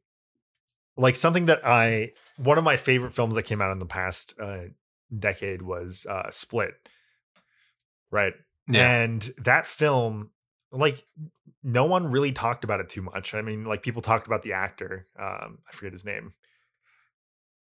like 0.97 1.15
something 1.15 1.47
that 1.47 1.65
I 1.65 2.12
one 2.36 2.59
of 2.59 2.65
my 2.65 2.77
favorite 2.77 3.15
films 3.15 3.36
that 3.36 3.44
came 3.44 3.62
out 3.62 3.70
in 3.70 3.78
the 3.78 3.86
past 3.86 4.35
uh 4.40 4.65
decade 5.16 5.62
was 5.62 6.05
uh 6.09 6.31
Split. 6.31 6.74
Right? 8.11 8.35
Yeah. 8.68 9.02
And 9.02 9.30
that 9.38 9.66
film 9.66 10.30
like 10.72 11.02
no 11.62 11.84
one 11.84 12.10
really 12.10 12.32
talked 12.32 12.64
about 12.64 12.80
it 12.80 12.88
too 12.88 13.02
much. 13.02 13.34
I 13.34 13.43
mean, 13.43 13.64
like 13.64 13.82
people 13.82 14.02
talked 14.02 14.26
about 14.26 14.43
the 14.43 14.52
actor. 14.52 15.06
Um, 15.18 15.59
I 15.68 15.72
forget 15.72 15.93
his 15.93 16.05
name. 16.05 16.34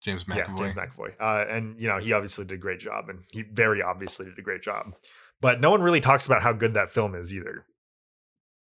James 0.02 0.24
McAvoy. 0.24 0.36
Yeah, 0.36 0.56
James 0.56 0.74
McAvoy. 0.74 1.12
Uh, 1.20 1.44
and 1.48 1.80
you 1.80 1.88
know, 1.88 1.98
he 1.98 2.12
obviously 2.12 2.44
did 2.44 2.54
a 2.54 2.58
great 2.58 2.80
job, 2.80 3.08
and 3.08 3.24
he 3.30 3.42
very 3.42 3.82
obviously 3.82 4.26
did 4.26 4.38
a 4.38 4.42
great 4.42 4.62
job. 4.62 4.94
But 5.40 5.60
no 5.60 5.70
one 5.70 5.82
really 5.82 6.00
talks 6.00 6.26
about 6.26 6.42
how 6.42 6.52
good 6.52 6.74
that 6.74 6.90
film 6.90 7.14
is 7.14 7.32
either. 7.32 7.66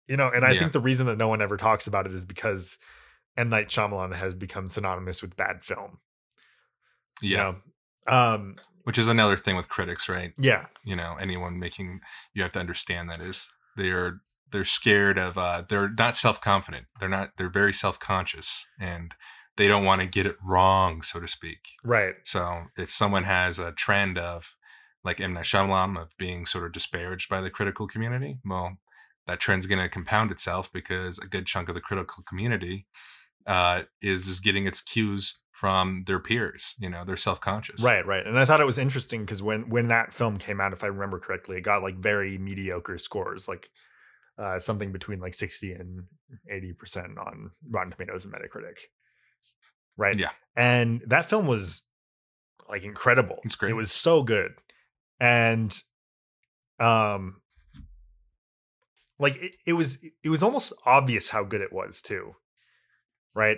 You 0.08 0.18
know, 0.18 0.32
and 0.34 0.44
I 0.44 0.52
yeah. 0.52 0.60
think 0.60 0.72
the 0.72 0.80
reason 0.80 1.06
that 1.06 1.18
no 1.18 1.28
one 1.28 1.42
ever 1.42 1.58
talks 1.58 1.86
about 1.86 2.08
it 2.08 2.14
is 2.14 2.26
because 2.26 2.80
M 3.38 3.50
Night 3.50 3.70
Shyamalan 3.70 4.16
has 4.16 4.34
become 4.34 4.68
synonymous 4.68 5.22
with 5.22 5.38
bad 5.38 5.64
film. 5.64 6.00
Yeah. 7.22 7.30
You 7.30 7.38
know? 7.38 7.56
Um 8.08 8.56
which 8.90 8.98
is 8.98 9.08
another 9.08 9.38
thing 9.38 9.56
with 9.56 9.70
critics, 9.70 10.10
right? 10.10 10.34
Yeah. 10.36 10.66
You 10.84 10.96
know, 10.96 11.16
anyone 11.22 11.60
making 11.60 12.00
you 12.34 12.42
have 12.42 12.54
to 12.54 12.60
understand 12.60 13.08
that 13.12 13.22
is 13.22 13.52
they're 13.78 14.22
they're 14.52 14.66
scared 14.66 15.20
of 15.20 15.38
uh 15.38 15.62
they're 15.70 15.92
not 15.92 16.16
self-confident. 16.16 16.88
They're 17.00 17.08
not 17.08 17.34
they're 17.38 17.52
very 17.52 17.72
self-conscious 17.72 18.66
and 18.80 19.14
they 19.58 19.68
don't 19.68 19.86
want 19.86 20.02
to 20.02 20.08
get 20.08 20.26
it 20.26 20.38
wrong, 20.44 21.04
so 21.04 21.20
to 21.20 21.28
speak. 21.28 21.60
Right. 21.84 22.16
So 22.24 22.64
if 22.80 22.90
someone 22.90 23.26
has 23.26 23.60
a 23.60 23.74
trend 23.74 24.18
of 24.18 24.56
like 25.04 25.22
M 25.22 25.34
Night 25.34 25.46
Shyamalan 25.46 26.02
of 26.02 26.18
being 26.18 26.48
sort 26.48 26.66
of 26.66 26.74
disparaged 26.74 27.30
by 27.30 27.42
the 27.42 27.52
critical 27.52 27.88
community, 27.88 28.40
well, 28.44 28.80
that 29.28 29.40
trend's 29.40 29.68
going 29.68 29.84
to 29.84 29.88
compound 29.88 30.32
itself 30.32 30.74
because 30.74 31.20
a 31.20 31.28
good 31.28 31.46
chunk 31.46 31.70
of 31.70 31.76
the 31.76 31.82
critical 31.82 32.24
community 32.28 32.88
uh, 33.48 33.84
is 34.02 34.26
just 34.26 34.44
getting 34.44 34.68
its 34.68 34.82
cues 34.82 35.40
from 35.52 36.06
their 36.08 36.20
peers. 36.20 36.74
You 36.80 36.90
know, 36.90 37.04
they're 37.06 37.18
self 37.18 37.42
conscious. 37.42 37.84
Right, 37.84 38.06
right. 38.06 38.26
And 38.26 38.40
I 38.40 38.46
thought 38.46 38.62
it 38.62 38.66
was 38.66 38.78
interesting 38.78 39.22
because 39.22 39.44
when 39.44 39.70
when 39.70 39.90
that 39.90 40.14
film 40.14 40.38
came 40.38 40.62
out, 40.62 40.74
if 40.74 40.84
I 40.84 40.88
remember 40.88 41.20
correctly, 41.20 41.58
it 41.58 41.62
got 41.62 41.84
like 41.84 41.98
very 41.98 42.38
mediocre 42.38 42.98
scores, 42.98 43.48
like 43.48 43.70
uh, 44.38 44.60
something 44.60 44.92
between 44.92 45.20
like 45.20 45.34
sixty 45.34 45.74
and 45.74 46.04
eighty 46.50 46.72
percent 46.72 47.18
on 47.18 47.52
Rotten 47.70 47.92
Tomatoes 47.92 48.26
and 48.26 48.34
Metacritic. 48.34 48.80
Right. 49.98 50.18
Yeah. 50.18 50.30
And 50.56 51.02
that 51.08 51.30
film 51.30 51.46
was 51.46 51.84
like 52.70 52.84
incredible. 52.84 53.40
It's 53.44 53.58
great. 53.58 53.72
It 53.72 53.76
was 53.76 53.92
so 53.92 54.24
good, 54.24 54.54
and 55.20 55.78
um 56.80 57.42
like 59.20 59.36
it, 59.36 59.56
it 59.66 59.74
was 59.74 59.98
it 60.24 60.30
was 60.30 60.42
almost 60.42 60.72
obvious 60.86 61.30
how 61.30 61.44
good 61.44 61.60
it 61.60 61.74
was 61.74 62.02
too 62.02 62.36
right 63.34 63.58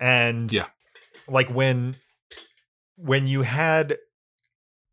and 0.00 0.52
yeah 0.52 0.66
like 1.28 1.48
when 1.48 1.96
when 2.96 3.26
you 3.26 3.42
had 3.42 3.96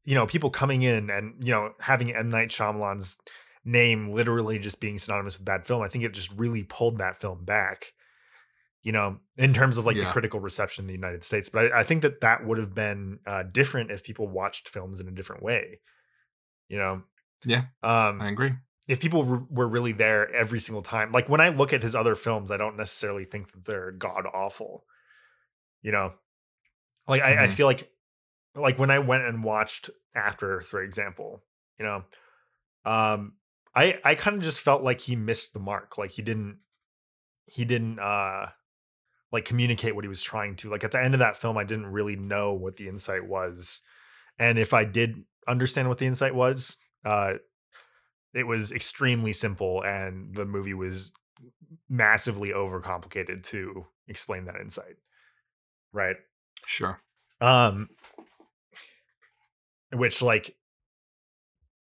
you 0.04 0.16
know 0.16 0.26
people 0.26 0.50
coming 0.50 0.82
in 0.82 1.10
and 1.10 1.36
you 1.44 1.52
know 1.52 1.72
having 1.80 2.14
M 2.14 2.28
Night 2.28 2.50
Shyamalan's 2.50 3.18
name 3.66 4.12
literally 4.12 4.60
just 4.60 4.82
being 4.82 4.98
synonymous 4.98 5.38
with 5.38 5.46
bad 5.46 5.66
film, 5.66 5.82
I 5.82 5.88
think 5.88 6.04
it 6.04 6.14
just 6.14 6.32
really 6.34 6.64
pulled 6.64 6.98
that 6.98 7.20
film 7.20 7.46
back. 7.46 7.94
You 8.82 8.92
know, 8.92 9.20
in 9.38 9.54
terms 9.54 9.78
of 9.78 9.86
like 9.86 9.96
yeah. 9.96 10.04
the 10.04 10.10
critical 10.10 10.42
reception 10.42 10.84
in 10.84 10.88
the 10.88 10.94
United 10.94 11.24
States, 11.24 11.48
but 11.48 11.72
I, 11.72 11.80
I 11.80 11.84
think 11.84 12.02
that 12.02 12.20
that 12.20 12.46
would 12.46 12.58
have 12.58 12.76
been 12.76 13.20
uh, 13.26 13.44
different 13.44 13.92
if 13.92 14.04
people 14.04 14.28
watched 14.28 14.68
films 14.68 15.00
in 15.00 15.08
a 15.08 15.12
different 15.12 15.42
way. 15.42 15.80
You 16.68 16.80
know, 16.80 17.04
yeah, 17.46 17.62
um, 17.82 18.22
I 18.22 18.28
agree 18.28 18.52
if 18.88 19.00
people 19.00 19.46
were 19.50 19.68
really 19.68 19.92
there 19.92 20.34
every 20.34 20.60
single 20.60 20.82
time 20.82 21.12
like 21.12 21.30
when 21.30 21.42
i 21.42 21.50
look 21.50 21.74
at 21.74 21.84
his 21.84 21.96
other 21.96 22.16
films 22.16 22.52
i 22.52 22.58
don't 22.58 22.78
necessarily 22.78 23.26
think 23.26 23.52
that 23.52 23.66
they're 23.66 23.92
god 23.92 24.26
awful 24.34 24.86
you 25.82 25.92
know 25.92 26.14
like 27.08 27.22
mm-hmm. 27.22 27.40
I, 27.40 27.44
I, 27.44 27.48
feel 27.48 27.68
like 27.68 27.90
like 28.56 28.80
when 28.80 28.92
i 28.92 29.00
went 29.00 29.24
and 29.24 29.44
watched 29.44 29.90
after 30.16 30.62
for 30.62 30.82
example 30.82 31.44
you 31.80 31.86
know 31.86 32.04
um 32.86 33.34
i 33.76 34.00
i 34.04 34.16
kind 34.16 34.36
of 34.38 34.44
just 34.44 34.60
felt 34.60 34.84
like 34.84 35.02
he 35.02 35.16
missed 35.16 35.54
the 35.54 35.60
mark 35.60 35.98
like 35.98 36.12
he 36.12 36.22
didn't 36.22 36.58
he 37.46 37.66
didn't 37.66 38.00
uh 38.00 38.48
like 39.32 39.46
communicate 39.46 39.96
what 39.96 40.04
he 40.04 40.10
was 40.10 40.22
trying 40.22 40.56
to 40.56 40.70
like 40.70 40.84
at 40.84 40.92
the 40.92 41.02
end 41.02 41.14
of 41.14 41.20
that 41.20 41.38
film 41.38 41.58
i 41.58 41.64
didn't 41.64 41.88
really 41.88 42.16
know 42.16 42.54
what 42.54 42.76
the 42.76 42.88
insight 42.88 43.26
was 43.26 43.82
and 44.38 44.60
if 44.60 44.74
i 44.74 44.86
did 44.86 45.24
understand 45.48 45.90
what 45.90 45.98
the 45.98 46.06
insight 46.06 46.36
was 46.36 46.78
uh 47.06 47.34
it 48.34 48.48
was 48.48 48.72
extremely 48.72 49.34
simple 49.34 49.84
and 49.84 50.36
the 50.36 50.46
movie 50.46 50.74
was 50.74 51.12
massively 51.90 52.50
overcomplicated 52.50 53.44
to 53.44 53.86
explain 54.08 54.46
that 54.46 54.60
insight 54.60 54.96
right? 55.94 56.18
Sure. 56.66 57.00
Um 57.40 57.90
which 59.94 60.22
like 60.22 60.56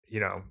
you 0.08 0.20
know 0.20 0.42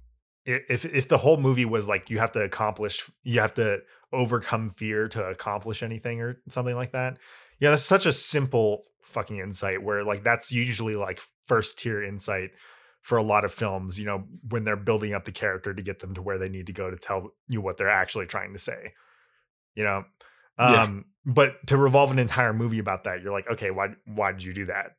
if 0.46 0.86
if 0.86 1.08
the 1.08 1.18
whole 1.18 1.38
movie 1.38 1.66
was 1.66 1.88
like 1.88 2.10
you 2.10 2.20
have 2.20 2.32
to 2.34 2.42
accomplish 2.42 3.10
you 3.24 3.40
have 3.40 3.54
to 3.54 3.80
overcome 4.14 4.70
fear 4.70 5.08
to 5.08 5.24
accomplish 5.24 5.82
anything 5.82 6.22
or 6.22 6.42
something 6.48 6.76
like 6.76 6.92
that 6.92 7.18
yeah 7.60 7.70
that's 7.70 7.84
such 7.84 8.06
a 8.06 8.12
simple 8.12 8.84
fucking 9.02 9.40
insight 9.40 9.82
where 9.82 10.04
like 10.04 10.24
that's 10.24 10.52
usually 10.52 10.96
like 10.96 11.22
first 11.46 11.80
tier 11.80 12.04
insight 12.04 12.52
for 13.08 13.18
a 13.18 13.24
lot 13.24 13.46
of 13.46 13.54
films, 13.54 13.98
you 13.98 14.06
know, 14.06 14.26
when 14.50 14.66
they're 14.66 14.76
building 14.76 15.14
up 15.14 15.24
the 15.24 15.32
character 15.32 15.74
to 15.74 15.82
get 15.82 16.00
them 16.00 16.14
to 16.14 16.22
where 16.22 16.38
they 16.38 16.50
need 16.50 16.68
to 16.68 16.74
go 16.74 16.92
to 16.92 16.98
tell 16.98 17.32
you 17.48 17.62
what 17.62 17.78
they're 17.78 17.90
actually 17.90 18.26
trying 18.26 18.52
to 18.52 18.60
say. 18.60 18.92
You 19.76 19.86
know? 19.86 20.04
Um, 20.58 20.74
yeah. 21.26 21.34
but 21.34 21.68
to 21.68 21.78
revolve 21.78 22.12
an 22.12 22.20
entire 22.20 22.52
movie 22.52 22.80
about 22.80 23.06
that, 23.06 23.22
you're 23.22 23.32
like, 23.32 23.50
okay, 23.50 23.72
why 23.72 23.92
why 24.08 24.34
did 24.34 24.44
you 24.44 24.54
do 24.54 24.66
that? 24.66 24.98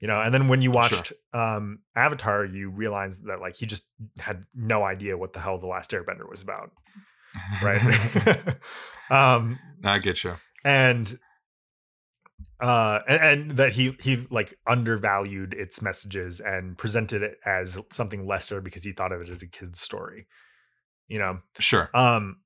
You 0.00 0.08
know, 0.08 0.20
and 0.20 0.34
then 0.34 0.48
when 0.48 0.62
you 0.62 0.72
watched 0.72 1.06
sure. 1.06 1.40
um 1.40 1.78
Avatar, 1.94 2.44
you 2.44 2.70
realize 2.70 3.20
that 3.20 3.40
like 3.40 3.54
he 3.54 3.66
just 3.66 3.84
had 4.18 4.44
no 4.52 4.82
idea 4.82 5.16
what 5.16 5.32
the 5.32 5.38
hell 5.38 5.60
the 5.60 5.68
last 5.68 5.92
airbender 5.92 6.28
was 6.28 6.42
about. 6.42 6.72
Right. 7.62 7.80
um 9.10 9.60
I 9.84 10.00
get 10.00 10.24
you. 10.24 10.34
And 10.64 11.16
uh 12.64 13.00
and, 13.06 13.22
and, 13.22 13.50
that 13.58 13.74
he 13.74 13.94
he 14.00 14.26
like 14.30 14.58
undervalued 14.66 15.52
its 15.52 15.82
messages 15.82 16.40
and 16.40 16.78
presented 16.78 17.22
it 17.22 17.38
as 17.44 17.78
something 17.90 18.26
lesser 18.26 18.62
because 18.62 18.82
he 18.82 18.92
thought 18.92 19.12
of 19.12 19.20
it 19.20 19.28
as 19.28 19.42
a 19.42 19.46
kid's 19.46 19.80
story 19.80 20.26
you 21.06 21.18
know? 21.18 21.40
Sure. 21.58 21.90
Um 21.92 22.38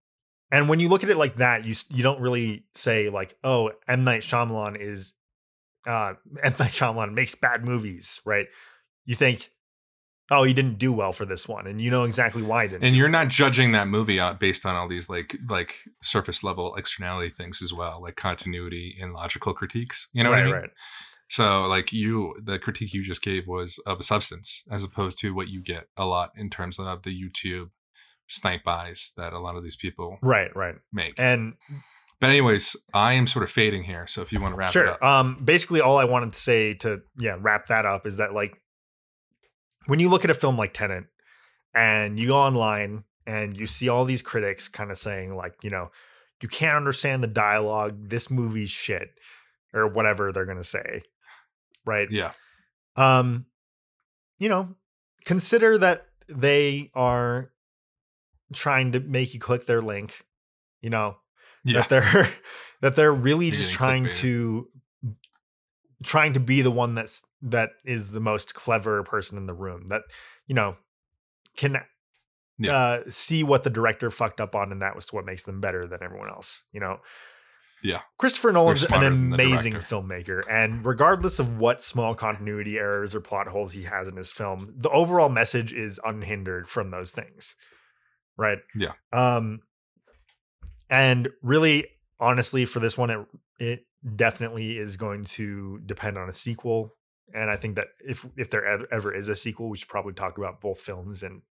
and 0.51 0.69
when 0.69 0.81
you 0.81 0.89
look 0.89 1.05
at 1.05 1.09
it 1.09 1.17
like 1.17 1.37
that 1.37 1.65
you 1.65 1.75
you 1.91 2.03
don't 2.03 2.21
really 2.21 2.65
say 2.75 3.09
like 3.11 3.37
oh 3.45 3.71
M. 3.87 4.03
Night 4.03 4.23
Shyamalan 4.23 4.81
is 4.81 5.15
uh 5.87 6.15
M. 6.43 6.53
Night 6.59 6.73
Shyamalan 6.73 7.13
makes 7.13 7.37
bad 7.37 7.65
movies 7.65 8.21
right? 8.25 8.47
You 9.05 9.15
think 9.15 9.51
oh, 10.31 10.45
he 10.45 10.53
didn't 10.53 10.79
do 10.79 10.93
well 10.93 11.13
for 11.13 11.25
this 11.25 11.49
one, 11.49 11.67
and 11.67 11.81
you 11.81 11.91
know 11.91 12.05
exactly 12.05 12.43
why 12.43 12.65
he 12.65 12.69
didn't. 12.69 12.85
And 12.85 12.97
you're 12.97 13.09
not 13.09 13.29
judging 13.29 13.73
that 13.73 13.89
movie 13.89 14.21
out 14.21 14.39
based 14.39 14.67
on 14.67 14.75
all 14.75 14.89
these 14.89 15.09
like 15.09 15.37
like 15.49 15.75
surface 16.03 16.43
level 16.43 16.75
externality 16.77 17.31
things 17.31 17.63
as 17.63 17.73
well, 17.73 18.03
like 18.03 18.17
continuity 18.17 18.97
and 19.01 19.13
logical 19.13 19.55
critiques. 19.55 20.09
You 20.13 20.25
know 20.25 20.31
right, 20.31 20.37
what 20.37 20.43
I 20.43 20.45
mean? 20.45 20.55
Right. 20.55 20.71
So 21.31 21.67
like 21.67 21.93
you, 21.93 22.35
the 22.43 22.59
critique 22.59 22.95
you 22.95 23.05
just 23.05 23.23
gave 23.23 23.47
was 23.47 23.79
of 23.87 24.01
a 24.01 24.03
substance, 24.03 24.63
as 24.71 24.85
opposed 24.85 25.19
to 25.19 25.35
what 25.35 25.49
you 25.49 25.63
get 25.63 25.89
a 25.97 26.07
lot 26.07 26.33
in 26.37 26.51
terms 26.51 26.79
of 26.79 27.03
the 27.03 27.11
YouTube 27.11 27.71
snipe 28.27 28.67
eyes 28.67 29.13
that 29.17 29.33
a 29.33 29.39
lot 29.39 29.57
of 29.57 29.63
these 29.63 29.77
people 29.77 30.19
right 30.21 30.55
right 30.55 30.75
make 30.93 31.15
and 31.17 31.55
But 32.21 32.31
anyways, 32.31 32.77
I 32.93 33.13
am 33.13 33.27
sort 33.27 33.45
of 33.45 33.51
fading 33.51 33.85
here. 33.85 34.07
So 34.09 34.23
if 34.23 34.33
you 34.33 34.41
want 34.41 34.53
to 34.53 34.59
wrap 34.59 34.73
sure. 34.73 34.87
it 34.87 34.89
up. 34.89 35.03
Um, 35.03 35.41
basically, 35.45 35.81
all 35.81 35.99
I 35.99 36.05
wanted 36.05 36.33
to 36.33 36.39
say 36.39 36.75
to 36.75 37.01
yeah 37.19 37.37
wrap 37.39 37.69
that 37.69 37.87
up 37.87 38.07
is 38.07 38.17
that 38.17 38.33
like 38.35 38.61
when 39.89 40.01
you 40.01 40.11
look 40.11 40.23
at 40.23 40.31
a 40.31 40.35
film 40.35 40.59
like 40.59 40.75
Tenet 40.75 41.07
and 41.75 42.19
you 42.19 42.29
go 42.29 42.37
online 42.37 43.05
and 43.27 43.59
you 43.59 43.67
see 43.67 43.89
all 43.89 44.05
these 44.05 44.21
critics 44.21 44.69
kind 44.69 44.91
of 44.91 44.99
saying 44.99 45.35
like 45.35 45.55
you 45.63 45.71
know 45.71 45.91
you 46.43 46.49
can't 46.49 46.77
understand 46.77 47.23
the 47.23 47.29
dialogue 47.29 48.09
this 48.11 48.31
movie's 48.31 48.71
shit 48.71 49.09
or 49.73 49.89
whatever 49.89 50.31
they're 50.31 50.45
gonna 50.45 50.63
say 50.63 51.03
right 51.87 52.11
yeah. 52.11 52.33
um 52.97 53.47
you 54.39 54.49
know 54.49 54.75
consider 55.25 55.79
that 55.79 56.07
they 56.29 56.91
are 56.95 57.51
trying 58.53 58.93
to 58.93 59.01
make 59.01 59.33
you 59.33 59.41
click 59.41 59.65
their 59.67 59.81
link 59.81 60.27
you 60.83 60.91
know 60.91 61.17
Yeah. 61.65 61.81
that 61.81 61.89
they're 61.89 62.29
that 62.83 62.95
they're 62.95 63.13
really 63.13 63.47
You're 63.47 63.55
just 63.55 63.73
trying 63.73 64.11
to 64.11 64.69
trying 66.03 66.35
to 66.35 66.41
be 66.41 66.63
the 66.63 66.71
one 66.71 66.95
that's 66.95 67.25
that 67.43 67.71
is 67.85 68.11
the 68.11 68.21
most 68.21 68.55
clever 68.55 69.03
person 69.03 69.39
in 69.39 69.47
the 69.47 69.55
room 69.55 69.87
that 69.89 70.03
you 70.47 70.55
know 70.55 70.77
can 71.57 71.77
Yeah. 72.59 72.73
uh 72.77 73.03
see 73.11 73.43
what 73.45 73.63
the 73.65 73.71
director 73.71 74.11
fucked 74.11 74.41
up 74.41 74.55
on 74.55 74.73
and 74.73 74.83
that 74.83 74.97
was 74.97 75.13
what 75.13 75.25
makes 75.25 75.45
them 75.45 75.61
better 75.61 75.87
than 75.87 76.03
everyone 76.03 76.29
else 76.31 76.65
you 76.73 76.81
know 76.81 76.99
Yeah. 77.83 78.01
christopher 78.19 78.51
nolan's 78.53 78.83
an 78.83 78.89
smarter 78.89 79.09
than 79.11 79.29
the 79.31 79.35
amazing 79.37 79.75
filmmaker 79.75 80.43
and 80.51 80.85
regardless 80.85 81.39
of 81.39 81.59
what 81.59 81.81
small 81.81 82.15
continuity 82.17 82.77
errors 82.79 83.15
or 83.15 83.21
plot 83.21 83.47
holes 83.49 83.73
he 83.73 83.85
has 83.85 84.09
in 84.09 84.17
his 84.17 84.33
film 84.33 84.67
the 84.77 84.91
overall 84.91 85.29
message 85.29 85.73
is 85.73 86.01
unhindered 86.05 86.69
from 86.69 86.91
those 86.91 87.13
things 87.13 87.55
right 88.37 88.59
Yeah. 88.75 88.93
um 89.13 89.61
and 90.91 91.29
really 91.43 91.87
honestly 92.19 92.65
for 92.65 92.81
this 92.81 92.97
one 92.99 93.11
it 93.11 93.27
it 93.61 93.85
definitely 94.17 94.79
is 94.79 94.97
going 94.97 95.25
to 95.25 95.81
depend 95.85 96.17
on 96.19 96.29
a 96.29 96.33
sequel 96.33 96.95
and 97.35 97.51
i 97.51 97.57
think 97.57 97.77
that 97.77 97.89
if 98.01 98.27
if 98.37 98.51
there 98.51 98.65
ever, 98.65 98.87
ever 98.91 99.15
is 99.15 99.29
a 99.29 99.37
sequel 99.37 99.69
we 99.69 99.77
should 99.77 99.89
probably 99.89 100.13
talk 100.13 100.39
about 100.39 100.61
both 100.61 100.81
films 100.81 101.23
in 101.23 101.43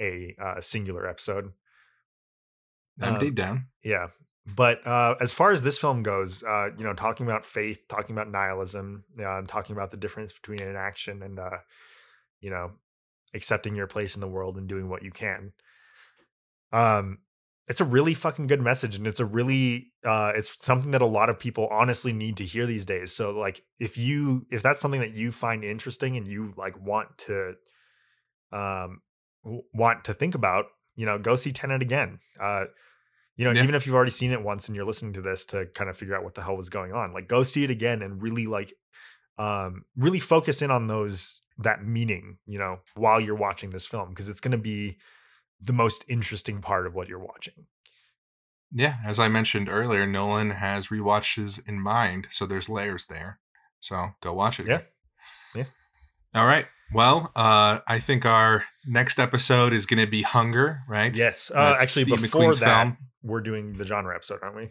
a 0.00 0.34
uh, 0.42 0.60
singular 0.60 1.08
episode 1.08 1.52
I'm 3.00 3.14
um, 3.14 3.20
deep 3.20 3.34
down. 3.34 3.66
yeah 3.82 4.08
but 4.54 4.86
uh 4.86 5.16
as 5.20 5.32
far 5.32 5.50
as 5.50 5.62
this 5.62 5.78
film 5.78 6.02
goes 6.02 6.42
uh 6.44 6.68
you 6.76 6.84
know 6.84 6.92
talking 6.92 7.26
about 7.26 7.44
faith 7.44 7.86
talking 7.88 8.14
about 8.14 8.30
nihilism 8.30 9.04
uh, 9.24 9.42
talking 9.42 9.74
about 9.74 9.90
the 9.90 9.96
difference 9.96 10.32
between 10.32 10.60
inaction 10.60 11.22
and 11.22 11.38
uh 11.38 11.58
you 12.40 12.50
know 12.50 12.72
accepting 13.34 13.74
your 13.74 13.86
place 13.86 14.14
in 14.14 14.20
the 14.20 14.28
world 14.28 14.56
and 14.56 14.68
doing 14.68 14.88
what 14.88 15.02
you 15.02 15.10
can 15.10 15.52
um 16.72 17.18
it's 17.68 17.80
a 17.80 17.84
really 17.84 18.14
fucking 18.14 18.46
good 18.46 18.60
message 18.60 18.96
and 18.96 19.06
it's 19.06 19.20
a 19.20 19.24
really 19.24 19.92
uh 20.04 20.32
it's 20.34 20.64
something 20.64 20.92
that 20.92 21.02
a 21.02 21.06
lot 21.06 21.28
of 21.28 21.38
people 21.38 21.66
honestly 21.70 22.12
need 22.12 22.36
to 22.36 22.44
hear 22.44 22.66
these 22.66 22.84
days 22.84 23.12
so 23.12 23.30
like 23.32 23.62
if 23.78 23.98
you 23.98 24.46
if 24.50 24.62
that's 24.62 24.80
something 24.80 25.00
that 25.00 25.16
you 25.16 25.32
find 25.32 25.64
interesting 25.64 26.16
and 26.16 26.28
you 26.28 26.52
like 26.56 26.80
want 26.80 27.08
to 27.18 27.54
um 28.52 29.00
want 29.74 30.04
to 30.04 30.14
think 30.14 30.34
about 30.34 30.66
you 30.94 31.06
know 31.06 31.18
go 31.18 31.36
see 31.36 31.52
Tenet 31.52 31.82
again 31.82 32.20
uh 32.40 32.64
you 33.36 33.44
know 33.44 33.52
Yeah. 33.52 33.62
even 33.64 33.74
if 33.74 33.86
you've 33.86 33.96
already 33.96 34.10
seen 34.10 34.32
it 34.32 34.42
once 34.42 34.68
and 34.68 34.76
you're 34.76 34.86
listening 34.86 35.12
to 35.14 35.22
this 35.22 35.44
to 35.46 35.66
kind 35.66 35.90
of 35.90 35.96
figure 35.96 36.16
out 36.16 36.24
what 36.24 36.34
the 36.34 36.42
hell 36.42 36.56
was 36.56 36.68
going 36.68 36.92
on 36.92 37.12
like 37.12 37.28
go 37.28 37.42
see 37.42 37.64
it 37.64 37.70
again 37.70 38.02
and 38.02 38.22
really 38.22 38.46
like 38.46 38.72
um 39.38 39.84
really 39.96 40.20
focus 40.20 40.62
in 40.62 40.70
on 40.70 40.86
those 40.86 41.42
that 41.58 41.84
meaning 41.84 42.38
you 42.46 42.58
know 42.58 42.78
while 42.94 43.20
you're 43.20 43.34
watching 43.34 43.70
this 43.70 43.86
film 43.86 44.10
because 44.10 44.28
it's 44.28 44.40
going 44.40 44.52
to 44.52 44.58
be 44.58 44.96
the 45.66 45.72
most 45.72 46.04
interesting 46.08 46.60
part 46.60 46.86
of 46.86 46.94
what 46.94 47.08
you're 47.08 47.18
watching 47.18 47.66
Yeah, 48.72 48.96
as 49.04 49.18
I 49.18 49.28
mentioned 49.28 49.68
earlier, 49.68 50.06
Nolan 50.06 50.50
has 50.52 50.88
rewatches 50.88 51.60
in 51.68 51.80
mind, 51.80 52.28
so 52.30 52.46
there's 52.46 52.68
layers 52.68 53.06
there. 53.06 53.38
So 53.80 54.10
go 54.20 54.32
watch 54.32 54.58
it. 54.60 54.66
Yeah. 54.66 54.80
Yeah. 55.54 55.64
All 56.34 56.46
right. 56.46 56.66
Well, 56.92 57.32
uh, 57.34 57.80
I 57.86 57.98
think 58.00 58.24
our 58.24 58.64
next 58.86 59.18
episode 59.18 59.72
is 59.72 59.86
going 59.86 60.04
to 60.04 60.10
be 60.10 60.22
Hunger, 60.22 60.80
right? 60.88 61.14
yes 61.14 61.50
uh 61.54 61.76
actually 61.80 62.04
Steve 62.04 62.20
before 62.22 62.42
McQueen's 62.42 62.60
that 62.60 62.82
film. 62.82 62.96
we're 63.22 63.40
doing 63.40 63.72
the 63.74 63.84
genre 63.84 64.14
episode 64.14 64.40
aren't 64.42 64.56
we 64.56 64.68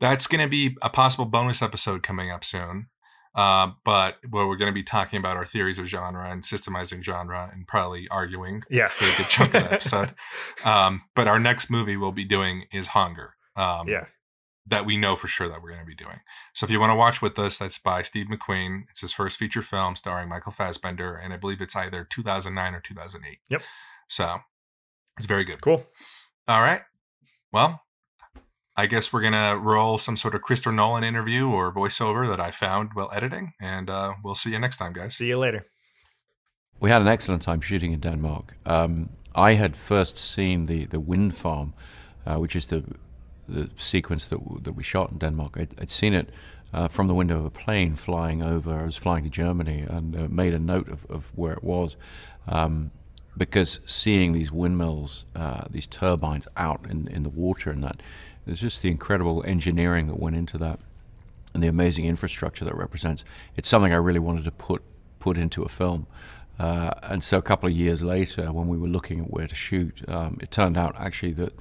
That's 0.00 0.26
going 0.26 0.42
to 0.42 0.48
be 0.48 0.76
a 0.82 0.90
possible 0.90 1.26
bonus 1.26 1.62
episode 1.62 2.02
coming 2.02 2.30
up 2.30 2.44
soon. 2.44 2.88
Uh, 3.36 3.70
but 3.84 4.16
where 4.30 4.46
we're 4.46 4.56
going 4.56 4.70
to 4.70 4.74
be 4.74 4.82
talking 4.82 5.18
about 5.18 5.36
our 5.36 5.44
theories 5.44 5.78
of 5.78 5.86
genre 5.86 6.28
and 6.28 6.42
systemizing 6.42 7.04
genre 7.04 7.50
and 7.52 7.68
probably 7.68 8.08
arguing 8.10 8.62
yeah 8.70 8.88
for 8.88 9.04
a 9.04 9.16
good 9.16 9.28
chunk 9.28 9.54
of 9.54 9.62
the 9.62 9.72
episode. 9.72 10.14
Um, 10.64 11.02
but 11.14 11.28
our 11.28 11.38
next 11.38 11.70
movie 11.70 11.96
we'll 11.96 12.12
be 12.12 12.24
doing 12.24 12.64
is 12.72 12.88
Hunger. 12.88 13.34
Um, 13.54 13.88
yeah 13.88 14.06
that 14.68 14.84
we 14.84 14.96
know 14.96 15.14
for 15.14 15.28
sure 15.28 15.48
that 15.48 15.62
we're 15.62 15.70
going 15.70 15.80
to 15.80 15.86
be 15.86 15.94
doing. 15.94 16.20
So 16.52 16.64
if 16.64 16.70
you 16.70 16.80
want 16.80 16.90
to 16.90 16.96
watch 16.96 17.22
with 17.22 17.38
us, 17.38 17.58
that's 17.58 17.78
by 17.78 18.02
Steve 18.02 18.26
McQueen. 18.26 18.84
It's 18.90 19.00
his 19.00 19.12
first 19.12 19.38
feature 19.38 19.62
film 19.62 19.96
starring 19.96 20.28
Michael 20.28 20.52
Fassbender, 20.52 21.14
and 21.14 21.32
I 21.32 21.36
believe 21.36 21.60
it's 21.60 21.76
either 21.76 22.04
2009 22.04 22.74
or 22.74 22.80
2008. 22.80 23.38
Yep. 23.48 23.62
So 24.08 24.40
it's 25.16 25.26
very 25.26 25.44
good. 25.44 25.60
cool 25.60 25.86
All 26.48 26.60
right. 26.60 26.82
Well, 27.52 27.82
I 28.76 28.86
guess 28.86 29.12
we're 29.12 29.22
gonna 29.22 29.56
roll 29.58 29.98
some 29.98 30.16
sort 30.16 30.34
of 30.34 30.42
Christopher 30.42 30.72
Nolan 30.72 31.04
interview 31.04 31.48
or 31.48 31.72
voiceover 31.72 32.28
that 32.28 32.40
I 32.40 32.50
found 32.50 32.90
while 32.94 33.10
editing, 33.12 33.52
and 33.60 33.88
uh, 33.90 34.14
we'll 34.22 34.34
see 34.34 34.50
you 34.50 34.58
next 34.58 34.76
time, 34.78 34.92
guys. 34.92 35.16
see 35.16 35.28
you 35.28 35.38
later 35.38 35.64
We 36.80 36.90
had 36.90 37.02
an 37.02 37.08
excellent 37.08 37.42
time 37.42 37.60
shooting 37.60 37.92
in 37.92 38.00
Denmark. 38.00 38.56
Um, 38.66 39.08
I 39.34 39.54
had 39.54 39.76
first 39.76 40.16
seen 40.16 40.66
the, 40.66 40.86
the 40.86 41.00
wind 41.00 41.34
farm, 41.36 41.72
uh, 42.26 42.36
which 42.36 42.56
is 42.56 42.66
the 42.66 42.82
the 43.48 43.70
sequence 43.76 44.26
that 44.28 44.38
w- 44.38 44.60
that 44.62 44.72
we 44.72 44.82
shot 44.82 45.10
in 45.12 45.18
Denmark. 45.18 45.56
I'd, 45.56 45.74
I'd 45.80 45.90
seen 45.90 46.14
it 46.14 46.30
uh, 46.72 46.88
from 46.88 47.06
the 47.06 47.14
window 47.14 47.38
of 47.38 47.44
a 47.44 47.50
plane 47.50 47.94
flying 47.96 48.42
over. 48.42 48.74
I 48.74 48.84
was 48.84 48.96
flying 48.96 49.24
to 49.24 49.30
Germany 49.30 49.84
and 49.88 50.16
uh, 50.16 50.28
made 50.28 50.54
a 50.54 50.58
note 50.58 50.88
of, 50.88 51.06
of 51.10 51.30
where 51.34 51.52
it 51.52 51.64
was. 51.64 51.96
Um, 52.48 52.90
because 53.36 53.80
seeing 53.86 54.32
these 54.32 54.50
windmills, 54.50 55.24
uh, 55.34 55.64
these 55.70 55.86
turbines 55.86 56.48
out 56.56 56.86
in, 56.90 57.08
in 57.08 57.22
the 57.22 57.28
water 57.28 57.70
and 57.70 57.84
that, 57.84 58.02
there's 58.46 58.60
just 58.60 58.82
the 58.82 58.90
incredible 58.90 59.44
engineering 59.44 60.06
that 60.06 60.18
went 60.18 60.36
into 60.36 60.56
that 60.58 60.78
and 61.52 61.62
the 61.62 61.68
amazing 61.68 62.04
infrastructure 62.04 62.64
that 62.64 62.76
represents. 62.76 63.24
It's 63.56 63.68
something 63.68 63.92
I 63.92 63.96
really 63.96 64.18
wanted 64.18 64.44
to 64.44 64.52
put 64.52 64.82
put 65.18 65.36
into 65.36 65.62
a 65.62 65.68
film. 65.68 66.06
Uh, 66.58 66.92
and 67.02 67.22
so 67.22 67.36
a 67.36 67.42
couple 67.42 67.68
of 67.68 67.74
years 67.74 68.02
later, 68.02 68.52
when 68.52 68.68
we 68.68 68.78
were 68.78 68.88
looking 68.88 69.20
at 69.20 69.30
where 69.30 69.46
to 69.46 69.54
shoot, 69.54 70.02
um, 70.08 70.38
it 70.40 70.50
turned 70.50 70.76
out 70.76 70.94
actually 70.98 71.32
that 71.32 71.52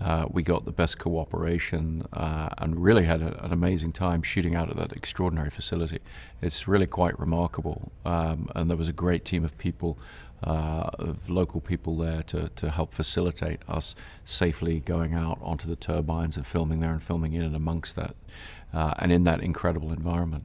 uh, 0.00 0.26
we 0.30 0.42
got 0.42 0.64
the 0.64 0.72
best 0.72 0.98
cooperation 0.98 2.06
uh, 2.12 2.48
and 2.58 2.82
really 2.82 3.04
had 3.04 3.20
a, 3.20 3.44
an 3.44 3.52
amazing 3.52 3.92
time 3.92 4.22
shooting 4.22 4.54
out 4.54 4.70
at 4.70 4.76
that 4.76 4.92
extraordinary 4.92 5.50
facility. 5.50 5.98
It's 6.40 6.68
really 6.68 6.86
quite 6.86 7.18
remarkable. 7.18 7.90
Um, 8.04 8.48
and 8.54 8.70
there 8.70 8.76
was 8.76 8.88
a 8.88 8.92
great 8.92 9.24
team 9.24 9.44
of 9.44 9.56
people, 9.58 9.98
uh, 10.42 10.90
of 10.98 11.28
local 11.28 11.60
people 11.60 11.96
there 11.96 12.22
to, 12.24 12.48
to 12.50 12.70
help 12.70 12.92
facilitate 12.92 13.60
us 13.68 13.94
safely 14.24 14.80
going 14.80 15.14
out 15.14 15.38
onto 15.42 15.68
the 15.68 15.76
turbines 15.76 16.36
and 16.36 16.46
filming 16.46 16.80
there 16.80 16.92
and 16.92 17.02
filming 17.02 17.32
in 17.32 17.42
and 17.42 17.56
amongst 17.56 17.96
that 17.96 18.14
uh, 18.72 18.94
and 18.98 19.10
in 19.12 19.24
that 19.24 19.40
incredible 19.40 19.92
environment. 19.92 20.44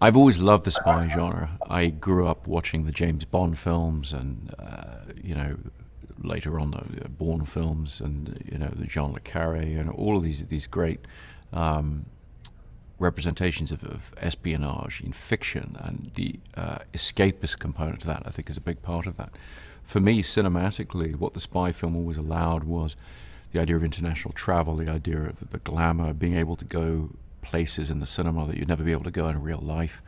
I've 0.00 0.16
always 0.16 0.38
loved 0.38 0.64
the 0.64 0.70
spy 0.70 1.08
genre. 1.08 1.58
I 1.68 1.88
grew 1.88 2.28
up 2.28 2.46
watching 2.46 2.84
the 2.84 2.92
James 2.92 3.24
Bond 3.24 3.58
films 3.58 4.12
and, 4.12 4.54
uh, 4.58 5.12
you 5.20 5.34
know, 5.34 5.56
later 6.22 6.60
on 6.60 6.70
the 6.70 7.08
Bourne 7.08 7.44
films 7.44 8.00
and, 8.00 8.40
you 8.50 8.58
know, 8.58 8.68
the 8.68 8.86
John 8.86 9.12
le 9.12 9.20
Carré 9.20 9.78
and 9.78 9.90
all 9.90 10.16
of 10.16 10.22
these, 10.22 10.46
these 10.46 10.68
great 10.68 11.00
um, 11.52 12.06
representations 12.98 13.70
of, 13.70 13.84
of 13.84 14.12
espionage 14.18 15.00
in 15.00 15.12
fiction 15.12 15.76
and 15.80 16.10
the 16.14 16.38
uh, 16.56 16.78
escapist 16.92 17.58
component 17.58 18.00
to 18.00 18.06
that, 18.06 18.22
I 18.26 18.30
think, 18.30 18.50
is 18.50 18.56
a 18.56 18.60
big 18.60 18.82
part 18.82 19.06
of 19.06 19.16
that. 19.16 19.30
For 19.84 20.00
me, 20.00 20.22
cinematically, 20.22 21.16
what 21.16 21.32
the 21.32 21.40
spy 21.40 21.72
film 21.72 21.96
always 21.96 22.18
allowed 22.18 22.64
was 22.64 22.96
the 23.52 23.60
idea 23.60 23.76
of 23.76 23.84
international 23.84 24.34
travel, 24.34 24.76
the 24.76 24.90
idea 24.90 25.18
of 25.18 25.50
the 25.50 25.58
glamour, 25.58 26.12
being 26.12 26.36
able 26.36 26.56
to 26.56 26.64
go 26.64 27.10
places 27.40 27.90
in 27.90 28.00
the 28.00 28.06
cinema 28.06 28.46
that 28.46 28.56
you'd 28.56 28.68
never 28.68 28.84
be 28.84 28.92
able 28.92 29.04
to 29.04 29.10
go 29.10 29.28
in 29.28 29.40
real 29.40 29.60
life, 29.60 30.02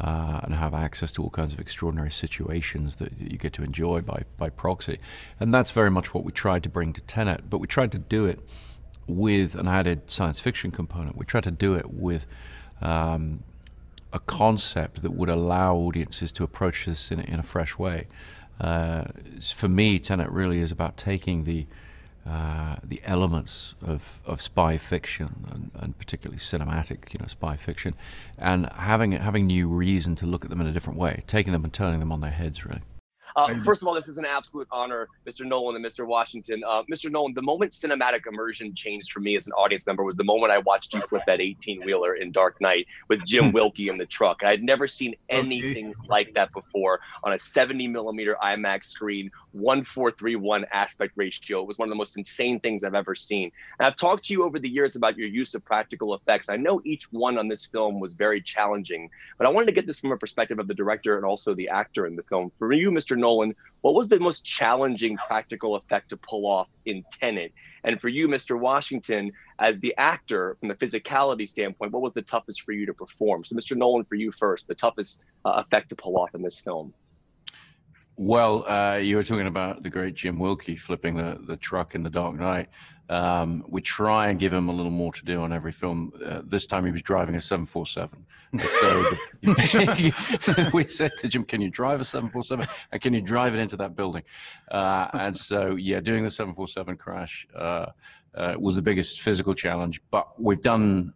uh, 0.00 0.40
and 0.42 0.54
have 0.54 0.74
access 0.74 1.12
to 1.12 1.22
all 1.22 1.30
kinds 1.30 1.52
of 1.52 1.60
extraordinary 1.60 2.10
situations 2.10 2.96
that 2.96 3.12
you 3.18 3.38
get 3.38 3.52
to 3.52 3.62
enjoy 3.62 4.00
by, 4.00 4.22
by 4.36 4.50
proxy. 4.50 4.98
And 5.38 5.54
that's 5.54 5.70
very 5.70 5.90
much 5.90 6.12
what 6.12 6.24
we 6.24 6.32
tried 6.32 6.62
to 6.64 6.68
bring 6.68 6.92
to 6.92 7.00
Tenet, 7.02 7.48
but 7.48 7.58
we 7.58 7.66
tried 7.66 7.92
to 7.92 7.98
do 7.98 8.26
it 8.26 8.40
with 9.06 9.54
an 9.54 9.68
added 9.68 10.10
science 10.10 10.40
fiction 10.40 10.70
component. 10.70 11.16
We 11.16 11.24
tried 11.24 11.44
to 11.44 11.50
do 11.50 11.74
it 11.74 11.92
with 11.92 12.26
um, 12.80 13.42
a 14.12 14.20
concept 14.20 15.02
that 15.02 15.12
would 15.12 15.28
allow 15.28 15.76
audiences 15.76 16.32
to 16.32 16.44
approach 16.44 16.86
this 16.86 17.10
in, 17.10 17.20
in 17.20 17.40
a 17.40 17.42
fresh 17.42 17.78
way. 17.78 18.06
Uh, 18.60 19.04
for 19.54 19.68
me, 19.68 19.98
Tenet 19.98 20.30
really 20.30 20.60
is 20.60 20.70
about 20.70 20.96
taking 20.96 21.44
the 21.44 21.66
uh, 22.24 22.76
the 22.84 23.00
elements 23.04 23.74
of, 23.84 24.20
of 24.24 24.40
spy 24.40 24.78
fiction 24.78 25.44
and, 25.50 25.72
and 25.74 25.98
particularly 25.98 26.38
cinematic, 26.38 27.12
you 27.12 27.18
know, 27.18 27.26
spy 27.26 27.56
fiction, 27.56 27.96
and 28.38 28.72
having 28.74 29.10
having 29.10 29.44
new 29.44 29.66
reason 29.68 30.14
to 30.14 30.24
look 30.24 30.44
at 30.44 30.50
them 30.50 30.60
in 30.60 30.68
a 30.68 30.72
different 30.72 30.96
way, 30.96 31.24
taking 31.26 31.52
them 31.52 31.64
and 31.64 31.72
turning 31.72 31.98
them 31.98 32.12
on 32.12 32.20
their 32.20 32.30
heads, 32.30 32.64
really. 32.64 32.82
Uh, 33.36 33.58
first 33.60 33.82
of 33.82 33.88
all, 33.88 33.94
this 33.94 34.08
is 34.08 34.18
an 34.18 34.26
absolute 34.26 34.68
honor, 34.70 35.08
Mr. 35.26 35.46
Nolan 35.46 35.76
and 35.76 35.84
Mr. 35.84 36.06
Washington. 36.06 36.62
Uh, 36.66 36.82
Mr. 36.90 37.10
Nolan, 37.10 37.34
the 37.34 37.42
moment 37.42 37.72
cinematic 37.72 38.26
immersion 38.26 38.74
changed 38.74 39.12
for 39.12 39.20
me 39.20 39.36
as 39.36 39.46
an 39.46 39.52
audience 39.54 39.86
member 39.86 40.02
was 40.02 40.16
the 40.16 40.24
moment 40.24 40.52
I 40.52 40.58
watched 40.58 40.94
you 40.94 41.02
flip 41.08 41.22
that 41.26 41.40
18 41.40 41.82
wheeler 41.84 42.14
in 42.14 42.32
Dark 42.32 42.60
Knight 42.60 42.86
with 43.08 43.24
Jim 43.24 43.52
Wilkey 43.54 43.88
in 43.88 43.98
the 43.98 44.06
truck. 44.06 44.42
I 44.42 44.50
had 44.50 44.62
never 44.62 44.86
seen 44.86 45.14
anything 45.28 45.94
like 46.08 46.34
that 46.34 46.52
before 46.52 47.00
on 47.24 47.32
a 47.32 47.38
70 47.38 47.88
millimeter 47.88 48.36
IMAX 48.42 48.84
screen, 48.84 49.30
1431 49.52 50.66
aspect 50.72 51.12
ratio. 51.16 51.60
It 51.60 51.66
was 51.66 51.78
one 51.78 51.88
of 51.88 51.90
the 51.90 51.96
most 51.96 52.16
insane 52.16 52.60
things 52.60 52.84
I've 52.84 52.94
ever 52.94 53.14
seen. 53.14 53.50
And 53.78 53.86
I've 53.86 53.96
talked 53.96 54.24
to 54.26 54.32
you 54.32 54.44
over 54.44 54.58
the 54.58 54.68
years 54.68 54.96
about 54.96 55.16
your 55.16 55.28
use 55.28 55.54
of 55.54 55.64
practical 55.64 56.14
effects. 56.14 56.48
I 56.48 56.56
know 56.56 56.80
each 56.84 57.10
one 57.12 57.38
on 57.38 57.48
this 57.48 57.66
film 57.66 58.00
was 58.00 58.12
very 58.12 58.40
challenging, 58.40 59.10
but 59.38 59.46
I 59.46 59.50
wanted 59.50 59.66
to 59.66 59.72
get 59.72 59.86
this 59.86 59.98
from 59.98 60.12
a 60.12 60.16
perspective 60.16 60.58
of 60.58 60.68
the 60.68 60.74
director 60.74 61.16
and 61.16 61.24
also 61.24 61.54
the 61.54 61.68
actor 61.68 62.06
in 62.06 62.16
the 62.16 62.22
film. 62.24 62.52
For 62.58 62.72
you, 62.72 62.90
Mr. 62.90 63.16
Nolan, 63.22 63.54
what 63.80 63.94
was 63.94 64.08
the 64.08 64.20
most 64.20 64.44
challenging 64.44 65.16
practical 65.26 65.74
effect 65.76 66.10
to 66.10 66.16
pull 66.16 66.46
off 66.46 66.68
in 66.84 67.04
Tenet? 67.10 67.52
And 67.84 68.00
for 68.00 68.08
you, 68.08 68.28
Mr. 68.28 68.58
Washington, 68.58 69.32
as 69.58 69.80
the 69.80 69.94
actor, 69.98 70.56
from 70.60 70.68
the 70.68 70.74
physicality 70.74 71.48
standpoint, 71.48 71.92
what 71.92 72.02
was 72.02 72.12
the 72.12 72.22
toughest 72.22 72.62
for 72.62 72.72
you 72.72 72.86
to 72.86 72.94
perform? 72.94 73.44
So, 73.44 73.56
Mr. 73.56 73.76
Nolan, 73.76 74.04
for 74.04 74.14
you 74.14 74.30
first, 74.30 74.68
the 74.68 74.74
toughest 74.74 75.24
uh, 75.44 75.64
effect 75.64 75.88
to 75.88 75.96
pull 75.96 76.16
off 76.16 76.34
in 76.34 76.42
this 76.42 76.60
film. 76.60 76.94
Well, 78.16 78.64
uh, 78.68 78.98
you 78.98 79.16
were 79.16 79.24
talking 79.24 79.46
about 79.46 79.82
the 79.82 79.90
great 79.90 80.14
Jim 80.14 80.38
Wilkey 80.38 80.78
flipping 80.78 81.16
the, 81.16 81.40
the 81.46 81.56
truck 81.56 81.94
in 81.94 82.02
The 82.02 82.10
Dark 82.10 82.36
Knight. 82.36 82.68
Um, 83.12 83.62
we 83.68 83.82
try 83.82 84.28
and 84.28 84.40
give 84.40 84.54
him 84.54 84.70
a 84.70 84.72
little 84.72 84.90
more 84.90 85.12
to 85.12 85.22
do 85.22 85.42
on 85.42 85.52
every 85.52 85.70
film. 85.70 86.12
Uh, 86.24 86.40
this 86.44 86.66
time 86.66 86.86
he 86.86 86.90
was 86.90 87.02
driving 87.02 87.34
a 87.34 87.40
747. 87.42 88.24
so 88.80 90.70
we 90.72 90.84
said 90.88 91.12
to 91.18 91.28
Jim, 91.28 91.44
Can 91.44 91.60
you 91.60 91.68
drive 91.68 92.00
a 92.00 92.06
747? 92.06 92.66
And 92.90 93.02
can 93.02 93.12
you 93.12 93.20
drive 93.20 93.54
it 93.54 93.58
into 93.58 93.76
that 93.76 93.94
building? 93.96 94.22
Uh, 94.70 95.08
and 95.12 95.36
so, 95.36 95.74
yeah, 95.74 96.00
doing 96.00 96.24
the 96.24 96.30
747 96.30 96.96
crash 96.96 97.46
uh, 97.54 97.86
uh, 98.34 98.54
was 98.58 98.76
the 98.76 98.82
biggest 98.82 99.20
physical 99.20 99.54
challenge. 99.54 100.00
But 100.10 100.40
we've 100.40 100.62
done 100.62 101.12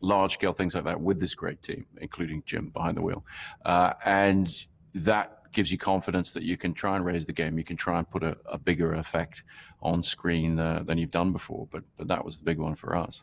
large 0.00 0.32
scale 0.32 0.52
things 0.52 0.74
like 0.74 0.84
that 0.84 1.00
with 1.00 1.20
this 1.20 1.36
great 1.36 1.62
team, 1.62 1.86
including 2.00 2.42
Jim 2.44 2.70
behind 2.70 2.96
the 2.96 3.02
wheel. 3.02 3.24
Uh, 3.64 3.92
and 4.04 4.52
that 4.94 5.42
gives 5.56 5.72
you 5.72 5.78
confidence 5.78 6.30
that 6.32 6.42
you 6.42 6.56
can 6.58 6.74
try 6.74 6.96
and 6.96 7.04
raise 7.04 7.24
the 7.24 7.32
game. 7.32 7.56
You 7.56 7.64
can 7.64 7.78
try 7.78 7.98
and 7.98 8.08
put 8.08 8.22
a, 8.22 8.36
a 8.44 8.58
bigger 8.58 8.92
effect 8.94 9.42
on 9.80 10.02
screen 10.02 10.58
uh, 10.58 10.82
than 10.84 10.98
you've 10.98 11.10
done 11.10 11.32
before. 11.32 11.66
But 11.72 11.82
but 11.96 12.06
that 12.08 12.22
was 12.24 12.36
the 12.36 12.44
big 12.44 12.58
one 12.58 12.76
for 12.76 12.94
us. 12.94 13.22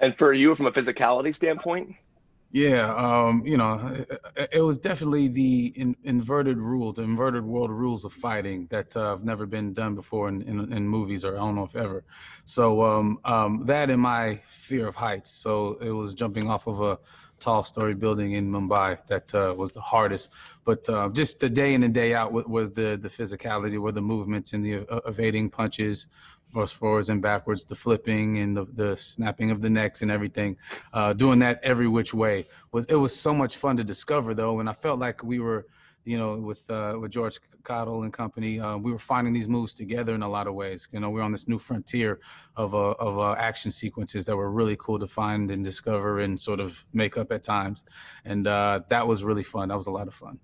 And 0.00 0.16
for 0.16 0.32
you, 0.32 0.54
from 0.54 0.66
a 0.66 0.72
physicality 0.72 1.34
standpoint. 1.34 1.96
Yeah, 2.52 2.94
um, 2.94 3.44
you 3.44 3.56
know, 3.56 3.72
it, 4.36 4.50
it, 4.52 4.60
was 4.60 4.78
definitely 4.78 5.26
the 5.26 5.72
in, 5.74 5.96
inverted 6.04 6.56
rules, 6.56 6.94
the 6.94 7.02
inverted 7.02 7.44
world 7.44 7.72
rules 7.72 8.04
of 8.04 8.12
fighting 8.12 8.68
that 8.70 8.96
uh, 8.96 9.10
have 9.10 9.24
never 9.24 9.44
been 9.44 9.72
done 9.72 9.96
before 9.96 10.28
in, 10.28 10.40
in, 10.42 10.72
in, 10.72 10.86
movies, 10.86 11.24
or 11.24 11.34
I 11.34 11.40
don't 11.40 11.56
know 11.56 11.64
if 11.64 11.74
ever. 11.74 12.04
So 12.44 12.84
um, 12.84 13.18
um, 13.24 13.66
that 13.66 13.90
and 13.90 14.00
my 14.00 14.40
fear 14.46 14.86
of 14.86 14.94
heights. 14.94 15.32
So 15.32 15.78
it 15.80 15.90
was 15.90 16.14
jumping 16.14 16.48
off 16.48 16.68
of 16.68 16.80
a 16.80 17.00
tall 17.40 17.62
story 17.62 17.94
building 17.94 18.32
in 18.32 18.50
Mumbai 18.50 19.04
that 19.06 19.34
uh, 19.34 19.54
was 19.56 19.72
the 19.72 19.80
hardest. 19.80 20.30
But 20.64 20.88
uh, 20.88 21.10
just 21.10 21.40
the 21.40 21.48
day 21.48 21.74
in 21.74 21.82
and 21.82 21.92
day 21.92 22.14
out 22.14 22.32
was 22.32 22.70
the 22.70 22.98
the 23.00 23.08
physicality, 23.08 23.78
were 23.78 23.92
the 23.92 24.02
movements 24.02 24.52
and 24.52 24.64
the 24.64 24.86
uh, 24.88 25.00
evading 25.06 25.50
punches, 25.50 26.06
forwards 26.68 27.08
and 27.08 27.20
backwards, 27.20 27.64
the 27.64 27.74
flipping 27.74 28.38
and 28.38 28.56
the, 28.56 28.64
the 28.74 28.96
snapping 28.96 29.50
of 29.50 29.60
the 29.60 29.68
necks 29.68 30.02
and 30.02 30.10
everything. 30.10 30.56
Uh, 30.92 31.12
doing 31.12 31.38
that 31.40 31.60
every 31.62 31.88
which 31.88 32.14
way 32.14 32.46
was 32.72 32.86
it 32.86 32.94
was 32.94 33.14
so 33.14 33.34
much 33.34 33.56
fun 33.56 33.76
to 33.76 33.84
discover 33.84 34.34
though, 34.34 34.60
and 34.60 34.68
I 34.68 34.72
felt 34.72 34.98
like 34.98 35.22
we 35.22 35.40
were 35.40 35.66
you 36.04 36.18
know, 36.18 36.36
with 36.36 36.68
uh, 36.70 36.96
with 37.00 37.10
George 37.10 37.38
Cottle 37.62 38.02
and 38.02 38.12
company, 38.12 38.60
uh, 38.60 38.76
we 38.76 38.92
were 38.92 38.98
finding 38.98 39.32
these 39.32 39.48
moves 39.48 39.72
together 39.72 40.14
in 40.14 40.22
a 40.22 40.28
lot 40.28 40.46
of 40.46 40.54
ways. 40.54 40.88
You 40.92 41.00
know, 41.00 41.10
we're 41.10 41.22
on 41.22 41.32
this 41.32 41.48
new 41.48 41.58
frontier 41.58 42.20
of 42.56 42.74
uh, 42.74 42.90
of 42.92 43.18
uh, 43.18 43.32
action 43.38 43.70
sequences 43.70 44.26
that 44.26 44.36
were 44.36 44.50
really 44.50 44.76
cool 44.78 44.98
to 44.98 45.06
find 45.06 45.50
and 45.50 45.64
discover 45.64 46.20
and 46.20 46.38
sort 46.38 46.60
of 46.60 46.84
make 46.92 47.16
up 47.16 47.32
at 47.32 47.42
times, 47.42 47.84
and 48.24 48.46
uh, 48.46 48.80
that 48.88 49.06
was 49.06 49.24
really 49.24 49.42
fun. 49.42 49.68
That 49.68 49.76
was 49.76 49.86
a 49.86 49.90
lot 49.90 50.08
of 50.08 50.14
fun. 50.14 50.38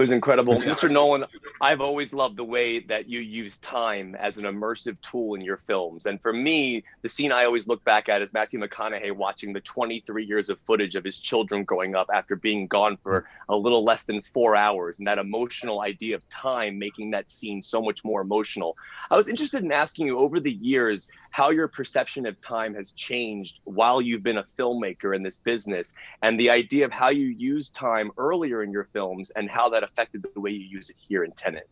It 0.00 0.08
was 0.08 0.12
incredible. 0.12 0.56
Mr. 0.56 0.90
Nolan, 0.90 1.26
I've 1.60 1.82
always 1.82 2.14
loved 2.14 2.38
the 2.38 2.44
way 2.44 2.80
that 2.80 3.06
you 3.06 3.20
use 3.20 3.58
time 3.58 4.14
as 4.14 4.38
an 4.38 4.44
immersive 4.44 4.98
tool 5.02 5.34
in 5.34 5.42
your 5.42 5.58
films. 5.58 6.06
And 6.06 6.18
for 6.22 6.32
me, 6.32 6.84
the 7.02 7.08
scene 7.10 7.32
I 7.32 7.44
always 7.44 7.68
look 7.68 7.84
back 7.84 8.08
at 8.08 8.22
is 8.22 8.32
Matthew 8.32 8.58
McConaughey 8.60 9.14
watching 9.14 9.52
the 9.52 9.60
23 9.60 10.24
years 10.24 10.48
of 10.48 10.58
footage 10.60 10.94
of 10.94 11.04
his 11.04 11.18
children 11.18 11.64
growing 11.64 11.94
up 11.94 12.08
after 12.14 12.34
being 12.34 12.66
gone 12.66 12.96
for 13.02 13.28
a 13.50 13.54
little 13.54 13.84
less 13.84 14.04
than 14.04 14.22
four 14.22 14.56
hours. 14.56 14.98
And 15.00 15.06
that 15.06 15.18
emotional 15.18 15.82
idea 15.82 16.16
of 16.16 16.26
time 16.30 16.78
making 16.78 17.10
that 17.10 17.28
scene 17.28 17.60
so 17.60 17.82
much 17.82 18.02
more 18.02 18.22
emotional. 18.22 18.78
I 19.10 19.18
was 19.18 19.28
interested 19.28 19.62
in 19.62 19.70
asking 19.70 20.06
you 20.06 20.18
over 20.18 20.40
the 20.40 20.54
years 20.62 21.10
how 21.30 21.50
your 21.50 21.68
perception 21.68 22.26
of 22.26 22.40
time 22.40 22.74
has 22.74 22.92
changed 22.92 23.60
while 23.64 24.00
you've 24.00 24.22
been 24.22 24.38
a 24.38 24.44
filmmaker 24.58 25.14
in 25.14 25.22
this 25.22 25.38
business 25.38 25.94
and 26.22 26.38
the 26.38 26.50
idea 26.50 26.84
of 26.84 26.90
how 26.90 27.10
you 27.10 27.26
use 27.26 27.70
time 27.70 28.10
earlier 28.18 28.62
in 28.62 28.70
your 28.70 28.88
films 28.92 29.30
and 29.30 29.48
how 29.48 29.68
that 29.68 29.82
affected 29.82 30.26
the 30.34 30.40
way 30.40 30.50
you 30.50 30.66
use 30.66 30.90
it 30.90 30.96
here 31.08 31.24
in 31.24 31.32
Tenet. 31.32 31.68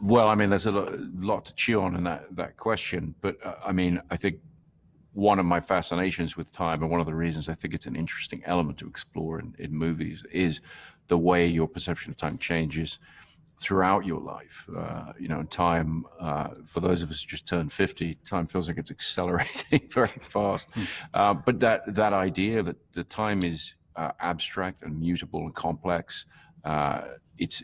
Well, 0.00 0.28
I 0.28 0.34
mean, 0.34 0.50
there's 0.50 0.66
a 0.66 0.72
lot 0.72 1.44
to 1.46 1.54
chew 1.54 1.80
on 1.80 1.94
in 1.94 2.04
that, 2.04 2.34
that 2.34 2.56
question, 2.56 3.14
but 3.20 3.36
uh, 3.44 3.54
I 3.64 3.72
mean, 3.72 4.00
I 4.10 4.16
think 4.16 4.38
one 5.12 5.38
of 5.38 5.46
my 5.46 5.60
fascinations 5.60 6.36
with 6.36 6.50
time 6.50 6.82
and 6.82 6.90
one 6.90 7.00
of 7.00 7.06
the 7.06 7.14
reasons 7.14 7.48
I 7.48 7.54
think 7.54 7.72
it's 7.72 7.86
an 7.86 7.94
interesting 7.94 8.42
element 8.44 8.78
to 8.78 8.88
explore 8.88 9.38
in, 9.38 9.54
in 9.58 9.72
movies 9.72 10.24
is 10.32 10.60
the 11.06 11.16
way 11.16 11.46
your 11.46 11.68
perception 11.68 12.10
of 12.10 12.16
time 12.16 12.36
changes 12.38 12.98
throughout 13.60 14.04
your 14.04 14.20
life. 14.20 14.68
Uh, 14.76 15.12
you 15.18 15.28
know, 15.28 15.42
time 15.44 16.04
uh, 16.20 16.48
for 16.66 16.80
those 16.80 17.02
of 17.02 17.10
us 17.10 17.22
who 17.22 17.28
just 17.28 17.46
turned 17.46 17.72
50, 17.72 18.16
time 18.24 18.46
feels 18.46 18.68
like 18.68 18.78
it's 18.78 18.90
accelerating 18.90 19.88
very 19.90 20.08
fast. 20.28 20.68
Hmm. 20.72 20.84
Uh, 21.12 21.34
but 21.34 21.60
that 21.60 21.94
that 21.94 22.12
idea 22.12 22.62
that 22.62 22.76
the 22.92 23.04
time 23.04 23.44
is 23.44 23.74
uh, 23.96 24.10
abstract 24.20 24.82
and 24.82 24.98
mutable 24.98 25.40
and 25.40 25.54
complex, 25.54 26.26
uh, 26.64 27.02
it's 27.38 27.62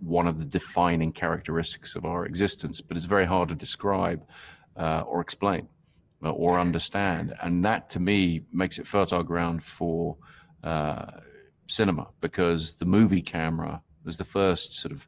one 0.00 0.28
of 0.28 0.38
the 0.38 0.44
defining 0.44 1.12
characteristics 1.12 1.96
of 1.96 2.04
our 2.04 2.24
existence. 2.24 2.80
But 2.80 2.96
it's 2.96 3.06
very 3.06 3.26
hard 3.26 3.48
to 3.48 3.54
describe 3.54 4.24
uh, 4.76 5.02
or 5.06 5.20
explain 5.20 5.68
or 6.22 6.58
understand, 6.58 7.32
and 7.42 7.64
that 7.64 7.88
to 7.90 8.00
me 8.00 8.42
makes 8.52 8.78
it 8.80 8.86
fertile 8.86 9.22
ground 9.22 9.62
for 9.62 10.16
cinema 11.68 12.08
because 12.20 12.72
the 12.72 12.84
movie 12.84 13.22
camera 13.22 13.80
was 14.04 14.16
the 14.16 14.24
first 14.24 14.74
sort 14.74 14.92
of 14.92 15.06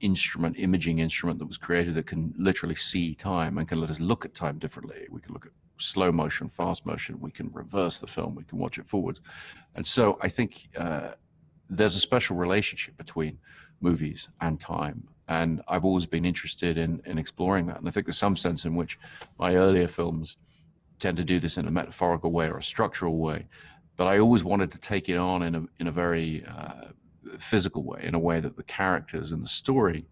instrument, 0.00 0.58
imaging 0.58 0.98
instrument 0.98 1.38
that 1.38 1.46
was 1.46 1.56
created 1.56 1.94
that 1.94 2.06
can 2.06 2.34
literally 2.36 2.74
see 2.74 3.14
time 3.14 3.58
and 3.58 3.68
can 3.68 3.80
let 3.80 3.90
us 3.90 4.00
look 4.00 4.24
at 4.24 4.34
time 4.34 4.58
differently. 4.58 5.06
We 5.10 5.20
can 5.20 5.32
look 5.32 5.46
at 5.46 5.52
slow 5.78 6.12
motion, 6.12 6.48
fast 6.48 6.84
motion. 6.84 7.18
We 7.20 7.30
can 7.30 7.50
reverse 7.52 7.98
the 7.98 8.06
film. 8.06 8.34
We 8.34 8.44
can 8.44 8.58
watch 8.58 8.78
it 8.78 8.86
forwards. 8.86 9.20
And 9.74 9.86
so 9.86 10.18
I 10.20 10.28
think 10.28 10.68
uh, 10.76 11.12
there's 11.70 11.96
a 11.96 12.00
special 12.00 12.36
relationship 12.36 12.96
between 12.96 13.38
movies 13.80 14.28
and 14.40 14.60
time. 14.60 15.08
And 15.28 15.62
I've 15.68 15.84
always 15.84 16.06
been 16.06 16.24
interested 16.24 16.78
in, 16.78 17.00
in 17.06 17.18
exploring 17.18 17.66
that. 17.66 17.78
And 17.78 17.88
I 17.88 17.90
think 17.90 18.06
there's 18.06 18.18
some 18.18 18.36
sense 18.36 18.64
in 18.64 18.74
which 18.74 18.98
my 19.38 19.56
earlier 19.56 19.88
films 19.88 20.36
tend 20.98 21.16
to 21.16 21.24
do 21.24 21.40
this 21.40 21.56
in 21.56 21.66
a 21.66 21.70
metaphorical 21.70 22.32
way 22.32 22.46
or 22.46 22.58
a 22.58 22.62
structural 22.62 23.18
way. 23.18 23.46
But 23.96 24.06
I 24.08 24.18
always 24.18 24.44
wanted 24.44 24.70
to 24.72 24.78
take 24.78 25.08
it 25.08 25.16
on 25.16 25.42
in 25.42 25.54
a, 25.54 25.64
in 25.78 25.86
a 25.86 25.92
very 25.92 26.44
uh, 26.44 26.92
physical 27.38 27.82
way, 27.82 28.00
in 28.02 28.14
a 28.14 28.18
way 28.18 28.40
that 28.40 28.56
the 28.56 28.62
characters 28.64 29.32
in 29.32 29.40
the 29.40 29.48
story 29.48 30.06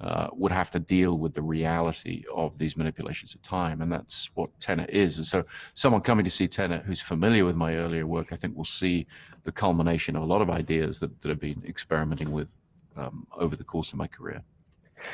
uh, 0.00 0.28
would 0.32 0.52
have 0.52 0.70
to 0.70 0.78
deal 0.78 1.16
with 1.16 1.32
the 1.32 1.42
reality 1.42 2.24
of 2.34 2.58
these 2.58 2.76
manipulations 2.76 3.34
of 3.34 3.40
time, 3.42 3.80
and 3.80 3.90
that's 3.90 4.28
what 4.34 4.50
Tenet 4.60 4.90
is. 4.90 5.16
And 5.16 5.26
so, 5.26 5.44
someone 5.74 6.02
coming 6.02 6.24
to 6.24 6.30
see 6.30 6.46
Tenet 6.46 6.82
who's 6.82 7.00
familiar 7.00 7.44
with 7.44 7.56
my 7.56 7.76
earlier 7.76 8.06
work, 8.06 8.32
I 8.32 8.36
think, 8.36 8.56
will 8.56 8.64
see 8.64 9.06
the 9.44 9.52
culmination 9.52 10.16
of 10.16 10.22
a 10.22 10.26
lot 10.26 10.42
of 10.42 10.50
ideas 10.50 10.98
that, 11.00 11.20
that 11.22 11.30
I've 11.30 11.40
been 11.40 11.62
experimenting 11.66 12.30
with 12.30 12.50
um, 12.96 13.26
over 13.36 13.56
the 13.56 13.64
course 13.64 13.92
of 13.92 13.98
my 13.98 14.06
career. 14.06 14.42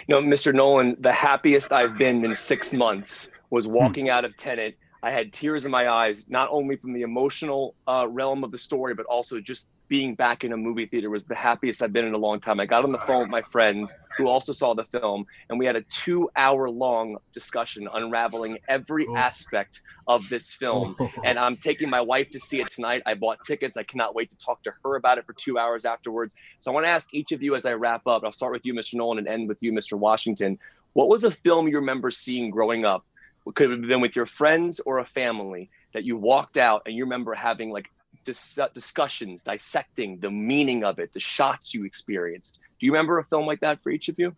You 0.08 0.14
know, 0.14 0.22
Mr. 0.22 0.54
Nolan, 0.54 0.96
the 1.00 1.12
happiest 1.12 1.72
I've 1.72 1.98
been 1.98 2.24
in 2.24 2.34
six 2.34 2.72
months 2.72 3.30
was 3.50 3.66
hmm. 3.66 3.72
walking 3.72 4.08
out 4.08 4.24
of 4.24 4.36
Tenet. 4.36 4.76
I 5.04 5.10
had 5.10 5.32
tears 5.32 5.64
in 5.64 5.70
my 5.70 5.88
eyes, 5.88 6.28
not 6.28 6.48
only 6.50 6.76
from 6.76 6.92
the 6.92 7.02
emotional 7.02 7.74
uh, 7.86 8.06
realm 8.08 8.44
of 8.44 8.52
the 8.52 8.58
story, 8.58 8.94
but 8.94 9.06
also 9.06 9.40
just 9.40 9.68
being 9.92 10.14
back 10.14 10.42
in 10.42 10.54
a 10.54 10.56
movie 10.56 10.86
theater 10.86 11.10
was 11.10 11.26
the 11.26 11.34
happiest 11.34 11.82
I've 11.82 11.92
been 11.92 12.06
in 12.06 12.14
a 12.14 12.18
long 12.18 12.40
time. 12.40 12.58
I 12.58 12.64
got 12.64 12.82
on 12.82 12.92
the 12.92 12.98
phone 13.00 13.20
with 13.20 13.28
my 13.28 13.42
friends 13.42 13.94
who 14.16 14.26
also 14.26 14.54
saw 14.54 14.72
the 14.72 14.84
film, 14.84 15.26
and 15.50 15.58
we 15.58 15.66
had 15.66 15.76
a 15.76 15.82
two 15.82 16.30
hour 16.34 16.70
long 16.70 17.18
discussion 17.34 17.86
unraveling 17.92 18.56
every 18.68 19.06
aspect 19.14 19.82
of 20.06 20.26
this 20.30 20.54
film. 20.54 20.96
And 21.24 21.38
I'm 21.38 21.58
taking 21.58 21.90
my 21.90 22.00
wife 22.00 22.30
to 22.30 22.40
see 22.40 22.62
it 22.62 22.70
tonight. 22.70 23.02
I 23.04 23.12
bought 23.12 23.44
tickets. 23.44 23.76
I 23.76 23.82
cannot 23.82 24.14
wait 24.14 24.30
to 24.30 24.36
talk 24.38 24.62
to 24.62 24.72
her 24.82 24.96
about 24.96 25.18
it 25.18 25.26
for 25.26 25.34
two 25.34 25.58
hours 25.58 25.84
afterwards. 25.84 26.34
So 26.58 26.70
I 26.70 26.74
want 26.74 26.86
to 26.86 26.90
ask 26.90 27.12
each 27.12 27.32
of 27.32 27.42
you 27.42 27.54
as 27.54 27.66
I 27.66 27.74
wrap 27.74 28.06
up, 28.06 28.24
I'll 28.24 28.32
start 28.32 28.52
with 28.52 28.64
you, 28.64 28.72
Mr. 28.72 28.94
Nolan, 28.94 29.18
and 29.18 29.28
end 29.28 29.46
with 29.46 29.62
you, 29.62 29.72
Mr. 29.72 29.98
Washington. 29.98 30.58
What 30.94 31.08
was 31.08 31.22
a 31.22 31.30
film 31.30 31.68
you 31.68 31.76
remember 31.76 32.10
seeing 32.10 32.48
growing 32.48 32.86
up? 32.86 33.04
It 33.46 33.54
could 33.54 33.70
have 33.70 33.82
been 33.82 34.00
with 34.00 34.16
your 34.16 34.26
friends 34.26 34.80
or 34.80 35.00
a 35.00 35.04
family 35.04 35.68
that 35.92 36.04
you 36.04 36.16
walked 36.16 36.56
out 36.56 36.82
and 36.86 36.96
you 36.96 37.04
remember 37.04 37.34
having 37.34 37.70
like 37.70 37.90
dis- 38.24 38.58
discussions, 38.74 39.42
dissecting 39.42 40.18
the 40.18 40.30
meaning 40.30 40.84
of 40.84 40.98
it, 40.98 41.12
the 41.12 41.20
shots 41.20 41.74
you 41.74 41.84
experienced. 41.84 42.58
Do 42.78 42.86
you 42.86 42.92
remember 42.92 43.18
a 43.18 43.24
film 43.24 43.46
like 43.46 43.60
that 43.60 43.82
for 43.82 43.90
each 43.90 44.08
of 44.08 44.18
you? 44.18 44.34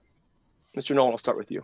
Mr. 0.76 0.94
Nolan, 0.94 1.12
I'll 1.12 1.18
start 1.18 1.36
with 1.36 1.50
you. 1.50 1.62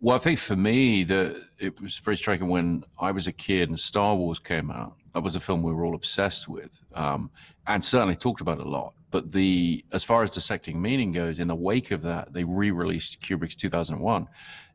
Well, 0.00 0.16
I 0.16 0.18
think 0.18 0.38
for 0.38 0.56
me, 0.56 1.04
the 1.04 1.42
it 1.58 1.80
was 1.80 1.98
very 1.98 2.16
striking 2.16 2.48
when 2.48 2.84
I 2.98 3.10
was 3.10 3.26
a 3.26 3.32
kid 3.32 3.70
and 3.70 3.80
Star 3.80 4.14
Wars 4.14 4.38
came 4.38 4.70
out. 4.70 4.96
That 5.14 5.22
was 5.22 5.34
a 5.34 5.40
film 5.40 5.62
we 5.62 5.72
were 5.72 5.84
all 5.84 5.94
obsessed 5.94 6.48
with, 6.48 6.76
um, 6.94 7.30
and 7.66 7.82
certainly 7.82 8.16
talked 8.16 8.40
about 8.40 8.58
a 8.58 8.68
lot. 8.68 8.92
But 9.10 9.32
the 9.32 9.84
as 9.92 10.04
far 10.04 10.22
as 10.22 10.30
dissecting 10.30 10.82
meaning 10.82 11.12
goes, 11.12 11.38
in 11.38 11.48
the 11.48 11.54
wake 11.54 11.90
of 11.90 12.02
that, 12.02 12.32
they 12.32 12.44
re-released 12.44 13.20
Kubrick's 13.22 13.54
2001, 13.54 14.28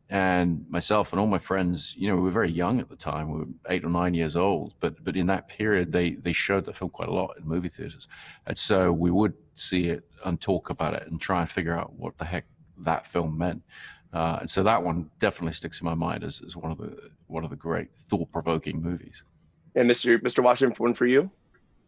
and 0.10 0.66
myself 0.70 1.14
and 1.14 1.20
all 1.20 1.28
my 1.28 1.38
friends, 1.38 1.94
you 1.96 2.08
know, 2.08 2.16
we 2.16 2.24
were 2.24 2.32
very 2.32 2.52
young 2.52 2.80
at 2.80 2.90
the 2.90 2.96
time. 2.96 3.30
We 3.30 3.40
were 3.40 3.48
eight 3.70 3.84
or 3.84 3.90
nine 3.90 4.16
years 4.16 4.36
old, 4.36 4.74
but 4.80 5.04
but 5.04 5.16
in 5.16 5.28
that 5.28 5.48
period, 5.48 5.92
they 5.92 6.12
they 6.12 6.34
showed 6.34 6.66
the 6.66 6.74
film 6.74 6.90
quite 6.90 7.10
a 7.10 7.14
lot 7.14 7.38
in 7.38 7.48
movie 7.48 7.70
theaters, 7.70 8.08
and 8.48 8.58
so 8.58 8.92
we 8.92 9.12
would 9.12 9.34
see 9.54 9.90
it 9.90 10.04
and 10.26 10.42
talk 10.42 10.72
about 10.72 10.96
it 10.96 11.08
and 11.08 11.22
try 11.22 11.42
and 11.42 11.50
figure 11.50 11.78
out 11.78 11.94
what 11.94 12.18
the 12.18 12.26
heck 12.26 12.46
that 12.80 13.06
film 13.06 13.38
meant. 13.38 13.62
Uh, 14.12 14.38
and 14.40 14.50
so 14.50 14.64
that 14.64 14.82
one 14.82 15.10
definitely 15.20 15.54
sticks 15.54 15.82
in 15.82 15.86
my 15.86 15.94
mind 15.94 16.24
as, 16.24 16.42
as 16.46 16.56
one 16.56 16.72
of 16.72 16.80
the 16.80 17.12
one 17.28 17.44
of 17.44 17.52
the 17.52 17.56
great 17.56 17.90
thought-provoking 18.10 18.82
movies. 18.82 19.24
And 19.76 19.88
Mr. 19.88 20.20
Mr. 20.22 20.44
Washington, 20.44 20.76
one 20.84 20.96
for 20.96 21.06
you. 21.06 21.30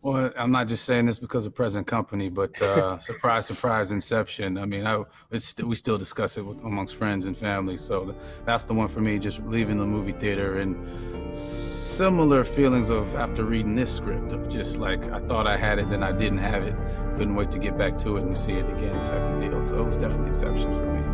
Well, 0.03 0.31
I'm 0.35 0.51
not 0.51 0.67
just 0.67 0.85
saying 0.85 1.05
this 1.05 1.19
because 1.19 1.45
of 1.45 1.53
present 1.53 1.85
company, 1.85 2.29
but 2.29 2.59
uh, 2.59 2.97
surprise, 2.99 3.45
surprise, 3.45 3.91
Inception. 3.91 4.57
I 4.57 4.65
mean, 4.65 4.87
I, 4.87 5.03
we 5.29 5.75
still 5.75 5.97
discuss 5.97 6.37
it 6.37 6.41
with, 6.45 6.61
amongst 6.63 6.95
friends 6.95 7.27
and 7.27 7.37
family. 7.37 7.77
So 7.77 8.15
that's 8.43 8.65
the 8.65 8.73
one 8.73 8.87
for 8.87 8.99
me. 8.99 9.19
Just 9.19 9.43
leaving 9.43 9.77
the 9.77 9.85
movie 9.85 10.13
theater 10.13 10.59
and 10.59 11.35
similar 11.35 12.43
feelings 12.43 12.89
of 12.89 13.15
after 13.15 13.43
reading 13.43 13.75
this 13.75 13.95
script 13.95 14.33
of 14.33 14.49
just 14.49 14.77
like 14.77 15.07
I 15.11 15.19
thought 15.19 15.45
I 15.45 15.55
had 15.55 15.77
it, 15.77 15.87
then 15.89 16.01
I 16.01 16.11
didn't 16.11 16.39
have 16.39 16.63
it. 16.63 16.75
Couldn't 17.15 17.35
wait 17.35 17.51
to 17.51 17.59
get 17.59 17.77
back 17.77 17.99
to 17.99 18.17
it 18.17 18.23
and 18.23 18.35
see 18.35 18.53
it 18.53 18.67
again, 18.69 18.95
type 19.05 19.21
of 19.21 19.39
deal. 19.39 19.63
So 19.63 19.81
it 19.81 19.85
was 19.85 19.97
definitely 19.97 20.29
Inception 20.29 20.71
for 20.71 20.85
me. 20.85 21.10